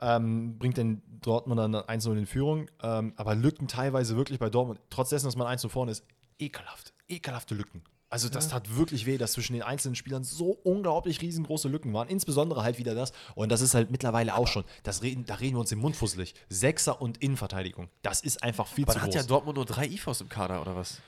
ähm, 0.00 0.56
bringt 0.58 0.78
den 0.78 1.02
Dortmund 1.20 1.58
dann 1.58 1.74
1-0 1.74 2.16
in 2.16 2.24
Führung. 2.24 2.70
Ähm, 2.82 3.12
aber 3.16 3.34
Lücken 3.34 3.68
teilweise 3.68 4.16
wirklich 4.16 4.38
bei 4.38 4.48
Dortmund, 4.48 4.80
trotz 4.88 5.10
dessen, 5.10 5.26
dass 5.26 5.36
man 5.36 5.46
1 5.46 5.66
vorne 5.66 5.92
ist, 5.92 6.06
ekelhaft. 6.38 6.94
Ekelhafte 7.08 7.54
Lücken. 7.54 7.82
Also 8.12 8.28
das 8.28 8.48
tat 8.48 8.76
wirklich 8.76 9.06
weh, 9.06 9.16
dass 9.16 9.32
zwischen 9.32 9.54
den 9.54 9.62
einzelnen 9.62 9.94
Spielern 9.94 10.22
so 10.22 10.50
unglaublich 10.64 11.22
riesengroße 11.22 11.66
Lücken 11.68 11.94
waren. 11.94 12.08
Insbesondere 12.08 12.62
halt 12.62 12.76
wieder 12.76 12.94
das. 12.94 13.12
Und 13.34 13.50
das 13.50 13.62
ist 13.62 13.72
halt 13.72 13.90
mittlerweile 13.90 14.36
auch 14.36 14.46
schon. 14.46 14.64
Das 14.82 15.02
reden, 15.02 15.24
da 15.24 15.36
reden 15.36 15.56
wir 15.56 15.60
uns 15.60 15.72
im 15.72 15.78
Mund 15.78 15.96
fusselig. 15.96 16.34
Sechser 16.50 17.00
und 17.00 17.22
Innenverteidigung. 17.22 17.88
Das 18.02 18.20
ist 18.20 18.42
einfach 18.42 18.66
viel 18.66 18.84
Aber 18.84 18.92
zu 18.92 18.98
da 18.98 19.02
hat 19.04 19.12
groß. 19.12 19.22
ja 19.22 19.26
Dortmund 19.26 19.56
nur 19.56 19.64
drei 19.64 19.86
IVs 19.86 20.20
im 20.20 20.28
Kader, 20.28 20.60
oder 20.60 20.76
was? 20.76 21.00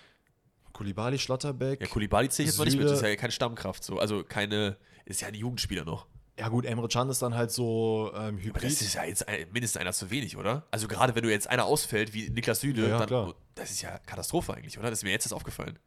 Kulibali, 0.72 1.18
Schlotterbeck. 1.18 1.82
Ja, 1.82 1.86
Kulibali 1.88 2.30
zähle 2.30 2.44
ich 2.48 2.52
jetzt 2.52 2.59
mal 2.59 2.64
nicht 2.64 2.78
mit, 2.78 2.86
das 2.86 2.92
ist 2.98 3.02
ja 3.02 3.14
keine 3.16 3.32
Stammkraft. 3.32 3.84
So. 3.84 3.98
Also 3.98 4.24
keine, 4.24 4.78
ist 5.05 5.20
ja 5.20 5.28
ein 5.28 5.34
Jugendspieler 5.34 5.84
noch. 5.84 6.07
Ja 6.38 6.48
gut, 6.48 6.64
Emre 6.64 6.88
Can 6.88 7.11
ist 7.11 7.20
dann 7.20 7.34
halt 7.34 7.50
so 7.52 8.11
ähm, 8.14 8.20
Aber 8.36 8.38
Hybrid. 8.42 8.64
das 8.64 8.80
ist 8.80 8.94
ja 8.94 9.05
jetzt 9.05 9.28
ein, 9.28 9.46
mindestens 9.52 9.78
einer 9.78 9.92
zu 9.92 10.11
wenig, 10.11 10.38
oder? 10.38 10.66
Also 10.70 10.88
gerade 10.88 11.14
wenn 11.14 11.22
du 11.22 11.30
jetzt 11.30 11.50
einer 11.50 11.66
ausfällt, 11.66 12.14
wie 12.14 12.30
Niklas 12.30 12.61
Süle, 12.61 12.88
Ja, 12.88 12.98
ja, 12.98 13.07
dann, 13.07 13.34
das 13.55 13.70
ist 13.70 13.82
ja 13.82 13.98
Katastrophe 13.98 14.55
eigentlich, 14.55 14.78
oder? 14.78 14.88
Das 14.88 15.00
ist 15.00 15.05
mir 15.05 15.11
jetzt 15.11 15.26
erst 15.26 15.34
aufgefallen. 15.34 15.78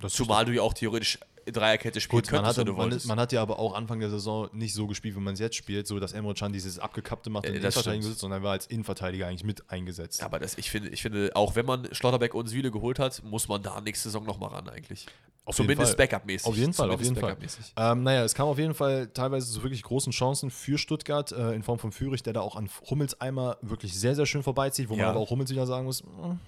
Das 0.00 0.12
Zumal 0.12 0.44
du 0.44 0.52
ja 0.52 0.62
auch 0.62 0.74
theoretisch 0.74 1.18
Dreierkette 1.52 2.00
spielen 2.00 2.22
Gut, 2.22 2.32
man, 2.32 2.40
könntest, 2.42 2.58
hatte, 2.58 2.68
wenn 2.68 2.90
du 2.90 2.96
man, 2.96 3.06
man 3.06 3.20
hat 3.20 3.32
ja 3.32 3.40
aber 3.40 3.60
auch 3.60 3.74
Anfang 3.74 4.00
der 4.00 4.10
Saison 4.10 4.48
nicht 4.52 4.74
so 4.74 4.88
gespielt, 4.88 5.14
wie 5.14 5.20
man 5.20 5.34
es 5.34 5.40
jetzt 5.40 5.54
spielt, 5.54 5.86
so 5.86 6.00
dass 6.00 6.12
Emre 6.12 6.34
Can 6.34 6.52
dieses 6.52 6.80
abgekappte 6.80 7.30
macht 7.30 7.46
und 7.46 7.52
Äh, 7.52 7.56
in 7.56 7.62
das 7.62 7.76
Innenverteidigung 7.76 8.02
sitzt, 8.08 8.20
sondern 8.20 8.40
er 8.40 8.44
war 8.44 8.52
als 8.52 8.66
Innenverteidiger 8.66 9.28
eigentlich 9.28 9.44
mit 9.44 9.70
eingesetzt. 9.70 10.22
Aber 10.24 10.40
das, 10.40 10.58
ich, 10.58 10.70
finde, 10.72 10.88
ich 10.88 11.02
finde, 11.02 11.30
auch 11.36 11.54
wenn 11.54 11.64
man 11.64 11.88
Schlotterbeck 11.94 12.34
und 12.34 12.48
Süle 12.48 12.72
geholt 12.72 12.98
hat, 12.98 13.22
muss 13.22 13.46
man 13.46 13.62
da 13.62 13.80
nächste 13.80 14.08
Saison 14.08 14.24
nochmal 14.24 14.50
ran 14.50 14.68
eigentlich. 14.68 15.06
Auf 15.44 15.54
Zumindest. 15.54 15.96
Backup-mäßig. 15.96 16.48
Auf 16.48 16.56
jeden 16.56 16.72
Fall, 16.72 16.90
auf 16.90 17.00
jeden 17.00 17.14
Fall. 17.14 17.36
Ähm, 17.76 18.02
naja, 18.02 18.24
es 18.24 18.34
kam 18.34 18.48
auf 18.48 18.58
jeden 18.58 18.74
Fall 18.74 19.06
teilweise 19.14 19.48
zu 19.52 19.62
wirklich 19.62 19.84
großen 19.84 20.10
Chancen 20.10 20.50
für 20.50 20.76
Stuttgart 20.76 21.30
äh, 21.30 21.52
in 21.52 21.62
Form 21.62 21.78
von 21.78 21.92
Führig, 21.92 22.24
der 22.24 22.32
da 22.32 22.40
auch 22.40 22.56
an 22.56 22.68
Hummels 22.90 23.20
Eimer 23.20 23.56
wirklich 23.62 23.96
sehr, 23.96 24.16
sehr 24.16 24.26
schön 24.26 24.42
vorbeizieht, 24.42 24.88
wo 24.88 24.94
Ja. 24.94 25.02
man 25.02 25.10
aber 25.10 25.20
auch 25.20 25.30
Hummels 25.30 25.50
wieder 25.50 25.64
sagen 25.64 25.84
muss, 25.84 26.02
mm, 26.02 26.40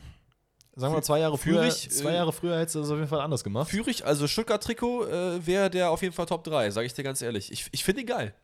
sagen 0.79 0.95
wir 0.95 1.03
zwei 1.03 1.21
Jahre 1.21 1.37
früher, 1.37 1.63
Führig, 1.63 1.91
zwei 1.91 2.13
äh, 2.13 2.15
Jahre 2.15 2.33
früher 2.33 2.59
hättest 2.59 2.77
du 2.77 2.81
das 2.81 2.91
auf 2.91 2.97
jeden 2.97 3.09
Fall 3.09 3.21
anders 3.21 3.45
gemacht. 3.45 3.69
Führig, 3.69 4.05
also 4.05 4.27
Stuttgart-Trikot, 4.27 5.07
äh, 5.07 5.47
wäre 5.47 5.71
der 5.71 5.91
auf 5.91 6.03
jeden 6.03 6.15
Fall 6.15 6.27
Top 6.27 6.45
3, 6.45 6.71
sage 6.71 6.87
ich 6.87 6.95
dir 6.95 7.03
ganz 7.03 7.21
ehrlich. 7.21 7.53
Ich, 7.53 7.67
ich 7.73 7.85
finde 7.85 8.03
ihn 8.03 8.07
geil. 8.07 8.35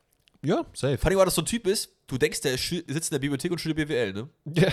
Ja, 0.43 0.67
safe. 0.75 0.99
Vor 0.99 1.09
allem, 1.09 1.19
weil 1.19 1.25
das 1.25 1.35
so 1.35 1.43
ein 1.43 1.47
Typ 1.47 1.67
ist, 1.67 1.91
du 2.07 2.19
denkst, 2.19 2.43
der 2.43 2.59
sitzt 2.59 2.89
in 2.89 3.15
der 3.15 3.19
Bibliothek 3.19 3.51
und 3.51 3.59
studiert 3.59 3.89
BWL, 3.89 4.13
ne? 4.13 4.29
Ja, 4.55 4.71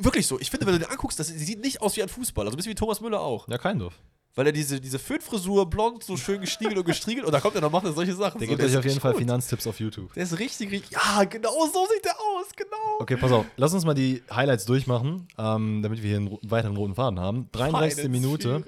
Wirklich 0.00 0.26
so. 0.26 0.40
Ich 0.40 0.50
finde, 0.50 0.66
wenn 0.66 0.74
du 0.74 0.78
den 0.80 0.88
anguckst, 0.88 1.18
das 1.18 1.28
sieht 1.28 1.60
nicht 1.60 1.82
aus 1.82 1.96
wie 1.96 2.02
ein 2.02 2.08
Fußballer. 2.08 2.50
So 2.50 2.54
ein 2.54 2.56
bisschen 2.56 2.70
wie 2.70 2.76
Thomas 2.76 3.00
Müller 3.00 3.20
auch. 3.20 3.46
ja 3.48 3.58
kein 3.58 3.78
Dorf. 3.78 3.98
Weil 4.34 4.46
er 4.46 4.52
diese, 4.52 4.80
diese 4.80 4.98
Föhnfrisur, 4.98 5.68
blond, 5.68 6.02
so 6.02 6.16
schön 6.16 6.40
gestiegelt 6.40 6.78
und 6.78 6.86
gestriegelt 6.86 7.26
und 7.26 7.32
da 7.32 7.40
kommt 7.40 7.54
er 7.54 7.60
noch, 7.60 7.70
macht 7.70 7.84
er 7.84 7.92
solche 7.92 8.14
Sachen. 8.14 8.38
Der 8.38 8.48
so, 8.48 8.56
gibt 8.56 8.66
euch 8.66 8.76
auf 8.78 8.84
jeden 8.84 8.98
Fall 8.98 9.12
gut. 9.12 9.20
Finanztipps 9.20 9.66
auf 9.66 9.78
YouTube. 9.78 10.12
Der 10.14 10.22
ist 10.22 10.38
richtig, 10.38 10.70
richtig. 10.70 10.92
Ja, 10.92 11.24
genau 11.24 11.50
so 11.66 11.86
sieht 11.92 12.04
der 12.04 12.18
aus, 12.18 12.46
genau. 12.56 13.00
Okay, 13.00 13.16
pass 13.16 13.30
auf. 13.30 13.44
Lass 13.56 13.74
uns 13.74 13.84
mal 13.84 13.92
die 13.92 14.22
Highlights 14.34 14.64
durchmachen, 14.64 15.28
ähm, 15.36 15.82
damit 15.82 16.02
wir 16.02 16.08
hier 16.08 16.16
einen 16.16 16.38
weiteren 16.42 16.76
roten 16.76 16.94
Faden 16.94 17.20
haben. 17.20 17.48
33. 17.52 17.96
Feine 17.96 18.08
Minute. 18.08 18.48
Junge. 18.48 18.64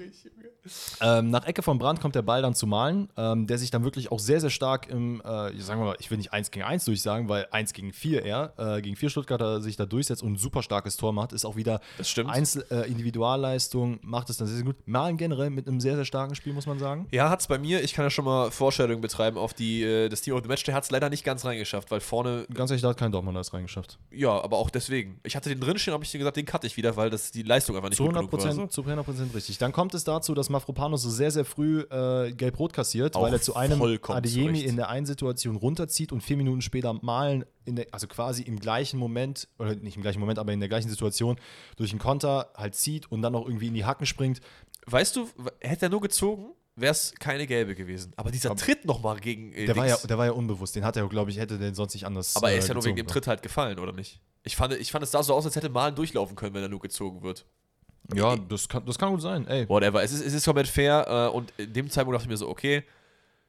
Ähm, 1.01 1.29
nach 1.29 1.45
Ecke 1.45 1.61
von 1.61 1.77
Brandt 1.77 2.01
kommt 2.01 2.15
der 2.15 2.21
Ball 2.21 2.41
dann 2.41 2.55
zu 2.55 2.67
Malen, 2.67 3.09
ähm, 3.17 3.47
der 3.47 3.57
sich 3.57 3.71
dann 3.71 3.83
wirklich 3.83 4.11
auch 4.11 4.19
sehr, 4.19 4.41
sehr 4.41 4.49
stark 4.49 4.87
im, 4.89 5.21
äh, 5.21 5.59
sagen 5.59 5.81
wir 5.81 5.85
mal, 5.85 5.95
ich 5.99 6.09
will 6.11 6.17
nicht 6.17 6.33
1 6.33 6.51
gegen 6.51 6.65
1 6.65 6.85
durchsagen, 6.85 7.29
weil 7.29 7.47
1 7.51 7.73
gegen 7.73 7.93
4 7.93 8.23
eher, 8.23 8.53
äh, 8.57 8.81
gegen 8.81 8.95
4 8.95 9.09
Stuttgarter 9.09 9.61
sich 9.61 9.75
da 9.75 9.85
durchsetzt 9.85 10.23
und 10.23 10.33
ein 10.33 10.37
super 10.37 10.63
starkes 10.63 10.97
Tor 10.97 11.13
macht, 11.13 11.33
ist 11.33 11.45
auch 11.45 11.55
wieder. 11.55 11.79
Einzel 12.27 12.65
äh, 12.71 12.89
Individualleistung, 12.89 13.99
macht 14.01 14.29
es 14.29 14.37
dann 14.37 14.47
sehr, 14.47 14.57
sehr 14.57 14.65
gut. 14.65 14.75
Malen 14.85 15.17
generell 15.17 15.49
mit 15.49 15.67
einem 15.67 15.79
sehr, 15.79 15.95
sehr 15.95 16.05
starken 16.05 16.35
Spiel, 16.35 16.53
muss 16.53 16.65
man 16.65 16.79
sagen. 16.79 17.07
Ja, 17.11 17.29
hat's 17.29 17.47
bei 17.47 17.57
mir. 17.57 17.83
Ich 17.83 17.93
kann 17.93 18.05
ja 18.05 18.09
schon 18.09 18.25
mal 18.25 18.51
Vorstellungen 18.51 19.01
betreiben 19.01 19.37
auf 19.37 19.53
die, 19.53 19.83
äh, 19.83 20.09
das 20.09 20.21
Team 20.21 20.35
of 20.35 20.41
the 20.43 20.47
Match. 20.47 20.63
Der 20.63 20.75
hat's 20.75 20.91
leider 20.91 21.09
nicht 21.09 21.23
ganz 21.23 21.45
reingeschafft, 21.45 21.91
weil 21.91 21.99
vorne, 21.99 22.45
Ganz 22.53 22.71
ehrlich, 22.71 22.81
da 22.81 22.89
hat 22.89 22.97
kein 22.97 23.11
Dortmund 23.11 23.37
das 23.37 23.53
reingeschafft. 23.53 23.97
ja, 24.11 24.29
aber 24.29 24.57
auch 24.57 24.69
deswegen. 24.69 25.19
Ich 25.23 25.35
hatte 25.35 25.49
den 25.49 25.59
drinstehen, 25.59 25.93
habe 25.93 26.03
ich 26.03 26.11
dir 26.11 26.19
gesagt, 26.19 26.37
den 26.37 26.45
cutte 26.45 26.67
ich 26.67 26.77
wieder, 26.77 26.95
weil 26.95 27.09
das 27.09 27.31
die 27.31 27.43
Leistung 27.43 27.75
einfach 27.75 27.89
nicht 27.89 27.97
Zu 27.97 28.05
gut 28.05 28.15
100 28.15 28.31
genug 28.31 28.45
war. 28.45 28.51
Prozent, 28.51 28.71
zu 28.71 28.81
100 28.81 29.35
richtig. 29.35 29.57
Dann 29.57 29.71
kommt 29.71 29.93
es 29.93 30.03
dazu, 30.03 30.33
dass 30.33 30.49
Mafropanos 30.55 31.03
so 31.03 31.09
sehr, 31.09 31.31
sehr 31.31 31.45
früh 31.45 31.81
äh, 31.81 32.31
gelb-rot 32.33 32.73
kassiert, 32.73 33.15
Auch 33.15 33.23
weil 33.23 33.33
er 33.33 33.41
zu 33.41 33.55
einem 33.55 33.81
Adeyemi 33.81 34.61
in 34.61 34.75
der 34.75 34.89
einen 34.89 35.05
Situation 35.05 35.55
runterzieht 35.55 36.11
und 36.11 36.21
vier 36.21 36.37
Minuten 36.37 36.61
später 36.61 36.93
malen, 36.93 37.45
in 37.65 37.75
der, 37.75 37.87
also 37.91 38.07
quasi 38.07 38.43
im 38.43 38.59
gleichen 38.59 38.97
Moment, 38.97 39.47
oder 39.59 39.75
nicht 39.75 39.95
im 39.95 40.01
gleichen 40.01 40.19
Moment, 40.19 40.39
aber 40.39 40.53
in 40.53 40.59
der 40.59 40.69
gleichen 40.69 40.89
Situation 40.89 41.37
durch 41.77 41.91
einen 41.91 41.99
Konter 41.99 42.49
halt 42.55 42.75
zieht 42.75 43.11
und 43.11 43.21
dann 43.21 43.33
noch 43.33 43.45
irgendwie 43.45 43.67
in 43.67 43.73
die 43.73 43.85
Hacken 43.85 44.05
springt. 44.05 44.39
Weißt 44.87 45.15
du, 45.15 45.27
hätte 45.61 45.87
er 45.87 45.89
nur 45.89 46.01
gezogen, 46.01 46.53
wäre 46.75 46.91
es 46.91 47.13
keine 47.19 47.47
gelbe 47.47 47.75
gewesen. 47.75 48.13
Aber 48.15 48.31
dieser 48.31 48.51
Aber- 48.51 48.59
Tritt 48.59 48.85
nochmal 48.85 49.19
gegen. 49.19 49.53
Äh, 49.53 49.65
Der 49.65 49.75
war, 49.75 49.87
ja, 49.87 49.97
der 49.97 50.17
war 50.17 50.25
ja 50.25 50.31
unbewusst, 50.31 50.75
den 50.75 50.85
hat 50.85 50.95
er, 50.97 51.07
glaube 51.07 51.31
ich, 51.31 51.37
hätte 51.37 51.57
den 51.57 51.73
sonst 51.73 51.93
nicht 51.93 52.05
anders 52.05 52.35
aber 52.35 52.49
er 52.49 52.55
äh, 52.55 52.59
ist 52.59 52.67
ja 52.67 52.73
nur 52.73 52.83
wegen 52.83 52.95
dem 52.95 53.05
gezogen. 53.05 53.13
Tritt 53.13 53.27
halt 53.27 53.41
gefallen, 53.41 53.79
oder 53.79 53.91
nicht? 53.93 54.19
Ich 54.43 54.55
fand, 54.55 54.73
ich 54.73 54.91
fand, 54.91 55.03
es 55.03 55.11
sah 55.11 55.23
so 55.23 55.33
aus, 55.33 55.45
als 55.45 55.55
hätte 55.55 55.69
Malen 55.69 55.95
durchlaufen 55.95 56.35
können, 56.35 56.53
wenn 56.53 56.61
er 56.61 56.69
nur 56.69 56.79
gezogen 56.79 57.23
wird. 57.23 57.45
Ja, 58.13 58.35
das 58.35 58.69
kann, 58.69 58.85
das 58.85 58.97
kann 58.97 59.11
gut 59.11 59.21
sein. 59.21 59.47
Ey. 59.47 59.67
Whatever. 59.67 60.03
Es 60.03 60.11
ist, 60.11 60.25
es 60.25 60.33
ist 60.33 60.45
komplett 60.45 60.67
fair 60.67 61.29
äh, 61.31 61.35
und 61.35 61.53
in 61.57 61.73
dem 61.73 61.89
Zeitpunkt 61.89 62.15
dachte 62.15 62.25
ich 62.25 62.29
mir 62.29 62.37
so, 62.37 62.49
okay, 62.49 62.83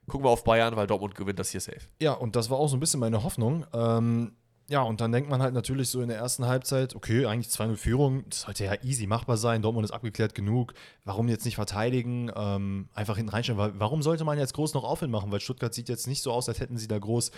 gucken 0.07 0.25
wir 0.25 0.31
auf 0.31 0.45
Bayern, 0.45 0.77
weil 0.77 0.87
Dortmund 0.87 1.15
gewinnt 1.15 1.39
das 1.39 1.51
hier 1.51 1.61
safe. 1.61 1.81
Ja, 2.01 2.13
und 2.13 2.37
das 2.37 2.49
war 2.51 2.59
auch 2.59 2.69
so 2.69 2.77
ein 2.77 2.81
bisschen 2.81 3.01
meine 3.01 3.23
Hoffnung. 3.23 3.67
Ähm, 3.73 4.33
ja, 4.69 4.83
und 4.83 5.01
dann 5.01 5.13
denkt 5.13 5.31
man 5.31 5.43
halt 5.43 5.55
natürlich 5.55 5.91
so 5.91 6.01
in 6.01 6.09
der 6.09 6.19
ersten 6.19 6.47
Halbzeit, 6.47 6.97
okay, 6.97 7.27
eigentlich 7.27 7.55
2-0 7.55 7.77
Führung, 7.77 8.25
das 8.29 8.43
sollte 8.43 8.65
ja 8.65 8.75
easy 8.83 9.07
machbar 9.07 9.37
sein, 9.37 9.63
Dortmund 9.63 9.85
ist 9.85 9.93
abgeklärt 9.93 10.35
genug, 10.35 10.75
warum 11.05 11.29
jetzt 11.29 11.45
nicht 11.45 11.55
verteidigen, 11.55 12.33
ähm, 12.35 12.89
einfach 12.93 13.17
hinten 13.17 13.31
reinstellen, 13.31 13.75
warum 13.79 14.03
sollte 14.03 14.25
man 14.25 14.39
jetzt 14.39 14.55
groß 14.55 14.75
noch 14.75 14.83
Aufwind 14.83 15.13
machen, 15.13 15.31
weil 15.31 15.41
Stuttgart 15.41 15.73
sieht 15.73 15.89
jetzt 15.89 16.09
nicht 16.09 16.21
so 16.21 16.33
aus, 16.33 16.49
als 16.49 16.59
hätten 16.59 16.79
sie 16.79 16.89
da 16.89 16.99
groß, 16.99 17.31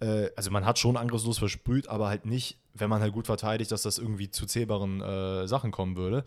äh, 0.00 0.30
also 0.36 0.50
man 0.50 0.64
hat 0.64 0.78
schon 0.78 0.96
angriffslos 0.96 1.38
versprüht, 1.38 1.88
aber 1.88 2.08
halt 2.08 2.26
nicht, 2.26 2.58
wenn 2.74 2.90
man 2.90 3.00
halt 3.00 3.12
gut 3.12 3.26
verteidigt, 3.26 3.70
dass 3.72 3.82
das 3.82 3.98
irgendwie 3.98 4.30
zu 4.30 4.46
zählbaren 4.46 5.00
äh, 5.00 5.46
Sachen 5.46 5.70
kommen 5.70 5.96
würde. 5.96 6.24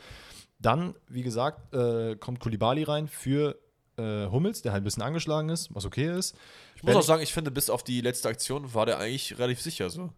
Dann, 0.60 0.96
wie 1.08 1.24
gesagt, 1.24 1.74
äh, 1.74 2.16
kommt 2.16 2.40
Kulibali 2.40 2.84
rein 2.84 3.08
für 3.08 3.58
äh, 3.98 4.28
Hummels, 4.28 4.62
der 4.62 4.72
halt 4.72 4.82
ein 4.82 4.86
bisschen 4.86 5.04
angeschlagen 5.04 5.50
ist, 5.50 5.74
was 5.74 5.86
okay 5.86 6.18
ist. 6.18 6.36
Ich 6.76 6.84
muss 6.84 6.96
auch 6.96 7.02
sagen, 7.02 7.22
ich 7.22 7.34
finde, 7.34 7.52
bis 7.52 7.70
auf 7.70 7.84
die 7.84 8.02
letzte 8.02 8.30
Aktion 8.30 8.74
war 8.74 8.86
der 8.86 9.00
eigentlich 9.00 9.38
relativ 9.38 9.62
sicher 9.62 9.90
so. 9.90 10.12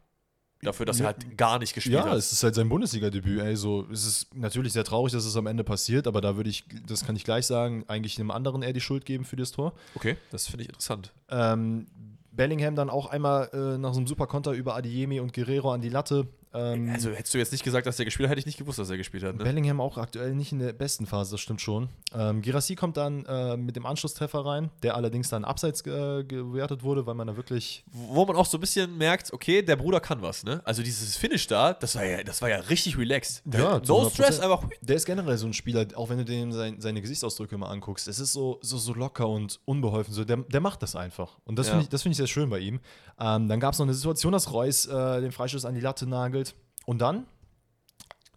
Dafür, 0.63 0.85
dass 0.85 0.99
er 0.99 1.07
halt 1.07 1.37
gar 1.37 1.57
nicht 1.57 1.73
gespielt 1.73 1.95
ja, 1.95 2.05
hat. 2.05 2.17
es 2.17 2.31
ist 2.31 2.43
halt 2.43 2.53
sein 2.53 2.69
Bundesliga-Debüt. 2.69 3.41
Ey, 3.41 3.55
so, 3.55 3.87
es 3.91 4.05
ist 4.05 4.35
natürlich 4.35 4.73
sehr 4.73 4.83
traurig, 4.83 5.11
dass 5.11 5.25
es 5.25 5.35
am 5.35 5.47
Ende 5.47 5.63
passiert, 5.63 6.05
aber 6.05 6.21
da 6.21 6.35
würde 6.35 6.51
ich, 6.51 6.65
das 6.85 7.03
kann 7.03 7.15
ich 7.15 7.23
gleich 7.23 7.47
sagen, 7.47 7.83
eigentlich 7.87 8.19
einem 8.19 8.29
anderen 8.29 8.61
eher 8.61 8.73
die 8.73 8.81
Schuld 8.81 9.05
geben 9.05 9.25
für 9.25 9.35
das 9.35 9.51
Tor. 9.51 9.73
Okay, 9.95 10.17
das 10.29 10.45
finde 10.47 10.63
ich 10.63 10.69
interessant. 10.69 11.13
Ähm, 11.29 11.87
Bellingham 12.31 12.75
dann 12.75 12.89
auch 12.89 13.07
einmal 13.07 13.49
äh, 13.53 13.77
nach 13.77 13.93
so 13.93 13.99
einem 13.99 14.07
Superkonter 14.07 14.51
über 14.51 14.75
Adiemi 14.75 15.19
und 15.19 15.33
Guerrero 15.33 15.71
an 15.71 15.81
die 15.81 15.89
Latte. 15.89 16.27
Ähm, 16.53 16.89
Also 16.93 17.11
hättest 17.11 17.33
du 17.33 17.37
jetzt 17.37 17.51
nicht 17.51 17.63
gesagt, 17.63 17.87
dass 17.87 17.95
der 17.97 18.05
gespielt 18.05 18.27
hat, 18.27 18.31
hätte 18.31 18.39
ich 18.39 18.45
nicht 18.45 18.57
gewusst, 18.57 18.77
dass 18.79 18.89
er 18.89 18.97
gespielt 18.97 19.23
hat. 19.23 19.35
Ne? 19.37 19.43
Bellingham 19.43 19.79
auch 19.79 19.97
aktuell 19.97 20.33
nicht 20.35 20.51
in 20.51 20.59
der 20.59 20.73
besten 20.73 21.05
Phase, 21.05 21.31
das 21.31 21.39
stimmt 21.41 21.61
schon. 21.61 21.89
Ähm, 22.13 22.41
Girassi 22.41 22.75
kommt 22.75 22.97
dann 22.97 23.25
äh, 23.25 23.55
mit 23.57 23.75
dem 23.75 23.85
Anschlusstreffer 23.85 24.45
rein, 24.45 24.69
der 24.83 24.95
allerdings 24.95 25.29
dann 25.29 25.45
abseits 25.45 25.85
äh, 25.85 26.23
gewertet 26.23 26.83
wurde, 26.83 27.05
weil 27.05 27.13
man 27.15 27.27
da 27.27 27.37
wirklich. 27.37 27.83
Wo 27.91 28.25
man 28.25 28.35
auch 28.35 28.45
so 28.45 28.57
ein 28.57 28.61
bisschen 28.61 28.97
merkt, 28.97 29.31
okay, 29.33 29.61
der 29.61 29.75
Bruder 29.77 29.99
kann 30.01 30.21
was, 30.21 30.43
ne? 30.43 30.61
Also 30.65 30.83
dieses 30.83 31.15
Finish 31.15 31.47
da, 31.47 31.73
das 31.73 31.95
war 31.95 32.03
ja, 32.05 32.23
das 32.23 32.41
war 32.41 32.49
ja 32.49 32.57
richtig 32.57 32.97
relaxed. 32.97 33.41
Der, 33.45 33.81
zu 33.83 33.93
no 33.93 34.07
100%. 34.07 34.11
stress, 34.13 34.39
einfach. 34.39 34.63
Der 34.81 34.95
ist 34.97 35.05
generell 35.05 35.37
so 35.37 35.47
ein 35.47 35.53
Spieler, 35.53 35.85
auch 35.95 36.09
wenn 36.09 36.17
du 36.17 36.25
dem 36.25 36.51
sein, 36.51 36.81
seine 36.81 37.01
Gesichtsausdrücke 37.01 37.57
mal 37.57 37.69
anguckst, 37.69 38.07
es 38.07 38.19
ist 38.19 38.33
so, 38.33 38.59
so, 38.61 38.77
so 38.77 38.93
locker 38.93 39.27
und 39.29 39.59
unbeholfen. 39.65 40.13
So, 40.13 40.25
der, 40.25 40.37
der 40.37 40.59
macht 40.59 40.81
das 40.83 40.95
einfach. 40.95 41.37
Und 41.45 41.57
das 41.57 41.67
Ja. 41.67 41.73
finde 41.73 41.83
ich, 41.83 41.89
das 41.89 42.01
find 42.03 42.11
ich 42.13 42.17
sehr 42.17 42.27
schön 42.27 42.49
bei 42.49 42.59
ihm. 42.59 42.79
Ähm, 43.19 43.47
dann 43.47 43.59
gab 43.59 43.73
es 43.73 43.79
noch 43.79 43.85
eine 43.85 43.93
Situation, 43.93 44.33
dass 44.33 44.51
Reus 44.51 44.85
äh, 44.85 45.21
den 45.21 45.31
Freistoß 45.31 45.65
an 45.65 45.75
die 45.75 45.81
Latte 45.81 46.07
nagelt. 46.07 46.40
Und 46.85 46.99
dann 46.99 47.25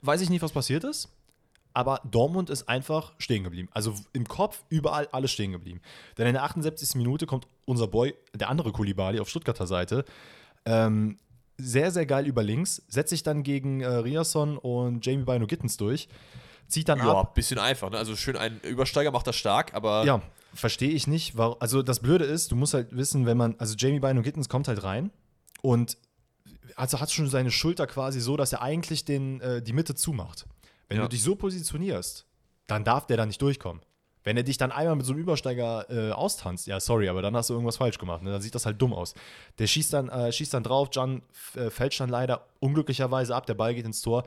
weiß 0.03 0.21
ich 0.21 0.31
nicht, 0.31 0.43
was 0.43 0.53
passiert 0.53 0.85
ist. 0.85 1.09
Aber 1.77 2.01
Dortmund 2.09 2.51
ist 2.51 2.69
einfach 2.69 3.15
stehen 3.19 3.43
geblieben. 3.43 3.69
Also 3.73 3.95
im 4.13 4.29
Kopf 4.29 4.63
überall 4.69 5.09
alles 5.11 5.33
stehen 5.33 5.51
geblieben. 5.51 5.81
Denn 6.17 6.27
in 6.29 6.35
der 6.35 6.45
78. 6.45 6.95
Minute 6.95 7.27
kommt 7.27 7.49
unser 7.65 7.89
Boy, 7.89 8.15
der 8.33 8.49
andere 8.49 8.71
Kulibali 8.71 9.19
auf 9.19 9.29
Stuttgarter 9.29 9.67
Seite, 9.67 10.05
ähm, 10.67 11.19
sehr, 11.59 11.91
sehr 11.91 12.07
geil 12.07 12.27
über 12.27 12.43
links, 12.45 12.83
setzt 12.89 13.11
sich 13.11 13.23
dann 13.25 13.43
gegen 13.43 13.81
äh, 13.81 13.87
Riasson 13.87 14.57
und 14.59 15.05
Jamie 15.05 15.25
Bino 15.25 15.47
Gittens 15.47 15.77
durch, 15.77 16.09
zieht 16.69 16.89
dann 16.89 16.99
Ja, 16.99 17.13
ab. 17.21 17.35
bisschen 17.35 17.59
einfach, 17.59 17.91
ne? 17.91 17.99
Also 17.99 18.15
schön 18.17 18.37
ein 18.37 18.61
Übersteiger 18.61 19.11
macht 19.11 19.27
das 19.27 19.37
stark, 19.37 19.75
aber 19.75 20.05
Ja, 20.05 20.21
verstehe 20.53 20.91
ich 20.91 21.07
nicht. 21.09 21.37
Warum, 21.37 21.57
also 21.61 21.83
das 21.83 21.99
Blöde 22.01 22.25
ist, 22.25 22.53
du 22.53 22.57
musst 22.57 22.75
halt 22.75 22.95
wissen, 22.97 23.27
wenn 23.27 23.37
man, 23.37 23.57
also 23.59 23.75
Jamie 23.77 24.01
Bino 24.01 24.23
Gittens 24.23 24.49
kommt 24.49 24.69
halt 24.69 24.83
rein 24.85 25.11
und 25.63 25.97
also 26.77 27.01
hat 27.01 27.11
schon 27.13 27.29
seine 27.29 27.51
Schulter 27.51 27.87
quasi 27.87 28.21
so, 28.21 28.37
dass 28.37 28.53
er 28.53 28.63
eigentlich 28.63 29.05
den, 29.05 29.41
äh, 29.41 29.63
die 29.63 29.73
Mitte 29.73 29.95
zumacht. 29.95 30.47
Wenn 30.89 30.99
Ja. 30.99 31.03
du 31.05 31.09
dich 31.09 31.23
so 31.23 31.35
positionierst, 31.37 32.27
dann 32.67 32.85
darf 32.85 33.07
der 33.07 33.17
da 33.17 33.27
nicht 33.27 33.41
durchkommen. 33.43 33.83
Wenn 34.23 34.39
er 34.39 34.43
dich 34.43 34.57
dann 34.57 34.73
einmal 34.73 34.97
mit 34.97 35.05
so 35.05 35.13
einem 35.13 35.21
Übersteiger 35.21 35.87
äh, 35.91 36.11
austanzt, 36.13 36.67
ja, 36.67 36.81
sorry, 36.81 37.09
aber 37.11 37.21
dann 37.21 37.37
hast 37.37 37.51
du 37.51 37.55
irgendwas 37.55 37.77
falsch 37.77 37.99
gemacht. 37.99 38.23
Ne? 38.23 38.31
Dann 38.31 38.41
sieht 38.41 38.55
das 38.55 38.65
halt 38.65 38.81
dumm 38.81 38.95
aus. 38.95 39.13
Der 39.59 39.67
schießt 39.67 39.93
dann, 39.93 40.09
äh, 40.09 40.33
schießt 40.33 40.55
dann 40.55 40.63
drauf, 40.63 40.91
Can 40.91 41.21
äh, 41.57 41.69
fälscht 41.69 42.01
dann 42.01 42.09
leider 42.09 42.47
unglücklicherweise 42.61 43.35
ab, 43.37 43.45
der 43.47 43.53
Ball 43.55 43.75
geht 43.75 43.85
ins 43.85 44.01
Tor. 44.01 44.25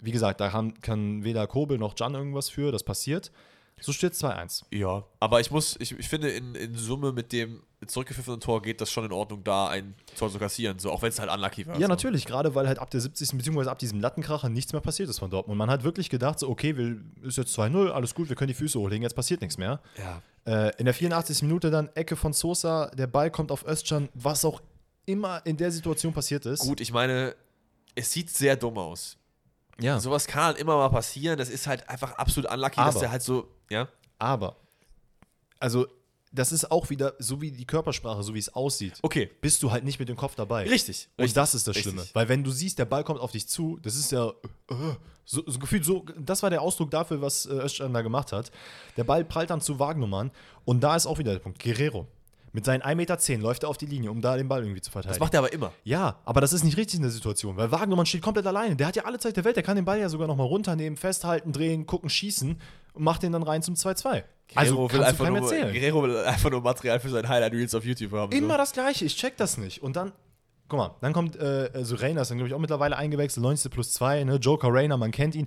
Wie 0.00 0.10
gesagt, 0.10 0.40
da 0.40 0.48
kann, 0.48 0.80
kann 0.80 1.22
weder 1.22 1.46
Kobel 1.46 1.76
noch 1.76 1.94
Can 1.94 2.14
irgendwas 2.14 2.48
für, 2.48 2.72
das 2.72 2.82
passiert. 2.82 3.30
So 3.78 3.92
steht 3.92 4.14
2-1. 4.14 4.64
Ja, 4.70 5.04
aber 5.20 5.40
ich 5.40 5.50
muss, 5.50 5.76
ich, 5.80 5.92
ich 5.98 6.08
finde, 6.08 6.30
in, 6.30 6.54
in 6.54 6.74
Summe 6.74 7.12
mit 7.12 7.32
dem 7.32 7.62
zurückgepfiffenen 7.88 8.40
Tor 8.40 8.62
geht 8.62 8.80
das 8.80 8.90
schon 8.90 9.04
in 9.04 9.12
Ordnung, 9.12 9.42
da 9.44 9.68
ein 9.68 9.94
Tor 10.18 10.30
zu 10.30 10.38
kassieren, 10.38 10.78
so 10.78 10.90
auch 10.90 11.02
wenn 11.02 11.08
es 11.10 11.18
halt 11.18 11.30
unlucky 11.30 11.66
war. 11.66 11.74
Ja, 11.76 11.82
so. 11.82 11.88
natürlich, 11.88 12.24
gerade 12.26 12.54
weil 12.54 12.66
halt 12.68 12.78
ab 12.78 12.90
der 12.90 13.00
70. 13.00 13.32
beziehungsweise 13.36 13.70
ab 13.70 13.78
diesem 13.78 14.00
Lattenkracher 14.00 14.48
nichts 14.48 14.72
mehr 14.72 14.80
passiert 14.80 15.08
ist 15.08 15.18
von 15.18 15.30
Dortmund. 15.30 15.58
Man 15.58 15.70
hat 15.70 15.84
wirklich 15.84 16.10
gedacht, 16.10 16.38
so, 16.38 16.48
okay, 16.48 16.76
wir, 16.76 16.96
ist 17.22 17.36
jetzt 17.38 17.58
2-0, 17.58 17.90
alles 17.90 18.14
gut, 18.14 18.28
wir 18.28 18.36
können 18.36 18.48
die 18.48 18.54
Füße 18.54 18.78
hochlegen, 18.78 19.02
jetzt 19.02 19.14
passiert 19.16 19.40
nichts 19.40 19.58
mehr. 19.58 19.80
Ja. 19.96 20.22
Äh, 20.68 20.72
in 20.78 20.84
der 20.84 20.94
84. 20.94 21.42
Minute 21.42 21.70
dann 21.70 21.88
Ecke 21.94 22.16
von 22.16 22.32
Sosa, 22.32 22.86
der 22.90 23.06
Ball 23.06 23.30
kommt 23.30 23.50
auf 23.50 23.66
Özcan, 23.66 24.08
was 24.14 24.44
auch 24.44 24.60
immer 25.06 25.40
in 25.44 25.56
der 25.56 25.70
Situation 25.70 26.12
passiert 26.12 26.46
ist. 26.46 26.60
Gut, 26.60 26.80
ich 26.80 26.92
meine, 26.92 27.34
es 27.94 28.12
sieht 28.12 28.30
sehr 28.30 28.56
dumm 28.56 28.76
aus. 28.78 29.16
ja. 29.80 29.98
Sowas 30.00 30.26
kann 30.26 30.44
halt 30.44 30.58
immer 30.58 30.76
mal 30.76 30.88
passieren. 30.88 31.38
Das 31.38 31.48
ist 31.48 31.66
halt 31.66 31.88
einfach 31.88 32.12
absolut 32.12 32.50
unlucky, 32.50 32.76
dass 32.76 32.94
Aber- 32.96 33.00
der 33.00 33.10
halt 33.10 33.22
so, 33.22 33.48
ja. 33.70 33.88
Aber, 34.18 34.56
also, 35.60 35.86
das 36.38 36.52
ist 36.52 36.70
auch 36.70 36.90
wieder, 36.90 37.14
so 37.18 37.40
wie 37.40 37.50
die 37.50 37.64
Körpersprache, 37.66 38.22
so 38.22 38.34
wie 38.34 38.38
es 38.38 38.54
aussieht, 38.54 38.94
Okay. 39.02 39.30
bist 39.40 39.62
du 39.62 39.70
halt 39.70 39.84
nicht 39.84 39.98
mit 39.98 40.08
dem 40.08 40.16
Kopf 40.16 40.34
dabei. 40.36 40.64
Richtig. 40.68 41.08
Und 41.16 41.24
richtig, 41.24 41.34
das 41.34 41.54
ist 41.54 41.66
das 41.66 41.76
richtig. 41.76 41.92
Schlimme. 41.92 42.06
Weil 42.14 42.28
wenn 42.28 42.44
du 42.44 42.50
siehst, 42.50 42.78
der 42.78 42.84
Ball 42.84 43.02
kommt 43.04 43.20
auf 43.20 43.32
dich 43.32 43.48
zu, 43.48 43.78
das 43.82 43.96
ist 43.96 44.12
ja 44.12 44.28
äh, 44.28 44.74
so, 45.24 45.42
so 45.46 45.58
gefühlt 45.58 45.84
so, 45.84 46.04
das 46.18 46.42
war 46.42 46.50
der 46.50 46.62
Ausdruck 46.62 46.90
dafür, 46.90 47.20
was 47.20 47.46
äh, 47.46 47.50
Özcan 47.54 47.92
da 47.92 48.02
gemacht 48.02 48.30
hat. 48.32 48.50
Der 48.96 49.04
Ball 49.04 49.24
prallt 49.24 49.50
dann 49.50 49.60
zu 49.60 49.78
Wagnumann 49.78 50.30
und 50.64 50.80
da 50.84 50.94
ist 50.96 51.06
auch 51.06 51.18
wieder 51.18 51.32
der 51.32 51.40
Punkt. 51.40 51.62
Guerrero. 51.62 52.06
Mit 52.52 52.64
seinen 52.64 52.80
1,10 52.80 52.94
Meter 52.94 53.18
läuft 53.42 53.64
er 53.64 53.68
auf 53.68 53.76
die 53.76 53.84
Linie, 53.84 54.10
um 54.10 54.22
da 54.22 54.34
den 54.34 54.48
Ball 54.48 54.62
irgendwie 54.62 54.80
zu 54.80 54.90
verteidigen. 54.90 55.18
Das 55.18 55.20
macht 55.20 55.34
er 55.34 55.40
aber 55.40 55.52
immer. 55.52 55.72
ja, 55.84 56.16
aber 56.24 56.40
das 56.40 56.54
ist 56.54 56.64
nicht 56.64 56.78
richtig 56.78 56.94
in 56.96 57.02
der 57.02 57.10
Situation, 57.10 57.54
weil 57.58 57.70
Wagnumann 57.70 58.06
steht 58.06 58.22
komplett 58.22 58.46
alleine. 58.46 58.76
Der 58.76 58.86
hat 58.86 58.96
ja 58.96 59.04
alle 59.04 59.18
Zeit 59.18 59.36
der 59.36 59.44
Welt, 59.44 59.56
der 59.56 59.62
kann 59.62 59.76
den 59.76 59.84
Ball 59.84 60.00
ja 60.00 60.08
sogar 60.08 60.26
nochmal 60.26 60.46
runternehmen, 60.46 60.96
festhalten, 60.96 61.52
drehen, 61.52 61.84
gucken, 61.86 62.08
schießen 62.08 62.58
und 62.96 63.04
macht 63.04 63.22
den 63.22 63.32
dann 63.32 63.42
rein 63.42 63.62
zum 63.62 63.74
2-2. 63.74 64.24
Also 64.54 64.76
Guerrero 64.76 64.92
will, 64.92 65.00
kannst 65.00 65.20
du 65.20 65.24
einfach 65.24 65.28
nur, 65.28 65.52
erzählen. 65.52 65.72
Guerrero 65.72 66.02
will 66.02 66.16
einfach 66.18 66.50
nur 66.50 66.60
Material 66.62 67.00
für 67.00 67.08
sein 67.08 67.28
Highlight 67.28 67.52
Reels 67.52 67.74
auf 67.74 67.84
YouTube 67.84 68.12
haben. 68.12 68.32
Immer 68.32 68.54
so. 68.54 68.58
das 68.58 68.72
Gleiche, 68.72 69.04
ich 69.04 69.16
check 69.16 69.36
das 69.36 69.58
nicht. 69.58 69.82
Und 69.82 69.96
dann, 69.96 70.12
guck 70.68 70.78
mal, 70.78 70.94
dann 71.00 71.12
kommt 71.12 71.36
äh, 71.36 71.70
also 71.74 71.96
Reina, 71.96 72.22
ist 72.22 72.30
dann, 72.30 72.38
glaube 72.38 72.48
ich, 72.48 72.54
auch 72.54 72.58
mittlerweile 72.58 72.96
eingewechselt, 72.96 73.42
90 73.42 73.70
plus 73.70 73.92
2, 73.92 74.24
ne? 74.24 74.36
Joker 74.36 74.68
Reina, 74.72 74.96
man 74.96 75.10
kennt 75.10 75.34
ihn. 75.34 75.46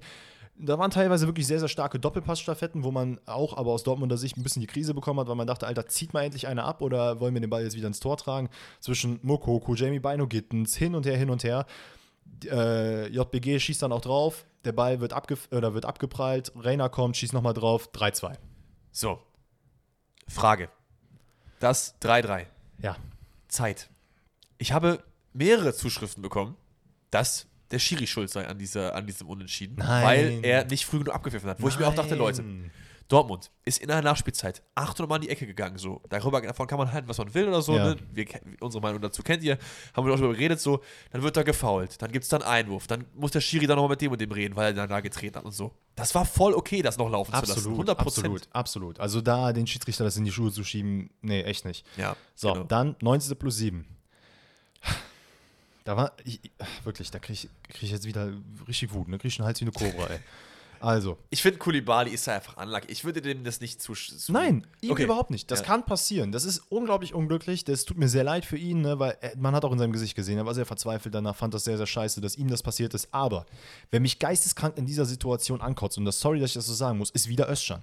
Da 0.61 0.77
waren 0.77 0.91
teilweise 0.91 1.25
wirklich 1.25 1.47
sehr, 1.47 1.59
sehr 1.59 1.69
starke 1.69 1.99
Doppelpassstaffetten, 1.99 2.83
wo 2.83 2.91
man 2.91 3.21
auch 3.25 3.55
aber 3.55 3.71
aus 3.71 3.83
Dortmunder 3.83 4.17
Sicht 4.17 4.35
ein 4.35 4.43
bisschen 4.43 4.59
die 4.59 4.67
Krise 4.67 4.93
bekommen 4.93 5.21
hat, 5.21 5.29
weil 5.29 5.35
man 5.35 5.47
dachte, 5.47 5.65
Alter, 5.65 5.87
zieht 5.87 6.13
mal 6.13 6.23
endlich 6.23 6.47
einer 6.47 6.65
ab 6.65 6.81
oder 6.81 7.21
wollen 7.21 7.33
wir 7.33 7.39
den 7.39 7.49
Ball 7.49 7.63
jetzt 7.63 7.77
wieder 7.77 7.87
ins 7.87 8.01
Tor 8.01 8.17
tragen? 8.17 8.49
Zwischen 8.81 9.19
Mokoku, 9.23 9.73
Jamie 9.75 9.99
Bino 9.99 10.27
Gittens, 10.27 10.75
hin 10.75 10.95
und 10.95 11.05
her, 11.05 11.15
hin 11.15 11.29
und 11.29 11.45
her. 11.45 11.65
Äh, 12.45 13.07
JBG 13.07 13.59
schießt 13.59 13.81
dann 13.81 13.91
auch 13.91 14.01
drauf, 14.01 14.45
der 14.65 14.71
Ball 14.71 14.99
wird, 14.99 15.13
abge 15.13 15.37
oder 15.51 15.73
wird 15.73 15.85
abgeprallt, 15.85 16.51
Reina 16.55 16.89
kommt, 16.89 17.17
schießt 17.17 17.33
nochmal 17.33 17.53
drauf, 17.53 17.89
3-2. 17.93 18.35
So. 18.91 19.19
Frage. 20.27 20.69
Das 21.59 21.99
3-3. 22.01 22.45
Ja. 22.81 22.95
Zeit. 23.47 23.89
Ich 24.57 24.71
habe 24.71 25.03
mehrere 25.33 25.73
Zuschriften 25.73 26.21
bekommen, 26.21 26.55
dass 27.11 27.47
der 27.71 27.79
Schiri 27.79 28.07
schuld 28.07 28.29
sei 28.29 28.47
an, 28.47 28.57
dieser, 28.57 28.95
an 28.95 29.05
diesem 29.05 29.27
Unentschieden, 29.27 29.75
Nein. 29.77 30.05
weil 30.05 30.39
er 30.43 30.65
nicht 30.65 30.85
früh 30.85 30.99
genug 30.99 31.13
abgepfiffen 31.13 31.49
hat. 31.49 31.61
Wo 31.61 31.67
ich 31.67 31.77
mir 31.77 31.87
auch 31.87 31.95
dachte, 31.95 32.15
Leute, 32.15 32.41
Nein. 32.41 32.71
Dortmund 33.09 33.49
ist 33.65 33.79
in 33.81 33.89
einer 33.91 34.03
Nachspielzeit 34.03 34.61
800 34.75 35.09
Mal 35.09 35.15
in 35.17 35.21
die 35.23 35.29
Ecke 35.29 35.45
gegangen. 35.47 35.77
So. 35.77 36.01
Darüber, 36.09 36.41
davon 36.41 36.67
kann 36.67 36.77
man 36.77 36.91
halten, 36.93 37.07
was 37.09 37.17
man 37.17 37.33
will 37.33 37.47
oder 37.47 37.61
so. 37.61 37.75
Ja. 37.75 37.85
Ne? 37.89 37.97
Wir, 38.13 38.25
unsere 38.61 38.81
Meinung 38.81 39.01
dazu 39.01 39.23
kennt 39.23 39.43
ihr. 39.43 39.57
Haben 39.95 40.05
wir 40.07 40.13
auch 40.13 40.17
darüber 40.17 40.33
geredet. 40.35 40.59
So. 40.61 40.81
Dann 41.11 41.23
wird 41.23 41.35
da 41.35 41.41
gefoult. 41.43 42.01
Dann 42.01 42.11
gibt 42.11 42.23
es 42.23 42.29
dann 42.29 42.43
Einwurf. 42.43 42.85
Dann 42.87 43.05
muss 43.15 43.31
der 43.31 43.41
Schiri 43.41 43.65
dann 43.67 43.75
nochmal 43.77 43.89
mit 43.89 44.01
dem 44.01 44.11
und 44.11 44.21
dem 44.21 44.31
reden, 44.31 44.55
weil 44.55 44.67
er 44.67 44.73
dann 44.73 44.89
da 44.89 44.99
getreten 45.01 45.37
hat 45.37 45.43
und 45.45 45.51
so. 45.53 45.71
Das 45.95 46.13
war 46.15 46.23
voll 46.23 46.53
okay, 46.53 46.81
das 46.83 46.97
noch 46.97 47.09
laufen 47.09 47.31
zu 47.33 47.39
lassen. 47.39 47.51
Absolut, 47.51 47.73
100 47.73 47.99
absolut, 47.99 48.47
absolut. 48.53 48.99
Also 48.99 49.21
da 49.21 49.51
den 49.53 49.65
Schiedsrichter 49.67 50.03
das 50.03 50.15
in 50.15 50.23
die 50.25 50.31
Schuhe 50.31 50.51
zu 50.51 50.63
schieben, 50.63 51.09
nee, 51.21 51.41
echt 51.41 51.65
nicht. 51.65 51.85
Ja, 51.97 52.15
So, 52.35 52.53
genau. 52.53 52.65
dann 52.65 52.95
19. 53.01 53.35
plus 53.37 53.57
7. 53.57 53.85
Da 55.83 55.97
war, 55.97 56.11
ich, 56.23 56.39
ich- 56.43 56.51
wirklich, 56.85 57.09
da 57.09 57.17
kriege 57.19 57.33
ich, 57.33 57.49
krieg 57.73 57.83
ich 57.83 57.91
jetzt 57.91 58.05
wieder 58.05 58.31
richtig 58.67 58.93
Wut, 58.93 59.07
ne? 59.07 59.17
Krieg 59.17 59.31
ich 59.31 59.39
einen 59.39 59.47
Hals 59.47 59.59
wie 59.59 59.65
eine 59.65 59.71
Kobra, 59.71 60.07
ey. 60.07 60.19
Also, 60.81 61.17
Ich 61.29 61.41
finde, 61.41 61.57
Kulibali 61.59 62.11
ist 62.11 62.27
da 62.27 62.35
einfach 62.35 62.57
unlucky. 62.57 62.87
Ich 62.89 63.03
würde 63.05 63.21
dem 63.21 63.43
das 63.43 63.59
nicht 63.61 63.81
zu. 63.81 63.93
zu 63.93 64.31
Nein, 64.31 64.65
ihm 64.81 64.91
Okay. 64.91 65.03
überhaupt 65.03 65.29
nicht. 65.31 65.49
Das 65.51 65.59
Ja. 65.59 65.65
kann 65.65 65.85
passieren. 65.85 66.31
Das 66.31 66.45
ist 66.45 66.59
unglaublich 66.69 67.13
unglücklich. 67.13 67.63
Das 67.65 67.85
tut 67.85 67.97
mir 67.97 68.07
sehr 68.09 68.23
leid 68.23 68.45
für 68.45 68.57
ihn, 68.57 68.81
ne, 68.81 68.99
weil 68.99 69.17
er, 69.21 69.35
man 69.37 69.53
hat 69.55 69.65
auch 69.65 69.71
in 69.71 69.79
seinem 69.79 69.91
Gesicht 69.91 70.15
gesehen, 70.15 70.37
er 70.37 70.45
war 70.45 70.53
sehr 70.53 70.65
verzweifelt 70.65 71.13
danach, 71.13 71.35
fand 71.35 71.53
das 71.53 71.63
sehr, 71.63 71.77
sehr 71.77 71.87
scheiße, 71.87 72.21
dass 72.21 72.35
ihm 72.37 72.47
das 72.49 72.63
passiert 72.63 72.93
ist. 72.93 73.07
Aber 73.11 73.45
wer 73.91 73.99
mich 73.99 74.19
geisteskrank 74.19 74.77
in 74.77 74.85
dieser 74.85 75.05
Situation 75.05 75.61
ankotzt, 75.61 75.97
und 75.97 76.05
das 76.05 76.19
sorry, 76.19 76.39
dass 76.39 76.51
ich 76.51 76.55
das 76.55 76.67
so 76.67 76.73
sagen 76.73 76.97
muss, 76.97 77.09
ist 77.11 77.27
wieder 77.27 77.49
Özcan. 77.49 77.81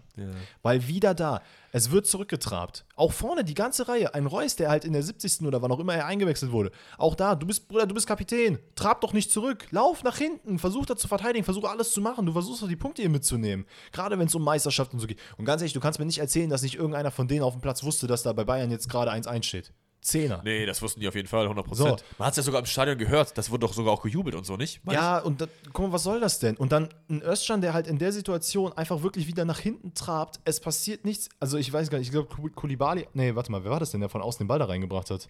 Weil 0.63 0.87
wieder 0.89 1.15
da, 1.15 1.43
es 1.77 1.91
wird 1.91 2.07
zurückgetrabt. 2.07 2.87
Auch 2.95 3.13
vorne 3.13 3.45
die 3.45 3.53
ganze 3.53 3.87
Reihe. 3.87 4.15
Ein 4.15 4.25
Reus, 4.25 4.57
der 4.57 4.71
halt 4.71 4.87
in 4.87 4.95
der 4.95 5.03
70. 5.03 5.43
oder 5.43 5.61
wann 5.61 5.71
auch 5.71 5.79
immer 5.79 5.95
er 5.95 6.07
eingewechselt 6.07 6.51
wurde. 6.51 6.71
Auch 6.97 7.15
da, 7.15 7.35
du 7.35 7.47
bist, 7.47 7.69
Bruder, 7.69 7.87
du 7.87 7.95
bist 7.95 8.07
Kapitän. 8.07 8.59
Trab 8.77 9.03
doch 9.03 9.13
nicht 9.13 9.31
zurück. 9.31 9.67
Lauf 9.73 10.03
nach 10.03 10.17
hinten. 10.17 10.59
Versuch 10.59 10.87
da 10.87 10.97
zu 10.97 11.07
verteidigen. 11.07 11.45
Versuch 11.45 11.65
alles 11.65 11.93
zu 11.93 12.01
machen. 12.01 12.25
Du 12.25 12.33
versuchst 12.33 12.63
doch 12.63 12.69
die 12.69 12.77
Punkte 12.77 13.03
hier 13.03 13.11
mitzunehmen. 13.11 13.67
Gerade 13.93 14.19
wenn 14.19 14.27
es 14.27 14.35
um 14.35 14.43
Meisterschaft 14.43 14.95
und 14.95 15.01
so 15.01 15.07
geht. 15.07 15.21
Und 15.37 15.45
ganz 15.45 15.61
ehrlich, 15.61 15.75
du 15.75 15.81
kannst 15.81 15.99
mir 15.99 16.07
nicht 16.07 16.17
erzählen, 16.17 16.49
dass 16.49 16.63
nicht 16.63 16.77
irgendeiner 16.77 17.11
von 17.11 17.29
denen 17.29 17.43
auf 17.43 17.53
dem 17.53 17.61
Platz 17.61 17.85
wusste, 17.85 18.07
dass 18.07 18.23
da 18.23 18.33
bei 18.33 18.45
Bayern 18.45 18.71
jetzt 18.71 18.89
gerade 18.89 19.13
1-1 19.13 19.43
steht. 19.43 19.73
Zehner. 20.07 20.41
Nee, 20.45 20.67
das 20.67 20.81
wussten 20.83 21.01
die 21.01 21.09
auf 21.09 21.15
jeden 21.15 21.29
Fall, 21.29 21.47
100%. 21.49 21.75
So. 21.75 21.85
Man 22.19 22.27
hat 22.27 22.31
es 22.31 22.37
ja 22.37 22.43
sogar 22.43 22.61
im 22.61 22.67
Stadion 22.67 22.97
gehört. 22.97 23.37
Das 23.37 23.51
wurde 23.51 23.67
doch 23.67 23.73
sogar 23.73 23.93
auch 23.93 24.03
gejubelt 24.03 24.37
und 24.37 24.47
so, 24.47 24.57
nicht? 24.57 24.81
Weiß 24.87 24.95
Ja, 24.95 25.19
und 25.19 25.41
da, 25.41 25.47
guck 25.73 25.87
mal, 25.87 25.93
was 25.93 26.05
soll 26.05 26.21
das 26.21 26.39
denn? 26.39 26.57
Und 26.57 26.73
dann 26.73 26.89
ein 27.11 27.23
Özcan, 27.23 27.61
der 27.61 27.75
halt 27.75 27.87
in 27.87 27.99
der 27.99 28.13
Situation 28.13 28.73
einfach 28.73 29.03
wirklich 29.03 29.27
wieder 29.27 29.45
nach 29.45 29.59
hinten 29.59 29.95
trabt. 29.95 30.39
Es 30.45 30.61
passiert 30.61 31.05
nichts. 31.05 31.29
Also 31.41 31.59
ich 31.59 31.73
weiß 31.73 31.91
gar 31.91 31.99
nicht, 31.99 32.09
ich 32.09 32.13
glaube 32.13 32.29
Kulibali, 32.55 33.09
nee, 33.15 33.35
warte 33.35 33.51
mal, 33.51 33.65
wer 33.65 33.73
war 33.73 33.81
das 33.81 33.91
denn, 33.91 34.01
der 34.01 34.09
von 34.09 34.23
außen 34.23 34.39
den 34.39 34.49
Ball 34.49 34.59
da 34.59 34.67
reingebracht 34.67 35.11
hat? 35.11 35.29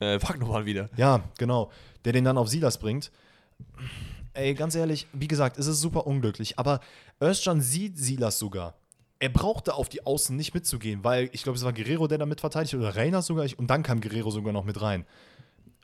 Äh, 0.00 0.18
frag 0.18 0.40
nochmal 0.40 0.66
wieder. 0.66 0.90
Ja, 0.96 1.22
genau. 1.38 1.70
Der 2.04 2.12
den 2.12 2.24
dann 2.24 2.36
auf 2.36 2.48
Silas 2.48 2.78
bringt. 2.78 3.10
Ey, 4.34 4.54
ganz 4.54 4.74
ehrlich, 4.74 5.06
wie 5.12 5.28
gesagt, 5.28 5.56
es 5.56 5.66
ist 5.66 5.80
super 5.80 6.06
unglücklich. 6.06 6.58
Aber 6.58 6.80
Özcan 7.22 7.60
sieht 7.60 7.96
Silas 7.96 8.38
sogar. 8.38 8.74
Er 9.26 9.32
brauchte 9.32 9.74
auf 9.74 9.88
die 9.88 10.06
Außen 10.06 10.36
nicht 10.36 10.54
mitzugehen, 10.54 11.02
weil 11.02 11.28
ich 11.32 11.42
glaube, 11.42 11.58
es 11.58 11.64
war 11.64 11.72
Guerrero, 11.72 12.06
der 12.06 12.18
da 12.18 12.26
mit 12.26 12.40
verteidigt 12.40 12.74
oder 12.74 12.94
Reina 12.94 13.22
sogar. 13.22 13.44
Und 13.56 13.66
dann 13.68 13.82
kam 13.82 14.00
Guerrero 14.00 14.30
sogar 14.30 14.52
noch 14.52 14.64
mit 14.64 14.80
rein. 14.80 15.04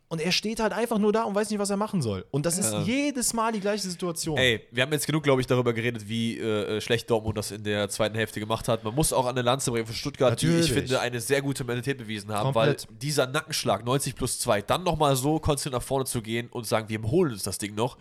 Und 0.06 0.20
er 0.20 0.30
steht 0.30 0.60
halt 0.60 0.72
einfach 0.72 0.98
nur 0.98 1.10
da 1.12 1.24
und 1.24 1.34
weiß 1.34 1.50
nicht, 1.50 1.58
was 1.58 1.70
er 1.70 1.76
machen 1.76 2.02
soll. 2.02 2.24
Und 2.30 2.46
das 2.46 2.56
ist 2.58 2.70
Ja. 2.72 2.82
jedes 2.82 3.32
Mal 3.32 3.50
die 3.50 3.58
gleiche 3.58 3.82
Situation. 3.88 4.36
Ey, 4.38 4.60
wir 4.70 4.84
haben 4.84 4.92
jetzt 4.92 5.06
genug, 5.06 5.24
glaube 5.24 5.40
ich, 5.40 5.46
darüber 5.48 5.72
geredet, 5.72 6.06
wie 6.06 6.38
äh, 6.38 6.80
schlecht 6.82 7.10
Dortmund 7.10 7.36
das 7.36 7.50
in 7.50 7.64
der 7.64 7.88
zweiten 7.88 8.14
Hälfte 8.14 8.38
gemacht 8.38 8.68
hat. 8.68 8.84
Man 8.84 8.94
muss 8.94 9.12
auch 9.12 9.26
an 9.26 9.34
der 9.34 9.42
Lanze 9.42 9.72
bringen 9.72 9.86
für 9.86 9.92
Stuttgart, 9.94 10.40
die 10.40 10.46
Natürlich. 10.46 10.66
ich 10.66 10.72
finde 10.74 11.00
eine 11.00 11.18
sehr 11.20 11.42
gute 11.42 11.64
Mentalität 11.64 11.98
bewiesen 11.98 12.30
haben, 12.30 12.52
Komplett. 12.52 12.86
weil 12.90 12.96
dieser 12.98 13.26
Nackenschlag 13.26 13.84
90 13.84 14.14
plus 14.14 14.38
2, 14.38 14.62
dann 14.62 14.84
nochmal 14.84 15.16
so 15.16 15.40
konzentriert 15.40 15.80
nach 15.80 15.86
vorne 15.86 16.04
zu 16.04 16.22
gehen 16.22 16.48
und 16.50 16.64
sagen, 16.66 16.88
wir 16.90 17.02
holen 17.10 17.32
uns 17.32 17.42
das 17.42 17.58
Ding 17.58 17.74
noch. 17.74 17.96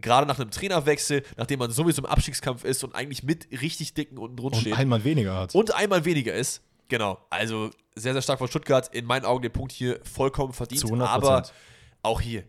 Gerade 0.00 0.26
nach 0.26 0.38
einem 0.38 0.50
Trainerwechsel, 0.50 1.22
nachdem 1.36 1.58
man 1.58 1.70
sowieso 1.70 2.02
im 2.02 2.06
Abstiegskampf 2.06 2.64
ist 2.64 2.84
und 2.84 2.94
eigentlich 2.94 3.22
mit 3.22 3.48
richtig 3.62 3.94
dicken 3.94 4.18
unten 4.18 4.36
drunter 4.36 4.56
und 4.56 4.60
steht 4.62 4.76
einmal 4.76 5.02
weniger 5.04 5.34
hat. 5.34 5.54
und 5.54 5.74
einmal 5.74 6.04
weniger 6.04 6.34
ist. 6.34 6.62
Genau, 6.88 7.18
also 7.30 7.70
sehr, 7.96 8.12
sehr 8.12 8.22
stark 8.22 8.38
von 8.38 8.48
Stuttgart. 8.48 8.94
In 8.94 9.06
meinen 9.06 9.24
Augen 9.24 9.42
den 9.42 9.52
Punkt 9.52 9.72
hier 9.72 9.98
vollkommen 10.04 10.52
verdient. 10.52 10.80
Zu 10.80 10.88
100%. 10.88 11.02
Aber 11.02 11.42
auch 12.02 12.20
hier. 12.20 12.44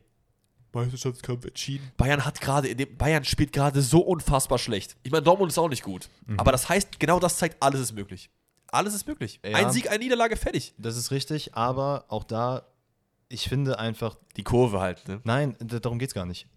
Meisterschaftskampf 0.73 1.45
entschieden. 1.45 1.91
Bayern 1.97 2.23
hat 2.25 2.39
gerade, 2.41 2.67
in 2.67 2.77
dem 2.77 2.95
Bayern 2.97 3.23
spielt 3.23 3.51
gerade 3.51 3.81
so 3.81 4.01
unfassbar 4.01 4.59
schlecht. 4.59 4.95
Ich 5.03 5.11
meine, 5.11 5.23
Dortmund 5.23 5.51
ist 5.51 5.57
auch 5.57 5.69
nicht 5.69 5.83
gut. 5.83 6.09
Mhm. 6.27 6.39
Aber 6.39 6.51
das 6.51 6.69
heißt, 6.69 6.99
genau 6.99 7.19
das 7.19 7.37
zeigt, 7.37 7.61
alles 7.63 7.79
ist 7.81 7.93
möglich. 7.93 8.29
Alles 8.67 8.93
ist 8.93 9.07
möglich. 9.07 9.39
Ja. 9.45 9.55
Ein 9.57 9.71
Sieg, 9.71 9.89
eine 9.89 10.03
Niederlage, 10.03 10.35
fertig. 10.35 10.73
Das 10.77 10.97
ist 10.97 11.09
richtig, 11.11 11.55
aber 11.55 12.05
auch 12.09 12.25
da, 12.25 12.67
ich 13.29 13.47
finde 13.47 13.79
einfach, 13.79 14.17
Die 14.35 14.43
Kurve 14.43 14.79
halt, 14.79 15.07
ne? 15.07 15.21
nein, 15.23 15.55
darum 15.59 15.99
geht 15.99 16.09
es 16.09 16.13
gar 16.13 16.25
nicht. 16.25 16.47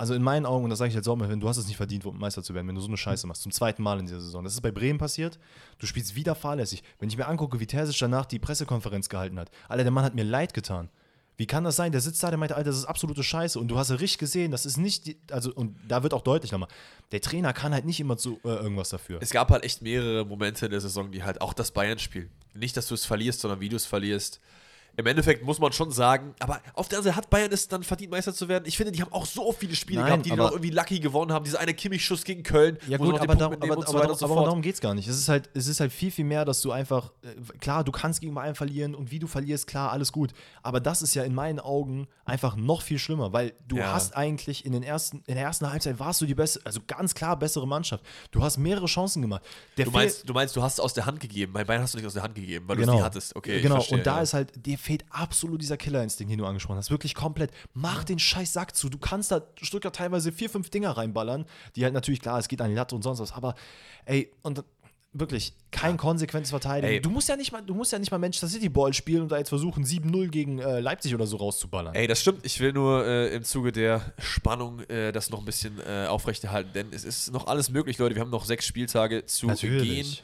Also 0.00 0.14
in 0.14 0.22
meinen 0.22 0.46
Augen, 0.46 0.64
und 0.64 0.70
das 0.70 0.78
sage 0.78 0.88
ich 0.88 0.94
jetzt 0.94 1.06
auch 1.10 1.16
mal, 1.16 1.28
du 1.28 1.46
hast 1.46 1.58
es 1.58 1.66
nicht 1.66 1.76
verdient, 1.76 2.06
Meister 2.18 2.42
zu 2.42 2.54
werden, 2.54 2.66
wenn 2.66 2.74
du 2.74 2.80
so 2.80 2.88
eine 2.88 2.96
Scheiße 2.96 3.26
machst. 3.26 3.42
Zum 3.42 3.52
zweiten 3.52 3.82
Mal 3.82 3.98
in 3.98 4.06
dieser 4.06 4.22
Saison. 4.22 4.42
Das 4.42 4.54
ist 4.54 4.62
bei 4.62 4.70
Bremen 4.70 4.98
passiert. 4.98 5.38
Du 5.78 5.84
spielst 5.84 6.14
wieder 6.14 6.34
fahrlässig. 6.34 6.82
Wenn 6.98 7.10
ich 7.10 7.18
mir 7.18 7.26
angucke, 7.26 7.60
wie 7.60 7.66
Terzic 7.66 7.98
danach 7.98 8.24
die 8.24 8.38
Pressekonferenz 8.38 9.10
gehalten 9.10 9.38
hat. 9.38 9.50
Alter, 9.68 9.82
der 9.82 9.92
Mann 9.92 10.02
hat 10.02 10.14
mir 10.14 10.24
leid 10.24 10.54
getan. 10.54 10.88
Wie 11.36 11.46
kann 11.46 11.64
das 11.64 11.76
sein? 11.76 11.92
Der 11.92 12.00
sitzt 12.00 12.22
da, 12.22 12.30
der 12.30 12.38
meinte, 12.38 12.56
Alter, 12.56 12.70
das 12.70 12.78
ist 12.78 12.86
absolute 12.86 13.22
Scheiße. 13.22 13.60
Und 13.60 13.68
du 13.68 13.76
hast 13.76 13.90
ja 13.90 13.96
richtig 13.96 14.16
gesehen, 14.16 14.50
das 14.50 14.64
ist 14.64 14.78
nicht, 14.78 15.06
die, 15.06 15.18
also, 15.32 15.52
und 15.52 15.76
da 15.86 16.02
wird 16.02 16.14
auch 16.14 16.22
deutlich 16.22 16.50
nochmal, 16.50 16.70
der 17.12 17.20
Trainer 17.20 17.52
kann 17.52 17.74
halt 17.74 17.84
nicht 17.84 18.00
immer 18.00 18.16
zu 18.16 18.40
äh, 18.42 18.48
irgendwas 18.48 18.88
dafür. 18.88 19.18
Es 19.20 19.30
gab 19.30 19.50
halt 19.50 19.64
echt 19.64 19.82
mehrere 19.82 20.24
Momente 20.24 20.64
in 20.64 20.70
der 20.70 20.80
Saison, 20.80 21.12
die 21.12 21.24
halt 21.24 21.42
auch 21.42 21.52
das 21.52 21.72
Bayern-Spiel. 21.72 22.30
Nicht, 22.54 22.74
dass 22.78 22.88
du 22.88 22.94
es 22.94 23.04
verlierst, 23.04 23.40
sondern 23.40 23.60
wie 23.60 23.68
du 23.68 23.76
es 23.76 23.84
verlierst. 23.84 24.40
Im 24.96 25.06
Endeffekt 25.06 25.44
muss 25.44 25.58
man 25.58 25.72
schon 25.72 25.90
sagen, 25.90 26.34
aber 26.40 26.60
auf 26.74 26.88
der 26.88 26.98
anderen 26.98 27.14
Seite 27.14 27.16
hat 27.16 27.30
Bayern 27.30 27.52
es 27.52 27.68
dann 27.68 27.82
verdient, 27.82 28.10
Meister 28.10 28.34
zu 28.34 28.48
werden. 28.48 28.64
Ich 28.66 28.76
finde, 28.76 28.92
die 28.92 29.00
haben 29.00 29.12
auch 29.12 29.26
so 29.26 29.52
viele 29.52 29.74
Spiele 29.74 30.00
Nein, 30.00 30.06
gehabt, 30.08 30.26
die 30.26 30.32
noch 30.32 30.50
irgendwie 30.50 30.70
lucky 30.70 31.00
gewonnen 31.00 31.32
haben. 31.32 31.44
Dieser 31.44 31.60
eine 31.60 31.74
Kimmich-Schuss 31.74 32.24
gegen 32.24 32.42
Köln, 32.42 32.78
Ja 32.86 32.98
gut, 32.98 33.18
aber, 33.20 33.34
darum, 33.34 33.54
aber, 33.60 33.86
so 33.86 33.98
aber, 33.98 34.14
so 34.14 34.24
aber 34.26 34.44
darum 34.44 34.62
geht 34.62 34.74
es 34.74 34.80
gar 34.80 34.94
nicht. 34.94 35.08
Es 35.08 35.16
ist, 35.18 35.28
halt, 35.28 35.48
es 35.54 35.66
ist 35.66 35.80
halt 35.80 35.92
viel, 35.92 36.10
viel 36.10 36.24
mehr, 36.24 36.44
dass 36.44 36.60
du 36.60 36.72
einfach, 36.72 37.12
äh, 37.22 37.58
klar, 37.58 37.84
du 37.84 37.92
kannst 37.92 38.20
gegen 38.20 38.34
Bayern 38.34 38.54
verlieren 38.54 38.94
und 38.94 39.10
wie 39.10 39.18
du 39.18 39.26
verlierst, 39.26 39.66
klar, 39.66 39.92
alles 39.92 40.12
gut. 40.12 40.32
Aber 40.62 40.80
das 40.80 41.02
ist 41.02 41.14
ja 41.14 41.22
in 41.22 41.34
meinen 41.34 41.60
Augen 41.60 42.08
einfach 42.24 42.56
noch 42.56 42.82
viel 42.82 42.98
schlimmer, 42.98 43.32
weil 43.32 43.52
du 43.66 43.76
Ja. 43.76 43.92
hast 43.92 44.16
eigentlich 44.16 44.64
in, 44.64 44.72
den 44.72 44.82
ersten, 44.82 45.22
in 45.26 45.34
der 45.34 45.44
ersten 45.44 45.70
Halbzeit 45.70 45.98
warst 45.98 46.20
du 46.20 46.26
die 46.26 46.34
beste, 46.34 46.60
also 46.64 46.80
ganz 46.86 47.14
klar 47.14 47.38
bessere 47.38 47.66
Mannschaft. 47.66 48.04
Du 48.30 48.42
hast 48.42 48.58
mehrere 48.58 48.86
Chancen 48.86 49.22
gemacht. 49.22 49.42
Der 49.76 49.86
Du 49.86 49.90
meinst, 49.90 50.28
du 50.28 50.32
meinst, 50.32 50.56
du 50.56 50.62
hast 50.62 50.74
es 50.74 50.80
aus 50.80 50.94
der 50.94 51.06
Hand 51.06 51.20
gegeben. 51.20 51.52
Bei 51.52 51.64
Bayern 51.64 51.82
hast 51.82 51.94
du 51.94 51.98
nicht 51.98 52.06
aus 52.06 52.14
der 52.14 52.22
Hand 52.22 52.34
gegeben, 52.34 52.66
weil 52.68 52.76
du 52.76 52.82
genau. 52.82 52.94
es 52.94 52.98
nie 52.98 53.04
hattest. 53.04 53.36
Okay, 53.36 53.60
genau. 53.60 53.84
und 53.90 54.06
da 54.06 54.16
ja. 54.16 54.22
ist 54.22 54.34
halt, 54.34 54.64
dir 54.64 54.78
fehlt 54.80 55.04
absolut 55.10 55.60
dieser 55.60 55.76
Killerinstinkt, 55.76 56.32
den 56.32 56.38
du 56.38 56.46
angesprochen 56.46 56.78
hast. 56.78 56.90
Wirklich 56.90 57.14
komplett. 57.14 57.52
Mach 57.74 58.04
den 58.04 58.18
scheiß 58.18 58.52
Sack 58.52 58.74
zu. 58.74 58.88
Du 58.88 58.98
kannst 58.98 59.30
da 59.30 59.42
Stuttgart 59.60 59.94
teilweise 59.94 60.32
vier, 60.32 60.50
fünf 60.50 60.70
Dinger 60.70 60.90
reinballern, 60.90 61.44
die 61.76 61.84
halt 61.84 61.94
natürlich, 61.94 62.20
klar, 62.20 62.38
es 62.38 62.48
geht 62.48 62.60
an 62.60 62.70
die 62.70 62.76
Latte 62.76 62.94
und 62.94 63.02
sonst 63.02 63.20
was, 63.20 63.32
aber 63.32 63.54
ey, 64.06 64.32
und 64.42 64.64
wirklich 65.12 65.54
kein 65.72 65.96
konsequentes 65.96 66.50
Verteidigen. 66.50 66.92
Ey. 66.92 67.00
Du 67.00 67.10
musst 67.10 67.28
ja 67.28 67.36
nicht 67.36 67.50
mal, 67.52 67.62
du 67.62 67.74
musst 67.74 67.92
ja 67.92 67.98
nicht 67.98 68.10
mal 68.10 68.18
Manchester 68.18 68.46
City 68.48 68.68
Ball 68.68 68.92
spielen 68.94 69.22
und 69.22 69.32
da 69.32 69.38
jetzt 69.38 69.48
versuchen, 69.48 69.84
7-0 69.84 70.28
gegen 70.28 70.58
äh, 70.60 70.80
Leipzig 70.80 71.14
oder 71.14 71.26
so 71.26 71.36
rauszuballern. 71.36 71.94
Ey, 71.94 72.06
das 72.06 72.20
stimmt. 72.20 72.44
Ich 72.44 72.60
will 72.60 72.72
nur 72.72 73.04
äh, 73.04 73.34
im 73.34 73.42
Zuge 73.42 73.72
der 73.72 74.12
Spannung 74.18 74.80
äh, 74.88 75.10
das 75.12 75.30
noch 75.30 75.40
ein 75.40 75.44
bisschen 75.44 75.80
äh, 75.80 76.06
aufrechterhalten, 76.06 76.72
denn 76.74 76.92
es 76.92 77.04
ist 77.04 77.32
noch 77.32 77.46
alles 77.48 77.70
möglich, 77.70 77.98
Leute. 77.98 78.14
Wir 78.14 78.22
haben 78.22 78.30
noch 78.30 78.44
sechs 78.44 78.66
Spieltage 78.66 79.26
zu 79.26 79.46
Natürlich. 79.46 79.82
gehen. 79.82 80.16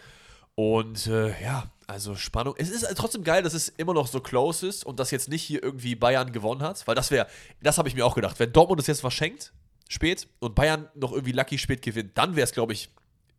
Und 0.55 1.07
äh, 1.09 1.43
ja, 1.43 1.65
also 1.87 2.15
Spannung. 2.17 2.55
Es 2.59 2.71
ist 2.71 2.87
trotzdem 2.97 3.23
geil, 3.23 3.43
dass 3.43 3.55
es 3.55 3.69
immer 3.69 3.95
noch 3.95 4.07
so 4.09 4.21
close 4.21 4.67
ist 4.67 4.85
und 4.85 4.99
dass 4.99 5.11
jetzt 5.11 5.29
nicht 5.29 5.43
hier 5.43 5.63
irgendwie 5.63 5.95
Bayern 5.95 6.33
gewonnen 6.33 6.63
hat, 6.63 6.87
weil 6.87 6.95
das 6.95 7.11
wäre, 7.11 7.27
das 7.63 7.79
habe 7.79 7.89
ich 7.89 7.95
mir 7.95 8.05
auch 8.05 8.15
gedacht. 8.15 8.39
Wenn 8.39 8.53
Dortmund 8.53 8.81
es 8.81 8.87
jetzt 8.87 9.01
verschenkt, 9.01 9.53
spät, 9.89 10.27
und 10.41 10.55
Bayern 10.55 10.89
noch 10.95 11.13
irgendwie 11.13 11.33
lucky 11.33 11.59
spät 11.59 11.83
gewinnt, 11.83 12.19
dann 12.19 12.35
wäre 12.35 12.45
es, 12.45 12.53
glaube 12.53 12.73
ich, 12.73 12.91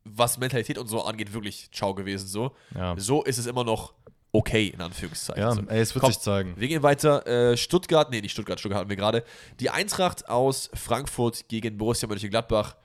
was 0.06 0.38
Mentalität 0.38 0.78
und 0.78 0.88
so 0.88 1.02
angeht, 1.04 1.34
wirklich 1.34 1.70
ciao 1.74 1.94
gewesen. 1.94 2.28
So, 2.28 2.56
Ja. 2.74 2.96
so 2.98 3.24
ist 3.24 3.38
es 3.38 3.46
immer 3.46 3.66
noch 3.66 3.94
okay, 4.32 4.68
in 4.68 4.82
Anführungszeichen. 4.82 5.42
Ja, 5.68 5.74
ey, 5.74 5.82
es 5.82 5.94
wird 5.94 6.04
Komm, 6.04 6.14
sich 6.14 6.22
zeigen. 6.22 6.54
Wir 6.58 6.68
gehen 6.70 6.84
weiter. 6.84 7.26
Äh, 7.28 7.58
Stuttgart, 7.58 8.12
nee, 8.12 8.22
nicht 8.22 8.32
Stuttgart, 8.32 8.60
Stuttgart 8.60 8.80
hatten 8.80 8.90
wir 8.90 8.96
gerade. 8.96 9.24
Die 9.60 9.70
Eintracht 9.70 10.30
aus 10.30 10.70
Frankfurt 10.74 11.50
gegen 11.50 11.78
Borussia 11.78 12.08
Mönchengladbach. 12.08 12.76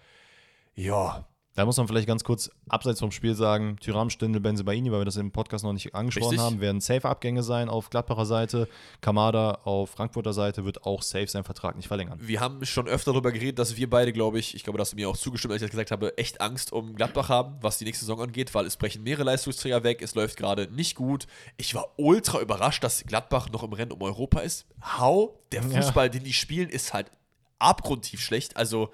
Ja, 0.74 1.26
Da 1.54 1.66
muss 1.66 1.76
man 1.76 1.86
vielleicht 1.86 2.06
ganz 2.06 2.24
kurz 2.24 2.50
abseits 2.68 2.98
vom 3.00 3.10
Spiel 3.12 3.34
sagen, 3.34 3.76
Tyram, 3.78 4.08
Stindl, 4.08 4.40
Benzebaini, 4.40 4.90
weil 4.90 5.00
wir 5.00 5.04
das 5.04 5.16
im 5.16 5.32
Podcast 5.32 5.64
noch 5.64 5.74
nicht 5.74 5.94
angesprochen 5.94 6.30
Richtig. 6.30 6.44
haben, 6.44 6.60
werden 6.62 6.80
safe 6.80 7.06
Abgänge 7.06 7.42
sein 7.42 7.68
auf 7.68 7.90
Gladbacher 7.90 8.24
Seite. 8.24 8.68
Kamada 9.02 9.60
auf 9.64 9.90
Frankfurter 9.90 10.32
Seite 10.32 10.64
wird 10.64 10.84
auch 10.84 11.02
safe 11.02 11.26
seinen 11.26 11.44
Vertrag 11.44 11.76
nicht 11.76 11.88
verlängern. 11.88 12.18
wir 12.22 12.40
haben 12.40 12.64
schon 12.64 12.88
öfter 12.88 13.12
darüber 13.12 13.32
geredet, 13.32 13.58
dass 13.58 13.76
wir 13.76 13.90
beide, 13.90 14.14
glaube 14.14 14.38
ich, 14.38 14.54
ich 14.54 14.64
glaube, 14.64 14.78
dass 14.78 14.90
du 14.90 14.96
mir 14.96 15.10
auch 15.10 15.16
zugestimmt, 15.16 15.52
als 15.52 15.60
ich 15.60 15.66
das 15.66 15.72
gesagt 15.72 15.90
habe, 15.90 16.16
echt 16.16 16.40
Angst 16.40 16.72
um 16.72 16.94
Gladbach 16.94 17.28
haben, 17.28 17.56
was 17.60 17.76
die 17.76 17.84
nächste 17.84 18.06
Saison 18.06 18.22
angeht, 18.22 18.54
weil 18.54 18.64
es 18.64 18.78
brechen 18.78 19.02
mehrere 19.02 19.24
Leistungsträger 19.24 19.84
weg, 19.84 20.00
es 20.00 20.14
läuft 20.14 20.38
gerade 20.38 20.68
nicht 20.72 20.94
gut. 20.94 21.26
Ich 21.58 21.74
war 21.74 21.92
ultra 21.98 22.40
überrascht, 22.40 22.82
dass 22.82 23.04
Gladbach 23.04 23.50
noch 23.50 23.62
im 23.62 23.74
Rennen 23.74 23.92
um 23.92 24.00
Europa 24.00 24.40
ist. 24.40 24.64
How? 24.98 25.32
Der 25.52 25.62
Ja. 25.62 25.82
Fußball, 25.82 26.08
den 26.08 26.24
die 26.24 26.32
spielen, 26.32 26.70
ist 26.70 26.94
halt 26.94 27.10
abgrundtief 27.58 28.20
schlecht. 28.20 28.56
Also 28.56 28.90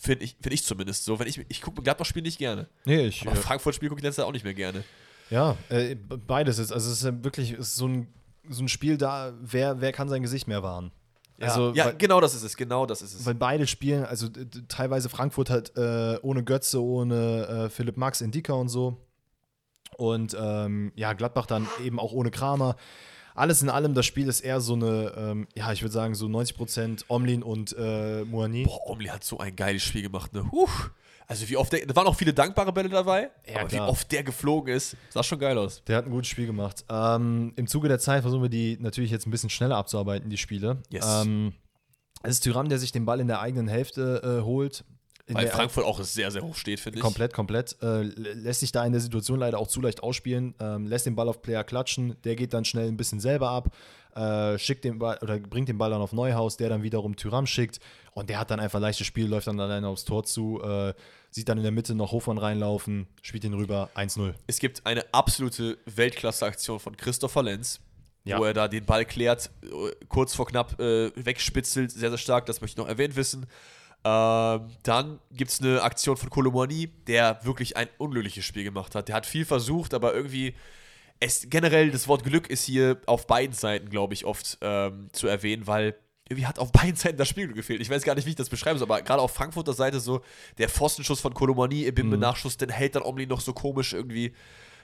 finde 0.00 0.24
ich, 0.24 0.36
find 0.40 0.52
ich 0.52 0.64
zumindest 0.64 1.04
so. 1.04 1.18
Wenn 1.18 1.26
ich, 1.26 1.44
ich 1.48 1.62
gucke 1.62 1.82
Gladbach-Spiel 1.82 2.22
nicht 2.22 2.38
gerne. 2.38 2.68
Nee, 2.84 3.06
ich, 3.06 3.26
Aber 3.26 3.36
Frankfurt-Spiel 3.36 3.88
gucke 3.88 4.00
ich 4.00 4.04
letztes 4.04 4.22
Jahr 4.22 4.28
auch 4.28 4.32
nicht 4.32 4.44
mehr 4.44 4.54
gerne. 4.54 4.84
Ja, 5.30 5.56
äh, 5.68 5.94
beides 5.94 6.58
ist. 6.58 6.72
Also 6.72 6.90
es 6.90 6.98
ist 6.98 7.04
ja 7.04 7.24
wirklich 7.24 7.52
ist 7.52 7.76
so, 7.76 7.86
ein, 7.86 8.08
so 8.48 8.62
ein 8.62 8.68
Spiel 8.68 8.96
da, 8.96 9.32
wer, 9.40 9.80
wer 9.80 9.92
kann 9.92 10.08
sein 10.08 10.22
Gesicht 10.22 10.48
mehr 10.48 10.62
wahren? 10.62 10.90
Also, 11.40 11.72
ja, 11.72 11.86
weil, 11.86 11.96
genau 11.96 12.20
das 12.20 12.34
ist 12.34 12.42
es, 12.42 12.56
genau 12.56 12.84
das 12.84 13.00
ist 13.00 13.14
es. 13.14 13.24
weil 13.24 13.34
beide 13.34 13.66
spielen, 13.66 14.04
also 14.04 14.28
teilweise 14.68 15.08
Frankfurt 15.08 15.48
hat 15.48 15.72
äh, 15.76 16.18
ohne 16.20 16.44
Götze, 16.44 16.82
ohne 16.82 17.46
äh, 17.46 17.70
Philipp 17.70 17.96
Max, 17.96 18.20
Indika 18.20 18.52
und 18.52 18.68
so. 18.68 19.06
Und 19.96 20.36
ähm, 20.38 20.92
ja, 20.96 21.14
Gladbach 21.14 21.46
dann 21.46 21.66
eben 21.82 21.98
auch 21.98 22.12
ohne 22.12 22.30
Kramer. 22.30 22.76
Alles 23.40 23.62
in 23.62 23.70
allem, 23.70 23.94
das 23.94 24.04
Spiel 24.04 24.28
ist 24.28 24.40
eher 24.40 24.60
so 24.60 24.74
eine, 24.74 25.12
ähm, 25.16 25.48
ja, 25.56 25.72
ich 25.72 25.80
würde 25.82 25.92
sagen, 25.92 26.14
so 26.14 26.26
90% 26.26 27.04
Omlin 27.08 27.42
und 27.42 27.74
äh, 27.78 28.22
Moani. 28.24 28.64
Boah, 28.64 28.90
Omli 28.90 29.06
hat 29.08 29.24
so 29.24 29.38
ein 29.38 29.56
geiles 29.56 29.82
Spiel 29.82 30.02
gemacht, 30.02 30.32
ne? 30.34 30.50
Huch. 30.52 30.90
Also 31.26 31.48
wie 31.48 31.56
oft 31.56 31.72
der, 31.72 31.86
da 31.86 31.94
waren 31.96 32.06
auch 32.06 32.16
viele 32.16 32.34
dankbare 32.34 32.72
Bälle 32.72 32.88
dabei, 32.88 33.30
Ja, 33.46 33.60
aber 33.60 33.68
klar. 33.68 33.86
wie 33.86 33.90
oft 33.90 34.10
der 34.12 34.24
geflogen 34.24 34.74
ist, 34.74 34.96
sah 35.10 35.22
schon 35.22 35.38
geil 35.38 35.56
aus. 35.56 35.82
Der 35.84 35.96
hat 35.96 36.04
ein 36.04 36.10
gutes 36.10 36.28
Spiel 36.28 36.44
gemacht. 36.46 36.84
Ähm, 36.90 37.52
Im 37.56 37.66
Zuge 37.66 37.88
der 37.88 37.98
Zeit 37.98 38.22
versuchen 38.22 38.42
wir 38.42 38.48
die 38.50 38.76
natürlich 38.80 39.10
jetzt 39.10 39.26
ein 39.26 39.30
bisschen 39.30 39.48
schneller 39.48 39.76
abzuarbeiten, 39.76 40.28
die 40.28 40.36
Spiele. 40.36 40.82
Yes. 40.90 41.06
Ähm, 41.06 41.52
es 42.22 42.32
ist 42.32 42.40
Tyram, 42.40 42.68
der 42.68 42.78
sich 42.78 42.92
den 42.92 43.06
Ball 43.06 43.20
in 43.20 43.28
der 43.28 43.40
eigenen 43.40 43.68
Hälfte 43.68 44.38
äh, 44.40 44.44
holt. 44.44 44.84
In 45.30 45.36
Weil 45.36 45.48
Frankfurt 45.48 45.84
auch 45.84 46.00
sehr, 46.02 46.30
sehr 46.30 46.42
hoch 46.42 46.54
steht, 46.56 46.80
finde 46.80 46.98
ich. 46.98 47.02
Komplett, 47.02 47.32
komplett. 47.32 47.76
Äh, 47.82 48.02
lä- 48.02 48.34
lässt 48.34 48.60
sich 48.60 48.72
da 48.72 48.84
in 48.84 48.92
der 48.92 49.00
Situation 49.00 49.38
leider 49.38 49.58
auch 49.58 49.68
zu 49.68 49.80
leicht 49.80 50.02
ausspielen. 50.02 50.54
Ähm, 50.60 50.86
lässt 50.86 51.06
den 51.06 51.14
Ball 51.14 51.28
auf 51.28 51.40
Player 51.42 51.64
klatschen. 51.64 52.16
Der 52.24 52.36
geht 52.36 52.52
dann 52.52 52.64
schnell 52.64 52.88
ein 52.88 52.96
bisschen 52.96 53.20
selber 53.20 53.50
ab. 53.50 53.68
Äh, 54.14 54.58
schickt 54.58 54.84
den 54.84 54.98
Ball 54.98 55.18
oder 55.22 55.38
bringt 55.38 55.68
den 55.68 55.78
Ball 55.78 55.90
dann 55.90 56.00
auf 56.02 56.12
Neuhaus, 56.12 56.56
der 56.56 56.68
dann 56.68 56.82
wiederum 56.82 57.14
Tyram 57.16 57.46
schickt. 57.46 57.78
Und 58.12 58.28
der 58.28 58.40
hat 58.40 58.50
dann 58.50 58.58
einfach 58.60 58.80
leichtes 58.80 59.06
Spiel, 59.06 59.26
läuft 59.28 59.46
dann 59.46 59.60
alleine 59.60 59.86
aufs 59.88 60.04
Tor 60.04 60.24
zu. 60.24 60.60
Äh, 60.62 60.94
sieht 61.30 61.48
dann 61.48 61.58
in 61.58 61.62
der 61.62 61.72
Mitte 61.72 61.94
noch 61.94 62.10
Hofmann 62.10 62.38
reinlaufen, 62.38 63.06
spielt 63.22 63.44
ihn 63.44 63.54
rüber 63.54 63.88
1-0. 63.94 64.34
Es 64.48 64.58
gibt 64.58 64.84
eine 64.84 65.04
absolute 65.14 65.78
Weltklasse-Aktion 65.86 66.80
von 66.80 66.96
Christopher 66.96 67.44
Lenz, 67.44 67.78
Ja. 68.24 68.40
wo 68.40 68.44
er 68.44 68.52
da 68.52 68.66
den 68.66 68.84
Ball 68.84 69.04
klärt, 69.04 69.48
äh, 69.62 69.68
kurz 70.08 70.34
vor 70.34 70.46
knapp 70.46 70.80
äh, 70.80 71.12
wegspitzelt, 71.14 71.92
sehr, 71.92 72.08
sehr 72.10 72.18
stark, 72.18 72.46
das 72.46 72.60
möchte 72.60 72.74
ich 72.74 72.84
noch 72.84 72.88
erwähnt 72.88 73.14
wissen. 73.14 73.46
Ähm, 74.02 74.70
dann 74.82 75.20
gibt 75.30 75.50
es 75.50 75.60
eine 75.60 75.82
Aktion 75.82 76.16
von 76.16 76.30
Kolomani, 76.30 76.88
der 77.06 77.44
wirklich 77.44 77.76
ein 77.76 77.88
unglückliches 77.98 78.44
Spiel 78.44 78.64
gemacht 78.64 78.94
hat. 78.94 79.08
Der 79.08 79.14
hat 79.14 79.26
viel 79.26 79.44
versucht, 79.44 79.92
aber 79.92 80.14
irgendwie, 80.14 80.54
es, 81.18 81.46
generell 81.50 81.90
das 81.90 82.08
Wort 82.08 82.24
Glück 82.24 82.48
ist 82.48 82.64
hier 82.64 82.98
auf 83.06 83.26
beiden 83.26 83.54
Seiten, 83.54 83.90
glaube 83.90 84.14
ich, 84.14 84.24
oft 84.24 84.56
ähm, 84.62 85.08
zu 85.12 85.26
erwähnen, 85.26 85.66
weil 85.66 85.96
irgendwie 86.30 86.46
hat 86.46 86.58
auf 86.58 86.72
beiden 86.72 86.96
Seiten 86.96 87.18
das 87.18 87.28
Spielglück 87.28 87.56
gefehlt. 87.56 87.82
Ich 87.82 87.90
weiß 87.90 88.02
gar 88.04 88.14
nicht, 88.14 88.24
wie 88.24 88.30
ich 88.30 88.36
das 88.36 88.48
beschreiben 88.48 88.78
soll, 88.78 88.88
aber 88.88 89.02
gerade 89.02 89.20
auf 89.20 89.34
Frankfurter 89.34 89.74
Seite 89.74 90.00
so 90.00 90.22
der 90.56 90.70
Pfostenschuss 90.70 91.20
von 91.20 91.34
Kolomani, 91.34 91.84
Ebimbe 91.84 92.16
Nachschuss, 92.16 92.56
den 92.56 92.70
hält 92.70 92.94
dann 92.94 93.02
Omni 93.02 93.26
noch 93.26 93.40
so 93.40 93.52
komisch 93.52 93.92
irgendwie. 93.92 94.32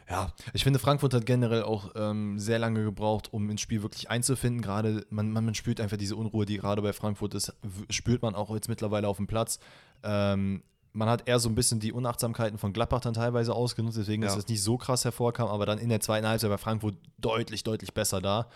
Ja, 0.08 0.32
Ich 0.52 0.62
finde, 0.62 0.78
Frankfurt 0.78 1.14
hat 1.14 1.26
generell 1.26 1.64
auch 1.64 1.90
ähm, 1.96 2.38
sehr 2.38 2.58
lange 2.60 2.84
gebraucht, 2.84 3.32
um 3.32 3.50
ins 3.50 3.60
Spiel 3.60 3.82
wirklich 3.82 4.08
einzufinden. 4.08 4.62
Gerade, 4.62 5.04
man, 5.10 5.30
man, 5.32 5.44
man 5.44 5.54
spürt 5.54 5.80
einfach 5.80 5.96
diese 5.96 6.14
Unruhe, 6.16 6.46
die 6.46 6.58
gerade 6.58 6.80
bei 6.80 6.92
Frankfurt 6.92 7.34
ist, 7.34 7.52
spürt 7.90 8.22
man 8.22 8.34
auch 8.36 8.54
jetzt 8.54 8.68
mittlerweile 8.68 9.08
auf 9.08 9.16
dem 9.16 9.26
Platz. 9.26 9.58
Ähm, 10.04 10.62
man 10.92 11.08
hat 11.08 11.28
eher 11.28 11.38
so 11.40 11.48
ein 11.48 11.54
bisschen 11.56 11.80
die 11.80 11.92
Unachtsamkeiten 11.92 12.56
von 12.56 12.72
Gladbach 12.72 13.00
dann 13.00 13.14
teilweise 13.14 13.52
ausgenutzt, 13.54 13.98
deswegen 13.98 14.22
Ja. 14.22 14.28
ist 14.28 14.36
das 14.36 14.48
nicht 14.48 14.62
so 14.62 14.78
krass 14.78 15.04
hervorkam, 15.04 15.48
aber 15.48 15.66
dann 15.66 15.78
in 15.78 15.88
der 15.88 16.00
zweiten 16.00 16.26
Halbzeit 16.26 16.50
war 16.50 16.58
Frankfurt 16.58 16.94
deutlich, 17.18 17.64
deutlich 17.64 17.92
besser 17.92 18.20
da. 18.20 18.48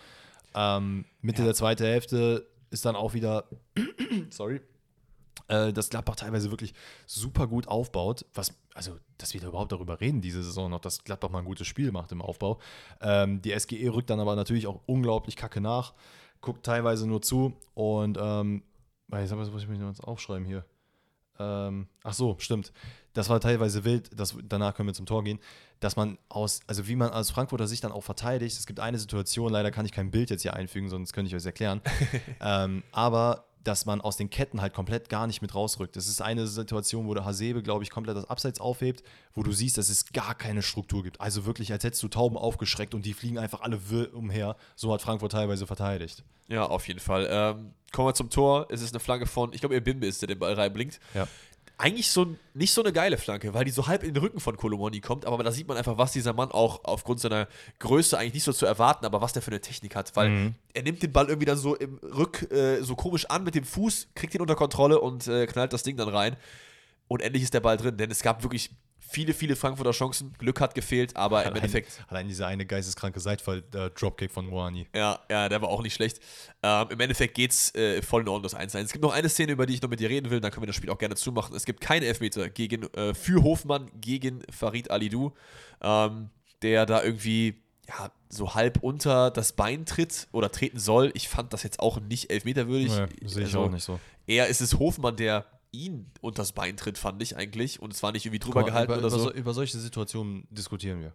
Ähm, 0.55 1.05
Mitte 1.21 1.43
der 1.43 1.53
zweiten 1.53 1.83
Hälfte 1.83 2.47
ist 2.71 2.85
dann 2.85 2.95
auch 2.95 3.13
wieder, 3.13 3.43
sorry, 4.31 4.61
äh, 5.47 5.73
dass 5.73 5.89
Gladbach 5.89 6.15
teilweise 6.15 6.51
wirklich 6.51 6.73
super 7.05 7.47
gut 7.47 7.67
aufbaut. 7.67 8.25
Was, 8.33 8.53
also, 8.73 8.97
dass 9.17 9.33
wir 9.33 9.41
da 9.41 9.47
überhaupt 9.47 9.71
darüber 9.71 9.99
reden, 10.01 10.21
diese 10.21 10.43
Saison 10.43 10.69
noch, 10.69 10.79
dass 10.79 11.03
Gladbach 11.03 11.29
mal 11.29 11.39
ein 11.39 11.45
gutes 11.45 11.67
Spiel 11.67 11.91
macht 11.91 12.11
im 12.11 12.21
Aufbau. 12.21 12.59
Ähm, 13.01 13.41
die 13.41 13.57
SGE 13.57 13.93
rückt 13.93 14.09
dann 14.09 14.19
aber 14.19 14.35
natürlich 14.35 14.67
auch 14.67 14.81
unglaublich 14.85 15.35
kacke 15.35 15.61
nach, 15.61 15.93
guckt 16.41 16.65
teilweise 16.65 17.07
nur 17.07 17.21
zu 17.21 17.53
und, 17.73 18.17
ähm, 18.19 18.63
jetzt 19.11 19.35
muss 19.35 19.63
ich 19.63 19.67
mich 19.67 19.79
noch 19.79 19.99
aufschreiben 20.01 20.45
hier. 20.45 20.65
Ähm, 21.41 21.87
ach 22.03 22.13
so, 22.13 22.35
stimmt. 22.39 22.71
Das 23.13 23.27
war 23.29 23.39
teilweise 23.41 23.83
wild, 23.83 24.09
das, 24.17 24.37
danach 24.43 24.73
können 24.73 24.87
wir 24.87 24.93
zum 24.93 25.05
Tor 25.05 25.23
gehen, 25.23 25.39
dass 25.79 25.95
man 25.95 26.17
aus, 26.29 26.61
also 26.67 26.87
wie 26.87 26.95
man 26.95 27.09
aus 27.09 27.31
Frankfurter 27.31 27.67
Sicht 27.67 27.83
dann 27.83 27.91
auch 27.91 28.03
verteidigt. 28.03 28.57
Es 28.57 28.65
gibt 28.65 28.79
eine 28.79 28.97
Situation, 28.97 29.51
leider 29.51 29.71
kann 29.71 29.85
ich 29.85 29.91
kein 29.91 30.11
Bild 30.11 30.29
jetzt 30.29 30.43
hier 30.43 30.53
einfügen, 30.53 30.89
sonst 30.89 31.11
könnte 31.11 31.27
ich 31.27 31.35
euch 31.35 31.45
erklären. 31.45 31.81
ähm, 32.41 32.83
aber 32.91 33.45
dass 33.63 33.85
man 33.85 34.01
aus 34.01 34.17
den 34.17 34.29
Ketten 34.29 34.61
halt 34.61 34.73
komplett 34.73 35.09
gar 35.09 35.27
nicht 35.27 35.41
mit 35.41 35.53
rausrückt. 35.53 35.95
Das 35.95 36.07
ist 36.07 36.21
eine 36.21 36.47
Situation, 36.47 37.07
wo 37.07 37.13
der 37.13 37.25
Hasebe, 37.25 37.61
glaube 37.61 37.83
ich, 37.83 37.89
komplett 37.89 38.17
das 38.17 38.29
Abseits 38.29 38.59
aufhebt, 38.59 39.03
wo 39.33 39.43
du 39.43 39.51
siehst, 39.51 39.77
dass 39.77 39.89
es 39.89 40.11
gar 40.11 40.35
keine 40.35 40.61
Struktur 40.61 41.03
gibt. 41.03 41.21
Also 41.21 41.45
wirklich, 41.45 41.71
als 41.71 41.83
hättest 41.83 42.01
du 42.03 42.07
Tauben 42.07 42.37
aufgeschreckt 42.37 42.93
und 42.93 43.05
die 43.05 43.13
fliegen 43.13 43.37
einfach 43.37 43.61
alle 43.61 43.89
wirr 43.89 44.13
umher. 44.13 44.55
So 44.75 44.93
hat 44.93 45.01
Frankfurt 45.01 45.31
teilweise 45.31 45.67
verteidigt. 45.67 46.23
Ja, 46.47 46.65
auf 46.65 46.87
jeden 46.87 46.99
Fall. 46.99 47.27
Ähm, 47.29 47.73
kommen 47.91 48.09
wir 48.09 48.13
zum 48.13 48.29
Tor. 48.29 48.67
Es 48.69 48.81
ist 48.81 48.93
eine 48.93 48.99
Flanke 48.99 49.25
von, 49.25 49.53
ich 49.53 49.61
glaube, 49.61 49.75
ihr 49.75 49.83
Bimbe 49.83 50.05
ist, 50.05 50.21
der 50.21 50.27
den 50.27 50.39
Ball 50.39 50.53
reinblinkt. 50.53 50.99
Ja. 51.13 51.27
Eigentlich 51.81 52.09
so 52.11 52.35
nicht 52.53 52.71
so 52.73 52.83
eine 52.83 52.93
geile 52.93 53.17
Flanke, 53.17 53.53
weil 53.55 53.65
die 53.65 53.71
so 53.71 53.87
halb 53.87 54.03
in 54.03 54.13
den 54.13 54.21
Rücken 54.21 54.39
von 54.39 54.55
Kolomoni 54.55 55.01
kommt, 55.01 55.25
aber 55.25 55.43
da 55.43 55.51
sieht 55.51 55.67
man 55.67 55.77
einfach, 55.77 55.97
was 55.97 56.11
dieser 56.11 56.33
Mann 56.33 56.51
auch 56.51 56.83
aufgrund 56.83 57.19
seiner 57.19 57.47
Größe 57.79 58.17
eigentlich 58.17 58.35
nicht 58.35 58.43
so 58.43 58.53
zu 58.53 58.67
erwarten, 58.67 59.03
aber 59.05 59.19
was 59.21 59.33
der 59.33 59.41
für 59.41 59.49
eine 59.51 59.61
Technik 59.61 59.95
hat, 59.95 60.15
weil 60.15 60.29
Mhm. 60.29 60.55
er 60.73 60.83
nimmt 60.83 61.01
den 61.01 61.11
Ball 61.11 61.27
irgendwie 61.27 61.45
dann 61.47 61.57
so 61.57 61.75
im 61.75 61.97
Rück 62.03 62.51
äh, 62.51 62.81
so 62.83 62.95
komisch 62.95 63.25
an 63.25 63.43
mit 63.43 63.55
dem 63.55 63.63
Fuß, 63.63 64.09
kriegt 64.13 64.35
ihn 64.35 64.41
unter 64.41 64.55
Kontrolle 64.55 64.99
und 65.01 65.27
äh, 65.27 65.47
knallt 65.47 65.73
das 65.73 65.81
Ding 65.83 65.97
dann 65.97 66.09
rein. 66.09 66.35
Und 67.07 67.21
endlich 67.21 67.43
ist 67.43 67.53
der 67.53 67.59
Ball 67.61 67.77
drin, 67.77 67.97
denn 67.97 68.11
es 68.11 68.21
gab 68.21 68.43
wirklich 68.43 68.69
viele, 69.11 69.33
viele 69.33 69.55
Frankfurter 69.55 69.91
Chancen. 69.91 70.33
Glück 70.37 70.59
hat 70.59 70.73
gefehlt, 70.73 71.15
aber 71.15 71.41
im 71.41 71.47
Allein, 71.47 71.57
Endeffekt 71.57 72.03
allein 72.07 72.27
dieser 72.27 72.47
eine 72.47 72.65
geisteskranke 72.65 73.19
Seitfall-Dropkick 73.19 74.31
von 74.31 74.47
Moani. 74.47 74.87
Ja, 74.95 75.19
ja, 75.29 75.49
der 75.49 75.61
war 75.61 75.69
auch 75.69 75.81
nicht 75.81 75.93
schlecht. 75.93 76.19
Ähm, 76.63 76.87
Im 76.89 76.99
Endeffekt 76.99 77.35
geht's 77.35 77.73
äh, 77.75 78.01
voll 78.01 78.21
in 78.21 78.27
Ordnung, 78.29 78.43
das 78.43 78.55
1-1. 78.55 78.83
Es 78.83 78.91
gibt 78.91 79.03
noch 79.03 79.13
eine 79.13 79.29
Szene, 79.29 79.51
über 79.51 79.65
die 79.65 79.73
ich 79.73 79.81
noch 79.81 79.89
mit 79.89 79.99
dir 79.99 80.09
reden 80.09 80.29
will, 80.31 80.39
dann 80.39 80.51
können 80.51 80.63
wir 80.63 80.67
das 80.67 80.75
Spiel 80.75 80.89
auch 80.89 80.97
gerne 80.97 81.15
zumachen. 81.15 81.55
Es 81.55 81.65
gibt 81.65 81.81
keine 81.81 82.05
Elfmeter 82.05 82.49
gegen, 82.49 82.83
äh, 82.93 83.13
für 83.13 83.43
Hofmann 83.43 83.91
gegen 83.99 84.41
Farid 84.51 84.89
Alidou, 84.89 85.31
ähm, 85.81 86.29
der 86.61 86.85
da 86.85 87.03
irgendwie 87.03 87.61
ja, 87.87 88.11
so 88.29 88.53
halb 88.53 88.81
unter 88.81 89.31
das 89.31 89.53
Bein 89.53 89.85
tritt 89.85 90.27
oder 90.31 90.51
treten 90.51 90.79
soll. 90.79 91.11
Ich 91.15 91.27
fand 91.27 91.51
das 91.53 91.63
jetzt 91.63 91.79
auch 91.79 91.99
nicht 91.99 92.31
elfmeterwürdig. 92.31 92.91
Nee, 92.91 93.27
sehe 93.27 93.43
ich 93.43 93.47
Also, 93.47 93.61
auch 93.63 93.69
nicht 93.69 93.83
so. 93.83 93.99
Eher 94.27 94.47
ist 94.47 94.61
es 94.61 94.77
Hofmann, 94.79 95.15
der 95.15 95.45
ihn 95.71 96.11
unters 96.21 96.51
Bein 96.51 96.77
tritt, 96.77 96.97
fand 96.97 97.21
ich 97.23 97.35
eigentlich. 97.37 97.81
Und 97.81 97.93
es 97.93 98.03
war 98.03 98.11
nicht 98.11 98.25
irgendwie 98.25 98.39
drüber 98.39 98.61
mal, 98.61 98.65
gehalten 98.67 98.91
über, 98.91 98.99
oder 98.99 99.07
über, 99.07 99.17
so. 99.17 99.23
so- 99.25 99.31
über 99.33 99.53
solche 99.53 99.77
Situationen 99.77 100.47
diskutieren 100.51 101.01
wir. 101.01 101.13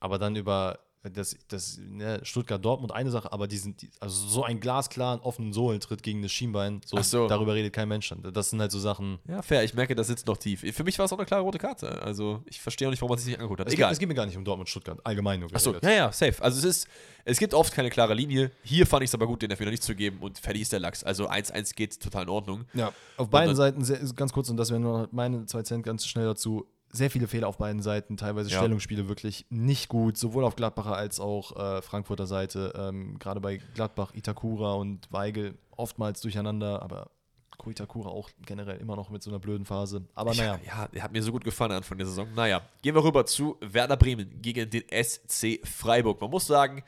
Aber 0.00 0.18
dann 0.18 0.36
über 0.36 0.78
das, 1.04 1.36
das 1.48 1.78
ne, 1.78 2.20
Stuttgart-Dortmund 2.22 2.92
eine 2.92 3.10
Sache, 3.10 3.32
aber 3.32 3.46
diesen, 3.46 3.76
die, 3.76 3.88
also 4.00 4.26
so 4.26 4.42
einen 4.44 4.60
glasklaren, 4.60 5.20
offenen 5.20 5.52
Sohlentritt 5.52 6.02
gegen 6.02 6.22
das 6.22 6.32
Schienbein, 6.32 6.80
so, 6.84 7.00
so. 7.02 7.28
darüber 7.28 7.54
redet 7.54 7.72
kein 7.72 7.88
Mensch. 7.88 8.08
dann. 8.08 8.22
Das 8.32 8.50
sind 8.50 8.60
halt 8.60 8.72
so 8.72 8.78
Sachen. 8.78 9.18
Ja, 9.28 9.40
fair. 9.42 9.62
Ich 9.64 9.74
merke, 9.74 9.94
das 9.94 10.08
sitzt 10.08 10.26
noch 10.26 10.36
tief. 10.36 10.60
Für 10.74 10.84
mich 10.84 10.98
war 10.98 11.06
es 11.06 11.12
auch 11.12 11.18
eine 11.18 11.26
klare 11.26 11.42
rote 11.42 11.58
Karte. 11.58 12.02
Also 12.02 12.42
ich 12.46 12.60
verstehe 12.60 12.88
auch 12.88 12.90
nicht, 12.90 13.00
warum 13.00 13.10
man 13.10 13.18
sich 13.18 13.28
nicht 13.28 13.38
angeguckt 13.38 13.60
hat. 13.60 13.68
Es 13.68 13.72
geht, 13.72 13.78
Egal. 13.78 13.92
es 13.92 13.98
geht 13.98 14.08
mir 14.08 14.14
gar 14.14 14.26
nicht 14.26 14.36
um 14.36 14.44
Dortmund-Stuttgart, 14.44 14.98
allgemein 15.04 15.40
nur. 15.40 15.54
Achso, 15.54 15.70
geredet. 15.72 15.88
ja, 15.88 15.96
ja, 15.96 16.12
safe. 16.12 16.42
Also 16.42 16.58
es 16.58 16.64
ist, 16.64 16.88
es 17.24 17.38
gibt 17.38 17.54
oft 17.54 17.72
keine 17.72 17.90
klare 17.90 18.14
Linie. 18.14 18.50
Hier 18.62 18.86
fand 18.86 19.04
ich 19.04 19.10
es 19.10 19.14
aber 19.14 19.26
gut, 19.26 19.40
den 19.42 19.50
Elfmeter 19.50 19.70
nicht 19.70 19.82
zu 19.84 19.94
geben 19.94 20.18
und 20.20 20.38
fertig 20.38 20.62
ist 20.62 20.72
der 20.72 20.80
Lachs. 20.80 21.04
Also 21.04 21.28
1-1 21.30 21.74
geht 21.74 22.00
total 22.00 22.24
in 22.24 22.28
Ordnung. 22.28 22.64
Ja, 22.74 22.92
auf 23.16 23.30
beiden 23.30 23.48
dann- 23.48 23.56
Seiten, 23.56 23.84
sehr, 23.84 23.98
ganz 24.16 24.32
kurz, 24.32 24.50
und 24.50 24.56
das 24.56 24.70
wären 24.70 24.82
nur 24.82 25.08
meine 25.12 25.46
zwei 25.46 25.62
Cent 25.62 25.84
ganz 25.84 26.06
schnell 26.06 26.24
dazu. 26.26 26.66
Sehr 26.90 27.10
viele 27.10 27.28
Fehler 27.28 27.48
auf 27.48 27.58
beiden 27.58 27.82
Seiten, 27.82 28.16
teilweise 28.16 28.50
Ja. 28.50 28.58
Stellungsspiele 28.58 29.08
wirklich 29.08 29.46
nicht 29.50 29.88
gut, 29.88 30.16
sowohl 30.16 30.44
auf 30.44 30.56
Gladbacher 30.56 30.96
als 30.96 31.20
auch 31.20 31.56
äh, 31.56 31.82
Frankfurter 31.82 32.26
Seite. 32.26 32.72
Ähm, 32.76 33.18
Gerade 33.18 33.40
bei 33.40 33.58
Gladbach, 33.74 34.14
Itakura 34.14 34.72
und 34.74 35.10
Weigel 35.12 35.58
oftmals 35.76 36.20
durcheinander, 36.22 36.80
aber 36.82 37.10
Ko 37.58 37.70
Itakura 37.70 38.08
auch 38.08 38.30
generell 38.46 38.78
immer 38.78 38.94
noch 38.96 39.10
mit 39.10 39.22
so 39.22 39.30
einer 39.30 39.40
blöden 39.40 39.66
Phase. 39.66 40.06
Aber 40.14 40.32
naja, 40.32 40.58
Ja, 40.64 40.88
der 40.88 41.02
hat 41.02 41.12
mir 41.12 41.22
so 41.22 41.32
gut 41.32 41.44
gefallen 41.44 41.72
Anfang 41.72 41.98
der 41.98 42.06
Saison. 42.06 42.28
Naja, 42.34 42.62
gehen 42.82 42.94
wir 42.94 43.02
rüber 43.04 43.26
zu 43.26 43.56
Werder 43.60 43.96
Bremen 43.96 44.40
gegen 44.40 44.70
den 44.70 44.84
SC 44.90 45.60
Freiburg. 45.66 46.20
Man 46.20 46.30
muss 46.30 46.46
sagen, 46.46 46.84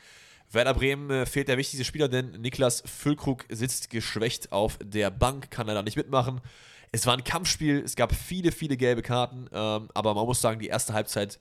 Werder 0.52 0.74
Bremen 0.74 1.10
äh, 1.10 1.26
fehlt 1.26 1.48
der 1.48 1.58
wichtigste 1.58 1.84
Spieler, 1.84 2.08
denn 2.08 2.30
Niklas 2.40 2.82
Füllkrug 2.86 3.44
sitzt 3.50 3.90
geschwächt 3.90 4.52
auf 4.52 4.78
der 4.82 5.10
Bank, 5.10 5.50
kann 5.50 5.66
leider 5.66 5.82
nicht 5.82 5.96
mitmachen. 5.96 6.40
Es 6.92 7.06
war 7.06 7.16
ein 7.16 7.24
Kampfspiel, 7.24 7.82
es 7.84 7.94
gab 7.94 8.12
viele, 8.14 8.50
viele 8.52 8.76
gelbe 8.76 9.02
Karten, 9.02 9.48
ähm, 9.52 9.88
aber 9.94 10.14
man 10.14 10.26
muss 10.26 10.40
sagen, 10.40 10.58
die 10.58 10.66
erste 10.66 10.92
Halbzeit 10.92 11.38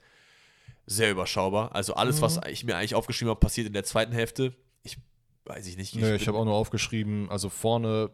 sehr 0.85 1.11
überschaubar. 1.11 1.73
Also 1.75 1.93
alles, 1.93 2.21
was 2.21 2.39
ich 2.47 2.63
mir 2.63 2.75
eigentlich 2.75 2.95
aufgeschrieben 2.95 3.29
habe, 3.29 3.39
passiert 3.39 3.67
in 3.67 3.73
der 3.73 3.83
zweiten 3.83 4.11
Hälfte. 4.11 4.53
Ich 5.49 5.55
weiß 5.55 5.67
ich 5.67 5.77
nicht. 5.77 5.95
Nö, 5.95 6.15
ich 6.15 6.27
habe 6.27 6.37
auch 6.37 6.45
nur 6.45 6.53
aufgeschrieben, 6.53 7.29
also 7.29 7.49
vorne 7.49 8.11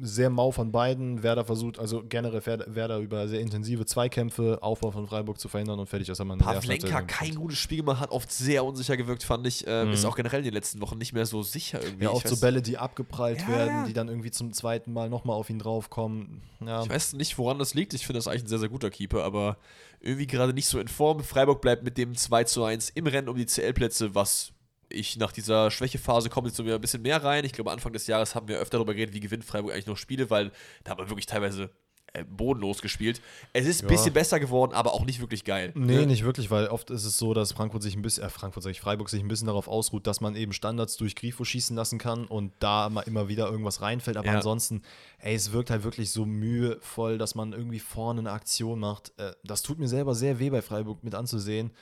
sehr 0.00 0.30
mau 0.30 0.52
von 0.52 0.70
beiden. 0.70 1.22
Werder 1.22 1.44
versucht, 1.44 1.78
also 1.80 2.04
generell 2.08 2.44
Werder, 2.66 2.98
über 2.98 3.26
sehr 3.26 3.40
intensive 3.40 3.86
Zweikämpfe, 3.86 4.62
Aufbau 4.62 4.92
von 4.92 5.06
Freiburg 5.08 5.40
zu 5.40 5.48
verhindern 5.48 5.80
und 5.80 5.88
fertig. 5.88 6.06
Das 6.06 6.20
hat 6.20 6.26
man 6.26 6.38
Pavlenka 6.38 7.02
kein 7.02 7.34
gutes 7.34 7.58
Spiel 7.58 7.78
gemacht, 7.78 8.00
hat 8.00 8.10
oft 8.10 8.30
sehr 8.30 8.64
unsicher 8.64 8.96
gewirkt, 8.96 9.24
fand 9.24 9.46
ich. 9.46 9.64
Ähm, 9.66 9.90
Ist 9.90 10.04
auch 10.04 10.14
generell 10.14 10.40
in 10.40 10.44
den 10.44 10.54
letzten 10.54 10.80
Wochen 10.80 10.96
nicht 10.98 11.12
mehr 11.12 11.26
so 11.26 11.42
sicher 11.42 11.82
irgendwie. 11.82 12.04
Ja, 12.04 12.10
ich, 12.10 12.16
oft 12.16 12.28
so 12.28 12.36
Bälle, 12.36 12.62
die 12.62 12.78
abgeprallt 12.78 13.40
Ja, 13.40 13.48
werden, 13.48 13.74
ja. 13.74 13.86
die 13.86 13.92
dann 13.92 14.08
irgendwie 14.08 14.30
zum 14.30 14.52
zweiten 14.52 14.92
Mal 14.92 15.10
nochmal 15.10 15.36
auf 15.36 15.50
ihn 15.50 15.58
draufkommen. 15.58 16.42
Ja, 16.64 16.82
ich 16.82 16.88
weiß 16.88 17.14
nicht, 17.14 17.36
woran 17.38 17.58
das 17.58 17.74
liegt. 17.74 17.94
Ich 17.94 18.06
finde 18.06 18.18
das 18.18 18.28
eigentlich 18.28 18.44
ein 18.44 18.48
sehr, 18.48 18.60
sehr 18.60 18.68
guter 18.68 18.90
Keeper, 18.90 19.24
aber 19.24 19.56
irgendwie 20.00 20.26
gerade 20.26 20.52
nicht 20.52 20.66
so 20.66 20.78
in 20.78 20.88
Form. 20.88 21.20
Freiburg 21.24 21.60
bleibt 21.60 21.82
mit 21.82 21.98
dem 21.98 22.14
2 22.14 22.44
zu 22.44 22.64
1 22.64 22.90
im 22.90 23.06
Rennen 23.06 23.28
um 23.28 23.36
die 23.36 23.46
CL-Plätze, 23.46 24.14
was 24.14 24.52
ich 24.88 25.16
nach 25.16 25.32
dieser 25.32 25.70
Schwächephase 25.70 26.30
kommt 26.30 26.46
jetzt 26.46 26.56
so 26.56 26.64
wieder 26.64 26.76
ein 26.76 26.80
bisschen 26.80 27.02
mehr 27.02 27.22
rein. 27.22 27.44
Ich 27.44 27.52
glaube, 27.52 27.70
Anfang 27.72 27.92
des 27.92 28.06
Jahres 28.06 28.34
haben 28.34 28.48
wir 28.48 28.58
öfter 28.58 28.78
darüber 28.78 28.94
geredet, 28.94 29.14
wie 29.14 29.20
gewinnt 29.20 29.44
Freiburg 29.44 29.72
eigentlich 29.72 29.86
noch 29.86 29.96
Spiele, 29.96 30.30
weil 30.30 30.52
da 30.84 30.92
hat 30.92 30.98
man 30.98 31.08
wirklich 31.08 31.26
teilweise 31.26 31.70
äh, 32.12 32.22
bodenlos 32.24 32.80
gespielt. 32.82 33.20
Es 33.52 33.66
ist 33.66 33.82
ein 33.82 33.86
Ja. 33.86 33.88
bisschen 33.88 34.12
besser 34.12 34.38
geworden, 34.38 34.72
aber 34.74 34.94
auch 34.94 35.04
nicht 35.04 35.20
wirklich 35.20 35.44
geil. 35.44 35.72
Nee, 35.74 35.96
Ne? 35.96 36.06
nicht 36.06 36.24
wirklich, 36.24 36.50
weil 36.50 36.68
oft 36.68 36.88
ist 36.90 37.04
es 37.04 37.18
so, 37.18 37.34
dass 37.34 37.50
Frankfurt 37.52 37.82
sich 37.82 37.96
ein 37.96 38.00
bisschen, 38.02 38.22
äh, 38.22 38.30
Frankfurt 38.30 38.62
sag 38.62 38.70
ich, 38.70 38.80
Freiburg 38.80 39.10
sich 39.10 39.20
ein 39.20 39.26
bisschen 39.28 39.48
darauf 39.48 39.66
ausruht, 39.66 40.06
dass 40.06 40.20
man 40.20 40.36
eben 40.36 40.52
Standards 40.52 40.96
durch 40.96 41.16
Grifo 41.16 41.44
schießen 41.44 41.76
lassen 41.76 41.98
kann 41.98 42.26
und 42.26 42.52
da 42.60 42.88
mal 42.88 43.02
immer 43.02 43.28
wieder 43.28 43.50
irgendwas 43.50 43.82
reinfällt. 43.82 44.16
Aber 44.16 44.28
Ja. 44.28 44.34
ansonsten, 44.36 44.82
ey, 45.18 45.34
es 45.34 45.50
wirkt 45.52 45.68
halt 45.70 45.82
wirklich 45.82 46.10
so 46.10 46.24
mühevoll, 46.24 47.18
dass 47.18 47.34
man 47.34 47.52
irgendwie 47.52 47.80
vorne 47.80 48.20
eine 48.20 48.30
Aktion 48.30 48.78
macht. 48.80 49.12
Äh, 49.18 49.32
das 49.44 49.62
tut 49.62 49.78
mir 49.80 49.88
selber 49.88 50.14
sehr 50.14 50.38
weh 50.38 50.50
bei 50.50 50.62
Freiburg 50.62 51.02
mit 51.04 51.14
anzusehen. 51.14 51.72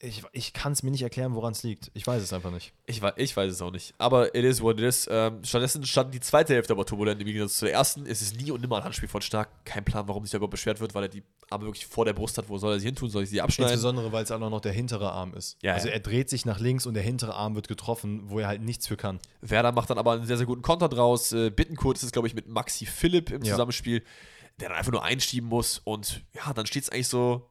Ich, 0.00 0.22
ich 0.32 0.52
kann 0.52 0.72
es 0.72 0.84
mir 0.84 0.92
nicht 0.92 1.02
erklären, 1.02 1.34
woran 1.34 1.52
es 1.52 1.64
liegt. 1.64 1.90
Ich 1.94 2.06
weiß 2.06 2.22
es 2.22 2.32
einfach 2.32 2.52
nicht. 2.52 2.72
Ich, 2.86 3.02
ich 3.16 3.36
weiß 3.36 3.52
es 3.52 3.60
auch 3.60 3.72
nicht. 3.72 3.94
Aber 3.98 4.32
it 4.32 4.44
is 4.44 4.62
what 4.62 4.78
it 4.78 4.84
is. 4.84 5.08
Ähm, 5.10 5.42
stattdessen 5.42 5.84
stand 5.84 6.14
die 6.14 6.20
zweite 6.20 6.54
Hälfte 6.54 6.72
aber 6.72 6.86
turbulent 6.86 7.20
im 7.20 7.26
Gegensatz 7.26 7.58
zur 7.58 7.70
ersten. 7.70 8.06
Es 8.06 8.22
ist 8.22 8.40
nie 8.40 8.52
und 8.52 8.60
nimmer 8.60 8.76
ein 8.76 8.84
Handspiel 8.84 9.08
von 9.08 9.22
Stark. 9.22 9.48
Kein 9.64 9.84
Plan, 9.84 10.06
warum 10.06 10.22
sich 10.24 10.30
der 10.30 10.38
Gott 10.38 10.50
beschwert 10.50 10.78
wird, 10.78 10.94
weil 10.94 11.04
er 11.04 11.08
die 11.08 11.24
Arme 11.50 11.64
wirklich 11.64 11.86
vor 11.86 12.04
der 12.04 12.12
Brust 12.12 12.38
hat. 12.38 12.48
Wo 12.48 12.58
soll 12.58 12.74
er 12.74 12.78
sie 12.80 12.86
hin 12.86 12.94
tun? 12.94 13.10
Soll 13.10 13.24
ich 13.24 13.30
sie 13.30 13.40
abschneiden? 13.40 13.72
Insbesondere, 13.72 14.12
weil 14.12 14.22
es 14.22 14.30
auch 14.30 14.38
noch 14.38 14.60
der 14.60 14.72
hintere 14.72 15.10
Arm 15.10 15.34
ist. 15.34 15.58
Ja, 15.62 15.74
also 15.74 15.88
ja. 15.88 15.94
er 15.94 16.00
dreht 16.00 16.30
sich 16.30 16.46
nach 16.46 16.60
links 16.60 16.86
und 16.86 16.94
der 16.94 17.02
hintere 17.02 17.34
Arm 17.34 17.56
wird 17.56 17.66
getroffen, 17.66 18.22
wo 18.30 18.38
er 18.38 18.46
halt 18.46 18.62
nichts 18.62 18.86
für 18.86 18.96
kann. 18.96 19.18
Werder 19.40 19.72
macht 19.72 19.90
dann 19.90 19.98
aber 19.98 20.12
einen 20.12 20.26
sehr, 20.26 20.36
sehr 20.36 20.46
guten 20.46 20.62
Konter 20.62 20.88
draus. 20.88 21.32
Äh, 21.32 21.50
Bittenkurt 21.50 21.96
ist 21.96 22.04
es, 22.04 22.12
glaube 22.12 22.28
ich, 22.28 22.34
mit 22.34 22.46
Maxi 22.46 22.86
Philipp 22.86 23.30
im 23.30 23.42
Ja. 23.42 23.52
Zusammenspiel, 23.52 24.04
der 24.60 24.68
dann 24.68 24.78
einfach 24.78 24.92
nur 24.92 25.02
einschieben 25.02 25.48
muss. 25.48 25.80
Und 25.82 26.22
ja, 26.34 26.52
dann 26.52 26.66
steht 26.66 26.84
es 26.84 26.90
eigentlich 26.90 27.08
so 27.08 27.47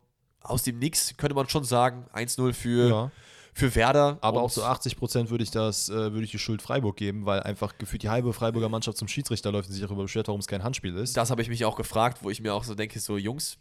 aus 0.49 0.63
dem 0.63 0.79
Nix, 0.79 1.15
könnte 1.17 1.35
man 1.35 1.47
schon 1.49 1.63
sagen. 1.63 2.05
1-0 2.13 2.53
für, 2.53 2.89
Ja. 2.89 3.11
für 3.53 3.73
Werder. 3.75 4.17
Aber 4.21 4.41
auch 4.41 4.49
so 4.49 4.63
80 4.63 4.97
Prozent 4.97 5.29
würde 5.29 5.43
ich 5.43 5.51
das, 5.51 5.89
äh, 5.89 5.93
würde 6.13 6.23
ich 6.23 6.31
die 6.31 6.39
Schuld 6.39 6.61
Freiburg 6.61 6.95
geben, 6.97 7.25
weil 7.25 7.41
einfach 7.41 7.77
gefühlt 7.77 8.03
die 8.03 8.09
halbe 8.09 8.33
Freiburger 8.33 8.69
Mannschaft 8.69 8.97
zum 8.97 9.07
Schiedsrichter 9.07 9.51
läuft 9.51 9.67
und 9.69 9.73
sich 9.73 9.83
darüber 9.83 10.03
beschwert, 10.03 10.27
warum 10.27 10.39
es 10.41 10.47
kein 10.47 10.63
Handspiel 10.63 10.95
ist. 10.97 11.15
Das 11.17 11.29
habe 11.31 11.41
ich 11.41 11.49
mich 11.49 11.65
auch 11.65 11.75
gefragt, 11.75 12.19
wo 12.21 12.29
ich 12.29 12.41
mir 12.41 12.53
auch 12.53 12.63
so 12.63 12.75
denke, 12.75 12.99
so 12.99 13.17
Jungs, 13.17 13.57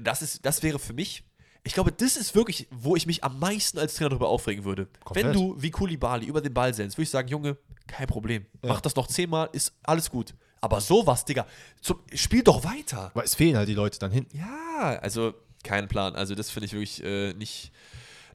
das 0.00 0.22
ist, 0.22 0.44
das 0.46 0.62
wäre 0.62 0.78
für 0.78 0.92
mich, 0.92 1.24
ich 1.64 1.74
glaube, 1.74 1.92
das 1.92 2.16
ist 2.16 2.34
wirklich, 2.34 2.68
wo 2.70 2.96
ich 2.96 3.06
mich 3.06 3.22
am 3.24 3.38
meisten 3.38 3.78
als 3.78 3.94
Trainer 3.94 4.10
darüber 4.10 4.28
aufregen 4.28 4.64
würde. 4.64 4.86
Komplett. 5.04 5.26
Wenn 5.26 5.32
du 5.34 5.56
wie 5.58 5.70
Kulibali 5.70 6.26
über 6.26 6.40
den 6.40 6.54
Ball 6.54 6.72
sendst, 6.72 6.96
würde 6.96 7.02
ich 7.04 7.10
sagen, 7.10 7.28
Junge, 7.28 7.56
kein 7.86 8.06
Problem. 8.06 8.46
Ja. 8.62 8.70
Mach 8.70 8.80
das 8.80 8.94
noch 8.96 9.06
zehnmal, 9.08 9.48
ist 9.52 9.74
alles 9.82 10.10
gut. 10.10 10.34
Aber 10.62 10.80
sowas, 10.80 11.24
Digga, 11.24 11.46
zum, 11.80 11.98
spiel 12.14 12.42
doch 12.42 12.64
weiter. 12.64 13.10
Weil 13.14 13.24
es 13.24 13.34
fehlen 13.34 13.56
halt 13.56 13.68
die 13.68 13.74
Leute 13.74 13.98
dann 13.98 14.10
hinten. 14.10 14.36
Ja, 14.36 14.98
also 15.02 15.34
kein 15.64 15.88
Plan. 15.88 16.14
Also 16.14 16.34
das 16.34 16.50
finde 16.50 16.66
ich 16.66 16.72
wirklich 16.72 17.02
äh, 17.04 17.32
nicht, 17.34 17.72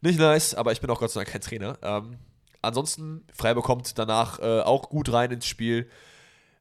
nicht 0.02 0.20
nice, 0.20 0.54
aber 0.56 0.72
ich 0.72 0.82
bin 0.82 0.90
auch 0.90 1.00
Gott 1.00 1.12
sei 1.12 1.22
Dank 1.22 1.32
kein 1.32 1.42
Trainer. 1.42 1.78
Ähm, 1.82 2.18
ansonsten, 2.62 3.24
Freiburg 3.34 3.66
kommt 3.66 3.98
danach 3.98 4.40
äh, 4.40 4.62
auch 4.62 4.90
gut 4.90 5.12
rein 5.12 5.32
ins 5.32 5.46
Spiel. 5.46 5.90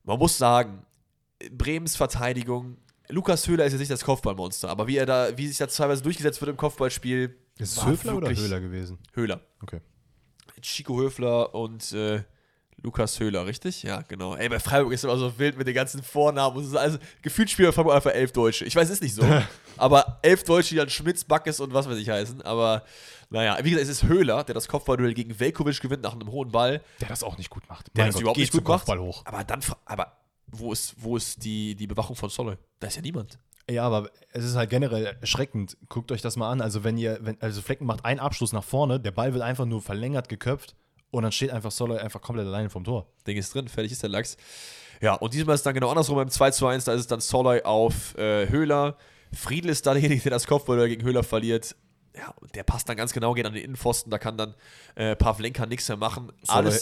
Man 0.05 0.19
muss 0.19 0.39
sagen, 0.39 0.85
Bremens 1.51 1.97
Verteidigung, 1.97 2.79
Lukas 3.09 3.47
Höhler 3.47 3.65
ist 3.65 3.73
jetzt 3.73 3.81
nicht 3.81 3.91
das 3.91 4.05
Kopfballmonster, 4.05 4.69
aber 4.69 4.87
wie 4.87 4.97
er 4.97 5.07
da, 5.07 5.37
wie 5.37 5.47
sich 5.47 5.59
da 5.59 5.67
teilweise 5.67 6.03
durchgesetzt 6.03 6.41
wird 6.41 6.51
im 6.51 6.57
Kopfballspiel. 6.57 7.37
Ist 7.59 7.77
es 7.77 7.87
Höfler 7.87 8.17
oder 8.17 8.29
Höhler 8.29 8.61
gewesen? 8.61 8.99
Höhler. 9.13 9.41
Okay. 9.63 9.81
Chico 10.61 10.99
Höfler 10.99 11.55
und 11.55 11.93
äh, 11.93 12.25
Lukas 12.85 13.19
Höhler, 13.19 13.47
richtig? 13.47 13.83
Ja, 13.83 14.03
genau. 14.03 14.37
Ey, 14.37 14.51
bei 14.51 14.61
Freiburg 14.61 14.93
ist 14.93 15.05
immer 15.05 15.17
so 15.17 15.39
wild 15.39 15.57
mit 15.57 15.67
den 15.67 15.75
ganzen 15.75 16.03
Vornamen. 16.03 16.55
Und 16.55 16.65
es 16.65 16.69
ist 16.69 16.77
also, 16.77 16.99
gefühlt 17.23 17.49
spielen 17.49 17.71
bei 17.71 17.73
Freiburg 17.73 17.95
einfach 17.95 18.13
elf 18.13 18.31
Deutsche. 18.33 18.67
Ich 18.67 18.77
weiß, 18.77 18.85
es 18.85 18.97
ist 18.97 19.03
nicht 19.03 19.15
so. 19.15 19.23
aber 19.79 20.19
elf 20.21 20.45
Deutsche, 20.45 20.71
die 20.71 20.77
dann 20.77 20.91
Schmitz, 20.91 21.25
Backes 21.25 21.61
und 21.61 21.73
was 21.73 21.89
weiß 21.89 21.97
ich 21.97 22.11
heißen. 22.11 22.43
Aber 22.43 22.85
naja, 23.31 23.57
wie 23.63 23.71
gesagt, 23.71 23.89
es 23.89 24.03
ist 24.03 24.03
Höhler, 24.03 24.45
der 24.45 24.55
das 24.55 24.69
Kopfballduell 24.69 25.15
gegen 25.15 25.41
Velkovic 25.41 25.81
gewinnt 25.81 26.03
nach 26.03 26.13
einem 26.13 26.31
hohen 26.31 26.53
Ball. 26.53 26.83
Der 27.01 27.09
das 27.09 27.23
auch 27.23 27.39
nicht 27.39 27.49
gut 27.49 27.67
macht. 27.71 27.87
Der 27.97 28.05
Mein 28.05 28.09
das 28.09 28.17
Gott, 28.17 28.21
überhaupt 28.21 28.39
nicht 28.39 28.53
gut 28.53 28.69
macht. 28.69 28.81
Kopfball 28.81 28.99
hoch. 28.99 29.23
Aber 29.25 29.43
dann, 29.45 29.61
aber 29.87 30.19
wo 30.47 30.71
ist, 30.71 30.95
wo 30.99 31.17
ist 31.17 31.43
die, 31.43 31.75
die 31.75 31.87
Bewachung 31.87 32.17
von 32.17 32.29
Soloy? 32.29 32.57
Da 32.81 32.89
ist 32.89 32.97
ja 32.97 33.03
niemand. 33.03 33.39
Ja, 33.71 33.85
aber 33.87 34.11
es 34.33 34.45
ist 34.45 34.57
halt 34.57 34.69
generell 34.69 35.17
erschreckend. 35.23 35.79
Guckt 35.89 36.13
euch 36.13 36.21
das 36.21 36.37
mal 36.37 36.51
an. 36.51 36.61
Also, 36.61 36.85
wenn 36.85 36.99
ihr, 36.99 37.19
wenn, 37.23 37.41
also 37.41 37.63
Flecken 37.63 37.87
macht 37.87 38.05
einen 38.05 38.21
Abschluss 38.21 38.53
nach 38.53 38.63
vorne, 38.63 39.01
der 39.01 39.11
Ball 39.11 39.33
wird 39.33 39.43
einfach 39.43 39.65
nur 39.65 39.81
verlängert, 39.81 40.29
geköpft 40.29 40.77
und 41.15 41.23
dann 41.23 41.33
steht 41.33 41.51
einfach 41.51 41.71
Soloy 41.71 41.99
einfach 41.99 42.21
komplett 42.21 42.47
alleine 42.47 42.69
vom 42.69 42.83
Tor. 42.83 43.07
Ding 43.25 43.37
ist 43.37 43.55
drin, 43.55 43.69
fertig 43.69 43.93
ist 43.93 44.03
der 44.03 44.11
Lachs. 44.11 44.37
Ja, 45.01 45.15
und 45.15 45.33
diesmal 45.33 45.55
ist 45.55 45.61
es 45.61 45.65
dann 45.65 45.75
genau 45.75 45.89
andersrum 45.89 46.17
beim 46.17 46.29
2 46.29 46.51
zu 46.51 46.67
1. 46.67 46.85
Da 46.85 46.93
ist 46.93 47.01
es 47.03 47.07
dann 47.07 47.21
Soloy 47.21 47.63
auf 47.63 48.17
äh, 48.19 48.49
Höhler. 48.49 48.97
Friedl 49.33 49.69
ist 49.69 49.87
da 49.87 49.93
derjenige, 49.93 50.23
der 50.23 50.33
das 50.33 50.47
Kopfball 50.47 50.89
gegen 50.89 51.05
Höhler 51.05 51.23
verliert. 51.23 51.77
Ja, 52.17 52.33
und 52.41 52.55
der 52.55 52.63
passt 52.63 52.89
dann 52.89 52.97
ganz 52.97 53.13
genau, 53.13 53.35
geht 53.35 53.45
an 53.45 53.53
den 53.55 53.65
Innenpfosten. 53.65 54.09
Da 54.11 54.19
kann 54.19 54.39
dann 54.39 54.55
äh, 54.95 55.17
Pavlenka 55.17 55.67
nichts 55.67 55.89
mehr 55.89 55.97
machen. 55.97 56.31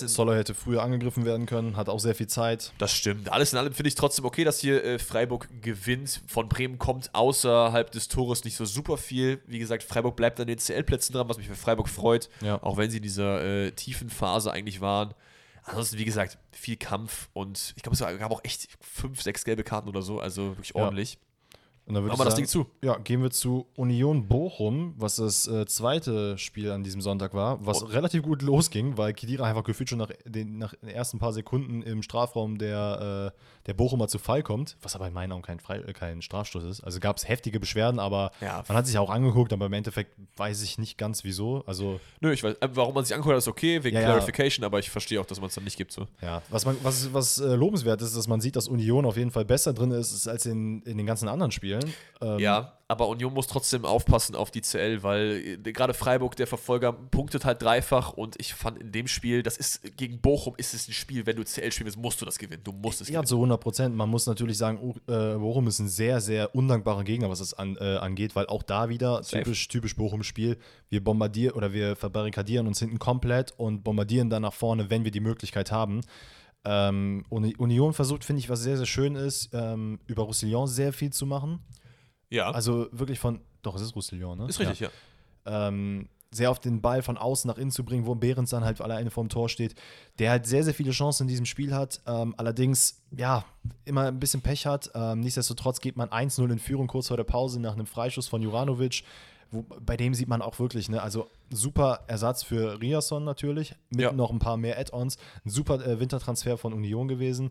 Soloy 0.08 0.36
hätte 0.36 0.54
früher 0.54 0.82
angegriffen 0.82 1.24
werden 1.24 1.46
können, 1.46 1.76
hat 1.76 1.88
auch 1.88 2.00
sehr 2.00 2.14
viel 2.14 2.26
Zeit. 2.26 2.72
das 2.78 2.92
stimmt. 2.92 3.32
Alles 3.32 3.52
in 3.52 3.58
allem 3.58 3.72
finde 3.72 3.88
ich 3.88 3.94
trotzdem 3.94 4.26
okay, 4.26 4.44
dass 4.44 4.60
hier 4.60 4.84
äh, 4.84 4.98
Freiburg 4.98 5.48
gewinnt. 5.62 6.20
Von 6.26 6.48
Bremen 6.50 6.78
kommt 6.78 7.14
außerhalb 7.14 7.90
des 7.90 8.08
Tores 8.08 8.44
nicht 8.44 8.56
so 8.56 8.66
super 8.66 8.98
viel. 8.98 9.40
Wie 9.46 9.58
gesagt, 9.58 9.82
Freiburg 9.84 10.16
bleibt 10.16 10.38
an 10.38 10.46
den 10.46 10.58
CL-Plätzen 10.58 11.14
dran, 11.14 11.28
was 11.30 11.38
mich 11.38 11.48
für 11.48 11.54
Freiburg 11.54 11.88
freut. 11.88 12.28
Ja. 12.42 12.62
Auch 12.62 12.76
wenn 12.76 12.90
sie 12.90 12.98
in 12.98 13.02
dieser 13.02 13.42
äh, 13.42 13.72
tiefen 13.72 14.10
Phase 14.10 14.52
eigentlich 14.52 14.82
waren. 14.82 15.14
Ansonsten, 15.64 15.96
wie 15.98 16.04
gesagt, 16.04 16.38
viel 16.50 16.76
Kampf 16.76 17.28
und 17.32 17.72
ich 17.76 17.82
glaube, 17.82 17.94
es 17.94 18.18
gab 18.18 18.30
auch 18.32 18.42
echt 18.42 18.68
fünf, 18.80 19.22
sechs 19.22 19.44
gelbe 19.44 19.62
Karten 19.62 19.88
oder 19.88 20.02
so, 20.02 20.18
also 20.18 20.56
wirklich 20.56 20.74
Ja. 20.74 20.82
Und 21.84 21.94
dann 21.94 22.04
würde 22.04 22.14
ich 22.14 22.20
wir 22.20 22.24
das 22.24 22.34
sagen, 22.34 22.44
Ding 22.44 22.48
zu. 22.48 22.66
Ja, 22.80 22.96
gehen 22.96 23.22
wir 23.22 23.30
zu 23.30 23.66
Union 23.76 24.28
Bochum, 24.28 24.94
was 24.96 25.16
das 25.16 25.48
äh, 25.48 25.66
zweite 25.66 26.38
Spiel 26.38 26.70
an 26.70 26.84
diesem 26.84 27.00
Sonntag 27.00 27.34
war, 27.34 27.66
was 27.66 27.82
Oh. 27.82 27.86
relativ 27.86 28.22
gut 28.22 28.40
losging, 28.42 28.96
weil 28.96 29.12
Kedira 29.14 29.44
einfach 29.46 29.64
gefühlt 29.64 29.88
schon 29.88 29.98
nach 29.98 30.10
den, 30.24 30.58
nach 30.58 30.74
den 30.74 30.88
ersten 30.88 31.18
paar 31.18 31.32
Sekunden 31.32 31.82
im 31.82 32.02
Strafraum 32.02 32.58
der, 32.58 33.32
äh, 33.34 33.38
der 33.66 33.74
Bochumer 33.74 34.08
zu 34.08 34.18
Fall 34.18 34.42
kommt, 34.42 34.76
was 34.82 34.94
aber 34.94 35.06
in 35.06 35.12
meinen 35.14 35.32
Augen 35.32 35.42
kein, 35.42 35.60
Frei, 35.60 35.76
äh, 35.78 35.92
kein 35.92 36.22
Strafstoß 36.22 36.64
ist. 36.64 36.80
Also 36.82 36.98
gab 37.00 37.16
es 37.16 37.28
heftige 37.28 37.60
Beschwerden, 37.60 37.98
aber 38.00 38.32
Ja. 38.40 38.64
man 38.68 38.76
hat 38.76 38.86
sich 38.86 38.98
auch 38.98 39.10
angeguckt, 39.10 39.52
aber 39.52 39.66
im 39.66 39.72
Endeffekt 39.72 40.14
weiß 40.36 40.62
ich 40.62 40.78
nicht 40.78 40.98
ganz 40.98 41.24
wieso. 41.24 41.62
Also 41.66 42.00
Nö, 42.20 42.32
ich 42.32 42.42
weiß, 42.42 42.56
äh, 42.60 42.68
warum 42.74 42.94
man 42.94 43.04
sich 43.04 43.14
anguckt, 43.14 43.32
hat, 43.32 43.38
ist 43.38 43.48
okay, 43.48 43.82
wegen 43.84 43.94
Ja, 43.96 44.02
ja. 44.02 44.08
Clarification, 44.08 44.64
aber 44.64 44.78
ich 44.78 44.90
verstehe 44.90 45.20
auch, 45.20 45.26
dass 45.26 45.40
man 45.40 45.48
es 45.48 45.54
dann 45.54 45.64
nicht 45.64 45.76
gibt. 45.76 45.92
So. 45.92 46.06
Ja, 46.20 46.42
was, 46.50 46.64
man, 46.66 46.76
was, 46.82 47.12
was 47.14 47.38
äh, 47.38 47.54
lobenswert 47.54 48.02
ist, 48.02 48.16
dass 48.16 48.26
man 48.28 48.40
sieht, 48.40 48.56
dass 48.56 48.68
Union 48.68 49.04
auf 49.06 49.16
jeden 49.16 49.30
Fall 49.30 49.44
besser 49.44 49.72
drin 49.72 49.90
ist, 49.92 50.12
ist 50.12 50.26
als 50.28 50.46
in, 50.46 50.82
in 50.82 50.96
den 50.96 51.06
ganzen 51.06 51.28
anderen 51.28 51.52
Spielen. 51.52 51.92
Ähm, 52.20 52.38
Ja, 52.38 52.72
aber 52.92 53.08
Union 53.08 53.34
muss 53.34 53.48
trotzdem 53.48 53.84
aufpassen 53.84 54.36
auf 54.36 54.50
die 54.52 54.60
CL, 54.60 55.02
weil 55.02 55.58
äh, 55.66 55.72
gerade 55.72 55.94
Freiburg, 55.94 56.36
der 56.36 56.46
Verfolger, 56.46 56.92
punktet 56.92 57.44
halt 57.44 57.60
dreifach 57.62 58.12
und 58.12 58.36
ich 58.38 58.54
fand 58.54 58.78
in 58.78 58.92
dem 58.92 59.08
Spiel, 59.08 59.42
das 59.42 59.56
ist 59.56 59.96
gegen 59.96 60.20
Bochum 60.20 60.54
ist 60.58 60.74
es 60.74 60.86
ein 60.88 60.92
Spiel, 60.92 61.26
wenn 61.26 61.36
du 61.36 61.44
CL 61.44 61.72
spielst, 61.72 61.96
musst 61.96 62.20
du 62.20 62.24
das 62.24 62.38
gewinnen. 62.38 62.62
Du 62.62 62.72
musst 62.72 63.00
es 63.00 63.08
Ja, 63.08 63.14
gewinnen. 63.14 63.26
zu 63.26 63.36
100 63.36 63.60
Prozent. 63.60 63.96
Man 63.96 64.08
muss 64.08 64.26
natürlich 64.26 64.56
sagen, 64.58 64.94
äh, 65.08 65.34
Bochum 65.36 65.66
ist 65.66 65.80
ein 65.80 65.88
sehr, 65.88 66.20
sehr 66.20 66.54
undankbarer 66.54 67.02
Gegner, 67.04 67.28
was 67.28 67.40
das 67.40 67.54
an, 67.54 67.76
äh, 67.80 67.96
angeht, 67.96 68.36
weil 68.36 68.46
auch 68.46 68.62
da 68.62 68.88
wieder 68.88 69.22
Safe. 69.24 69.38
typisch, 69.42 69.66
typisch 69.68 69.96
Bochum-Spiel. 69.96 70.56
Wir 70.88 71.02
bombardieren 71.02 71.54
oder 71.56 71.72
wir 71.72 71.96
verbarrikadieren 71.96 72.66
uns 72.66 72.78
hinten 72.78 72.98
komplett 72.98 73.52
und 73.56 73.82
bombardieren 73.82 74.30
dann 74.30 74.42
nach 74.42 74.52
vorne, 74.54 74.90
wenn 74.90 75.04
wir 75.04 75.10
die 75.10 75.20
Möglichkeit 75.20 75.72
haben. 75.72 76.02
Ähm, 76.64 77.24
Uni- 77.28 77.56
Union 77.56 77.92
versucht, 77.92 78.24
finde 78.24 78.38
ich, 78.40 78.48
was 78.48 78.60
sehr, 78.60 78.76
sehr 78.76 78.86
schön 78.86 79.16
ist, 79.16 79.50
ähm, 79.52 79.98
über 80.06 80.22
Roussillon 80.22 80.68
sehr 80.68 80.92
viel 80.92 81.12
zu 81.12 81.26
machen. 81.26 81.58
Ja, 82.32 82.50
Also 82.50 82.88
wirklich 82.92 83.18
von, 83.18 83.40
doch, 83.62 83.76
es 83.76 83.82
ist 83.82 83.94
Roussillon, 83.94 84.38
ne? 84.38 84.46
ist 84.48 84.58
richtig, 84.58 84.80
ja. 84.80 84.88
ähm, 85.46 86.08
sehr 86.34 86.50
auf 86.50 86.60
den 86.60 86.80
Ball 86.80 87.02
von 87.02 87.18
außen 87.18 87.46
nach 87.46 87.58
innen 87.58 87.70
zu 87.70 87.84
bringen, 87.84 88.06
wo 88.06 88.14
Behrens 88.14 88.48
dann 88.50 88.64
halt 88.64 88.80
alleine 88.80 89.10
vorm 89.10 89.28
Tor 89.28 89.50
steht, 89.50 89.74
der 90.18 90.30
halt 90.30 90.46
sehr, 90.46 90.64
sehr 90.64 90.72
viele 90.72 90.90
Chancen 90.92 91.24
in 91.24 91.28
diesem 91.28 91.44
Spiel 91.44 91.74
hat, 91.74 92.00
ähm, 92.06 92.34
allerdings, 92.38 93.02
ja, 93.14 93.44
immer 93.84 94.06
ein 94.06 94.18
bisschen 94.18 94.40
Pech 94.40 94.64
hat. 94.64 94.90
Ähm, 94.94 95.20
nichtsdestotrotz 95.20 95.80
geht 95.80 95.96
man 95.98 96.08
1-0 96.08 96.50
in 96.50 96.58
Führung 96.58 96.86
kurz 96.86 97.08
vor 97.08 97.18
der 97.18 97.24
Pause 97.24 97.60
nach 97.60 97.74
einem 97.74 97.84
Freischuss 97.84 98.28
von 98.28 98.40
Juranovic, 98.40 99.04
wo, 99.50 99.62
bei 99.84 99.98
dem 99.98 100.14
sieht 100.14 100.28
man 100.28 100.40
auch 100.40 100.58
wirklich, 100.58 100.88
ne, 100.88 101.02
also 101.02 101.28
super 101.50 102.04
Ersatz 102.06 102.42
für 102.42 102.80
Riasson 102.80 103.24
natürlich, 103.24 103.74
mit 103.90 104.00
Ja. 104.00 104.12
noch 104.12 104.30
ein 104.30 104.38
paar 104.38 104.56
mehr 104.56 104.78
Add-ons, 104.78 105.18
ein 105.44 105.50
super 105.50 105.86
äh, 105.86 106.00
Wintertransfer 106.00 106.56
von 106.56 106.72
Union 106.72 107.08
gewesen. 107.08 107.50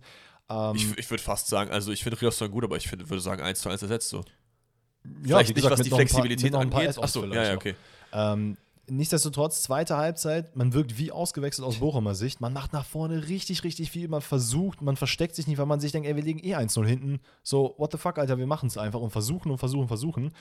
Ähm, 0.49 0.75
Ich, 0.75 0.97
ich 0.97 1.09
würde 1.11 1.21
fast 1.21 1.45
sagen, 1.49 1.69
also 1.69 1.91
ich 1.91 2.01
finde 2.01 2.19
Rioston 2.19 2.49
gut, 2.49 2.63
aber 2.63 2.77
ich 2.77 2.87
find, 2.87 3.07
würde 3.07 3.21
sagen 3.21 3.43
1 3.43 3.61
zu 3.61 3.69
1 3.69 3.83
ersetzt 3.83 4.09
so. 4.09 4.23
Ja, 5.03 5.11
Vielleicht 5.23 5.49
nicht, 5.49 5.55
gesagt, 5.55 5.79
was 5.79 5.81
die 5.81 5.89
Flexibilität 5.89 6.43
mit 6.43 6.53
noch 6.53 6.61
ein 6.61 6.69
paar 6.69 6.81
angeht. 6.81 6.97
Achso, 6.97 7.25
ja, 7.25 7.43
ja, 7.43 7.55
okay. 7.55 7.75
Ähm, 8.13 8.57
nichtsdestotrotz, 8.87 9.63
zweite 9.63 9.97
Halbzeit, 9.97 10.55
man 10.55 10.73
wirkt 10.73 10.97
wie 10.97 11.11
ausgewechselt 11.11 11.65
aus 11.65 11.77
Bochumer 11.77 12.13
Sicht. 12.13 12.41
Man 12.41 12.53
macht 12.53 12.73
nach 12.73 12.85
vorne 12.85 13.27
richtig, 13.27 13.63
richtig 13.63 13.91
viel. 13.91 14.07
Man 14.07 14.21
versucht, 14.21 14.81
man 14.81 14.97
versteckt 14.97 15.35
sich 15.35 15.47
nicht, 15.47 15.57
weil 15.57 15.65
man 15.65 15.79
sich 15.79 15.91
denkt, 15.91 16.07
ey, 16.07 16.15
wir 16.15 16.23
liegen 16.23 16.39
eh 16.39 16.55
1-0 16.55 16.85
hinten. 16.85 17.19
So, 17.43 17.73
what 17.77 17.91
the 17.91 17.97
fuck, 17.97 18.17
Alter, 18.17 18.37
wir 18.37 18.47
machen 18.47 18.67
es 18.67 18.77
einfach 18.77 18.99
und 18.99 19.11
versuchen 19.11 19.51
und 19.51 19.57
versuchen, 19.57 19.87
versuchen. 19.87 20.33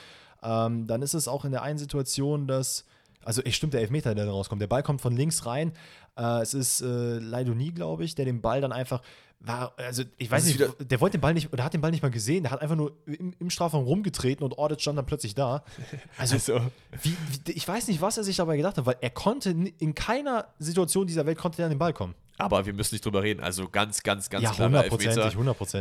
Ähm, 0.43 0.87
dann 0.87 1.03
ist 1.03 1.15
es 1.15 1.29
auch 1.29 1.45
in 1.45 1.53
der 1.53 1.63
einen 1.63 1.79
Situation, 1.79 2.47
dass. 2.47 2.85
Also, 3.25 3.43
ich 3.45 3.57
stimmt, 3.57 3.75
der 3.75 3.81
Elfmeter, 3.81 4.15
der 4.15 4.27
da 4.27 4.31
rauskommt. 4.31 4.63
Der 4.63 4.67
Ball 4.67 4.83
kommt 4.83 5.01
von 5.01 5.15
links 5.15 5.47
rein. 5.47 5.73
Äh, 6.17 6.43
es 6.43 6.55
ist 6.55 6.81
äh, 6.81 7.19
Leidoni, 7.19 7.71
glaube 7.73 8.05
ich, 8.05 8.15
der 8.15 8.25
den 8.25 8.41
Ball 8.41 8.61
dann 8.61 8.73
einfach. 8.73 9.03
War, 9.43 9.73
also, 9.79 10.03
ich 10.19 10.31
weiß 10.31 10.45
nicht, 10.45 10.61
der 10.79 11.01
wollte 11.01 11.17
den 11.17 11.23
Ball 11.23 11.33
nicht, 11.33 11.53
oder 11.53 11.65
hat 11.65 11.73
den 11.73 11.81
Ball 11.81 11.91
nicht 11.91 12.03
mal 12.03 12.11
gesehen. 12.11 12.43
Der 12.43 12.53
hat 12.53 12.61
einfach 12.61 12.77
nur 12.77 12.93
im, 13.07 13.35
im 13.39 13.51
Strafraum 13.51 13.85
rumgetreten 13.85 14.45
und 14.45 14.59
Audit 14.59 14.83
stand 14.83 14.99
dann 14.99 15.07
plötzlich 15.07 15.35
da. 15.35 15.65
Also, 16.19 16.35
Also, 16.35 16.61
wie, 17.03 17.17
wie, 17.47 17.53
ich 17.53 17.67
weiß 17.67 17.89
nicht, 17.89 18.03
was 18.03 18.19
er 18.19 18.25
sich 18.25 18.37
dabei 18.37 18.57
gedacht 18.57 18.77
hat, 18.77 18.85
weil 18.85 18.97
er 19.01 19.11
konnte 19.11 19.51
in 19.51 19.95
keiner 19.95 20.49
Situation 20.59 21.07
dieser 21.07 21.25
Welt 21.25 21.39
konnte 21.39 21.63
er 21.63 21.67
an 21.67 21.73
den 21.73 21.79
Ball 21.79 21.95
kommen. 21.95 22.15
Aber 22.41 22.67
wir 22.67 22.73
müssen 22.73 22.95
nicht 22.95 23.05
drüber 23.05 23.23
reden. 23.23 23.41
Also 23.41 23.69
ganz, 23.69 24.03
ganz, 24.03 24.29
ganz 24.31 24.45
ja, 24.45 24.51
klarer 24.53 24.85
Elfmeter. 24.85 25.31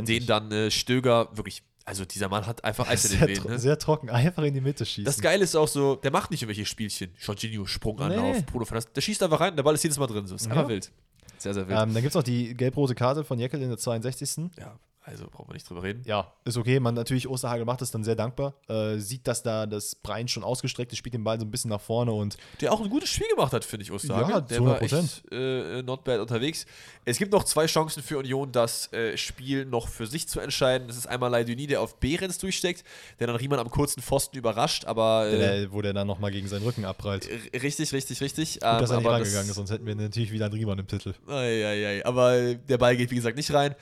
Den 0.04 0.26
dann 0.26 0.52
äh, 0.52 0.70
Stöger 0.72 1.30
wirklich, 1.36 1.64
also 1.86 2.06
dieser 2.06 2.30
Mann 2.30 2.46
hat 2.46 2.64
einfach 2.64 2.88
Eis 2.90 3.06
in 3.06 3.12
den 3.12 3.20
sehr, 3.20 3.28
Venen. 3.28 3.42
tro 3.42 3.50
Ne? 3.50 3.60
sehr 3.60 3.80
trocken, 3.80 4.10
einfach 4.10 4.44
in 4.44 4.54
die 4.54 4.62
Mitte 4.62 4.86
schießen. 4.86 5.06
Das 5.06 5.20
Geile 5.22 5.44
ist 5.44 5.56
auch 5.56 5.68
so, 5.68 5.96
der 5.96 6.12
macht 6.12 6.32
nicht 6.32 6.42
irgendwelche 6.42 6.66
Spielchen. 6.66 7.12
Jorginho, 7.20 7.66
Sprunganlauf, 7.66 8.38
Nee. 8.38 8.44
Bruno 8.52 8.66
Fernandes. 8.66 8.92
Der 8.94 9.02
schießt 9.02 9.24
einfach 9.24 9.40
rein, 9.40 9.56
der 9.56 9.64
Ball 9.64 9.76
ist 9.76 9.84
jedes 9.84 9.98
Mal 9.98 10.08
drin. 10.08 10.28
So. 10.28 10.36
Ist 10.36 10.48
einfach 10.48 10.64
Ja. 10.64 10.70
wild. 10.70 10.92
Sehr, 11.38 11.54
sehr 11.54 11.68
wild. 11.68 11.78
ähm, 11.80 11.94
dann 11.94 12.02
gibt 12.04 12.10
es 12.10 12.16
auch 12.16 12.24
die 12.24 12.54
gelb-rote 12.54 12.96
Karte 12.96 13.24
von 13.24 13.40
Jekyll 13.40 13.62
in 13.62 13.70
der 13.70 13.78
62. 13.78 14.50
ja, 14.60 14.78
Also 15.10 15.28
brauchen 15.30 15.50
wir 15.50 15.54
nicht 15.54 15.68
drüber 15.68 15.82
reden. 15.82 16.04
Ja, 16.06 16.32
ist 16.46 16.58
okay. 16.58 16.80
Man 16.80 16.94
natürlich, 16.94 17.28
Osterhagel 17.28 17.66
macht 17.66 17.82
es 17.82 17.90
dann 17.90 18.04
sehr 18.04 18.16
dankbar. 18.16 18.54
Äh, 18.68 18.98
sieht, 18.98 19.28
dass 19.28 19.42
da 19.42 19.66
das 19.66 19.96
Brein 19.96 20.28
schon 20.28 20.44
ausgestreckt 20.44 20.92
ist, 20.92 21.00
spielt 21.00 21.16
den 21.16 21.24
Ball 21.24 21.40
so 21.40 21.46
ein 21.46 21.52
bisschen 21.52 21.70
nach 21.70 21.82
vorne 21.82 22.12
und 22.12 22.38
Der 22.62 22.72
auch 22.72 22.80
ein 22.80 22.90
gutes 22.90 23.10
Spiel 23.10 23.28
gemacht 23.30 23.52
hat, 23.54 23.66
finde 23.66 23.84
ich, 23.84 23.92
Osterhage. 23.92 24.32
Ja, 24.32 24.42
der 24.42 24.58
zu 24.58 24.66
war 24.66 24.80
100%. 24.80 25.04
echt 25.04 25.32
äh, 25.32 25.82
not 25.82 26.04
bad 26.04 26.20
unterwegs. 26.20 26.66
Es 27.06 27.18
gibt 27.18 27.32
noch 27.32 27.44
zwei 27.44 27.66
Chancen 27.66 28.04
für 28.04 28.20
Union, 28.20 28.52
das 28.52 28.94
äh, 28.94 29.18
Spiel 29.18 29.66
noch 29.66 29.88
für 29.88 30.06
sich 30.06 30.28
zu 30.28 30.40
entscheiden. 30.40 30.88
Das 30.88 30.98
ist 30.98 31.08
einmal 31.08 31.32
Leiduni, 31.32 31.66
der 31.66 31.82
auf 31.82 32.00
Behrens 32.00 32.38
durchsteckt, 32.38 32.84
der 33.20 33.28
dann 33.28 33.36
Riemann 33.36 33.60
am 33.60 33.72
kurzen 33.72 34.02
Pfosten 34.02 34.38
überrascht, 34.38 34.86
aber 34.86 35.28
äh, 35.28 35.38
der, 35.38 35.72
wo 35.72 35.82
der 35.82 35.94
dann 35.94 36.08
nochmal 36.08 36.32
gegen 36.32 36.48
seinen 36.48 36.64
Rücken 36.64 36.86
abprallt. 36.86 37.28
richtig, 37.54 37.94
richtig, 37.94 38.22
richtig. 38.22 38.54
Gut, 38.54 38.64
dass 38.64 38.92
er 38.92 38.98
nicht 38.98 39.08
rangegangen 39.08 39.50
ist, 39.50 39.56
sonst 39.56 39.72
hätten 39.72 39.86
wir 39.86 39.96
natürlich 39.96 40.32
wieder 40.32 40.46
einen 40.46 40.54
Riemann 40.54 40.78
im 40.78 40.88
Titel. 40.88 41.14
Ei, 41.28 41.66
ei, 41.66 41.88
ei. 41.88 42.06
Aber 42.06 42.54
der 42.54 42.78
Ball 42.78 42.96
geht, 42.96 43.10
wie 43.12 43.16
gesagt, 43.16 43.38
nicht 43.38 43.52
rein. 43.54 43.76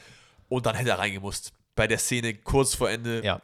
Und 0.50 0.66
dann 0.66 0.76
hätte 0.76 0.90
er 0.92 1.00
reingemusst. 1.00 1.52
Bei 1.76 1.88
der 1.88 1.98
Szene 1.98 2.34
kurz 2.34 2.74
vor 2.76 2.90
Ende. 2.90 3.24
Ja, 3.24 3.42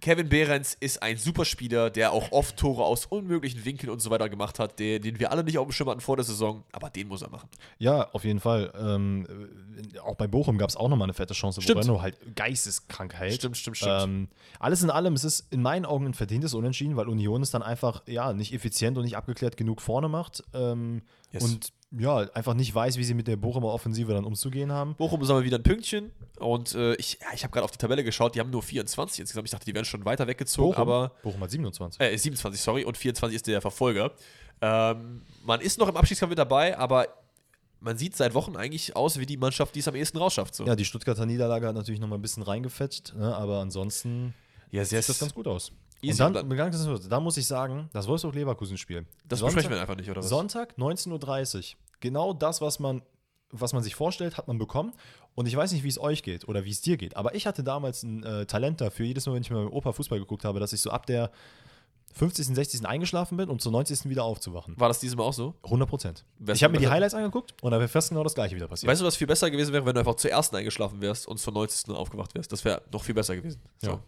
Kevin 0.00 0.30
Behrens 0.30 0.74
ist 0.80 1.02
ein 1.02 1.18
Superspieler, 1.18 1.90
der 1.90 2.12
auch 2.12 2.32
oft 2.32 2.56
Tore 2.56 2.84
aus 2.84 3.04
unmöglichen 3.04 3.66
Winkeln 3.66 3.90
und 3.90 4.00
so 4.00 4.08
weiter 4.08 4.30
gemacht 4.30 4.58
hat, 4.58 4.78
der, 4.78 4.98
den 4.98 5.18
wir 5.20 5.30
alle 5.30 5.44
nicht 5.44 5.58
auf 5.58 5.66
dem 5.68 5.72
Schirm 5.72 5.90
hatten 5.90 6.00
vor 6.00 6.16
der 6.16 6.24
Saison. 6.24 6.64
Aber 6.72 6.88
den 6.88 7.08
muss 7.08 7.20
er 7.20 7.28
machen. 7.28 7.50
ja, 7.78 8.08
auf 8.12 8.24
jeden 8.24 8.40
Fall. 8.40 8.72
Ähm, 8.80 9.26
äh, 9.94 9.98
auch 9.98 10.14
bei 10.16 10.26
Bochum 10.26 10.56
gab 10.56 10.70
es 10.70 10.76
auch 10.76 10.88
nochmal 10.88 11.04
eine 11.04 11.12
fette 11.12 11.34
Chance, 11.34 11.60
Stimmt. 11.60 11.76
wo 11.76 11.80
Renno 11.92 12.02
halt 12.02 12.16
geisteskrank 12.34 13.12
hält. 13.14 13.34
Stimmt, 13.34 13.58
stimmt, 13.58 13.76
stimmt. 13.76 14.02
Ähm, 14.02 14.28
alles 14.58 14.82
in 14.82 14.88
allem, 14.90 15.12
es 15.12 15.24
ist 15.24 15.52
in 15.52 15.60
meinen 15.60 15.84
Augen 15.84 16.06
ein 16.06 16.14
verdientes 16.14 16.54
Unentschieden, 16.54 16.96
weil 16.96 17.08
Union 17.08 17.42
es 17.42 17.50
dann 17.50 17.62
einfach 17.62 18.02
ja 18.06 18.32
nicht 18.32 18.54
effizient 18.54 18.96
und 18.96 19.04
nicht 19.04 19.16
abgeklärt 19.18 19.58
genug 19.58 19.82
vorne 19.82 20.08
macht 20.08 20.42
ähm, 20.54 21.02
Yes. 21.32 21.44
und 21.44 21.72
ja 21.92 22.18
einfach 22.34 22.54
nicht 22.54 22.74
weiß, 22.74 22.96
wie 22.98 23.04
sie 23.04 23.14
mit 23.14 23.26
der 23.26 23.36
Bochumer 23.36 23.68
Offensive 23.68 24.12
dann 24.12 24.24
umzugehen 24.24 24.72
haben. 24.72 24.94
Bochum 24.94 25.24
sammelt 25.24 25.44
wieder 25.44 25.58
ein 25.58 25.62
Pünktchen 25.62 26.12
und 26.38 26.74
äh, 26.74 26.94
ich, 26.94 27.18
ja, 27.20 27.28
ich 27.34 27.42
habe 27.42 27.52
gerade 27.52 27.64
auf 27.64 27.70
die 27.70 27.78
Tabelle 27.78 28.04
geschaut, 28.04 28.34
die 28.34 28.40
haben 28.40 28.50
nur 28.50 28.62
24 28.62 29.20
insgesamt. 29.20 29.46
Ich 29.46 29.50
dachte, 29.50 29.64
die 29.64 29.74
wären 29.74 29.84
schon 29.84 30.04
weiter 30.04 30.26
weggezogen, 30.26 30.76
aber 30.76 31.12
Bochum 31.22 31.40
hat 31.40 31.50
27. 31.50 32.00
äh, 32.00 32.16
27, 32.16 32.60
sorry, 32.60 32.84
und 32.84 32.96
24 32.96 33.36
ist 33.36 33.46
der 33.46 33.60
Verfolger. 33.60 34.12
Ähm, 34.60 35.22
man 35.44 35.60
ist 35.60 35.78
noch 35.78 35.88
im 35.88 35.96
Abstiegskampf 35.96 36.30
mit 36.30 36.38
dabei, 36.38 36.78
aber 36.78 37.08
man 37.80 37.96
sieht 37.96 38.14
seit 38.14 38.34
Wochen 38.34 38.56
eigentlich 38.56 38.94
aus 38.94 39.18
wie 39.18 39.26
die 39.26 39.36
Mannschaft, 39.36 39.74
die 39.74 39.80
es 39.80 39.88
am 39.88 39.94
ehesten 39.94 40.18
rausschafft. 40.18 40.54
So. 40.54 40.66
Ja, 40.66 40.76
die 40.76 40.84
Stuttgarter 40.84 41.26
Niederlage 41.26 41.66
hat 41.66 41.74
natürlich 41.74 42.00
noch 42.00 42.08
mal 42.08 42.16
ein 42.16 42.22
bisschen 42.22 42.42
reingefetzt, 42.42 43.14
ne, 43.16 43.34
aber 43.34 43.60
ansonsten 43.60 44.34
ja 44.70 44.84
sieht 44.84 45.08
das 45.08 45.18
ganz 45.18 45.34
gut 45.34 45.48
aus. 45.48 45.72
Easy. 46.02 46.22
Und 46.22 46.34
dann, 46.34 46.50
Und 46.50 46.56
dann, 46.56 47.00
da 47.10 47.20
muss 47.20 47.36
ich 47.36 47.46
sagen, 47.46 47.90
das 47.92 48.06
Wolfsburg-Leverkusen-Spiel. 48.08 49.06
Das 49.26 49.38
Sonntag- 49.40 49.54
besprechen 49.56 49.74
wir 49.76 49.80
einfach 49.82 49.96
nicht, 49.96 50.10
oder 50.10 50.20
was? 50.22 50.28
Sonntag, 50.28 50.74
19.30 50.78 51.56
Uhr. 51.74 51.78
Genau 52.00 52.32
das, 52.32 52.60
was 52.60 52.78
man, 52.78 53.02
was 53.50 53.72
man 53.72 53.82
sich 53.82 53.94
vorstellt, 53.94 54.36
hat 54.38 54.48
man 54.48 54.58
bekommen. 54.58 54.92
Und 55.34 55.46
ich 55.46 55.54
weiß 55.56 55.72
nicht, 55.72 55.84
wie 55.84 55.88
es 55.88 56.00
euch 56.00 56.22
geht 56.22 56.48
oder 56.48 56.64
wie 56.64 56.70
es 56.70 56.80
dir 56.80 56.96
geht, 56.96 57.16
aber 57.16 57.34
ich 57.34 57.46
hatte 57.46 57.62
damals 57.62 58.02
ein 58.02 58.22
äh, 58.24 58.46
Talent 58.46 58.80
dafür, 58.80 59.06
jedes 59.06 59.26
Mal, 59.26 59.34
wenn 59.34 59.42
ich 59.42 59.50
mit 59.50 59.58
meinem 59.58 59.72
Opa 59.72 59.92
Fußball 59.92 60.18
geguckt 60.18 60.44
habe, 60.44 60.58
dass 60.60 60.72
ich 60.72 60.80
so 60.80 60.90
ab 60.90 61.06
der 61.06 61.30
50., 62.14 62.46
60. 62.56 62.86
eingeschlafen 62.86 63.36
bin 63.36 63.48
und 63.48 63.62
zur 63.62 63.70
90. 63.70 64.08
wieder 64.08 64.24
aufzuwachen. 64.24 64.74
War 64.80 64.88
das 64.88 64.98
dieses 64.98 65.16
Mal 65.16 65.22
auch 65.22 65.32
so? 65.32 65.54
100 65.62 65.88
Prozent. 65.88 66.24
Ich 66.52 66.64
habe 66.64 66.72
mir 66.72 66.80
die 66.80 66.88
Highlights 66.88 67.14
angeguckt 67.14 67.54
und 67.62 67.70
da 67.70 67.78
wäre 67.78 67.88
fast 67.88 68.08
genau 68.08 68.24
das 68.24 68.34
gleiche 68.34 68.56
wieder 68.56 68.66
passiert. 68.66 68.90
Weißt 68.90 69.00
du, 69.00 69.04
was 69.04 69.16
viel 69.16 69.28
besser 69.28 69.48
gewesen 69.50 69.72
wäre, 69.72 69.86
wenn 69.86 69.94
du 69.94 70.00
einfach 70.00 70.16
zur 70.16 70.30
ersten 70.30 70.56
eingeschlafen 70.56 71.00
wärst 71.00 71.28
und 71.28 71.38
zur 71.38 71.52
90. 71.52 71.90
aufgewacht 71.94 72.34
wärst? 72.34 72.50
Das 72.50 72.64
wäre 72.64 72.82
noch 72.92 73.04
viel 73.04 73.14
besser 73.14 73.36
gewesen. 73.36 73.60
So. 73.78 73.90
Ja. 73.92 74.00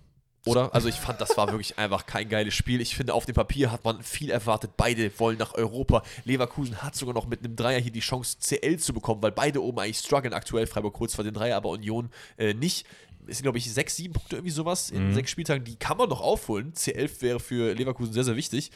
Oder? 0.44 0.74
Also 0.74 0.88
ich 0.88 0.96
fand, 0.96 1.20
das 1.20 1.36
war 1.36 1.48
wirklich 1.48 1.78
einfach 1.78 2.06
kein 2.06 2.28
geiles 2.28 2.54
Spiel. 2.54 2.80
Ich 2.80 2.96
finde, 2.96 3.14
auf 3.14 3.26
dem 3.26 3.34
Papier 3.34 3.70
hat 3.70 3.84
man 3.84 4.02
viel 4.02 4.30
erwartet. 4.30 4.72
Beide 4.76 5.16
wollen 5.18 5.38
nach 5.38 5.54
Europa. 5.54 6.02
Leverkusen 6.24 6.82
hat 6.82 6.96
sogar 6.96 7.14
noch 7.14 7.26
mit 7.26 7.44
einem 7.44 7.54
Dreier 7.54 7.78
hier 7.78 7.92
die 7.92 8.00
Chance, 8.00 8.38
CL 8.40 8.78
zu 8.78 8.92
bekommen, 8.92 9.22
weil 9.22 9.30
beide 9.30 9.62
oben 9.62 9.78
eigentlich 9.78 9.98
strugglen 9.98 10.34
aktuell. 10.34 10.66
Freiburg 10.66 10.94
kurz 10.94 11.14
vor 11.14 11.24
den 11.24 11.34
Dreier, 11.34 11.56
aber 11.56 11.70
Union 11.70 12.10
äh, 12.38 12.54
nicht. 12.54 12.86
Es 13.28 13.36
sind, 13.36 13.44
glaube 13.44 13.58
ich, 13.58 13.72
sechs, 13.72 13.94
sieben 13.94 14.14
Punkte 14.14 14.34
irgendwie 14.36 14.50
sowas 14.50 14.90
in 14.90 15.14
sechs 15.14 15.30
Spieltagen. 15.30 15.64
Die 15.64 15.76
kann 15.76 15.96
man 15.96 16.08
noch 16.08 16.20
aufholen. 16.20 16.72
C11 16.72 17.22
wäre 17.22 17.40
für 17.40 17.72
Leverkusen 17.72 18.12
sehr, 18.12 18.24
sehr 18.24 18.34
wichtig. 18.34 18.72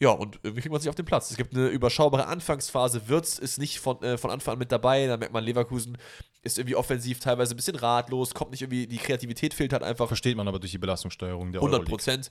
Ja, 0.00 0.10
und 0.10 0.38
irgendwie 0.42 0.62
kriegt 0.62 0.72
man 0.72 0.80
sich 0.80 0.88
auf 0.88 0.94
den 0.94 1.04
Platz. 1.04 1.30
Es 1.30 1.36
gibt 1.36 1.54
eine 1.54 1.68
überschaubare 1.68 2.26
Anfangsphase. 2.26 3.08
Wirtz 3.08 3.38
ist 3.38 3.58
nicht 3.58 3.78
von, 3.78 4.02
äh, 4.02 4.16
von 4.16 4.30
Anfang 4.30 4.54
an 4.54 4.58
mit 4.58 4.72
dabei. 4.72 5.06
Da 5.06 5.18
merkt 5.18 5.34
man, 5.34 5.44
Leverkusen 5.44 5.98
ist 6.44 6.58
irgendwie 6.58 6.76
offensiv 6.76 7.18
teilweise 7.20 7.54
ein 7.54 7.56
bisschen 7.56 7.76
ratlos, 7.76 8.34
kommt 8.34 8.50
nicht 8.50 8.62
irgendwie, 8.62 8.86
die 8.86 8.98
Kreativität 8.98 9.54
fehlt 9.54 9.72
halt 9.72 9.82
einfach 9.82 10.06
Versteht 10.06 10.36
man 10.36 10.46
aber 10.46 10.58
durch 10.58 10.72
die 10.72 10.78
Belastungssteuerung 10.78 11.52
der 11.52 11.60
100 11.60 11.80
Euroleague. 11.80 11.90
Prozent. 11.90 12.30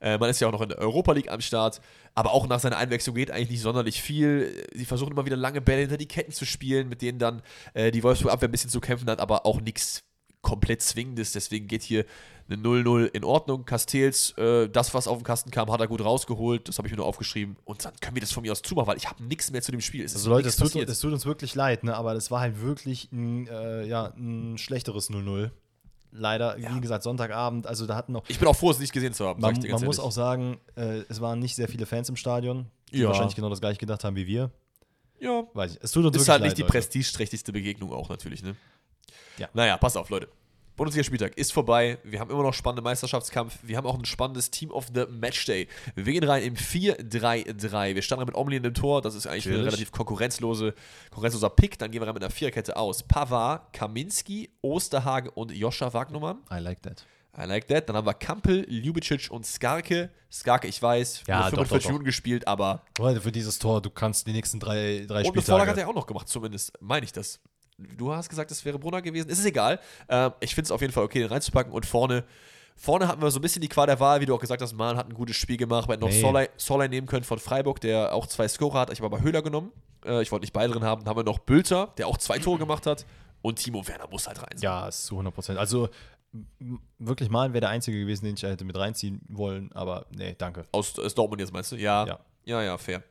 Äh, 0.00 0.18
man 0.18 0.28
ist 0.28 0.40
ja 0.40 0.48
auch 0.48 0.52
noch 0.52 0.60
in 0.60 0.68
der 0.68 0.78
Europa 0.78 1.12
League 1.12 1.30
am 1.30 1.40
Start, 1.40 1.80
aber 2.14 2.32
auch 2.32 2.46
nach 2.46 2.60
seiner 2.60 2.76
Einwechslung 2.76 3.16
geht 3.16 3.30
eigentlich 3.30 3.50
nicht 3.50 3.62
sonderlich 3.62 4.02
viel. 4.02 4.66
Sie 4.74 4.84
versuchen 4.84 5.12
immer 5.12 5.24
wieder 5.24 5.36
lange 5.36 5.60
Bälle 5.60 5.80
hinter 5.80 5.96
die 5.96 6.06
Ketten 6.06 6.32
zu 6.32 6.44
spielen, 6.44 6.88
mit 6.88 7.00
denen 7.02 7.18
dann 7.18 7.42
äh, 7.74 7.90
die 7.90 8.02
Wolfsburg-Abwehr 8.02 8.48
ein 8.48 8.52
bisschen 8.52 8.70
zu 8.70 8.80
kämpfen 8.80 9.08
hat, 9.08 9.20
aber 9.20 9.46
auch 9.46 9.60
nichts 9.60 10.04
komplett 10.42 10.82
Zwingendes. 10.82 11.32
Deswegen 11.32 11.66
geht 11.66 11.82
hier 11.82 12.04
eine 12.48 12.62
0-0 12.62 13.06
in 13.06 13.24
Ordnung. 13.24 13.64
Castells, 13.64 14.32
äh, 14.38 14.68
das, 14.68 14.94
was 14.94 15.08
auf 15.08 15.18
den 15.18 15.24
Kasten 15.24 15.50
kam, 15.50 15.70
hat 15.70 15.80
er 15.80 15.88
gut 15.88 16.00
rausgeholt. 16.04 16.68
Das 16.68 16.78
habe 16.78 16.86
ich 16.88 16.92
mir 16.92 16.98
nur 16.98 17.06
aufgeschrieben. 17.06 17.56
Und 17.64 17.84
dann 17.84 17.92
können 18.00 18.14
wir 18.16 18.20
das 18.20 18.32
von 18.32 18.42
mir 18.42 18.52
aus 18.52 18.62
zumachen, 18.62 18.86
weil 18.88 18.96
ich 18.96 19.08
habe 19.08 19.22
nichts 19.24 19.50
mehr 19.50 19.62
zu 19.62 19.72
dem 19.72 19.80
Spiel. 19.80 20.04
Es 20.04 20.14
Also 20.14 20.30
Leute, 20.30 20.48
es 20.48 20.56
tut, 20.56 20.74
es 20.76 21.00
tut 21.00 21.12
uns 21.12 21.26
wirklich 21.26 21.54
leid, 21.54 21.82
ne? 21.84 21.96
aber 21.96 22.14
das 22.14 22.30
war 22.30 22.40
halt 22.40 22.60
wirklich 22.60 23.10
ein, 23.12 23.48
äh, 23.48 23.84
ja, 23.86 24.12
ein 24.16 24.58
schlechteres 24.58 25.10
0-0. 25.10 25.50
Leider, 26.12 26.56
Ja. 26.58 26.74
wie 26.74 26.80
gesagt, 26.80 27.02
Sonntagabend, 27.02 27.66
also 27.66 27.84
da 27.84 27.94
hatten 27.96 28.12
noch. 28.12 28.22
ich 28.28 28.38
bin 28.38 28.48
auch 28.48 28.56
froh, 28.56 28.70
es 28.70 28.78
nicht 28.78 28.92
gesehen 28.92 29.12
zu 29.12 29.26
haben. 29.26 29.40
sag 29.40 29.48
Man, 29.52 29.56
ich 29.60 29.66
dir 29.66 29.72
man 29.74 29.84
muss 29.84 29.98
auch 29.98 30.12
sagen, 30.12 30.58
äh, 30.76 31.02
es 31.08 31.20
waren 31.20 31.40
nicht 31.40 31.56
sehr 31.56 31.68
viele 31.68 31.84
Fans 31.84 32.08
im 32.08 32.16
Stadion, 32.16 32.66
die 32.92 32.98
Ja. 33.00 33.08
wahrscheinlich 33.08 33.34
genau 33.34 33.50
das 33.50 33.60
gleiche 33.60 33.78
gedacht 33.78 34.04
haben 34.04 34.16
wie 34.16 34.26
wir. 34.26 34.50
Ja, 35.18 35.44
Weiß 35.52 35.74
ich. 35.76 35.82
Es 35.82 35.92
tut 35.92 36.04
uns 36.04 36.16
ist 36.16 36.28
halt 36.28 36.40
leid, 36.40 36.50
nicht 36.50 36.58
die 36.58 36.62
prestigeträchtigste 36.64 37.52
Begegnung 37.52 37.92
auch 37.92 38.08
natürlich, 38.08 38.42
ne? 38.42 38.54
Ja. 39.38 39.48
Naja, 39.52 39.76
passt 39.78 39.96
auf, 39.96 40.08
Leute. 40.10 40.28
Bundesliga-Spieltag 40.76 41.36
ist 41.38 41.52
vorbei. 41.52 41.98
Wir 42.04 42.20
haben 42.20 42.30
immer 42.30 42.42
noch 42.42 42.52
spannende 42.52 42.82
Meisterschaftskampf. 42.82 43.58
Wir 43.62 43.78
haben 43.78 43.86
auch 43.86 43.98
ein 43.98 44.04
spannendes 44.04 44.50
Team 44.50 44.70
of 44.70 44.88
the 44.94 45.04
Matchday. 45.08 45.68
Wir 45.94 46.12
gehen 46.12 46.24
rein 46.24 46.42
im 46.42 46.54
4-3-3. 46.54 47.94
Wir 47.94 48.02
starten 48.02 48.26
mit 48.26 48.34
Omlin 48.34 48.62
im 48.62 48.74
Tor. 48.74 49.00
Das 49.00 49.14
ist 49.14 49.26
eigentlich 49.26 49.46
ein 49.48 49.54
relativ 49.54 49.90
konkurrenzlose, 49.90 50.74
konkurrenzloser 51.10 51.50
Pick. 51.50 51.78
Dann 51.78 51.90
gehen 51.90 52.02
wir 52.02 52.06
rein 52.06 52.14
mit 52.14 52.22
einer 52.22 52.30
Viererkette 52.30 52.76
aus. 52.76 53.02
Pavard, 53.02 53.72
Kaminski, 53.72 54.50
Osterhage 54.60 55.30
und 55.30 55.50
Joscha 55.52 55.92
Wagnumann. 55.94 56.38
I 56.52 56.58
like 56.58 56.82
that. 56.82 57.06
I 57.38 57.44
like 57.44 57.68
that. 57.68 57.88
Dann 57.88 57.96
haben 57.96 58.06
wir 58.06 58.14
Kampel, 58.14 58.66
Ljubicic 58.68 59.30
und 59.30 59.46
Skarke. 59.46 60.10
Skarke, 60.30 60.68
ich 60.68 60.80
weiß, 60.82 61.22
Ja, 61.26 61.40
nur 61.40 61.44
doch, 61.44 61.50
45 61.50 61.68
doch, 61.68 61.78
doch. 61.78 61.88
Minuten 61.88 62.04
gespielt, 62.04 62.46
aber 62.46 62.82
Leute, 62.98 63.20
für 63.22 63.32
dieses 63.32 63.58
Tor, 63.58 63.80
du 63.80 63.90
kannst 63.90 64.26
die 64.26 64.32
nächsten 64.32 64.60
drei, 64.60 65.04
drei 65.06 65.22
und 65.22 65.32
eine 65.32 65.42
Vorlage 65.42 65.70
hat 65.70 65.76
Spieltage. 65.76 65.80
er 65.80 65.88
auch 65.88 65.94
noch 65.94 66.06
gemacht, 66.06 66.28
zumindest. 66.28 66.72
Meine 66.80 67.04
ich 67.04 67.12
das. 67.12 67.40
Du 67.78 68.12
hast 68.12 68.28
gesagt, 68.28 68.50
es 68.50 68.64
wäre 68.64 68.78
Brunner 68.78 69.02
gewesen. 69.02 69.28
Es 69.30 69.38
ist 69.38 69.44
egal. 69.44 69.78
Ähm, 70.08 70.32
ich 70.40 70.54
finde 70.54 70.66
es 70.66 70.70
auf 70.70 70.80
jeden 70.80 70.92
Fall 70.92 71.04
okay, 71.04 71.20
den 71.20 71.28
reinzupacken. 71.28 71.72
Und 71.72 71.84
vorne, 71.84 72.24
vorne 72.74 73.06
hatten 73.08 73.20
wir 73.20 73.30
so 73.30 73.38
ein 73.38 73.42
bisschen 73.42 73.60
die 73.62 73.68
Qual 73.68 73.86
der 73.86 74.00
Wahl, 74.00 74.20
wie 74.20 74.26
du 74.26 74.34
auch 74.34 74.40
gesagt 74.40 74.62
hast. 74.62 74.72
Mahn 74.72 74.96
hat 74.96 75.08
ein 75.08 75.14
gutes 75.14 75.36
Spiel 75.36 75.56
gemacht. 75.56 75.88
Wir 75.88 75.92
hätten 75.94 76.02
noch 76.04 76.10
Nee. 76.10 76.20
Solai, 76.20 76.48
Solai 76.56 76.88
nehmen 76.88 77.06
können 77.06 77.24
von 77.24 77.38
Freiburg, 77.38 77.80
der 77.80 78.14
auch 78.14 78.26
zwei 78.26 78.48
Scorer 78.48 78.80
hat. 78.80 78.90
Ich 78.92 79.00
habe 79.00 79.14
aber 79.14 79.22
Höhler 79.22 79.42
genommen. 79.42 79.72
Äh, 80.04 80.22
ich 80.22 80.32
wollte 80.32 80.44
nicht 80.44 80.52
beide 80.52 80.72
drin 80.72 80.84
haben. 80.84 81.04
Dann 81.04 81.10
haben 81.10 81.18
wir 81.18 81.24
noch 81.24 81.38
Bülter, 81.38 81.92
der 81.98 82.06
auch 82.08 82.16
zwei 82.16 82.38
Tore 82.38 82.58
gemacht 82.58 82.86
hat. 82.86 83.04
Und 83.42 83.56
Timo 83.58 83.86
Werner 83.86 84.08
muss 84.10 84.26
halt 84.26 84.38
rein. 84.42 84.48
sein. 84.56 84.62
Ja, 84.62 84.88
ist 84.88 85.04
zu 85.04 85.14
100 85.14 85.34
Prozent. 85.34 85.58
Also 85.58 85.88
wirklich 86.98 87.30
mal 87.30 87.52
wäre 87.52 87.60
der 87.60 87.70
Einzige 87.70 87.98
gewesen, 88.00 88.24
den 88.24 88.34
ich 88.34 88.42
hätte 88.42 88.64
mit 88.64 88.76
reinziehen 88.76 89.20
wollen, 89.28 89.70
aber 89.72 90.06
nee, 90.10 90.34
danke. 90.36 90.64
Aus, 90.72 90.98
aus 90.98 91.14
Dortmund 91.14 91.40
jetzt 91.40 91.52
meinst 91.52 91.72
du? 91.72 91.76
Ja. 91.76 92.06
Ja. 92.06 92.18
Ja, 92.44 92.62
ja, 92.62 92.78
fair. 92.78 93.02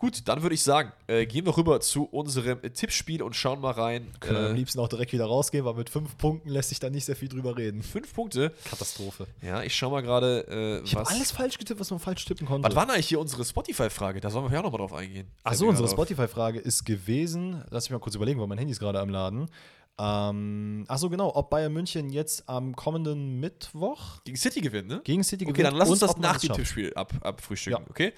Gut, 0.00 0.22
dann 0.28 0.40
würde 0.40 0.54
ich 0.54 0.62
sagen, 0.62 0.92
äh, 1.08 1.26
gehen 1.26 1.44
wir 1.44 1.54
rüber 1.54 1.78
zu 1.80 2.04
unserem 2.04 2.62
Tippspiel 2.72 3.22
und 3.22 3.36
schauen 3.36 3.60
mal 3.60 3.72
rein. 3.72 4.06
Können 4.18 4.38
wir 4.38 4.46
am 4.46 4.54
Äh, 4.54 4.56
liebsten 4.56 4.80
auch 4.80 4.88
direkt 4.88 5.12
wieder 5.12 5.26
rausgehen, 5.26 5.66
weil 5.66 5.74
mit 5.74 5.90
fünf 5.90 6.16
Punkten 6.16 6.48
lässt 6.48 6.70
sich 6.70 6.80
da 6.80 6.88
nicht 6.88 7.04
sehr 7.04 7.16
viel 7.16 7.28
drüber 7.28 7.54
reden. 7.58 7.82
fünf 7.82 8.14
Punkte. 8.14 8.50
Katastrophe. 8.64 9.26
Ja, 9.42 9.62
ich 9.62 9.74
schau 9.76 9.90
mal 9.90 10.00
gerade, 10.00 10.46
äh, 10.48 10.84
Ich 10.86 10.96
habe 10.96 11.06
alles 11.06 11.30
falsch 11.32 11.58
getippt, 11.58 11.78
was 11.80 11.90
man 11.90 12.00
falsch 12.00 12.24
tippen 12.24 12.46
konnte. 12.46 12.66
Was 12.66 12.74
war 12.74 12.86
denn 12.86 12.94
eigentlich 12.94 13.08
hier 13.08 13.20
unsere 13.20 13.44
Spotify-Frage? 13.44 14.22
Da 14.22 14.30
sollen 14.30 14.46
wir 14.50 14.56
ja 14.56 14.62
nochmal 14.62 14.78
drauf 14.78 14.94
eingehen. 14.94 15.26
Achso, 15.44 15.68
unsere. 15.68 15.86
Spotify-Frage 15.86 16.60
ist 16.60 16.84
gewesen, 16.86 17.62
lass 17.68 17.84
mich 17.84 17.90
mal 17.92 17.98
kurz 18.00 18.14
überlegen, 18.14 18.40
weil 18.40 18.46
mein 18.46 18.56
Handy 18.58 18.72
ist 18.72 18.80
gerade 18.80 19.00
am 19.00 19.10
Laden. 19.10 19.50
Ähm, 19.98 20.84
achso, 20.88 21.10
genau, 21.10 21.34
ob 21.34 21.50
Bayern 21.50 21.72
München 21.72 22.08
jetzt 22.10 22.48
am 22.48 22.74
kommenden 22.74 23.38
Mittwoch 23.38 24.22
Gegen 24.24 24.36
City 24.38 24.60
gewinnt, 24.62 24.88
ne? 24.88 25.00
gegen 25.04 25.22
City 25.22 25.44
Okay, 25.44 25.52
gewinnt. 25.52 25.68
dann 25.72 25.76
lass 25.78 25.90
uns 25.90 25.98
das 26.00 26.16
nach 26.16 26.38
dem. 26.38 26.52
Tippspiel 26.54 26.94
ab, 26.94 27.12
abfrühstücken, 27.20 27.82
Ja. 27.84 27.90
okay? 27.90 28.12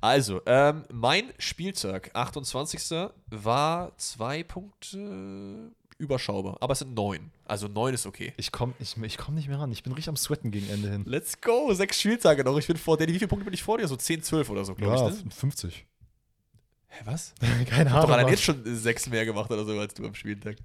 Also, 0.00 0.40
ähm, 0.46 0.84
mein 0.92 1.32
Spieltag, 1.38 2.10
28. 2.14 3.10
war 3.30 3.96
zwei 3.98 4.44
Punkte 4.44 5.72
überschaubar, 5.98 6.56
aber 6.60 6.72
es 6.72 6.80
sind 6.80 6.94
neun. 6.94 7.30
Also 7.44 7.68
neun 7.68 7.94
ist 7.94 8.06
okay. 8.06 8.32
Ich 8.36 8.50
komme 8.52 8.74
ich, 8.78 8.96
ich 8.96 9.16
komm 9.18 9.34
nicht 9.34 9.48
mehr 9.48 9.58
ran. 9.58 9.70
Ich 9.72 9.82
bin 9.82 9.92
richtig 9.92 10.08
am 10.08 10.16
Sweaten 10.16 10.50
gegen 10.50 10.68
Ende 10.68 10.90
hin. 10.90 11.04
Let's 11.06 11.40
go, 11.40 11.72
sechs 11.72 12.00
Spieltage 12.00 12.42
noch. 12.44 12.58
Ich 12.58 12.66
bin 12.66 12.76
vor 12.76 12.96
dir. 12.96 13.06
Wie 13.06 13.12
viele 13.12 13.28
Punkte 13.28 13.44
bin 13.44 13.54
ich 13.54 13.62
vor 13.62 13.78
dir? 13.78 13.86
So 13.86 13.96
10, 13.96 14.22
12 14.22 14.50
oder 14.50 14.64
so, 14.64 14.74
glaube 14.74 14.96
Ja, 14.96 15.08
ich, 15.08 15.24
ne? 15.24 15.30
50. 15.30 15.86
Hä, 16.96 17.02
was? 17.04 17.34
Keine 17.68 17.90
Doch, 17.90 17.96
Ahnung. 17.96 18.10
allein 18.10 18.24
Mann. 18.24 18.32
jetzt 18.32 18.42
schon 18.42 18.62
sechs 18.64 19.08
mehr 19.08 19.24
gemacht 19.24 19.50
oder 19.50 19.64
so 19.64 19.78
als 19.78 19.94
du 19.94 20.06
am 20.06 20.14
Spieltag. 20.14 20.56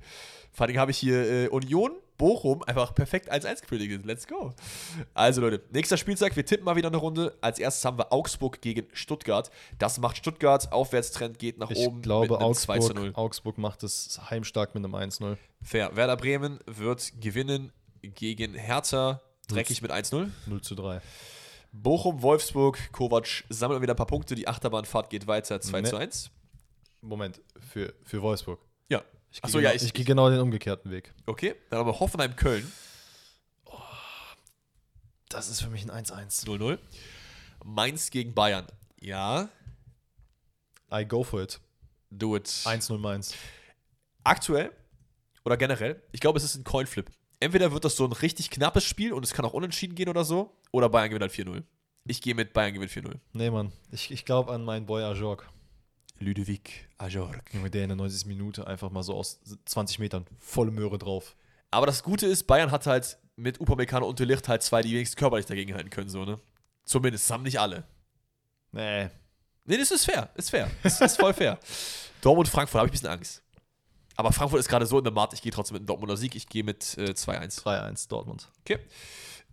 Vor 0.52 0.66
allem 0.68 0.78
habe 0.78 0.92
ich 0.92 0.98
hier 0.98 1.46
äh, 1.46 1.48
Union, 1.48 1.92
Bochum 2.18 2.64
einfach 2.64 2.94
perfekt 2.94 3.32
1-1 3.32 3.62
gepredigt. 3.62 4.06
Let's 4.06 4.28
go. 4.28 4.54
Also 5.14 5.42
Leute, 5.42 5.62
nächster 5.72 5.96
Spieltag, 5.98 6.36
wir 6.36 6.46
tippen 6.46 6.66
mal 6.66 6.76
wieder 6.76 6.90
eine 6.90 6.98
Runde. 6.98 7.38
Als 7.42 7.60
erstes 7.60 7.86
haben 7.86 7.98
wir 7.98 8.12
Augsburg 8.12 8.62
gegen 8.62 8.88
Stuttgart. 8.94 9.50
Das 9.78 10.00
macht 10.00 10.18
Stuttgart, 10.18 10.72
Aufwärtstrend 10.72 11.40
geht 11.40 11.58
nach 11.58 11.72
Ich 11.72 11.78
oben 11.80 12.02
glaube, 12.02 12.34
mit 12.34 12.42
einem 12.42 12.54
2 12.54 12.80
zu 12.80 12.94
0. 12.94 13.08
Augsburg, 13.08 13.18
Augsburg 13.18 13.58
macht 13.58 13.84
es 13.84 14.20
heimstark 14.30 14.76
mit 14.76 14.84
einem 14.84 14.96
1-0. 14.96 15.38
Fair. 15.62 15.96
Werder 15.96 16.18
Bremen 16.18 16.60
wird 16.66 17.14
gewinnen 17.22 17.72
gegen 18.02 18.54
Hertha, 18.54 19.22
dreckig 19.48 19.82
mit 19.82 19.92
1-0. 19.92 20.30
0 20.46 20.62
zu 20.62 20.76
3. 20.76 21.02
Bochum, 21.72 22.22
Wolfsburg, 22.22 22.92
Kovac 22.92 23.44
sammelt 23.50 23.82
wieder 23.82 23.94
ein 23.94 23.98
paar 23.98 24.08
Punkte. 24.08 24.36
Die 24.36 24.48
Achterbahnfahrt 24.48 25.10
geht 25.10 25.28
weiter 25.28 25.62
2 25.62 25.82
Ne. 25.82 25.90
zu 25.90 25.98
1. 25.98 26.32
Moment, 27.02 27.42
für, 27.72 27.94
für 28.04 28.22
Wolfsburg. 28.22 28.60
Ja. 28.90 29.04
Ich 29.32 29.44
Achso, 29.44 29.60
gehe 29.60 29.66
ja, 29.66 29.70
genau, 29.72 29.76
ich, 29.82 29.88
ich 29.88 29.94
gehe 29.94 30.06
genau 30.06 30.30
den 30.30 30.40
umgekehrten 30.40 30.92
Weg. 30.92 31.14
Okay, 31.28 31.56
dann 31.70 31.80
haben 31.80 31.88
wir 31.88 32.00
Hoffenheim, 32.00 32.36
Köln 32.36 32.70
Das 35.30 35.48
ist 35.48 35.62
für 35.62 35.70
mich 35.70 35.90
ein 35.90 36.06
1-1. 36.06 36.46
0-0. 36.46 36.80
Mainz 37.64 38.10
gegen 38.10 38.34
Bayern. 38.34 38.66
Ja, 39.00 39.50
I 40.92 41.06
go 41.06 41.24
for 41.24 41.42
it. 41.44 41.60
do 42.10 42.36
it. 42.36 42.48
1-0 42.48 42.98
Mainz. 42.98 43.36
Aktuell 44.24 44.72
oder 45.46 45.56
generell, 45.56 46.02
ich 46.12 46.20
glaube, 46.20 46.38
es 46.38 46.44
ist 46.44 46.56
ein 46.56 46.64
Coinflip. 46.64 47.12
Entweder 47.40 47.72
wird 47.72 47.86
das 47.86 47.96
so 47.96 48.06
ein 48.06 48.12
richtig 48.12 48.50
knappes 48.50 48.84
Spiel 48.84 49.14
und 49.14 49.24
es 49.24 49.34
kann 49.34 49.46
auch 49.46 49.54
unentschieden 49.54 49.96
gehen 49.96 50.10
oder 50.10 50.26
so, 50.26 50.56
oder 50.72 50.90
Bayern 50.90 51.10
gewinnt 51.10 51.24
halt 51.24 51.32
4-0. 51.32 51.64
Ich 52.06 52.22
gehe 52.22 52.36
mit 52.36 52.54
Bayern 52.54 52.74
gewinnt 52.74 52.92
4-0. 52.92 53.14
Nee, 53.34 53.50
Mann. 53.50 53.72
Ich, 53.92 54.12
ich 54.12 54.26
glaube 54.26 54.52
an 54.52 54.64
meinen 54.64 54.86
Boy 54.86 55.04
Ajorg. 55.04 55.50
Ludovic 56.20 56.90
Ajorg. 56.98 57.54
Junge, 57.54 57.70
der 57.70 57.84
in 57.84 57.90
der 57.90 57.96
90. 57.96 58.26
Minute 58.26 58.68
einfach 58.68 58.90
mal 58.90 59.04
so 59.04 59.14
aus 59.14 59.40
20 59.66 60.00
Metern 60.00 60.26
volle 60.38 60.72
Möhre 60.72 60.98
drauf. 60.98 61.36
Aber 61.72 61.86
das 61.86 62.04
Gute 62.04 62.26
ist, 62.26 62.44
Bayern 62.44 62.72
hat 62.72 62.86
halt 62.88 63.18
mit 63.36 63.62
Upamecano 63.62 64.08
und 64.08 64.20
De 64.20 64.26
Ligt 64.26 64.48
halt 64.48 64.64
zwei, 64.64 64.82
die 64.82 64.92
wenigstens 64.92 65.16
körperlich 65.16 65.46
dagegen 65.46 65.74
halten 65.74 65.90
können, 65.90 66.10
so, 66.10 66.26
ne? 66.26 66.40
Zumindest, 66.84 67.30
haben 67.32 67.44
nicht 67.44 67.60
alle. 67.60 67.86
Nee. 68.72 69.10
Nee, 69.66 69.78
das 69.78 69.92
ist 69.92 70.06
fair, 70.06 70.30
ist 70.36 70.50
fair. 70.50 70.70
Das 70.84 71.00
ist 71.00 71.20
voll 71.20 71.34
fair. 71.34 71.60
Dortmund, 72.22 72.50
Frankfurt, 72.50 72.80
habe 72.80 72.88
ich 72.88 72.92
ein 72.92 72.94
bisschen 72.94 73.10
Angst. 73.10 73.44
Aber 74.20 74.34
Frankfurt 74.34 74.60
ist 74.60 74.68
gerade 74.68 74.86
so 74.86 74.98
in 74.98 75.06
der 75.06 75.14
Matt, 75.14 75.32
ich 75.32 75.42
gehe 75.42 75.50
trotzdem 75.50 75.76
mit 75.76 75.80
einem 75.80 75.88
Dortmunder 75.88 76.18
Sieg, 76.18 76.36
ich 76.36 76.50
gehe 76.50 76.62
mit 76.62 76.98
äh, 76.98 77.12
2-1. 77.12 77.64
3-1 77.64 78.10
Dortmund. 78.10 78.50
Okay. 78.60 78.80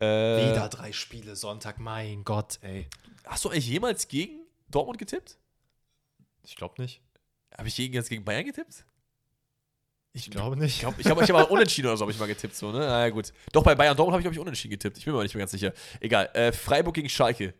Äh, 0.01 0.51
Wieder 0.51 0.68
drei 0.68 0.93
Spiele 0.93 1.36
Sonntag, 1.36 1.78
mein 1.78 2.24
Gott, 2.24 2.59
ey. 2.62 2.88
Hast 3.26 3.44
du 3.44 3.51
eigentlich 3.51 3.68
jemals 3.68 4.09
gegen 4.09 4.40
Dortmund 4.68 4.98
getippt? 4.98 5.38
Ich 6.43 6.56
glaube 6.56 6.82
nicht. 6.82 7.01
Habe 7.56 7.68
ich 7.68 7.76
gegen, 7.76 7.94
jetzt 7.94 8.09
gegen 8.09 8.24
Bayern 8.24 8.44
getippt? 8.44 8.84
Ich 10.14 10.28
glaube 10.32 10.56
nicht. 10.56 10.74
Ich 10.74 10.80
glaube, 10.80 10.97
ich, 10.98 11.06
glaub, 11.06 11.22
ich 11.22 11.30
habe 11.30 11.44
mal 11.44 11.48
unentschieden 11.48 11.86
oder 11.86 11.97
so 11.97 12.02
habe 12.02 12.10
ich 12.10 12.18
mal 12.18 12.26
getippt, 12.26 12.56
so, 12.56 12.72
ne? 12.72 12.80
Na 12.80 13.06
ja, 13.06 13.10
gut. 13.10 13.32
Doch, 13.52 13.62
bei 13.62 13.76
Bayern 13.76 13.97
Dortmund 13.97 14.14
habe 14.14 14.22
ich, 14.22 14.24
glaube 14.24 14.34
ich, 14.34 14.40
unentschieden 14.40 14.72
getippt. 14.72 14.98
Ich 14.98 15.05
bin 15.05 15.12
mir 15.12 15.18
aber 15.18 15.22
nicht 15.22 15.34
mehr 15.36 15.43
ganz 15.43 15.52
sicher. 15.52 15.72
Egal. 16.01 16.28
Äh, 16.34 16.51
Freiburg 16.51 16.97
gegen 16.97 17.09
Schalke. 17.09 17.55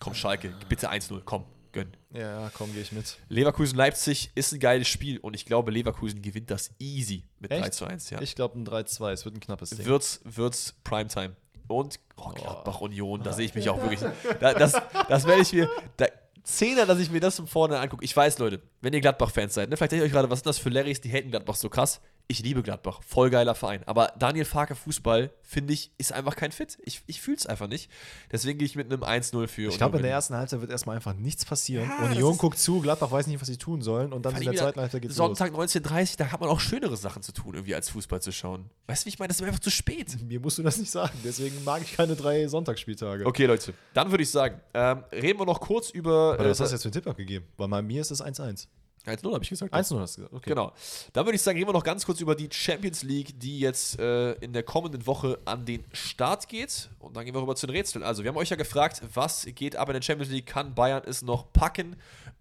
Komm, 0.00 0.12
Schalke, 0.12 0.54
bitte 0.68 0.90
1-0. 0.90 1.22
Komm. 1.24 1.46
Ja, 2.16 2.40
ja, 2.40 2.50
komm, 2.54 2.72
gehe 2.72 2.82
ich 2.82 2.92
mit. 2.92 3.18
Leverkusen-Leipzig 3.28 4.30
ist 4.34 4.52
ein 4.52 4.60
geiles 4.60 4.88
Spiel 4.88 5.18
und 5.18 5.34
ich 5.34 5.44
glaube, 5.44 5.70
Leverkusen 5.70 6.22
gewinnt 6.22 6.50
das 6.50 6.70
easy 6.78 7.24
mit 7.40 7.50
Echt? 7.50 7.64
3 7.64 7.68
zu 7.70 7.84
1. 7.84 8.10
Ja. 8.10 8.20
Ich 8.22 8.34
glaube 8.34 8.58
ein 8.58 8.66
3-2. 8.66 9.12
Es 9.12 9.24
wird 9.24 9.36
ein 9.36 9.40
knappes 9.40 9.70
Ding. 9.70 9.84
Wird's, 9.84 10.20
wird's 10.24 10.74
Primetime. 10.82 11.36
Und 11.68 11.98
oh, 12.16 12.30
Gladbach 12.30 12.80
Union, 12.80 13.22
da 13.22 13.32
sehe 13.32 13.44
ich 13.44 13.54
mich 13.54 13.68
auch 13.68 13.80
wirklich. 13.82 14.00
Da, 14.40 14.54
das 14.54 14.72
das 15.08 15.26
werde 15.26 15.42
ich 15.42 15.52
mir. 15.52 15.68
Da, 15.96 16.06
Zehner, 16.44 16.86
dass 16.86 17.00
ich 17.00 17.10
mir 17.10 17.18
das 17.18 17.36
von 17.36 17.48
vorne 17.48 17.78
angucke. 17.80 18.04
Ich 18.04 18.16
weiß, 18.16 18.38
Leute, 18.38 18.62
wenn 18.80 18.92
ihr 18.92 19.00
Gladbach-Fans 19.00 19.52
seid, 19.52 19.68
ne, 19.68 19.76
vielleicht 19.76 19.92
denkt 19.92 20.02
ihr 20.04 20.06
euch 20.06 20.12
gerade, 20.12 20.30
was 20.30 20.38
sind 20.38 20.46
das 20.46 20.58
für 20.58 20.68
Larrys, 20.68 21.00
die 21.00 21.10
haten 21.10 21.30
Gladbach 21.30 21.56
so 21.56 21.68
krass. 21.68 22.00
Ich 22.28 22.40
liebe 22.40 22.62
Gladbach, 22.62 23.02
voll 23.06 23.30
geiler 23.30 23.54
Verein. 23.54 23.82
Aber 23.86 24.12
Daniel 24.18 24.44
Farke 24.44 24.74
Fußball, 24.74 25.30
finde 25.42 25.72
ich, 25.72 25.92
ist 25.96 26.12
einfach 26.12 26.34
kein 26.34 26.50
Fit. 26.50 26.76
Ich, 26.82 27.02
ich 27.06 27.20
fühle 27.20 27.36
es 27.36 27.46
einfach 27.46 27.68
nicht. 27.68 27.88
Deswegen 28.32 28.58
gehe 28.58 28.66
ich 28.66 28.74
mit 28.74 28.92
einem 28.92 29.04
1-0 29.04 29.46
für. 29.46 29.68
Ich 29.68 29.76
glaube, 29.76 29.98
in 29.98 30.02
der 30.02 30.10
ersten 30.10 30.34
Halbzeit 30.34 30.60
wird 30.60 30.72
erstmal 30.72 30.96
einfach 30.96 31.14
nichts 31.14 31.44
passieren. 31.44 31.88
Ja, 31.88 32.06
Union 32.06 32.36
guckt 32.36 32.58
zu, 32.58 32.80
Gladbach 32.80 33.12
weiß 33.12 33.28
nicht, 33.28 33.40
was 33.40 33.46
sie 33.46 33.58
tun 33.58 33.80
sollen 33.80 34.12
und 34.12 34.26
dann 34.26 34.36
in 34.36 34.42
der 34.42 34.54
zweiten 34.54 34.80
Halbzeit 34.80 35.02
geht's 35.02 35.14
Sonntag 35.14 35.52
19.30 35.52 36.16
da 36.16 36.32
hat 36.32 36.40
man 36.40 36.50
auch 36.50 36.58
schönere 36.58 36.96
Sachen 36.96 37.22
zu 37.22 37.30
tun, 37.30 37.54
irgendwie 37.54 37.74
als 37.76 37.90
Fußball 37.90 38.20
zu 38.20 38.32
schauen. 38.32 38.70
Weißt 38.88 39.02
du, 39.02 39.06
wie 39.06 39.10
ich 39.10 39.18
meine? 39.20 39.28
Das 39.28 39.40
ist 39.40 39.46
einfach 39.46 39.60
zu 39.60 39.70
spät. 39.70 40.20
Mir 40.22 40.40
musst 40.40 40.58
du 40.58 40.64
das 40.64 40.78
nicht 40.78 40.90
sagen, 40.90 41.16
deswegen 41.24 41.62
mag 41.62 41.82
ich 41.82 41.96
keine 41.96 42.16
drei 42.16 42.48
Sonntagsspieltage. 42.48 43.24
Okay, 43.24 43.46
Leute, 43.46 43.72
dann 43.94 44.10
würde 44.10 44.24
ich 44.24 44.30
sagen, 44.30 44.60
ähm, 44.74 45.04
reden 45.12 45.38
wir 45.38 45.46
noch 45.46 45.60
kurz 45.60 45.90
über. 45.90 46.34
Aber 46.38 46.50
was 46.50 46.58
äh, 46.58 46.64
hast 46.64 46.70
du 46.70 46.74
jetzt 46.74 46.82
für 46.82 46.88
einen 46.88 46.92
Tipp 46.94 47.06
abgegeben? 47.06 47.46
Weil 47.56 47.68
bei 47.68 47.82
mir 47.82 48.00
ist 48.00 48.10
es 48.10 48.20
1-1. 48.20 48.66
1-0 49.06 49.32
habe 49.32 49.42
ich 49.42 49.50
gesagt. 49.50 49.72
1-0 49.72 49.78
hast 49.78 49.92
du 49.92 49.96
gesagt, 50.22 50.32
okay. 50.32 50.50
Genau. 50.50 50.72
Dann 51.12 51.24
würde 51.24 51.36
ich 51.36 51.42
sagen, 51.42 51.58
reden 51.58 51.68
wir 51.68 51.72
noch 51.72 51.84
ganz 51.84 52.04
kurz 52.04 52.20
über 52.20 52.34
die 52.34 52.48
Champions 52.50 53.02
League, 53.02 53.38
die 53.38 53.60
jetzt 53.60 53.98
äh, 53.98 54.32
in 54.34 54.52
der 54.52 54.62
kommenden 54.62 55.06
Woche 55.06 55.38
an 55.44 55.64
den 55.64 55.84
Start 55.92 56.48
geht. 56.48 56.90
Und 56.98 57.16
dann 57.16 57.24
gehen 57.24 57.34
wir 57.34 57.42
rüber 57.42 57.56
zu 57.56 57.66
den 57.66 57.76
Rätseln. 57.76 58.02
Also, 58.04 58.22
wir 58.22 58.30
haben 58.30 58.36
euch 58.36 58.50
ja 58.50 58.56
gefragt, 58.56 59.02
was 59.14 59.46
geht 59.54 59.76
ab 59.76 59.88
in 59.88 59.94
der 59.94 60.02
Champions 60.02 60.32
League? 60.32 60.46
Kann 60.46 60.74
Bayern 60.74 61.02
es 61.06 61.22
noch 61.22 61.52
packen 61.52 61.96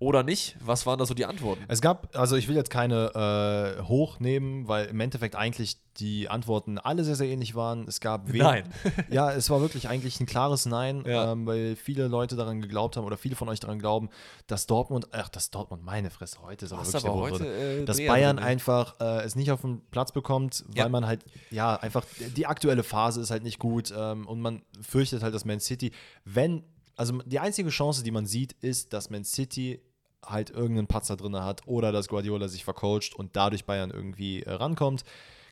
oder 0.06 0.24
nicht? 0.24 0.56
Was 0.60 0.86
waren 0.86 1.00
da 1.00 1.06
so 1.06 1.14
die 1.14 1.26
Antworten? 1.26 1.64
Es 1.68 1.82
gab, 1.82 2.16
also 2.16 2.36
ich 2.36 2.48
will 2.48 2.56
jetzt 2.56 2.70
keine 2.70 3.76
äh, 3.80 3.82
hochnehmen, 3.84 4.68
weil 4.68 4.86
im 4.86 5.00
Endeffekt 5.00 5.36
eigentlich 5.36 5.78
die 5.98 6.30
Antworten 6.30 6.78
alle 6.78 7.04
sehr, 7.04 7.16
sehr 7.16 7.28
ähnlich 7.28 7.56
waren. 7.56 7.88
Es 7.88 8.00
gab 8.02 8.28
Nein. 8.34 8.64
ja, 9.10 9.32
es 9.32 9.50
war 9.50 9.62
wirklich 9.62 9.88
eigentlich 9.88 10.20
ein 10.20 10.26
klares 10.26 10.66
Nein, 10.66 11.04
Ja. 11.08 11.32
ähm, 11.32 11.46
weil 11.46 11.76
viele 11.76 12.08
Leute 12.08 12.36
daran 12.36 12.62
geglaubt 12.62 12.98
haben 12.98 13.06
oder 13.06 13.18
viele 13.18 13.36
von 13.36 13.50
euch 13.50 13.60
daran 13.62 13.80
glauben, 13.80 14.10
dass 14.48 14.68
Dortmund, 14.68 15.08
ach, 15.12 15.30
dass 15.30 15.52
Dortmund, 15.52 15.84
meine 15.84 16.10
Fresse, 16.12 16.40
heute 16.42 16.66
ist 16.66 16.72
aber 16.74 16.82
Hast 16.82 16.94
wirklich 16.94 17.12
aber 17.12 17.22
heute, 17.22 17.48
äh, 17.82 17.86
dass 17.86 17.98
Bayern 17.98 18.38
einfach 18.40 19.00
äh, 19.00 19.24
es 19.24 19.36
nicht 19.36 19.52
auf 19.52 19.62
den 19.62 19.82
Platz 19.90 20.12
bekommt, 20.12 20.64
weil 20.68 20.78
Ja. 20.84 20.90
man 20.90 21.08
halt, 21.08 21.26
ja, 21.50 21.76
einfach, 21.78 22.06
die 22.36 22.46
aktuelle 22.46 22.84
Phase 22.84 23.22
ist 23.22 23.32
halt 23.32 23.44
nicht 23.44 23.60
gut 23.60 23.94
ähm, 23.98 24.28
und 24.28 24.40
man 24.42 24.62
fürchtet 24.82 25.24
halt, 25.24 25.34
dass 25.34 25.46
Man 25.46 25.60
City, 25.60 25.92
wenn, 26.26 26.64
also 26.98 27.20
die 27.26 27.40
einzige 27.40 27.70
Chance, 27.70 28.04
die 28.04 28.12
man 28.12 28.26
sieht, 28.26 28.54
ist, 28.62 28.92
dass 28.94 29.10
Man 29.10 29.24
City 29.24 29.82
halt 30.26 30.50
irgendeinen 30.50 30.88
Patzer 30.88 31.16
drin 31.18 31.36
hat 31.36 31.62
oder 31.68 31.92
dass 31.92 32.08
Guardiola 32.08 32.48
sich 32.48 32.64
vercoacht 32.64 33.16
und 33.16 33.36
dadurch 33.36 33.66
Bayern 33.66 33.92
irgendwie 33.92 34.44
äh, 34.44 34.52
rankommt. 34.52 35.04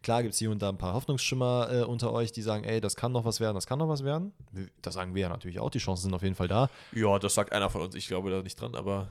Klar 0.02 0.22
gibt 0.22 0.34
es 0.34 0.40
hier 0.40 0.52
und 0.52 0.62
da 0.62 0.68
ein 0.70 0.78
paar 0.78 0.94
Hoffnungsschimmer 0.94 1.70
äh, 1.72 1.82
unter 1.84 2.12
euch, 2.12 2.32
die 2.34 2.42
sagen, 2.42 2.66
ey, 2.66 2.82
das 2.82 2.96
kann 2.96 3.14
noch 3.14 3.24
was 3.24 3.40
werden, 3.40 3.56
das 3.56 3.68
kann 3.68 3.80
noch 3.80 3.88
was 3.88 4.04
werden. 4.04 4.34
Das 4.82 4.96
sagen 4.96 5.16
wir 5.16 5.22
ja 5.22 5.30
natürlich 5.30 5.60
auch, 5.60 5.70
die 5.70 5.80
Chancen 5.80 6.04
sind 6.04 6.14
auf 6.14 6.24
jeden 6.24 6.36
Fall 6.36 6.50
da, 6.50 6.70
Ja, 6.92 7.18
das 7.20 7.34
sagt 7.34 7.54
einer 7.54 7.70
von 7.70 7.82
uns. 7.82 7.96
Ich 7.96 8.08
glaube 8.08 8.30
da 8.30 8.42
nicht 8.42 8.60
dran, 8.60 8.76
aber 8.76 9.08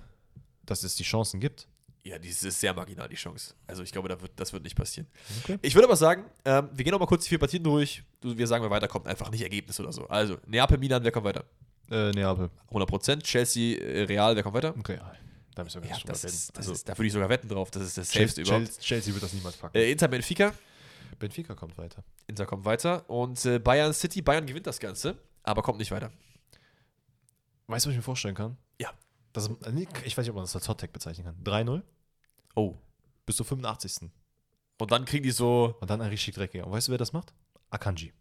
dass 0.66 0.82
es 0.84 0.94
die 0.94 1.02
Chancen 1.04 1.40
gibt. 1.40 1.66
ja, 2.04 2.18
die 2.18 2.28
ist 2.28 2.40
sehr 2.40 2.74
marginal, 2.74 3.08
die 3.08 3.16
Chance. 3.16 3.54
Also, 3.66 3.82
ich 3.82 3.90
glaube, 3.92 4.08
da 4.08 4.20
wird, 4.20 4.32
das 4.36 4.52
wird 4.52 4.64
nicht 4.64 4.76
passieren. 4.76 5.06
Okay. 5.42 5.58
Ich 5.62 5.74
würde 5.74 5.86
aber 5.88 5.96
sagen, 5.96 6.24
ähm, 6.44 6.68
wir 6.74 6.84
gehen 6.84 6.92
noch 6.92 7.00
mal 7.00 7.06
kurz 7.06 7.22
die 7.24 7.30
vier 7.30 7.38
Partien 7.38 7.62
durch. 7.64 8.02
Du, 8.20 8.36
wir 8.36 8.46
sagen, 8.46 8.62
wer 8.62 8.70
weiterkommt, 8.70 9.06
einfach 9.06 9.30
nicht 9.30 9.42
Ergebnis 9.42 9.80
oder 9.80 9.92
so. 9.92 10.06
Also, 10.08 10.36
Neapel, 10.46 10.78
Milan, 10.78 11.02
wer 11.04 11.10
kommt 11.12 11.24
weiter? 11.24 11.44
Äh, 11.90 12.10
Neapel. 12.10 12.50
100%. 12.70 13.22
Chelsea, 13.22 13.78
äh, 13.80 14.02
Real, 14.04 14.36
wer 14.36 14.42
kommt 14.42 14.56
weiter? 14.56 14.74
Okay, 14.78 14.98
da 15.54 15.64
müssen 15.64 15.82
wir 15.82 15.90
Ja, 15.90 15.96
das 16.06 16.24
ist, 16.24 16.50
das 16.50 16.56
Also, 16.58 16.72
ist, 16.72 16.88
da 16.88 16.96
würde 16.96 17.06
ich 17.06 17.12
sogar 17.12 17.28
wetten 17.28 17.48
drauf. 17.48 17.70
Das 17.70 17.82
ist 17.82 17.98
das 17.98 18.10
Chelsea, 18.10 18.44
safeste 18.44 18.56
überhaupt. 18.58 18.80
Chelsea, 18.80 19.12
wird 19.12 19.22
das 19.22 19.32
niemals 19.32 19.56
packen. 19.56 19.76
Äh, 19.76 19.90
Inter, 19.92 20.08
Benfica. 20.08 20.52
Benfica 21.18 21.54
kommt 21.54 21.76
weiter. 21.78 22.02
Inter 22.26 22.46
kommt 22.46 22.64
weiter. 22.64 23.08
Und 23.08 23.44
äh, 23.44 23.58
Bayern 23.58 23.92
City. 23.92 24.22
Bayern 24.22 24.46
gewinnt 24.46 24.66
das 24.66 24.78
Ganze, 24.80 25.16
aber 25.42 25.62
kommt 25.62 25.78
nicht 25.78 25.90
weiter. 25.90 26.10
Weißt 27.66 27.84
du, 27.86 27.88
was 27.88 27.92
ich 27.92 27.98
mir 27.98 28.02
vorstellen 28.02 28.34
kann? 28.34 28.56
Ja. 28.80 28.90
Das, 29.32 29.48
ich 30.04 30.16
weiß 30.16 30.24
nicht, 30.24 30.30
ob 30.30 30.36
man 30.36 30.44
das 30.44 30.54
als 30.56 30.68
Hottag 30.68 30.92
bezeichnen 30.92 31.24
kann. 31.24 31.36
3-0 31.44 31.82
Oh. 32.54 32.76
bis 33.24 33.36
zur 33.36 33.46
85. 33.46 34.10
Und 34.78 34.90
dann 34.90 35.04
kriegen 35.04 35.22
die 35.22 35.30
so. 35.30 35.76
Und 35.80 35.88
dann 35.88 36.00
ein 36.02 36.08
richtig 36.10 36.34
dreckiger. 36.34 36.66
Und 36.66 36.72
weißt 36.72 36.88
du, 36.88 36.92
wer 36.92 36.98
das 36.98 37.12
macht? 37.12 37.32
Akanji. 37.70 38.12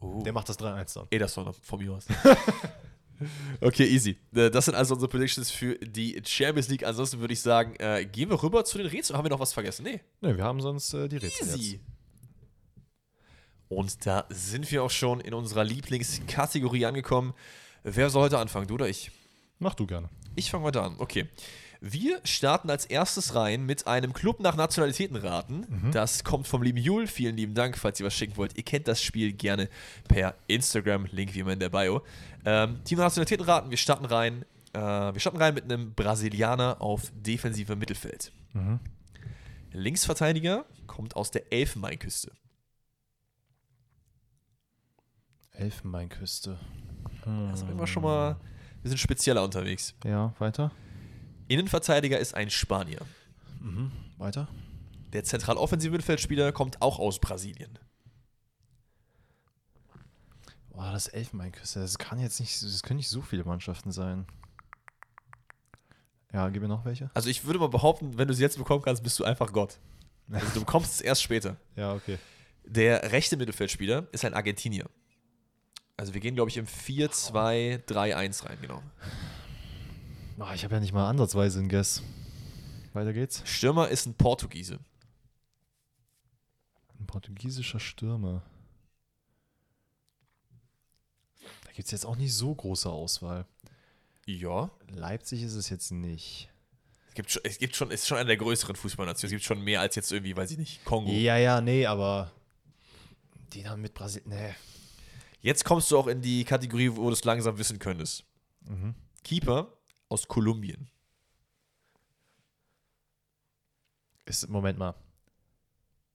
Oh. 0.00 0.22
Der 0.22 0.32
macht 0.32 0.48
das 0.48 0.58
3-1 0.58 0.94
dann. 0.94 1.06
Ederson 1.10 1.52
von 1.52 1.78
mir 1.78 1.92
aus. 1.92 2.06
okay, 3.60 3.84
easy. 3.86 4.16
Äh, 4.34 4.50
Das 4.50 4.64
sind 4.66 4.74
also 4.74 4.94
unsere 4.94 5.08
Predictions 5.10 5.50
für 5.50 5.74
die 5.76 6.20
Champions 6.24 6.68
League. 6.68 6.84
Ansonsten 6.84 7.20
würde 7.20 7.32
ich 7.32 7.40
sagen, 7.40 7.74
äh, 7.76 8.04
gehen 8.04 8.30
wir 8.30 8.42
rüber 8.42 8.64
zu 8.64 8.78
den 8.78 8.86
Rätseln. 8.86 9.16
Haben 9.16 9.24
wir 9.24 9.30
noch 9.30 9.40
was 9.40 9.52
vergessen? 9.52 9.84
Nee. 9.84 10.00
Ne, 10.20 10.36
wir 10.36 10.44
haben 10.44 10.60
sonst 10.60 10.92
äh, 10.94 11.08
die 11.08 11.16
Rätsel 11.16 11.46
Easy. 11.48 11.72
jetzt. 11.72 11.80
Und 13.68 14.06
da 14.06 14.26
sind 14.30 14.70
wir 14.70 14.82
auch 14.84 14.90
schon 14.90 15.20
in 15.20 15.34
unserer 15.34 15.64
Lieblingskategorie 15.64 16.86
angekommen. 16.86 17.34
Wer 17.82 18.10
soll 18.10 18.22
heute 18.24 18.38
anfangen, 18.38 18.68
du 18.68 18.74
oder 18.74 18.88
ich? 18.88 19.10
Mach 19.58 19.74
du 19.74 19.86
gerne. 19.86 20.08
Ich 20.36 20.50
fange 20.50 20.64
heute 20.64 20.82
an. 20.82 20.96
Okay. 20.98 21.26
Wir 21.80 22.20
starten 22.24 22.70
als 22.70 22.86
erstes 22.86 23.34
rein 23.34 23.64
mit 23.66 23.86
einem 23.86 24.12
Club 24.12 24.40
nach 24.40 24.56
Nationalitäten 24.56 25.16
raten. 25.16 25.66
Das 25.92 26.24
kommt 26.24 26.46
vom 26.46 26.62
lieben 26.62 26.78
Jul. 26.78 27.06
Vielen 27.06 27.36
lieben 27.36 27.54
Dank, 27.54 27.76
falls 27.76 28.00
ihr 28.00 28.06
was 28.06 28.14
schicken 28.14 28.36
wollt. 28.36 28.56
Ihr 28.56 28.62
kennt 28.64 28.88
das 28.88 29.02
Spiel 29.02 29.32
gerne 29.32 29.68
per 30.08 30.34
Instagram. 30.46 31.06
Link 31.12 31.34
wie 31.34 31.40
immer 31.40 31.52
in 31.52 31.60
der 31.60 31.68
Bio. 31.68 32.02
Ähm, 32.44 32.82
Team 32.84 32.98
nach 32.98 33.04
Nationalitäten 33.06 33.44
raten. 33.44 33.70
Wir 33.70 33.76
starten 33.76 34.04
rein. 34.06 34.44
Äh, 34.72 34.78
wir 34.80 35.20
starten 35.20 35.38
rein 35.38 35.54
mit 35.54 35.64
einem 35.64 35.92
Brasilianer 35.94 36.80
auf 36.80 37.12
defensive 37.14 37.76
Mittelfeld. 37.76 38.32
Linksverteidiger 39.72 40.64
kommt 40.86 41.14
aus 41.16 41.30
der 41.30 41.52
Elfenbeinküste. 41.52 42.32
Elfenbeinküste. 45.52 46.58
Das 47.50 47.60
sind 47.60 47.78
wir 47.78 47.86
schon 47.86 48.02
mal. 48.02 48.36
Wir 48.82 48.88
sind 48.90 48.98
spezieller 48.98 49.42
unterwegs. 49.42 49.94
Ja, 50.04 50.32
weiter. 50.38 50.70
Innenverteidiger 51.48 52.18
ist 52.18 52.34
ein 52.34 52.50
Spanier. 52.50 53.00
Weiter? 54.18 54.48
Der 55.12 55.24
zentraloffensive 55.24 55.92
Mittelfeldspieler 55.92 56.52
kommt 56.52 56.82
auch 56.82 56.98
aus 56.98 57.20
Brasilien. 57.20 57.78
Boah, 60.70 60.92
das 60.92 61.08
Elfenbeinküste, 61.08 61.80
das 61.80 61.98
kann 61.98 62.18
jetzt 62.18 62.38
nicht, 62.38 62.62
das 62.62 62.82
können 62.82 62.98
nicht 62.98 63.08
so 63.08 63.22
viele 63.22 63.44
Mannschaften 63.44 63.92
sein. 63.92 64.26
Ja, 66.32 66.48
gib 66.50 66.60
mir 66.60 66.68
noch 66.68 66.84
welche. 66.84 67.10
Also 67.14 67.30
ich 67.30 67.44
würde 67.44 67.58
mal 67.58 67.68
behaupten, 67.68 68.18
wenn 68.18 68.28
du 68.28 68.34
sie 68.34 68.42
jetzt 68.42 68.58
bekommen 68.58 68.82
kannst, 68.82 69.02
bist 69.02 69.18
du 69.18 69.24
einfach 69.24 69.52
Gott. 69.52 69.78
Also 70.30 70.46
du 70.52 70.60
bekommst 70.60 70.94
es 70.94 71.00
erst 71.00 71.22
später. 71.22 71.56
Ja, 71.76 71.94
okay. 71.94 72.18
Der 72.64 73.12
rechte 73.12 73.36
Mittelfeldspieler 73.36 74.08
ist 74.12 74.24
ein 74.24 74.34
Argentinier. 74.34 74.86
Also 75.96 76.12
wir 76.14 76.20
gehen, 76.20 76.34
glaube 76.34 76.50
ich, 76.50 76.56
im 76.56 76.66
4-2-3-1 76.66 78.44
rein, 78.44 78.58
genau. 78.60 78.82
Ah, 80.38 80.54
ich 80.54 80.64
habe 80.64 80.74
ja 80.74 80.80
nicht 80.80 80.92
mal 80.92 81.08
ansatzweise 81.08 81.58
einen 81.58 81.68
Guess. 81.68 82.02
Weiter 82.92 83.12
geht's. 83.12 83.42
Stürmer 83.44 83.88
ist 83.88 84.06
ein 84.06 84.14
Portugiese. 84.14 84.78
Ein 86.98 87.06
portugiesischer 87.06 87.80
Stürmer. 87.80 88.42
Da 91.64 91.72
gibt 91.72 91.86
es 91.86 91.92
jetzt 91.92 92.06
auch 92.06 92.16
nicht 92.16 92.34
so 92.34 92.54
große 92.54 92.88
Auswahl. 92.88 93.46
Ja. 94.26 94.70
Leipzig 94.88 95.42
ist 95.42 95.54
es 95.54 95.70
jetzt 95.70 95.90
nicht. 95.90 96.50
Es 97.08 97.14
gibt 97.14 97.30
schon, 97.30 97.42
es 97.44 97.58
gibt 97.58 97.76
schon, 97.76 97.90
ist 97.90 98.06
schon 98.06 98.18
einer 98.18 98.26
der 98.26 98.36
größeren 98.36 98.76
Fußballnationen. 98.76 99.26
Es 99.28 99.30
gibt 99.30 99.44
schon 99.44 99.62
mehr 99.62 99.80
als 99.80 99.94
jetzt 99.94 100.12
irgendwie, 100.12 100.36
weiß 100.36 100.50
ich 100.50 100.58
nicht, 100.58 100.84
Kongo. 100.84 101.10
Ja, 101.12 101.38
ja, 101.38 101.60
nee, 101.60 101.86
aber 101.86 102.30
die 103.52 103.62
dann 103.62 103.80
mit 103.80 103.94
Brasilien. 103.94 104.30
Nee. 104.30 104.54
Jetzt 105.40 105.64
kommst 105.64 105.90
du 105.90 105.98
auch 105.98 106.08
in 106.08 106.20
die 106.20 106.44
Kategorie, 106.44 106.90
wo 106.90 107.06
du 107.06 107.12
es 107.12 107.24
langsam 107.24 107.56
wissen 107.56 107.78
könntest. 107.78 108.24
Mhm. 108.62 108.94
Keeper 109.22 109.75
aus 110.08 110.28
Kolumbien. 110.28 110.88
Ist, 114.24 114.48
Moment 114.48 114.78
mal. 114.78 114.94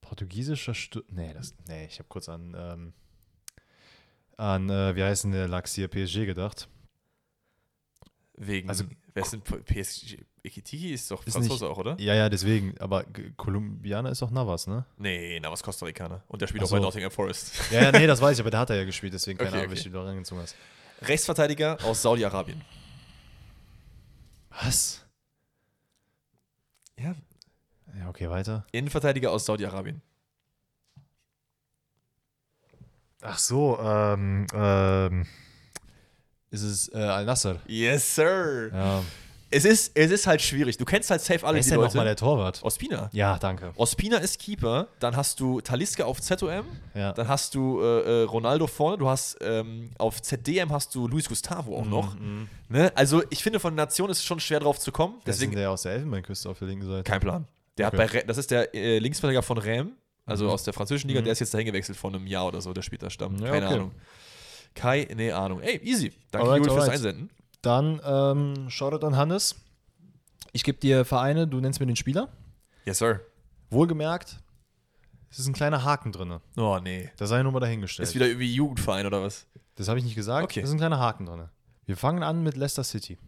Portugiesischer 0.00 0.74
Stürmer. 0.74 1.06
Nee, 1.10 1.32
das, 1.34 1.54
nee, 1.68 1.86
ich 1.86 1.98
habe 1.98 2.08
kurz 2.08 2.28
an, 2.28 2.54
ähm, 2.58 2.92
an, 4.36 4.68
äh, 4.68 4.94
wie 4.96 5.02
heißt 5.02 5.24
denn 5.24 5.32
der 5.32 5.48
Lachs 5.48 5.74
hier, 5.74 5.88
PSG 5.88 6.26
gedacht. 6.26 6.68
Wegen, 8.34 8.68
Also- 8.68 8.84
wer 9.14 9.22
ist 9.22 9.32
denn 9.32 9.42
PSG? 9.42 10.18
Ekitiki 10.42 10.92
ist 10.92 11.08
doch 11.10 11.24
Ist 11.24 11.34
Franzose 11.34 11.64
nicht- 11.64 11.72
auch, 11.72 11.78
oder? 11.78 11.96
Ja, 12.00 12.14
ja, 12.14 12.28
deswegen. 12.28 12.76
Aber 12.80 13.04
Kolumbianer 13.36 14.10
ist 14.10 14.20
doch 14.22 14.30
Navas, 14.32 14.66
ne? 14.66 14.84
Nee, 14.98 15.38
na, 15.40 15.52
was 15.52 15.62
Costa 15.62 15.86
Ricaner. 15.86 16.24
Und 16.26 16.42
der 16.42 16.48
spielt 16.48 16.62
Ach 16.64 16.66
auch 16.66 16.72
bei. 16.72 16.80
Nottingham 16.80 17.12
Forest. 17.12 17.70
Ja, 17.70 17.82
ja, 17.84 17.92
nee, 17.92 18.06
das 18.08 18.20
weiß 18.20 18.36
ich, 18.36 18.40
aber 18.40 18.50
der 18.50 18.60
hat 18.60 18.70
er 18.70 18.76
ja 18.76 18.84
gespielt, 18.84 19.14
deswegen 19.14 19.38
keine 19.38 19.50
Okay, 19.50 19.58
Ahnung, 19.58 19.70
okay. 19.70 19.76
welche 19.76 19.90
du 19.90 19.98
da 19.98 20.04
reingezogen 20.04 20.42
hast. 20.42 20.56
Rechtsverteidiger 21.02 21.78
aus 21.84 22.02
Saudi-Arabien. 22.02 22.60
Was? 24.60 25.04
Ja. 26.98 27.14
Ja, 27.98 28.08
okay, 28.08 28.28
weiter. 28.30 28.66
Innenverteidiger 28.72 29.30
aus 29.30 29.44
Saudi-Arabien. 29.46 30.02
Ach 33.22 33.38
so, 33.38 33.78
ähm, 33.80 34.46
ähm. 34.52 35.26
Ist 36.50 36.62
es 36.62 36.92
äh, 36.92 36.98
Al-Nasser? 36.98 37.60
Yes, 37.66 38.14
sir. 38.14 38.70
Ja. 38.72 39.02
Es, 39.52 39.64
ist, 39.64 39.92
es 39.94 40.10
ist 40.10 40.26
halt 40.26 40.40
schwierig. 40.42 40.76
Du 40.78 40.84
kennst 40.84 41.10
halt 41.10 41.20
safe 41.20 41.44
alle 41.46 41.54
Wer 41.54 41.60
ist 41.60 41.66
die 41.66 41.70
denn 41.70 41.78
Leute. 41.80 41.88
nochmal 41.90 42.04
der 42.06 42.16
Torwart? 42.16 42.60
Ospina. 42.62 43.08
Ja, 43.12 43.38
danke. 43.38 43.72
Ospina 43.76 44.16
ist 44.18 44.38
Keeper. 44.40 44.88
Dann 44.98 45.14
hast 45.16 45.38
du 45.40 45.60
Taliska 45.60 46.04
auf 46.04 46.20
ZOM. 46.20 46.64
Ja. 46.94 47.12
Dann 47.12 47.28
hast 47.28 47.54
du 47.54 47.80
äh, 47.80 48.22
äh, 48.22 48.22
Ronaldo 48.24 48.66
vorne. 48.66 48.98
Du 48.98 49.08
hast 49.08 49.36
ähm, 49.40 49.90
auf 49.98 50.20
ZDM 50.22 50.70
hast 50.72 50.94
du 50.94 51.06
Luis 51.06 51.28
Gustavo 51.28 51.76
auch 51.78 51.84
noch. 51.86 52.14
Mhm. 52.18 52.48
Ne? 52.68 52.90
Also 52.94 53.22
ich 53.30 53.42
finde, 53.42 53.60
von 53.60 53.74
Nation 53.74 54.10
ist 54.10 54.18
es 54.18 54.24
schon 54.24 54.40
schwer 54.40 54.60
drauf 54.60 54.78
zu 54.78 54.90
kommen. 54.92 55.20
Deswegen 55.26 55.52
der 55.52 55.70
aus 55.70 55.82
der 55.82 55.92
Elfenbeinküste 55.92 56.48
auf 56.48 56.58
der 56.58 56.68
linken 56.68 56.86
Seite. 56.86 57.02
kein 57.04 57.20
Plan. 57.20 57.46
Der 57.78 57.88
Okay. 57.88 57.96
hat 57.98 58.12
bei 58.12 58.22
das 58.22 58.38
ist 58.38 58.50
der 58.50 58.74
äh, 58.74 58.98
Linksverteidiger 58.98 59.42
von 59.42 59.58
Rem, 59.58 59.92
also 60.26 60.44
Mhm. 60.46 60.50
aus 60.50 60.62
der 60.64 60.72
französischen 60.74 61.08
Liga. 61.08 61.20
Mhm. 61.20 61.24
Der 61.24 61.32
ist 61.32 61.40
jetzt 61.40 61.54
dahin 61.54 61.66
gewechselt 61.66 61.96
vor 61.98 62.10
einem 62.12 62.26
Jahr 62.26 62.46
oder 62.46 62.60
so. 62.60 62.72
Der 62.72 62.82
spielt 62.82 63.02
da 63.02 63.10
Stamm. 63.10 63.36
Ja, 63.38 63.50
Keine 63.50 63.66
okay. 63.66 63.74
Ahnung. 63.76 63.92
Keine 64.74 65.34
Ahnung. 65.34 65.60
Ey, 65.60 65.80
easy. 65.84 66.12
Danke, 66.30 66.48
Alright, 66.48 66.66
Juli, 66.66 66.78
fürs. 66.80 66.88
Einsenden. 66.88 67.30
Dann 67.62 68.00
ähm, 68.04 68.70
Shoutout 68.70 69.06
an 69.06 69.16
Hannes. 69.16 69.56
Ich 70.52 70.64
gebe 70.64 70.78
dir 70.78 71.04
Vereine, 71.04 71.46
du 71.46 71.60
nennst 71.60 71.80
mir 71.80 71.86
den 71.86 71.96
Spieler. 71.96 72.28
Yes, 72.84 72.98
sir. 72.98 73.20
Wohlgemerkt, 73.70 74.42
es 75.32 75.38
ist 75.38 75.46
ein 75.46 75.54
kleiner 75.54 75.82
Haken 75.82 76.12
drin. 76.12 76.40
Oh, 76.58 76.78
nee. 76.82 77.10
Da 77.16 77.26
sei 77.26 77.42
nur 77.42 77.52
mal 77.52 77.60
dahingestellt. 77.60 78.06
Ist 78.06 78.14
wieder 78.14 78.26
irgendwie 78.26 78.52
Jugendverein 78.52 79.06
oder 79.06 79.22
was? 79.22 79.46
das 79.76 79.88
habe 79.88 79.98
ich 79.98 80.04
nicht 80.04 80.14
gesagt. 80.14 80.44
Okay. 80.44 80.60
Es 80.60 80.68
ist 80.68 80.74
ein 80.74 80.78
kleiner 80.78 80.98
Haken 80.98 81.24
drin. 81.24 81.48
Wir 81.86 81.96
fangen 81.96 82.22
an 82.22 82.42
mit 82.42 82.54
Leicester 82.54 82.84
City. 82.84 83.18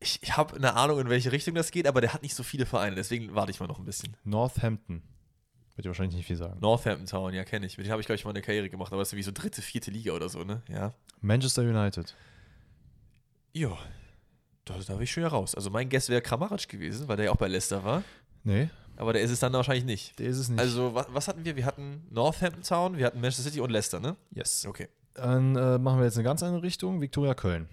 Ich, 0.00 0.20
ich 0.22 0.36
habe 0.36 0.56
eine 0.56 0.74
Ahnung, 0.74 0.98
in 0.98 1.08
welche 1.08 1.30
Richtung 1.30 1.54
das 1.54 1.70
geht, 1.70 1.86
aber 1.86 2.00
der 2.00 2.12
hat 2.12 2.22
nicht 2.22 2.34
so 2.34 2.42
viele 2.42 2.66
Vereine, 2.66 2.96
deswegen 2.96 3.34
warte 3.36 3.52
ich 3.52 3.60
mal 3.60 3.68
noch 3.68 3.78
ein 3.78 3.84
bisschen. 3.84 4.16
Northampton. 4.24 5.02
Wird 5.76 5.84
dir 5.86 5.90
wahrscheinlich 5.90 6.16
nicht 6.16 6.26
viel 6.26 6.36
sagen. 6.36 6.58
Northampton 6.60 7.06
Town, 7.06 7.32
ja, 7.32 7.44
kenne 7.44 7.66
ich. 7.66 7.78
Mit 7.78 7.86
dem 7.86 7.92
habe 7.92 8.00
ich, 8.00 8.06
glaube 8.06 8.16
ich, 8.16 8.24
mal 8.24 8.30
eine 8.30 8.42
Karriere 8.42 8.68
gemacht, 8.68 8.92
aber 8.92 9.02
das 9.02 9.12
ist 9.12 9.16
wie 9.16 9.22
so 9.22 9.32
dritte, 9.32 9.62
vierte 9.62 9.92
Liga 9.92 10.12
oder 10.12 10.28
so, 10.28 10.42
ne? 10.42 10.62
Ja. 10.68 10.92
Manchester 11.20 11.62
United. 11.62 12.12
Ja. 13.54 13.78
Da, 14.64 14.74
da 14.86 14.94
bin 14.94 15.02
ich 15.02 15.12
schon 15.12 15.22
ja 15.22 15.28
raus. 15.28 15.54
Also 15.54 15.70
mein 15.70 15.88
Guess 15.88 16.08
wäre 16.08 16.20
Kramaric 16.22 16.68
gewesen, 16.68 17.08
weil 17.08 17.16
der 17.16 17.26
ja 17.26 17.32
auch 17.32 17.36
bei 17.36 17.48
Leicester 17.48 17.84
war. 17.84 18.02
Nee, 18.42 18.68
Aber 18.96 19.12
der 19.14 19.22
ist 19.22 19.30
es 19.30 19.40
dann 19.40 19.52
wahrscheinlich 19.54 19.84
nicht. 19.84 20.18
der 20.18 20.26
ist 20.26 20.36
es 20.38 20.48
nicht. 20.50 20.58
Also, 20.60 20.94
was, 20.94 21.06
was 21.10 21.28
hatten 21.28 21.44
wir? 21.44 21.56
Wir 21.56 21.64
hatten 21.64 22.06
Northampton 22.10 22.62
Town, 22.62 22.96
wir 22.98 23.06
hatten 23.06 23.20
Manchester 23.20 23.44
City 23.44 23.60
und 23.60 23.70
Leicester, 23.70 24.00
ne? 24.00 24.16
yes. 24.32 24.66
Okay. 24.66 24.88
Dann 25.14 25.54
äh, 25.56 25.78
machen 25.78 25.98
wir 25.98 26.04
jetzt 26.04 26.16
eine 26.16 26.24
ganz 26.24 26.42
andere 26.42 26.62
Richtung. 26.62 27.00
Viktoria 27.00 27.34
Köln. 27.34 27.68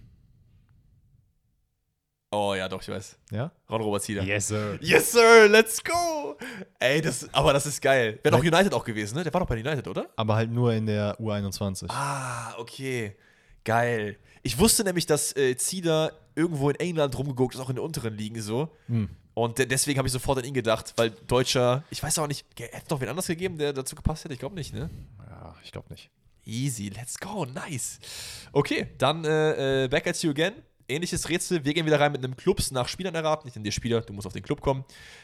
Oh 2.33 2.53
ja, 2.55 2.69
doch, 2.69 2.81
ich 2.81 2.87
weiß. 2.87 3.17
Ja? 3.31 3.51
Ron 3.69 3.81
Robert 3.81 4.03
Zieder. 4.03 4.23
Yes, 4.23 4.47
sir. 4.47 4.77
Yes, 4.79 5.11
sir, 5.11 5.49
let's 5.49 5.83
go! 5.83 6.37
Ey, 6.79 7.01
das, 7.01 7.27
aber 7.33 7.51
das 7.51 7.65
ist 7.65 7.81
geil. 7.81 8.19
Wäre 8.23 8.37
doch 8.37 8.43
United 8.43 8.73
auch 8.73 8.85
gewesen, 8.85 9.15
ne? 9.17 9.23
Der 9.23 9.33
war 9.33 9.41
doch 9.41 9.47
bei 9.47 9.59
United, 9.59 9.85
oder? 9.87 10.07
Aber 10.15 10.35
halt 10.35 10.49
nur 10.49 10.71
in 10.71 10.85
der 10.85 11.19
U21. 11.19 11.87
Ah, 11.89 12.55
okay. 12.57 13.17
Geil. 13.65 14.17
Ich 14.43 14.57
wusste 14.57 14.83
nämlich, 14.83 15.05
dass 15.05 15.35
äh, 15.35 15.55
Zieder 15.57 16.13
irgendwo 16.35 16.69
in 16.69 16.75
England 16.77 17.17
rumgeguckt 17.17 17.55
ist, 17.55 17.61
auch 17.61 17.69
in 17.69 17.75
den 17.75 17.83
unteren 17.85 18.15
Ligen 18.17 18.41
so. 18.41 18.69
Hm. 18.87 19.09
Und 19.33 19.57
de 19.59 19.65
deswegen 19.65 19.97
habe 19.97 20.07
ich 20.07 20.11
sofort 20.11 20.39
an 20.39 20.45
ihn 20.45 20.53
gedacht, 20.53 20.93
weil 20.97 21.11
Deutscher, 21.27 21.83
ich 21.89 22.01
weiß 22.03 22.19
auch 22.19 22.27
nicht, 22.27 22.45
hätte 22.59 22.77
es 22.83 22.89
noch 22.89 22.99
wen 23.01 23.07
anders 23.09 23.27
gegeben, 23.27 23.57
der 23.57 23.71
dazu 23.73 23.95
gepasst 23.95 24.23
hätte? 24.25 24.33
Ich 24.33 24.39
glaube 24.39 24.55
nicht, 24.55 24.73
ne? 24.73 24.89
Ja, 25.29 25.55
ich 25.63 25.71
glaube 25.71 25.87
nicht. 25.89 26.09
Easy, 26.43 26.89
let's 26.89 27.17
go, 27.19 27.45
nice. 27.45 27.99
Okay, 28.51 28.87
dann 28.97 29.23
äh, 29.23 29.85
äh, 29.85 29.87
back 29.87 30.07
at 30.07 30.21
you 30.23 30.31
again. 30.31 30.53
Ähnliches 30.89 31.29
Rätsel. 31.29 31.63
Wir 31.63 31.73
gehen 31.73 31.85
wieder 31.85 31.99
rein 31.99 32.11
mit 32.11 32.21
einem 32.23 32.35
Clubs 32.35 32.71
nach 32.71 32.87
Spielern 32.89 33.15
erraten. 33.15 33.47
Nicht 33.47 33.55
in 33.55 33.63
die 33.63 33.71
Spieler, 33.71 34.01
du 34.01 34.11
musst 34.11 34.27
auf 34.27 34.33
den 34.33 34.43
Club 34.43 34.59
kommen. 34.59 34.83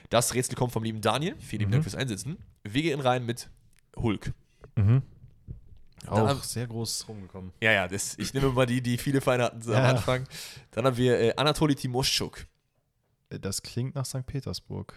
Das 0.10 0.34
Rätsel 0.34 0.56
kommt 0.56 0.72
vom 0.72 0.84
lieben 0.84 1.02
Daniel. 1.02 1.36
Vielen 1.40 1.60
lieben 1.62 1.70
Mhm. 1.72 1.74
Dank 1.74 1.84
fürs 1.84 1.96
Einsetzen. 1.96 2.38
Wir 2.64 2.84
gehen 2.84 3.02
rein 3.02 3.26
mit 3.26 3.50
Hulk. 3.98 4.32
Mhm. 4.76 5.02
Auch 6.10 6.44
sehr 6.44 6.68
groß 6.68 7.08
rumgekommen. 7.08 7.52
Ja, 7.62 7.72
ja, 7.72 7.88
das, 7.88 8.18
ich 8.18 8.34
nehme 8.34 8.50
mal 8.50 8.66
die, 8.66 8.82
die 8.82 8.98
viele 8.98 9.22
Feinde 9.22 9.46
hatten 9.46 9.62
so 9.62 9.74
am 9.74 9.84
Ja. 9.84 9.90
Anfang. 9.90 10.26
Dann 10.72 10.86
haben 10.86 10.98
wir 10.98 11.20
äh, 11.20 11.34
Anatoli 11.36 11.76
Timoschuk. 11.76 12.46
Äh, 13.30 13.40
Das 13.40 13.62
klingt 13.62 13.96
nach 13.96 14.06
St. 14.06 14.26
Petersburg. 14.26 14.94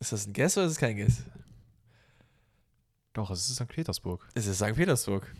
Ist 0.00 0.12
das 0.12 0.26
ein 0.26 0.32
Guess 0.32 0.56
oder 0.56 0.66
ist 0.66 0.72
es 0.72 0.78
kein 0.78 0.96
Guess? 0.96 1.22
Doch, 3.12 3.30
es 3.30 3.48
ist 3.48 3.56
St. 3.56 3.68
Petersburg. 3.68 4.26
Es 4.34 4.46
ist 4.46 4.56
St. 4.58 4.74
Petersburg. 4.74 5.32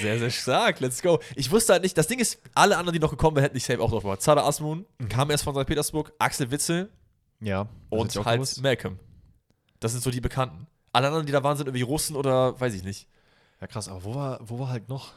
Sehr, 0.00 0.18
sehr 0.18 0.30
stark. 0.30 0.80
Let's 0.80 1.00
go. 1.00 1.20
Ich 1.36 1.50
wusste 1.52 1.72
halt 1.74 1.82
nicht, 1.84 1.96
das 1.96 2.08
Ding 2.08 2.18
ist, 2.18 2.40
alle 2.54 2.76
anderen, 2.76 2.94
die 2.94 2.98
noch 2.98 3.10
gekommen 3.10 3.36
wären, 3.36 3.44
hätten 3.44 3.56
ich 3.56 3.64
safe 3.64 3.80
auch 3.80 3.90
drauf 3.90 4.02
gemacht. 4.02 4.20
Zada 4.20 4.42
Asmun 4.44 4.84
kam 5.08 5.30
erst 5.30 5.44
von 5.44 5.54
St. 5.54 5.66
Petersburg, 5.66 6.12
Axel 6.18 6.50
Witzel 6.50 6.90
Ja. 7.40 7.68
und 7.88 8.12
halt 8.16 8.36
gewusst. 8.38 8.60
Malcolm. 8.62 8.98
Das 9.78 9.92
sind 9.92 10.02
so 10.02 10.10
die 10.10 10.20
Bekannten. 10.20 10.66
Alle 10.92 11.06
anderen, 11.06 11.26
die 11.26 11.32
da 11.32 11.44
waren, 11.44 11.56
sind 11.56 11.66
irgendwie 11.68 11.82
Russen 11.84 12.16
oder 12.16 12.58
weiß 12.58 12.74
ich 12.74 12.82
nicht. 12.82 13.06
Ja, 13.60 13.66
krass. 13.66 13.88
Aber 13.88 14.04
wo 14.04 14.14
war, 14.14 14.38
wo 14.42 14.58
war 14.58 14.68
halt 14.68 14.88
noch? 14.88 15.12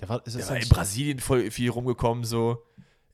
Der 0.00 0.08
war, 0.08 0.26
ist 0.26 0.34
Der 0.34 0.40
das 0.42 0.50
war 0.50 0.56
in 0.58 0.68
Brasilien 0.68 1.20
voll 1.20 1.50
viel 1.50 1.70
rumgekommen, 1.70 2.24
so. 2.24 2.62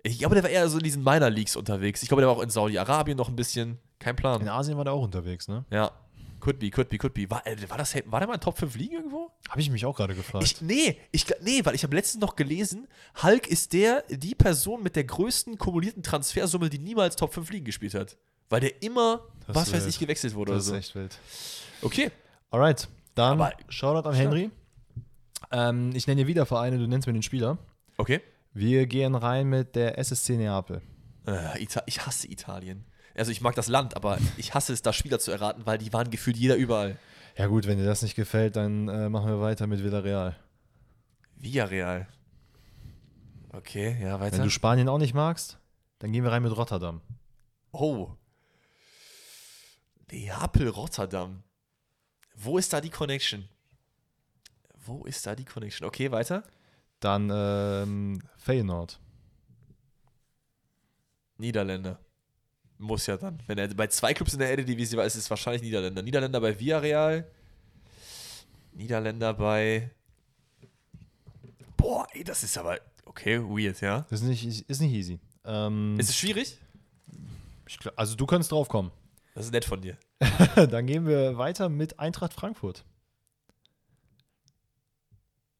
Ich 0.02 0.18
glaube, 0.18 0.34
der 0.34 0.42
war 0.42 0.50
eher 0.50 0.68
so 0.68 0.78
in 0.78 0.84
diesen 0.84 1.04
Minor 1.04 1.30
Leagues 1.30 1.54
unterwegs. 1.54 2.02
Ich 2.02 2.08
glaube, 2.08 2.22
der 2.22 2.28
war 2.28 2.36
auch 2.36 2.42
in 2.42 2.50
Saudi-Arabien 2.50 3.16
noch 3.16 3.28
ein 3.28 3.36
bisschen. 3.36 3.78
Kein 4.00 4.16
Plan. 4.16 4.40
In 4.40 4.48
Asien 4.48 4.76
war 4.76 4.84
der 4.84 4.92
auch 4.94 5.02
unterwegs, 5.04 5.46
ne? 5.46 5.64
Ja. 5.70 5.92
Could 6.40 6.58
be, 6.58 6.70
could 6.70 6.88
be, 6.88 6.98
could 6.98 7.14
be. 7.14 7.30
War, 7.30 7.46
äh, 7.46 7.56
war, 7.68 7.78
das, 7.78 7.94
war 8.06 8.18
der 8.18 8.26
mal 8.26 8.34
in 8.34 8.40
Top 8.40 8.58
5 8.58 8.74
Ligen 8.74 8.94
irgendwo? 8.96 9.30
Habe 9.48 9.60
ich 9.60 9.70
mich 9.70 9.86
auch 9.86 9.96
gerade 9.96 10.16
gefragt. 10.16 10.42
Ich, 10.44 10.60
nee, 10.60 10.98
ich, 11.12 11.24
nee, 11.40 11.64
weil 11.64 11.76
ich 11.76 11.84
habe 11.84 11.94
letztens 11.94 12.20
noch 12.20 12.34
gelesen, 12.34 12.88
Hulk 13.22 13.46
ist 13.46 13.72
der, 13.72 14.02
die 14.10 14.34
Person 14.34 14.82
mit 14.82 14.96
der 14.96 15.04
größten 15.04 15.56
kumulierten 15.56 16.02
Transfersumme, 16.02 16.68
die 16.68 16.80
niemals 16.80 17.14
Top 17.14 17.32
5 17.32 17.48
Ligen 17.52 17.64
gespielt 17.66 17.94
hat. 17.94 18.16
Weil 18.48 18.58
der 18.58 18.82
immer, 18.82 19.20
Das 19.46 19.54
was 19.54 19.68
ist 19.68 19.74
weiß 19.74 19.86
ich, 19.86 19.98
gewechselt 20.00 20.34
wurde 20.34 20.54
das 20.54 20.68
oder 20.68 20.78
ist 20.78 20.88
so. 20.88 20.98
echt 20.98 21.12
wild. 21.12 21.18
Okay. 21.80 22.10
Alright, 22.50 22.88
dann 23.14 23.40
Aber- 23.40 23.52
Shoutout 23.68 24.08
an. 24.08 24.14
Henry. 24.14 24.50
Ähm, 25.50 25.90
ich 25.94 26.06
nenne 26.06 26.22
dir 26.22 26.26
wieder 26.26 26.46
Vereine, 26.46 26.78
du 26.78 26.86
nennst 26.86 27.06
mir 27.06 27.12
den 27.12 27.22
Spieler. 27.22 27.58
Okay. 27.98 28.20
Wir 28.54 28.86
gehen 28.86 29.14
rein 29.14 29.48
mit 29.48 29.76
der 29.76 29.98
SSC 29.98 30.36
Neapel. 30.36 30.82
Äh, 31.26 31.58
ich 31.86 32.06
hasse 32.06 32.30
Italien. 32.30 32.84
Also 33.14 33.30
ich 33.30 33.40
mag 33.42 33.54
das 33.54 33.68
Land, 33.68 33.94
aber 33.96 34.18
ich 34.38 34.54
hasse 34.54 34.72
es, 34.72 34.80
da 34.82 34.92
Spieler 34.92 35.18
zu 35.18 35.30
erraten, 35.30 35.66
weil 35.66 35.78
die 35.78 35.92
waren 35.92 36.10
gefühlt 36.10 36.36
jeder 36.36 36.56
überall. 36.56 36.96
Ja 37.36 37.46
gut, 37.46 37.66
wenn 37.66 37.78
dir 37.78 37.84
das 37.84 38.02
nicht 38.02 38.14
gefällt, 38.14 38.56
dann 38.56 38.88
äh, 38.88 39.08
machen 39.08 39.28
wir 39.28 39.40
weiter 39.40 39.66
mit 39.66 39.82
Villarreal. 39.82 40.36
Villarreal. 41.36 42.06
Okay, 43.52 43.96
ja, 44.00 44.14
Wenn 44.14 44.32
weiter. 44.32 44.42
du 44.42 44.50
Spanien 44.50 44.88
auch 44.88 44.98
nicht 44.98 45.12
magst, 45.14 45.58
dann 45.98 46.12
gehen 46.12 46.24
wir 46.24 46.32
rein 46.32 46.42
mit 46.42 46.56
Rotterdam. 46.56 47.02
Oh. 47.72 48.10
Neapel, 50.10 50.68
Rotterdam. 50.68 51.42
Wo 52.34 52.58
ist 52.58 52.72
da 52.72 52.80
die 52.80 52.90
Connection? 52.90 53.48
Wo 54.84 55.04
ist 55.04 55.26
da 55.26 55.34
die 55.34 55.44
Connection? 55.44 55.86
Okay, 55.86 56.10
weiter. 56.10 56.42
Dann 57.00 57.30
ähm, 57.32 58.22
Feyenoord. 58.36 58.98
Niederländer. 61.38 61.98
Muss 62.78 63.06
ja 63.06 63.16
dann. 63.16 63.40
Wenn 63.46 63.58
er 63.58 63.68
bei 63.68 63.86
zwei 63.86 64.12
Clubs 64.12 64.32
in 64.32 64.40
der 64.40 64.50
Eredivisie 64.50 64.96
war, 64.96 65.04
ist 65.04 65.14
es 65.14 65.30
wahrscheinlich 65.30 65.62
Niederländer. 65.62 66.02
Niederländer 66.02 66.40
bei 66.40 66.58
Villarreal. 66.58 67.30
Niederländer 68.72 69.34
bei. 69.34 69.90
Boah, 71.76 72.06
ey, 72.12 72.24
das 72.24 72.42
ist 72.42 72.56
aber. 72.58 72.80
Okay, 73.04 73.40
weird, 73.40 73.80
ja. 73.80 74.06
Das 74.10 74.22
ist 74.22 74.28
nicht, 74.28 74.68
ist 74.68 74.80
nicht 74.80 74.92
easy. 74.92 75.20
Ähm, 75.44 75.98
Ist 75.98 76.10
es 76.10 76.16
schwierig? 76.16 76.58
ich 77.66 77.78
also 77.96 78.14
du 78.14 78.26
könntest 78.26 78.52
drauf 78.52 78.68
kommen. 78.68 78.90
Das 79.34 79.46
ist 79.46 79.52
nett 79.52 79.64
von 79.64 79.80
dir. 79.80 79.96
dann 80.56 80.86
gehen 80.86 81.06
wir 81.06 81.38
weiter 81.38 81.68
mit 81.68 81.98
Eintracht 81.98 82.32
Frankfurt. 82.32 82.84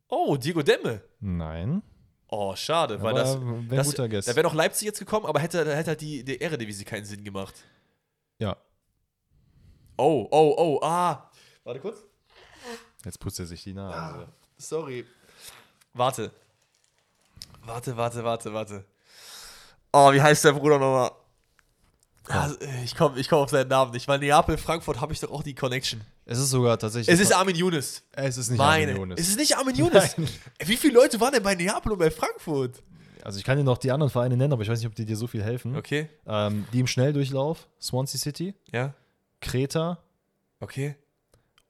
Oh, 0.08 0.36
Diego 0.36 0.62
Demme. 0.62 1.02
Nein. 1.20 1.82
Oh, 2.28 2.54
schade, 2.54 3.00
weil 3.02 3.10
Aber 3.10 3.20
das. 3.20 3.40
wäre 3.40 3.54
ein 3.54 3.68
das 3.68 3.86
guter 3.88 4.08
Guess. 4.08 4.26
Da 4.26 4.36
wäre 4.36 4.46
noch 4.46 4.54
Leipzig 4.54 4.86
jetzt 4.86 4.98
gekommen, 4.98 5.26
aber 5.26 5.40
hätte, 5.40 5.64
da 5.64 5.72
hätte 5.72 5.90
halt 5.90 6.00
die, 6.00 6.24
die 6.24 6.40
Eredivisie 6.40 6.84
keinen 6.84 7.04
Sinn 7.04 7.24
gemacht. 7.24 7.54
Ja, 8.38 8.56
Oh, 9.96 10.26
oh, 10.30 10.54
oh, 10.58 10.80
ah. 10.82 11.30
Warte 11.64 11.80
kurz. 11.80 11.98
jetzt 13.04 13.20
putzt 13.20 13.38
er 13.38 13.46
sich 13.46 13.62
die 13.62 13.72
Nase. 13.72 14.26
Sorry. 14.56 15.06
Warte. 15.94 16.30
Warte, 17.64 17.96
warte, 17.96 18.24
warte, 18.24 18.52
warte. 18.52 18.84
Oh, 19.92 20.12
wie 20.12 20.20
heißt 20.20 20.44
der 20.44 20.52
Bruder 20.52 20.78
nochmal? 20.78 21.10
Ah, 22.28 22.50
ich 22.84 22.94
komme 22.96 23.18
ich 23.18 23.28
komm 23.28 23.40
auf 23.40 23.50
seinen 23.50 23.68
Namen 23.68 23.90
nicht, 23.92 24.06
weil 24.06 24.18
Neapel, 24.20 24.56
Frankfurt 24.56 25.00
habe 25.00 25.12
ich 25.12 25.20
doch 25.20 25.30
auch 25.30 25.42
die 25.42 25.54
Connection. 25.54 26.00
Es 26.24 26.38
ist 26.38 26.50
sogar 26.50 26.78
tatsächlich. 26.78 27.12
Es 27.12 27.20
ist 27.20 27.32
Armin 27.32 27.56
Younes. 27.56 28.02
es 28.12 28.38
ist 28.38 28.50
nicht 28.50 28.58
Meine. 28.58 28.92
Armin 28.92 28.96
Younes. 29.10 29.20
Es 29.20 29.28
ist 29.28 29.38
nicht 29.38 29.56
Armin 29.56 29.74
Younes. 29.74 30.16
Nein. 30.16 30.28
Wie 30.64 30.76
viele 30.76 30.94
Leute 30.94 31.20
waren 31.20 31.32
denn 31.32 31.42
bei 31.42 31.54
Neapel 31.56 31.92
und 31.92 31.98
bei 31.98 32.10
Frankfurt? 32.12 32.82
Also 33.24 33.38
ich 33.38 33.44
kann 33.44 33.56
dir 33.58 33.64
noch 33.64 33.78
die 33.78 33.90
anderen 33.90 34.10
Vereine 34.10 34.36
nennen, 34.36 34.52
aber 34.52 34.62
ich 34.62 34.68
weiß 34.68 34.78
nicht, 34.78 34.86
ob 34.88 34.94
die 34.94 35.04
dir 35.04 35.16
so 35.16 35.26
viel 35.26 35.42
helfen. 35.42 35.76
Okay. 35.76 36.08
Ähm, 36.26 36.66
die 36.72 36.80
im 36.80 36.86
Schnelldurchlauf, 36.86 37.68
Swansea 37.80 38.18
City, 38.20 38.54
Ja. 38.72 38.94
Kreta 39.40 39.98
Okay. 40.60 40.94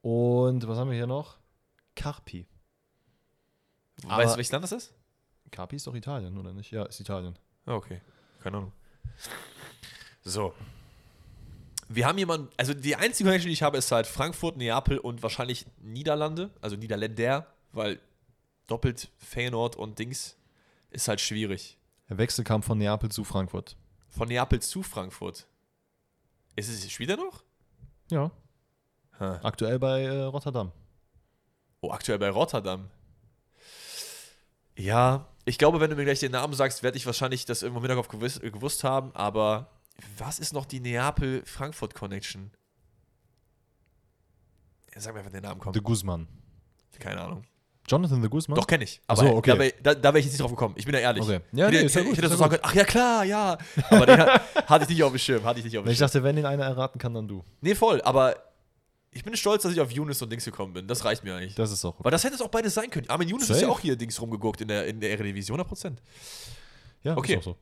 und 0.01 0.67
was 0.67 0.77
haben 0.77 0.89
wir 0.89 0.95
hier 0.97 1.07
noch? 1.07 1.37
Carpi. 1.95 2.45
weißt 4.03 4.11
Aber- 4.11 4.23
du, 4.23 4.35
welches 4.37 4.51
Land 4.51 4.63
das 4.63 4.71
ist? 4.71 4.93
Carpi 5.51 5.75
ist 5.75 5.85
doch 5.87 5.93
Italien, 5.95 6.35
oder 6.37 6.53
nicht? 6.53 6.71
Ja, 6.71 6.83
ist 6.85 6.99
Italien. 6.99 7.37
Okay. 7.65 8.01
Keine 8.41 8.57
Ahnung. 8.57 8.71
So. 10.23 10.53
Wir 11.89 12.07
haben 12.07 12.17
jemanden, 12.17 12.49
also 12.57 12.73
die 12.73 12.95
einzige 12.95 13.27
Connection, 13.27 13.49
die 13.49 13.53
ich 13.53 13.63
habe, 13.63 13.77
ist 13.77 13.91
halt 13.91 14.07
Frankfurt, 14.07 14.57
Neapel 14.57 14.97
und 14.97 15.21
wahrscheinlich 15.21 15.65
Niederlande, 15.81 16.49
also 16.61 16.75
Niederländer, 16.75 17.45
weil 17.71 17.99
doppelt 18.67 19.09
Feyenoord 19.17 19.75
und 19.75 19.99
Dings 19.99 20.37
ist 20.89 21.07
halt 21.07 21.21
schwierig. 21.21 21.77
Der 22.09 22.17
Wechsel 22.17 22.43
kam 22.43 22.63
von 22.63 22.77
Neapel 22.77 23.11
zu 23.11 23.23
Frankfurt. 23.23 23.75
Von 24.09 24.27
Neapel 24.27 24.61
zu 24.61 24.81
Frankfurt. 24.81 25.45
Ist 26.55 26.69
es, 26.69 26.89
spielt 26.91 27.09
er 27.09 27.17
noch? 27.17 27.43
Ja. 28.09 28.31
Ha. 29.19 29.39
Aktuell 29.43 29.79
bei 29.79 30.03
äh, 30.03 30.21
Rotterdam. 30.21 30.71
Oh, 31.81 31.91
aktuell 31.91 32.19
bei 32.19 32.29
Rotterdam. 32.29 32.89
Ja, 34.75 35.27
ich 35.45 35.57
glaube, 35.57 35.79
wenn 35.79 35.89
du 35.89 35.95
mir 35.95 36.05
gleich 36.05 36.19
den 36.19 36.31
Namen 36.31 36.53
sagst, 36.53 36.81
werde 36.81 36.97
ich 36.97 37.05
wahrscheinlich 37.05 37.45
das 37.45 37.61
irgendwo 37.61 37.79
im 37.79 37.83
Hinterkopf 37.83 38.07
gewusst, 38.07 38.41
gewusst 38.41 38.83
haben, 38.83 39.11
aber 39.13 39.69
was 40.17 40.39
ist 40.39 40.53
noch 40.53 40.65
die 40.65 40.79
Neapel-Frankfurt-Connection? 40.79 42.51
Sag 44.95 45.13
mir 45.13 45.19
einfach 45.19 45.31
den 45.31 45.41
Namen, 45.43 45.59
komm. 45.59 45.73
De 45.73 45.81
Guzman. 45.81 46.27
Keine 46.99 47.21
Ahnung. 47.21 47.43
Jonathan 47.87 48.21
de 48.21 48.29
Guzman? 48.29 48.55
Doch, 48.55 48.67
kenne 48.67 48.83
ich. 48.85 49.01
Aber 49.07 49.21
so, 49.23 49.35
okay. 49.35 49.51
da, 49.51 49.59
wär- 49.59 49.73
da, 49.81 49.93
da 49.95 50.09
wäre 50.09 50.19
ich 50.19 50.25
jetzt 50.25 50.33
nicht 50.33 50.41
drauf 50.41 50.51
gekommen. 50.51 50.75
Ich 50.77 50.85
bin 50.85 50.93
ja 50.93 51.01
ehrlich. 51.01 51.23
Okay. 51.23 51.41
Ja, 51.51 51.65
ich 51.67 51.71
nee, 51.71 51.77
hätte, 51.77 51.85
ist 51.87 51.95
ja 51.95 52.01
ich 52.01 52.07
gut, 52.07 52.17
hätte 52.17 52.29
so 52.29 52.35
sagen 52.37 52.51
können, 52.51 52.61
ach 52.63 52.73
ja, 52.75 52.83
klar, 52.85 53.25
ja. 53.25 53.57
Aber 53.89 54.05
den 54.05 54.19
ha- 54.21 54.39
hatte 54.67 54.83
ich 54.85 54.89
nicht 54.91 55.03
auf 55.03 55.11
dem 55.11 55.17
Schirm. 55.19 55.43
Hatte 55.43 55.59
ich 55.59 55.65
nicht 55.65 55.77
auf 55.77 55.83
dem 55.83 55.91
Ich 55.91 55.97
Schirm. 55.97 56.07
dachte, 56.07 56.23
wenn 56.23 56.35
den 56.37 56.45
einer 56.45 56.63
erraten 56.63 56.97
kann, 56.99 57.13
dann 57.13 57.27
du. 57.27 57.43
Nee, 57.59 57.75
voll. 57.75 58.01
Aber 58.03 58.35
ich 59.11 59.23
bin 59.23 59.35
stolz, 59.35 59.63
dass 59.63 59.73
ich 59.73 59.81
auf 59.81 59.91
Younes 59.91 60.21
und 60.21 60.31
Dings 60.31 60.45
gekommen 60.45 60.71
bin. 60.73 60.87
Das 60.87 61.03
reicht 61.03 61.23
mir 61.25 61.35
eigentlich. 61.35 61.55
Das 61.55 61.71
ist 61.71 61.83
auch 61.83 61.95
okay. 61.95 62.05
Weil 62.05 62.11
das 62.11 62.23
hätte 62.23 62.35
es 62.35 62.41
auch 62.41 62.47
beides 62.49 62.73
sein 62.73 62.89
können. 62.89 63.09
Armin 63.09 63.27
Younes 63.27 63.49
ist 63.49 63.57
ja 63.57 63.67
Safe. 63.67 63.71
auch 63.71 63.79
hier 63.81 63.97
Dings 63.97 64.21
rumgeguckt 64.21 64.61
in 64.61 64.69
der, 64.69 64.87
in 64.87 65.01
der 65.01 65.11
Eredivision, 65.11 65.59
100%. 65.59 65.97
Ja, 67.01 67.17
Okay. 67.17 67.33
ist 67.33 67.39
auch 67.39 67.43
so. 67.43 67.57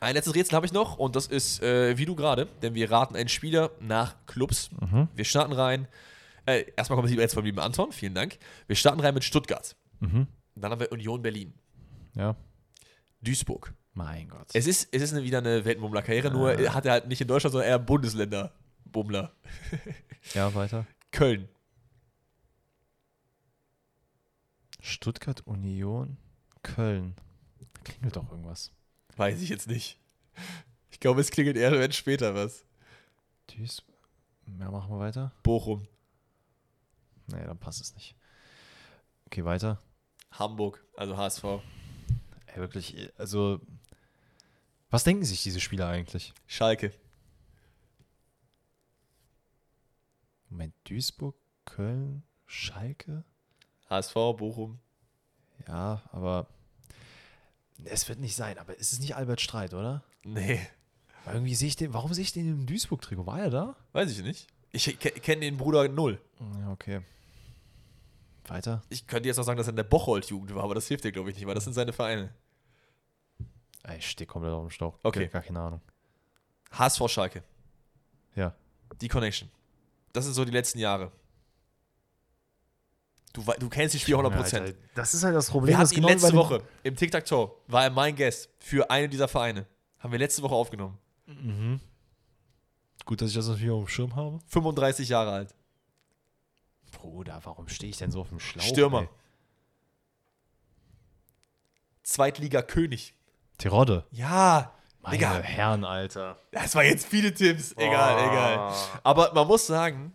Ein 0.00 0.14
letztes 0.14 0.34
Rätsel 0.34 0.54
habe 0.56 0.66
ich 0.66 0.72
noch 0.72 0.98
und 0.98 1.16
das 1.16 1.26
ist 1.26 1.62
äh, 1.62 1.96
wie 1.96 2.04
du 2.04 2.14
gerade, 2.14 2.46
denn 2.62 2.74
wir 2.74 2.90
raten 2.90 3.16
einen 3.16 3.28
Spieler 3.28 3.70
nach 3.80 4.14
Clubs. 4.26 4.70
Mhm. 4.80 5.08
Wir 5.14 5.24
starten 5.24 5.52
rein. 5.52 5.88
Äh, 6.46 6.64
erstmal 6.76 6.96
kommt 6.98 7.08
das 7.08 7.16
jetzt 7.16 7.34
vom 7.34 7.44
lieben 7.44 7.58
Anton, 7.60 7.90
vielen 7.92 8.14
Dank. 8.14 8.38
Wir 8.66 8.76
starten 8.76 9.00
rein 9.00 9.14
mit 9.14 9.24
Stuttgart. 9.24 9.76
Mhm. 10.00 10.26
Dann 10.56 10.70
haben 10.70 10.80
wir 10.80 10.92
Union 10.92 11.22
Berlin, 11.22 11.54
Ja. 12.14 12.36
Duisburg. 13.22 13.72
Mein 13.94 14.28
Gott. 14.28 14.48
Es 14.52 14.66
ist, 14.66 14.88
es 14.92 15.02
ist 15.02 15.12
eine, 15.14 15.22
wieder 15.22 15.38
eine 15.38 15.64
Weltenbummler-Karriere, 15.64 16.30
nur 16.30 16.50
hat 16.72 16.84
er 16.84 16.92
halt 16.92 17.08
nicht 17.08 17.20
in 17.20 17.28
Deutschland, 17.28 17.52
sondern 17.52 17.70
eher 17.70 17.78
Bundesländer-Bummler. 17.78 19.32
ja, 20.34 20.52
weiter. 20.54 20.84
Köln, 21.12 21.48
Stuttgart, 24.80 25.40
Union, 25.46 26.16
Köln. 26.62 27.14
Da 27.60 27.66
klingelt 27.84 28.16
doch 28.16 28.28
irgendwas. 28.30 28.70
Weiß 29.16 29.40
ich 29.40 29.48
jetzt 29.48 29.68
nicht. 29.68 29.98
Ich 30.90 31.00
glaube, 31.00 31.20
es 31.20 31.30
klingelt 31.30 31.56
eher 31.56 31.72
wenn 31.72 31.92
später 31.92 32.34
was. 32.34 32.64
Duis. 33.48 33.82
Ja, 34.58 34.70
machen 34.70 34.90
wir 34.90 34.98
weiter. 34.98 35.32
Bochum, 35.42 35.86
Nee, 37.26 37.44
dann 37.44 37.58
passt 37.58 37.80
es 37.80 37.94
nicht. 37.94 38.14
Okay, 39.26 39.44
weiter. 39.44 39.82
Hamburg, 40.30 40.84
also 40.96 41.16
HSV, 41.16 41.44
Ey, 42.46 42.56
wirklich, 42.56 43.10
also. 43.18 43.60
Was 44.90 45.04
denken 45.04 45.24
sich 45.24 45.42
diese 45.42 45.60
Spieler 45.60 45.88
eigentlich? 45.88 46.32
Schalke, 46.46 46.92
Moment, 50.54 50.74
Duisburg, 50.84 51.34
Köln, 51.64 52.22
Schalke? 52.46 53.24
HSV, 53.90 54.14
Bochum. 54.14 54.78
Ja, 55.66 56.02
aber. 56.12 56.46
Es 57.84 58.08
wird 58.08 58.20
nicht 58.20 58.36
sein, 58.36 58.58
aber 58.58 58.76
ist 58.78 58.92
es 58.92 59.00
nicht 59.00 59.16
Albert 59.16 59.40
Streit, 59.40 59.74
oder? 59.74 60.02
Nee, 60.22 60.60
Weil 61.24 61.34
irgendwie 61.34 61.54
sehe 61.54 61.68
ich 61.68 61.76
den. 61.76 61.92
Warum 61.92 62.14
sehe 62.14 62.22
ich 62.22 62.32
den 62.32 62.48
im 62.48 62.66
Duisburg-Trikot? 62.66 63.26
War 63.26 63.40
er 63.40 63.50
da? 63.50 63.76
weiß 63.92 64.10
ich 64.12 64.22
nicht. 64.22 64.46
Ich 64.72 64.98
ke- 64.98 65.10
kenne 65.10 65.40
den 65.42 65.56
Bruder 65.56 65.88
null. 65.88 66.20
Ja, 66.60 66.70
okay. 66.70 67.00
Weiter. 68.46 68.82
Ich 68.90 69.06
könnte 69.06 69.28
jetzt 69.28 69.38
auch 69.38 69.44
sagen, 69.44 69.56
dass 69.56 69.66
er 69.68 69.70
in 69.70 69.76
der 69.76 69.84
Bocholt-Jugend 69.84 70.54
war, 70.54 70.64
aber 70.64 70.74
das 70.74 70.86
hilft 70.86 71.04
dir, 71.04 71.12
glaube 71.12 71.30
ich, 71.30 71.36
nicht, 71.36 71.46
weil 71.46 71.54
das 71.54 71.64
sind 71.64 71.72
seine 71.72 71.92
Vereine. 71.92 72.30
Ey, 73.84 73.98
Ich 73.98 74.10
stehe 74.10 74.26
komplett 74.26 74.52
auf 74.52 74.62
dem 74.66 74.70
Stauch. 74.70 74.98
Okay. 75.02 75.28
Gar 75.28 75.42
keine 75.42 75.60
Ahnung. 75.60 75.80
HSV 76.72 77.08
Schalke, 77.08 77.42
Ja. 78.34 78.54
die 79.00 79.08
Connection. 79.08 79.50
Das 80.12 80.24
sind 80.24 80.34
so 80.34 80.44
die 80.44 80.50
letzten 80.52 80.78
Jahre. 80.78 81.10
Du, 83.34 83.42
du 83.58 83.68
kennst 83.68 83.94
die 83.94 83.98
Spiele 83.98 84.16
100%. 84.18 84.32
Alter, 84.60 84.72
das 84.94 85.12
ist 85.12 85.24
halt 85.24 85.34
das 85.34 85.50
Problem. 85.50 85.74
Wir 85.74 85.80
das 85.80 85.90
hatten 85.90 85.98
ihn 85.98 86.02
genau 86.06 86.12
letzte 86.14 86.32
Woche 86.34 86.62
im 86.84 86.94
Tic-Tac-Toe, 86.96 87.50
war 87.66 87.82
er 87.84 87.90
mein 87.90 88.14
Guest 88.16 88.48
für 88.60 88.88
eine 88.90 89.08
dieser 89.08 89.28
Vereine. 89.28 89.66
Haben 89.98 90.12
wir 90.12 90.18
letzte 90.20 90.40
Woche 90.42 90.54
aufgenommen. 90.54 90.96
Mhm. 91.26 91.80
Gut, 93.04 93.20
dass 93.20 93.28
ich 93.30 93.34
das 93.36 93.48
natürlich 93.48 93.70
auf 93.72 93.84
dem 93.84 93.88
Schirm 93.88 94.14
habe. 94.16 94.38
35 94.46 95.08
Jahre 95.10 95.32
alt. 95.32 95.54
Bruder, 96.92 97.40
warum 97.42 97.68
stehe 97.68 97.90
ich 97.90 97.96
denn 97.98 98.10
so 98.12 98.20
auf 98.20 98.28
dem 98.28 98.38
Schlauch? 98.40 98.62
Stürmer. 98.64 99.00
ey? 99.02 99.08
Zweitliga-König. 102.02 103.14
Terodde. 103.58 104.06
Ja, 104.10 104.72
Meine 105.00 105.16
Digga, 105.18 105.38
Herren, 105.40 105.84
Alter. 105.84 106.38
das 106.52 106.74
war 106.74 106.84
jetzt 106.84 107.06
viele 107.06 107.32
Tipps. 107.34 107.72
Egal, 107.76 108.16
Oh. 108.16 108.30
egal. 108.30 108.74
Aber 109.02 109.32
man 109.34 109.46
muss 109.46 109.66
sagen, 109.66 110.12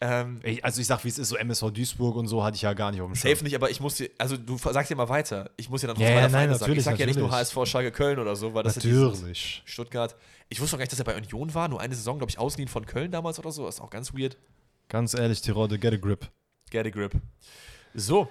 ähm, 0.00 0.40
Ey, 0.42 0.60
also 0.62 0.80
ich 0.80 0.86
sag, 0.86 1.04
wie 1.04 1.08
es 1.08 1.18
ist, 1.18 1.28
so 1.28 1.36
MSV 1.36 1.70
Duisburg 1.70 2.16
und 2.16 2.26
so 2.28 2.44
hatte 2.44 2.56
ich 2.56 2.62
ja 2.62 2.72
gar 2.74 2.90
nicht 2.90 3.00
auf 3.00 3.08
dem 3.08 3.14
Schirm. 3.14 3.32
Safe 3.32 3.44
nicht, 3.44 3.54
aber 3.54 3.70
ich 3.70 3.80
muss 3.80 3.96
dir, 3.96 4.10
also 4.18 4.36
du 4.36 4.58
sagst 4.58 4.90
dir 4.90 4.96
mal 4.96 5.08
weiter. 5.08 5.50
Ich 5.56 5.70
muss 5.70 5.80
dir 5.80 5.86
dann 5.86 5.96
trotzdem 5.96 6.14
ja, 6.14 6.20
meine 6.20 6.24
nein, 6.24 6.30
Vereine 6.32 6.52
sagen. 6.54 6.56
Ich 6.56 6.68
natürlich, 6.68 6.84
sag 6.84 6.98
ja 6.98 7.06
nicht 7.06 7.18
nur 7.18 7.28
natürlich. 7.28 7.54
HSV, 7.56 7.70
Schalke, 7.70 7.92
Köln 7.92 8.18
oder 8.18 8.36
so, 8.36 8.52
weil 8.54 8.62
das 8.62 8.76
ist 8.76 8.84
ja 8.84 8.92
Natürlich. 8.92 9.62
Stuttgart. 9.64 10.14
Ich 10.48 10.60
wusste 10.60 10.76
auch 10.76 10.78
gar 10.78 10.82
nicht, 10.84 10.92
dass 10.92 10.98
er 10.98 11.04
bei 11.04 11.16
Union 11.16 11.54
war. 11.54 11.68
Nur 11.68 11.80
eine 11.80 11.94
Saison, 11.94 12.18
glaube 12.18 12.30
ich, 12.30 12.38
ausgeliehen 12.38 12.68
von 12.68 12.84
Köln 12.86 13.10
damals 13.10 13.38
oder 13.38 13.50
so. 13.50 13.64
Das 13.66 13.76
ist 13.76 13.80
auch 13.80 13.90
ganz 13.90 14.12
weird. 14.14 14.36
Ganz 14.88 15.14
ehrlich, 15.14 15.40
Terodde, 15.40 15.78
get 15.78 15.92
a 15.92 15.96
grip. 15.96 16.30
Get 16.70 16.86
a 16.86 16.90
grip. 16.90 17.12
So, 17.94 18.28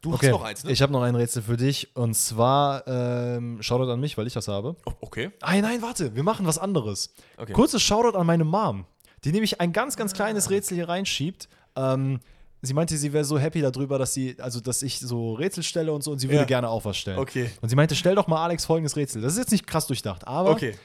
du 0.00 0.14
Okay, 0.14 0.26
hast 0.26 0.32
noch 0.32 0.42
eins, 0.42 0.64
ne? 0.64 0.72
ich 0.72 0.82
habe 0.82 0.92
noch 0.92 1.02
ein 1.02 1.14
Rätsel 1.14 1.42
für 1.42 1.56
dich 1.56 1.94
und 1.94 2.14
zwar 2.14 2.86
ähm, 2.88 3.62
Shoutout 3.62 3.90
an 3.90 4.00
mich, 4.00 4.16
weil 4.18 4.26
ich 4.26 4.32
das 4.32 4.48
habe. 4.48 4.76
oh, 4.86 4.92
okay. 5.00 5.30
Ah, 5.40 5.54
nein, 5.60 5.82
warte, 5.82 6.14
wir 6.16 6.22
machen 6.22 6.46
was 6.46 6.58
anderes. 6.58 7.14
okay. 7.36 7.52
Kurzes 7.52 7.82
Shoutout 7.82 8.16
an 8.18 8.26
meine 8.26 8.44
Mom, 8.44 8.86
die 9.24 9.32
nämlich 9.32 9.60
ein 9.60 9.72
ganz, 9.72 9.96
ganz 9.96 10.12
kleines 10.12 10.50
Rätsel 10.50 10.76
hier 10.76 10.88
reinschiebt. 10.88 11.48
Ähm, 11.76 12.20
sie 12.60 12.74
meinte, 12.74 12.96
sie 12.96 13.12
wäre 13.12 13.24
so 13.24 13.38
happy 13.38 13.60
darüber, 13.60 13.98
dass 13.98 14.14
sie, 14.14 14.36
also 14.40 14.60
dass 14.60 14.82
ich 14.82 14.98
so 15.00 15.34
Rätsel 15.34 15.62
stelle 15.62 15.92
und 15.92 16.02
so 16.02 16.10
und 16.12 16.18
sie 16.18 16.28
würde 16.28 16.38
Ja. 16.40 16.44
gerne 16.44 16.68
auch 16.68 16.84
was 16.84 16.96
stellen. 16.96 17.18
Okay. 17.18 17.50
Und 17.60 17.68
sie 17.68 17.76
meinte, 17.76 17.94
stell 17.94 18.14
doch 18.14 18.26
mal 18.26 18.42
Alex 18.44 18.64
folgendes 18.64 18.96
Rätsel. 18.96 19.22
Das 19.22 19.32
ist 19.32 19.38
jetzt 19.38 19.50
nicht 19.52 19.66
krass 19.66 19.86
durchdacht, 19.86 20.26
aber 20.26 20.50
Okay. 20.50 20.76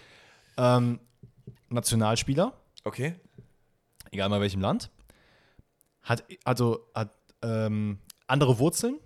ähm, 0.58 1.00
Nationalspieler, 1.70 2.54
Okay. 2.84 3.16
egal 4.12 4.30
mal 4.30 4.40
welchem 4.42 4.62
Land, 4.62 4.90
hat 6.02 6.24
also 6.46 6.88
hat 6.96 7.12
ähm, 7.42 8.00
andere 8.28 8.58
Wurzeln 8.60 8.98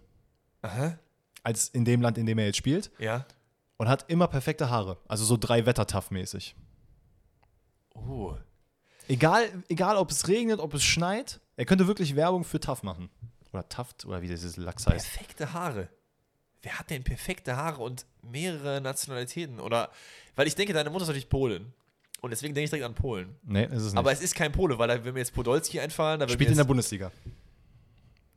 Aha. 0.61 0.97
als 1.43 1.67
in 1.69 1.83
dem 1.85 2.01
Land, 2.01 2.17
in 2.17 2.25
dem 2.25 2.37
er 2.37 2.45
jetzt 2.45 2.57
spielt 2.57 2.91
Ja. 2.99 3.25
und 3.77 3.87
hat 3.89 4.05
immer 4.09 4.27
perfekte 4.27 4.69
Haare. 4.69 4.97
Also 5.07 5.25
so 5.25 5.35
drei 5.37 5.65
Wetter-Tough-mäßig. 5.65 6.55
Oh. 7.95 8.35
Egal, 9.11 9.49
egal, 9.67 9.97
ob 9.97 10.09
es 10.09 10.29
regnet, 10.29 10.61
ob 10.61 10.73
es 10.73 10.83
schneit, 10.83 11.41
er 11.57 11.65
könnte 11.65 11.85
wirklich 11.85 12.15
Werbung 12.15 12.45
für 12.45 12.61
Tough 12.61 12.81
machen. 12.81 13.09
Oder 13.51 13.67
Taft, 13.67 14.05
oder 14.05 14.21
wie 14.21 14.29
dieses 14.29 14.55
Lachs 14.55 14.87
heißt. 14.87 15.05
Perfekte 15.05 15.51
Haare. 15.51 15.89
Wer 16.61 16.79
hat 16.79 16.89
denn 16.89 17.03
perfekte 17.03 17.57
Haare 17.57 17.81
und 17.81 18.05
mehrere 18.21 18.79
Nationalitäten? 18.79 19.59
Oder, 19.59 19.89
weil 20.35 20.47
ich 20.47 20.55
denke, 20.55 20.71
deine 20.71 20.89
Mutter 20.89 21.03
ist 21.03 21.09
natürlich 21.09 21.27
Polin. 21.27 21.73
Und 22.21 22.29
deswegen 22.29 22.53
denke 22.53 22.65
ich 22.65 22.69
direkt 22.69 22.85
an 22.85 22.95
Polen. 22.95 23.35
Nee, 23.43 23.65
ist 23.65 23.81
es 23.81 23.83
nicht. 23.91 23.97
Aber 23.97 24.13
es 24.13 24.21
ist 24.21 24.33
kein 24.33 24.53
Pole, 24.53 24.79
weil 24.79 24.87
da 24.87 25.03
will 25.03 25.11
mir 25.11 25.19
jetzt 25.19 25.33
Podolski 25.33 25.81
einfallen. 25.81 26.21
Spielt 26.29 26.51
in 26.51 26.55
der 26.55 26.63
Bundesliga. 26.63 27.11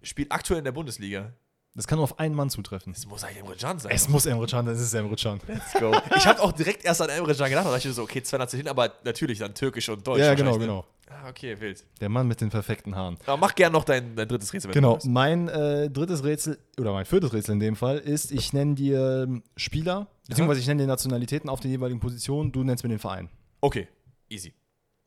spielt 0.02 0.32
aktuell 0.32 0.58
in 0.58 0.64
der 0.64 0.72
Bundesliga. 0.72 1.32
Das 1.76 1.88
kann 1.88 1.96
nur 1.96 2.04
auf 2.04 2.20
einen 2.20 2.36
Mann 2.36 2.50
zutreffen. 2.50 2.92
Es 2.92 3.04
muss 3.04 3.24
eigentlich 3.24 3.38
Emre 3.38 3.56
Can 3.56 3.80
sein. 3.80 3.90
Es 3.92 4.08
muss 4.08 4.26
Emre 4.26 4.46
Can, 4.46 4.64
das 4.64 4.80
ist 4.80 4.94
Emre 4.94 5.16
Can. 5.16 5.40
Let's 5.48 5.72
go. 5.72 5.92
ich 6.16 6.24
habe 6.24 6.40
auch 6.40 6.52
direkt 6.52 6.84
erst 6.84 7.02
an 7.02 7.08
Emre 7.08 7.34
Can 7.34 7.48
gedacht. 7.48 7.66
Da 7.66 7.72
dachte 7.72 7.88
ich 7.88 7.94
so, 7.94 8.02
okay, 8.02 8.22
zwei 8.22 8.38
Nationalitäten, 8.38 8.70
aber 8.70 8.94
natürlich 9.04 9.40
dann 9.40 9.54
türkisch 9.54 9.88
und 9.88 10.06
deutsch. 10.06 10.20
Ja, 10.20 10.34
genau, 10.34 10.52
ne? 10.52 10.58
genau. 10.60 10.86
Ah, 11.10 11.28
okay, 11.28 11.58
wild. 11.60 11.84
Der 12.00 12.08
Mann 12.08 12.28
mit 12.28 12.40
den 12.40 12.48
perfekten 12.48 12.94
Haaren. 12.94 13.18
Aber 13.26 13.36
mach 13.36 13.54
gern 13.56 13.72
noch 13.72 13.82
dein, 13.82 14.14
dein 14.14 14.28
drittes 14.28 14.52
Rätsel. 14.52 14.70
Genau, 14.70 15.00
mein 15.04 15.48
äh, 15.48 15.90
drittes 15.90 16.22
Rätsel, 16.22 16.58
oder 16.78 16.92
mein 16.92 17.04
viertes 17.06 17.32
Rätsel 17.32 17.54
in 17.54 17.60
dem 17.60 17.76
Fall, 17.76 17.98
ist, 17.98 18.30
ich 18.30 18.52
nenne 18.52 18.76
dir 18.76 19.24
ähm, 19.24 19.42
Spieler, 19.56 20.06
beziehungsweise 20.28 20.60
ich 20.60 20.66
nenne 20.68 20.82
dir 20.82 20.86
Nationalitäten 20.86 21.50
auf 21.50 21.58
den 21.58 21.72
jeweiligen 21.72 21.98
Positionen, 21.98 22.52
du 22.52 22.62
nennst 22.62 22.84
mir 22.84 22.90
den 22.90 23.00
Verein. 23.00 23.28
Okay, 23.60 23.88
easy. 24.30 24.54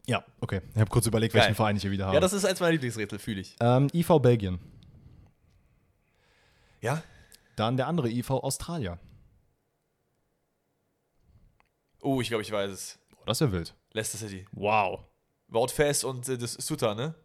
Ja, 0.06 0.24
okay. 0.42 0.62
Ich 0.74 0.80
habe 0.80 0.90
kurz 0.90 1.06
überlegt, 1.08 1.34
welchen 1.34 1.48
Geil. 1.48 1.56
Verein 1.56 1.76
ich 1.78 1.82
hier 1.82 1.92
wieder 1.92 2.06
habe. 2.06 2.16
Ja, 2.16 2.22
das 2.22 2.34
ist 2.34 2.46
eins 2.46 2.60
meiner 2.60 2.74
Lieblingsrätsel, 2.74 3.20
fühle 3.20 3.42
ich. 3.42 3.56
ähm, 3.60 3.88
IV 3.94 4.20
Belgien. 4.22 4.60
Ja? 6.88 7.04
Dann 7.56 7.78
der 7.78 7.88
andere 7.88 8.10
IV 8.10 8.32
Australien. 8.32 9.00
Oh, 12.02 12.22
ich 12.22 12.30
glaube, 12.30 12.44
ich 12.44 12.52
weiß 12.52 12.72
es. 12.72 13.00
Oh, 13.16 13.24
das 13.26 13.42
wäre 13.42 13.52
wild. 13.52 13.74
Leicester 13.94 14.18
City. 14.18 14.46
Wow. 14.52 15.02
Wout 15.48 15.70
Fest 15.70 16.04
und 16.04 16.28
äh, 16.30 16.38
das 16.38 16.54
Sutter, 16.54 16.96
ne? 16.96 17.16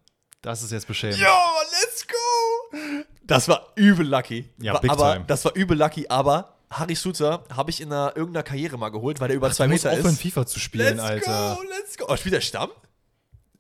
Das 0.40 0.62
ist 0.62 0.72
jetzt 0.72 0.86
beschämend. 0.88 1.18
Ja, 1.18 1.38
let's 1.82 2.06
go! 2.06 3.04
Das 3.22 3.46
war 3.48 3.72
übel 3.76 4.06
lucky. 4.06 4.50
Ja, 4.58 4.76
big 4.78 4.90
aber, 4.90 5.12
time. 5.12 5.24
Das 5.28 5.44
war 5.44 5.54
übel 5.54 5.78
lucky, 5.78 6.08
aber 6.08 6.56
Harry 6.70 6.94
Suter 6.94 7.44
habe 7.54 7.70
ich 7.70 7.80
in 7.80 7.92
einer, 7.92 8.16
irgendeiner 8.16 8.42
Karriere 8.42 8.76
mal 8.76 8.88
geholt, 8.88 9.20
weil 9.20 9.28
der 9.28 9.36
über 9.36 9.50
zwei 9.52 9.66
Du 9.66 9.72
musst 9.72 9.84
Meter 9.84 9.96
ist. 9.98 10.20
FIFA 10.20 10.46
zu 10.46 10.58
spielen, 10.58 10.96
Let's 10.96 11.00
Alter. 11.00 11.56
go, 11.56 11.62
let's 11.68 11.96
go. 11.96 12.06
Oh, 12.08 12.16
spielt 12.16 12.34
der 12.34 12.40
Stamm? 12.40 12.70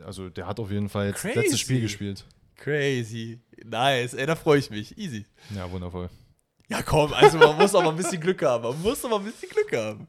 Also, 0.04 0.28
der 0.30 0.46
hat 0.46 0.58
auf 0.58 0.70
jeden 0.70 0.88
Fall 0.88 1.08
jetzt 1.08 1.22
letztes 1.22 1.60
Spiel 1.60 1.80
gespielt. 1.80 2.24
Crazy. 2.56 3.40
Nice. 3.64 4.14
Ey, 4.14 4.26
da 4.26 4.36
freue 4.36 4.58
ich 4.58 4.70
mich. 4.70 4.96
Easy. 4.98 5.26
Ja, 5.54 5.70
wundervoll. 5.70 6.08
Ja, 6.68 6.80
komm, 6.82 7.12
also 7.12 7.36
man 7.36 7.56
muss 7.58 7.74
auch 7.74 7.82
mal 7.82 7.90
ein 7.90 7.96
bisschen 7.96 8.20
Glück 8.20 8.42
haben. 8.42 8.64
Man 8.64 8.80
muss 8.80 9.04
auch 9.04 9.10
mal 9.10 9.18
ein 9.18 9.24
bisschen 9.24 9.50
Glück 9.50 9.72
haben. 9.76 10.08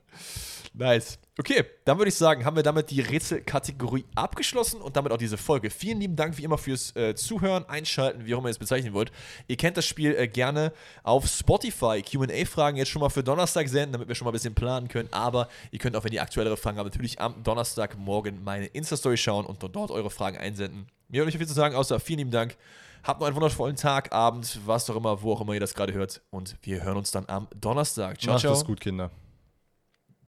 Nice. 0.76 1.20
Okay, 1.38 1.64
dann 1.86 1.98
würde 2.00 2.10
ich 2.10 2.16
sagen, 2.16 2.46
haben 2.46 2.56
wir 2.56 2.64
damit 2.64 2.90
die 2.90 3.02
Rätselkategorie 3.02 4.06
abgeschlossen 4.16 4.82
und 4.82 4.96
damit 4.96 5.12
auch 5.12 5.18
diese 5.18 5.38
Folge. 5.38 5.70
Vielen 5.70 6.00
lieben 6.00 6.16
Dank 6.16 6.38
wie 6.38 6.44
immer 6.44 6.58
fürs 6.58 6.96
äh, 6.96 7.14
Zuhören, 7.14 7.68
Einschalten, 7.68 8.26
wie 8.26 8.34
auch 8.34 8.40
immer 8.40 8.48
ihr 8.48 8.52
es 8.52 8.60
bezeichnen 8.60 8.94
wollt. 8.94 9.12
Ihr 9.48 9.58
kennt 9.58 9.78
das 9.78 9.86
Spiel 9.86 10.16
äh, 10.16 10.28
gerne 10.28 10.74
auf 11.04 11.28
Spotify. 11.28 12.02
QA-Fragen 12.02 12.78
jetzt 12.78 12.90
schon 12.90 13.02
mal 13.02 13.10
für 13.10 13.24
Donnerstag 13.24 13.68
senden, 13.68 13.94
damit 13.94 14.08
wir 14.08 14.16
schon 14.16 14.26
mal 14.26 14.32
ein 14.32 14.34
bisschen 14.34 14.56
planen 14.56 14.88
können. 14.88 15.10
Aber 15.12 15.48
ihr 15.72 15.80
könnt 15.80 15.96
auch, 15.96 16.04
wenn 16.06 16.14
ihr 16.14 16.24
aktuellere 16.24 16.58
Fragen 16.58 16.78
habt, 16.78 16.90
natürlich 16.90 17.20
am 17.20 17.44
Donnerstagmorgen 17.44 18.44
meine 18.44 18.66
Insta-Story 18.68 19.18
schauen 19.18 19.46
und 19.46 19.62
dort 19.76 19.92
eure 19.92 20.10
Fragen 20.10 20.38
einsenden. 20.38 20.88
Mir 21.14 21.22
hat 21.22 21.28
nicht 21.28 21.38
viel 21.38 21.48
zu 21.48 21.54
sagen, 21.54 21.76
außer 21.76 22.00
vielen 22.00 22.18
lieben 22.18 22.32
Dank. 22.32 22.58
Habt 23.04 23.20
noch 23.20 23.28
einen 23.28 23.36
wundervollen 23.36 23.76
Tag, 23.76 24.12
Abend, 24.12 24.60
was 24.66 24.90
auch 24.90 24.96
immer, 24.96 25.22
wo 25.22 25.34
auch 25.34 25.42
immer 25.42 25.54
ihr 25.54 25.60
das 25.60 25.76
gerade 25.76 25.94
hört. 25.94 26.24
Und 26.32 26.56
wir 26.64 26.82
hören 26.82 26.98
uns 26.98 27.12
dann 27.12 27.26
am 27.28 27.48
Donnerstag. 27.56 28.20
Ciao, 28.20 28.34
Macht 28.34 28.42
ciao. 28.42 28.54
es 28.54 28.66
gut, 28.66 28.80
Kinder. 28.80 29.12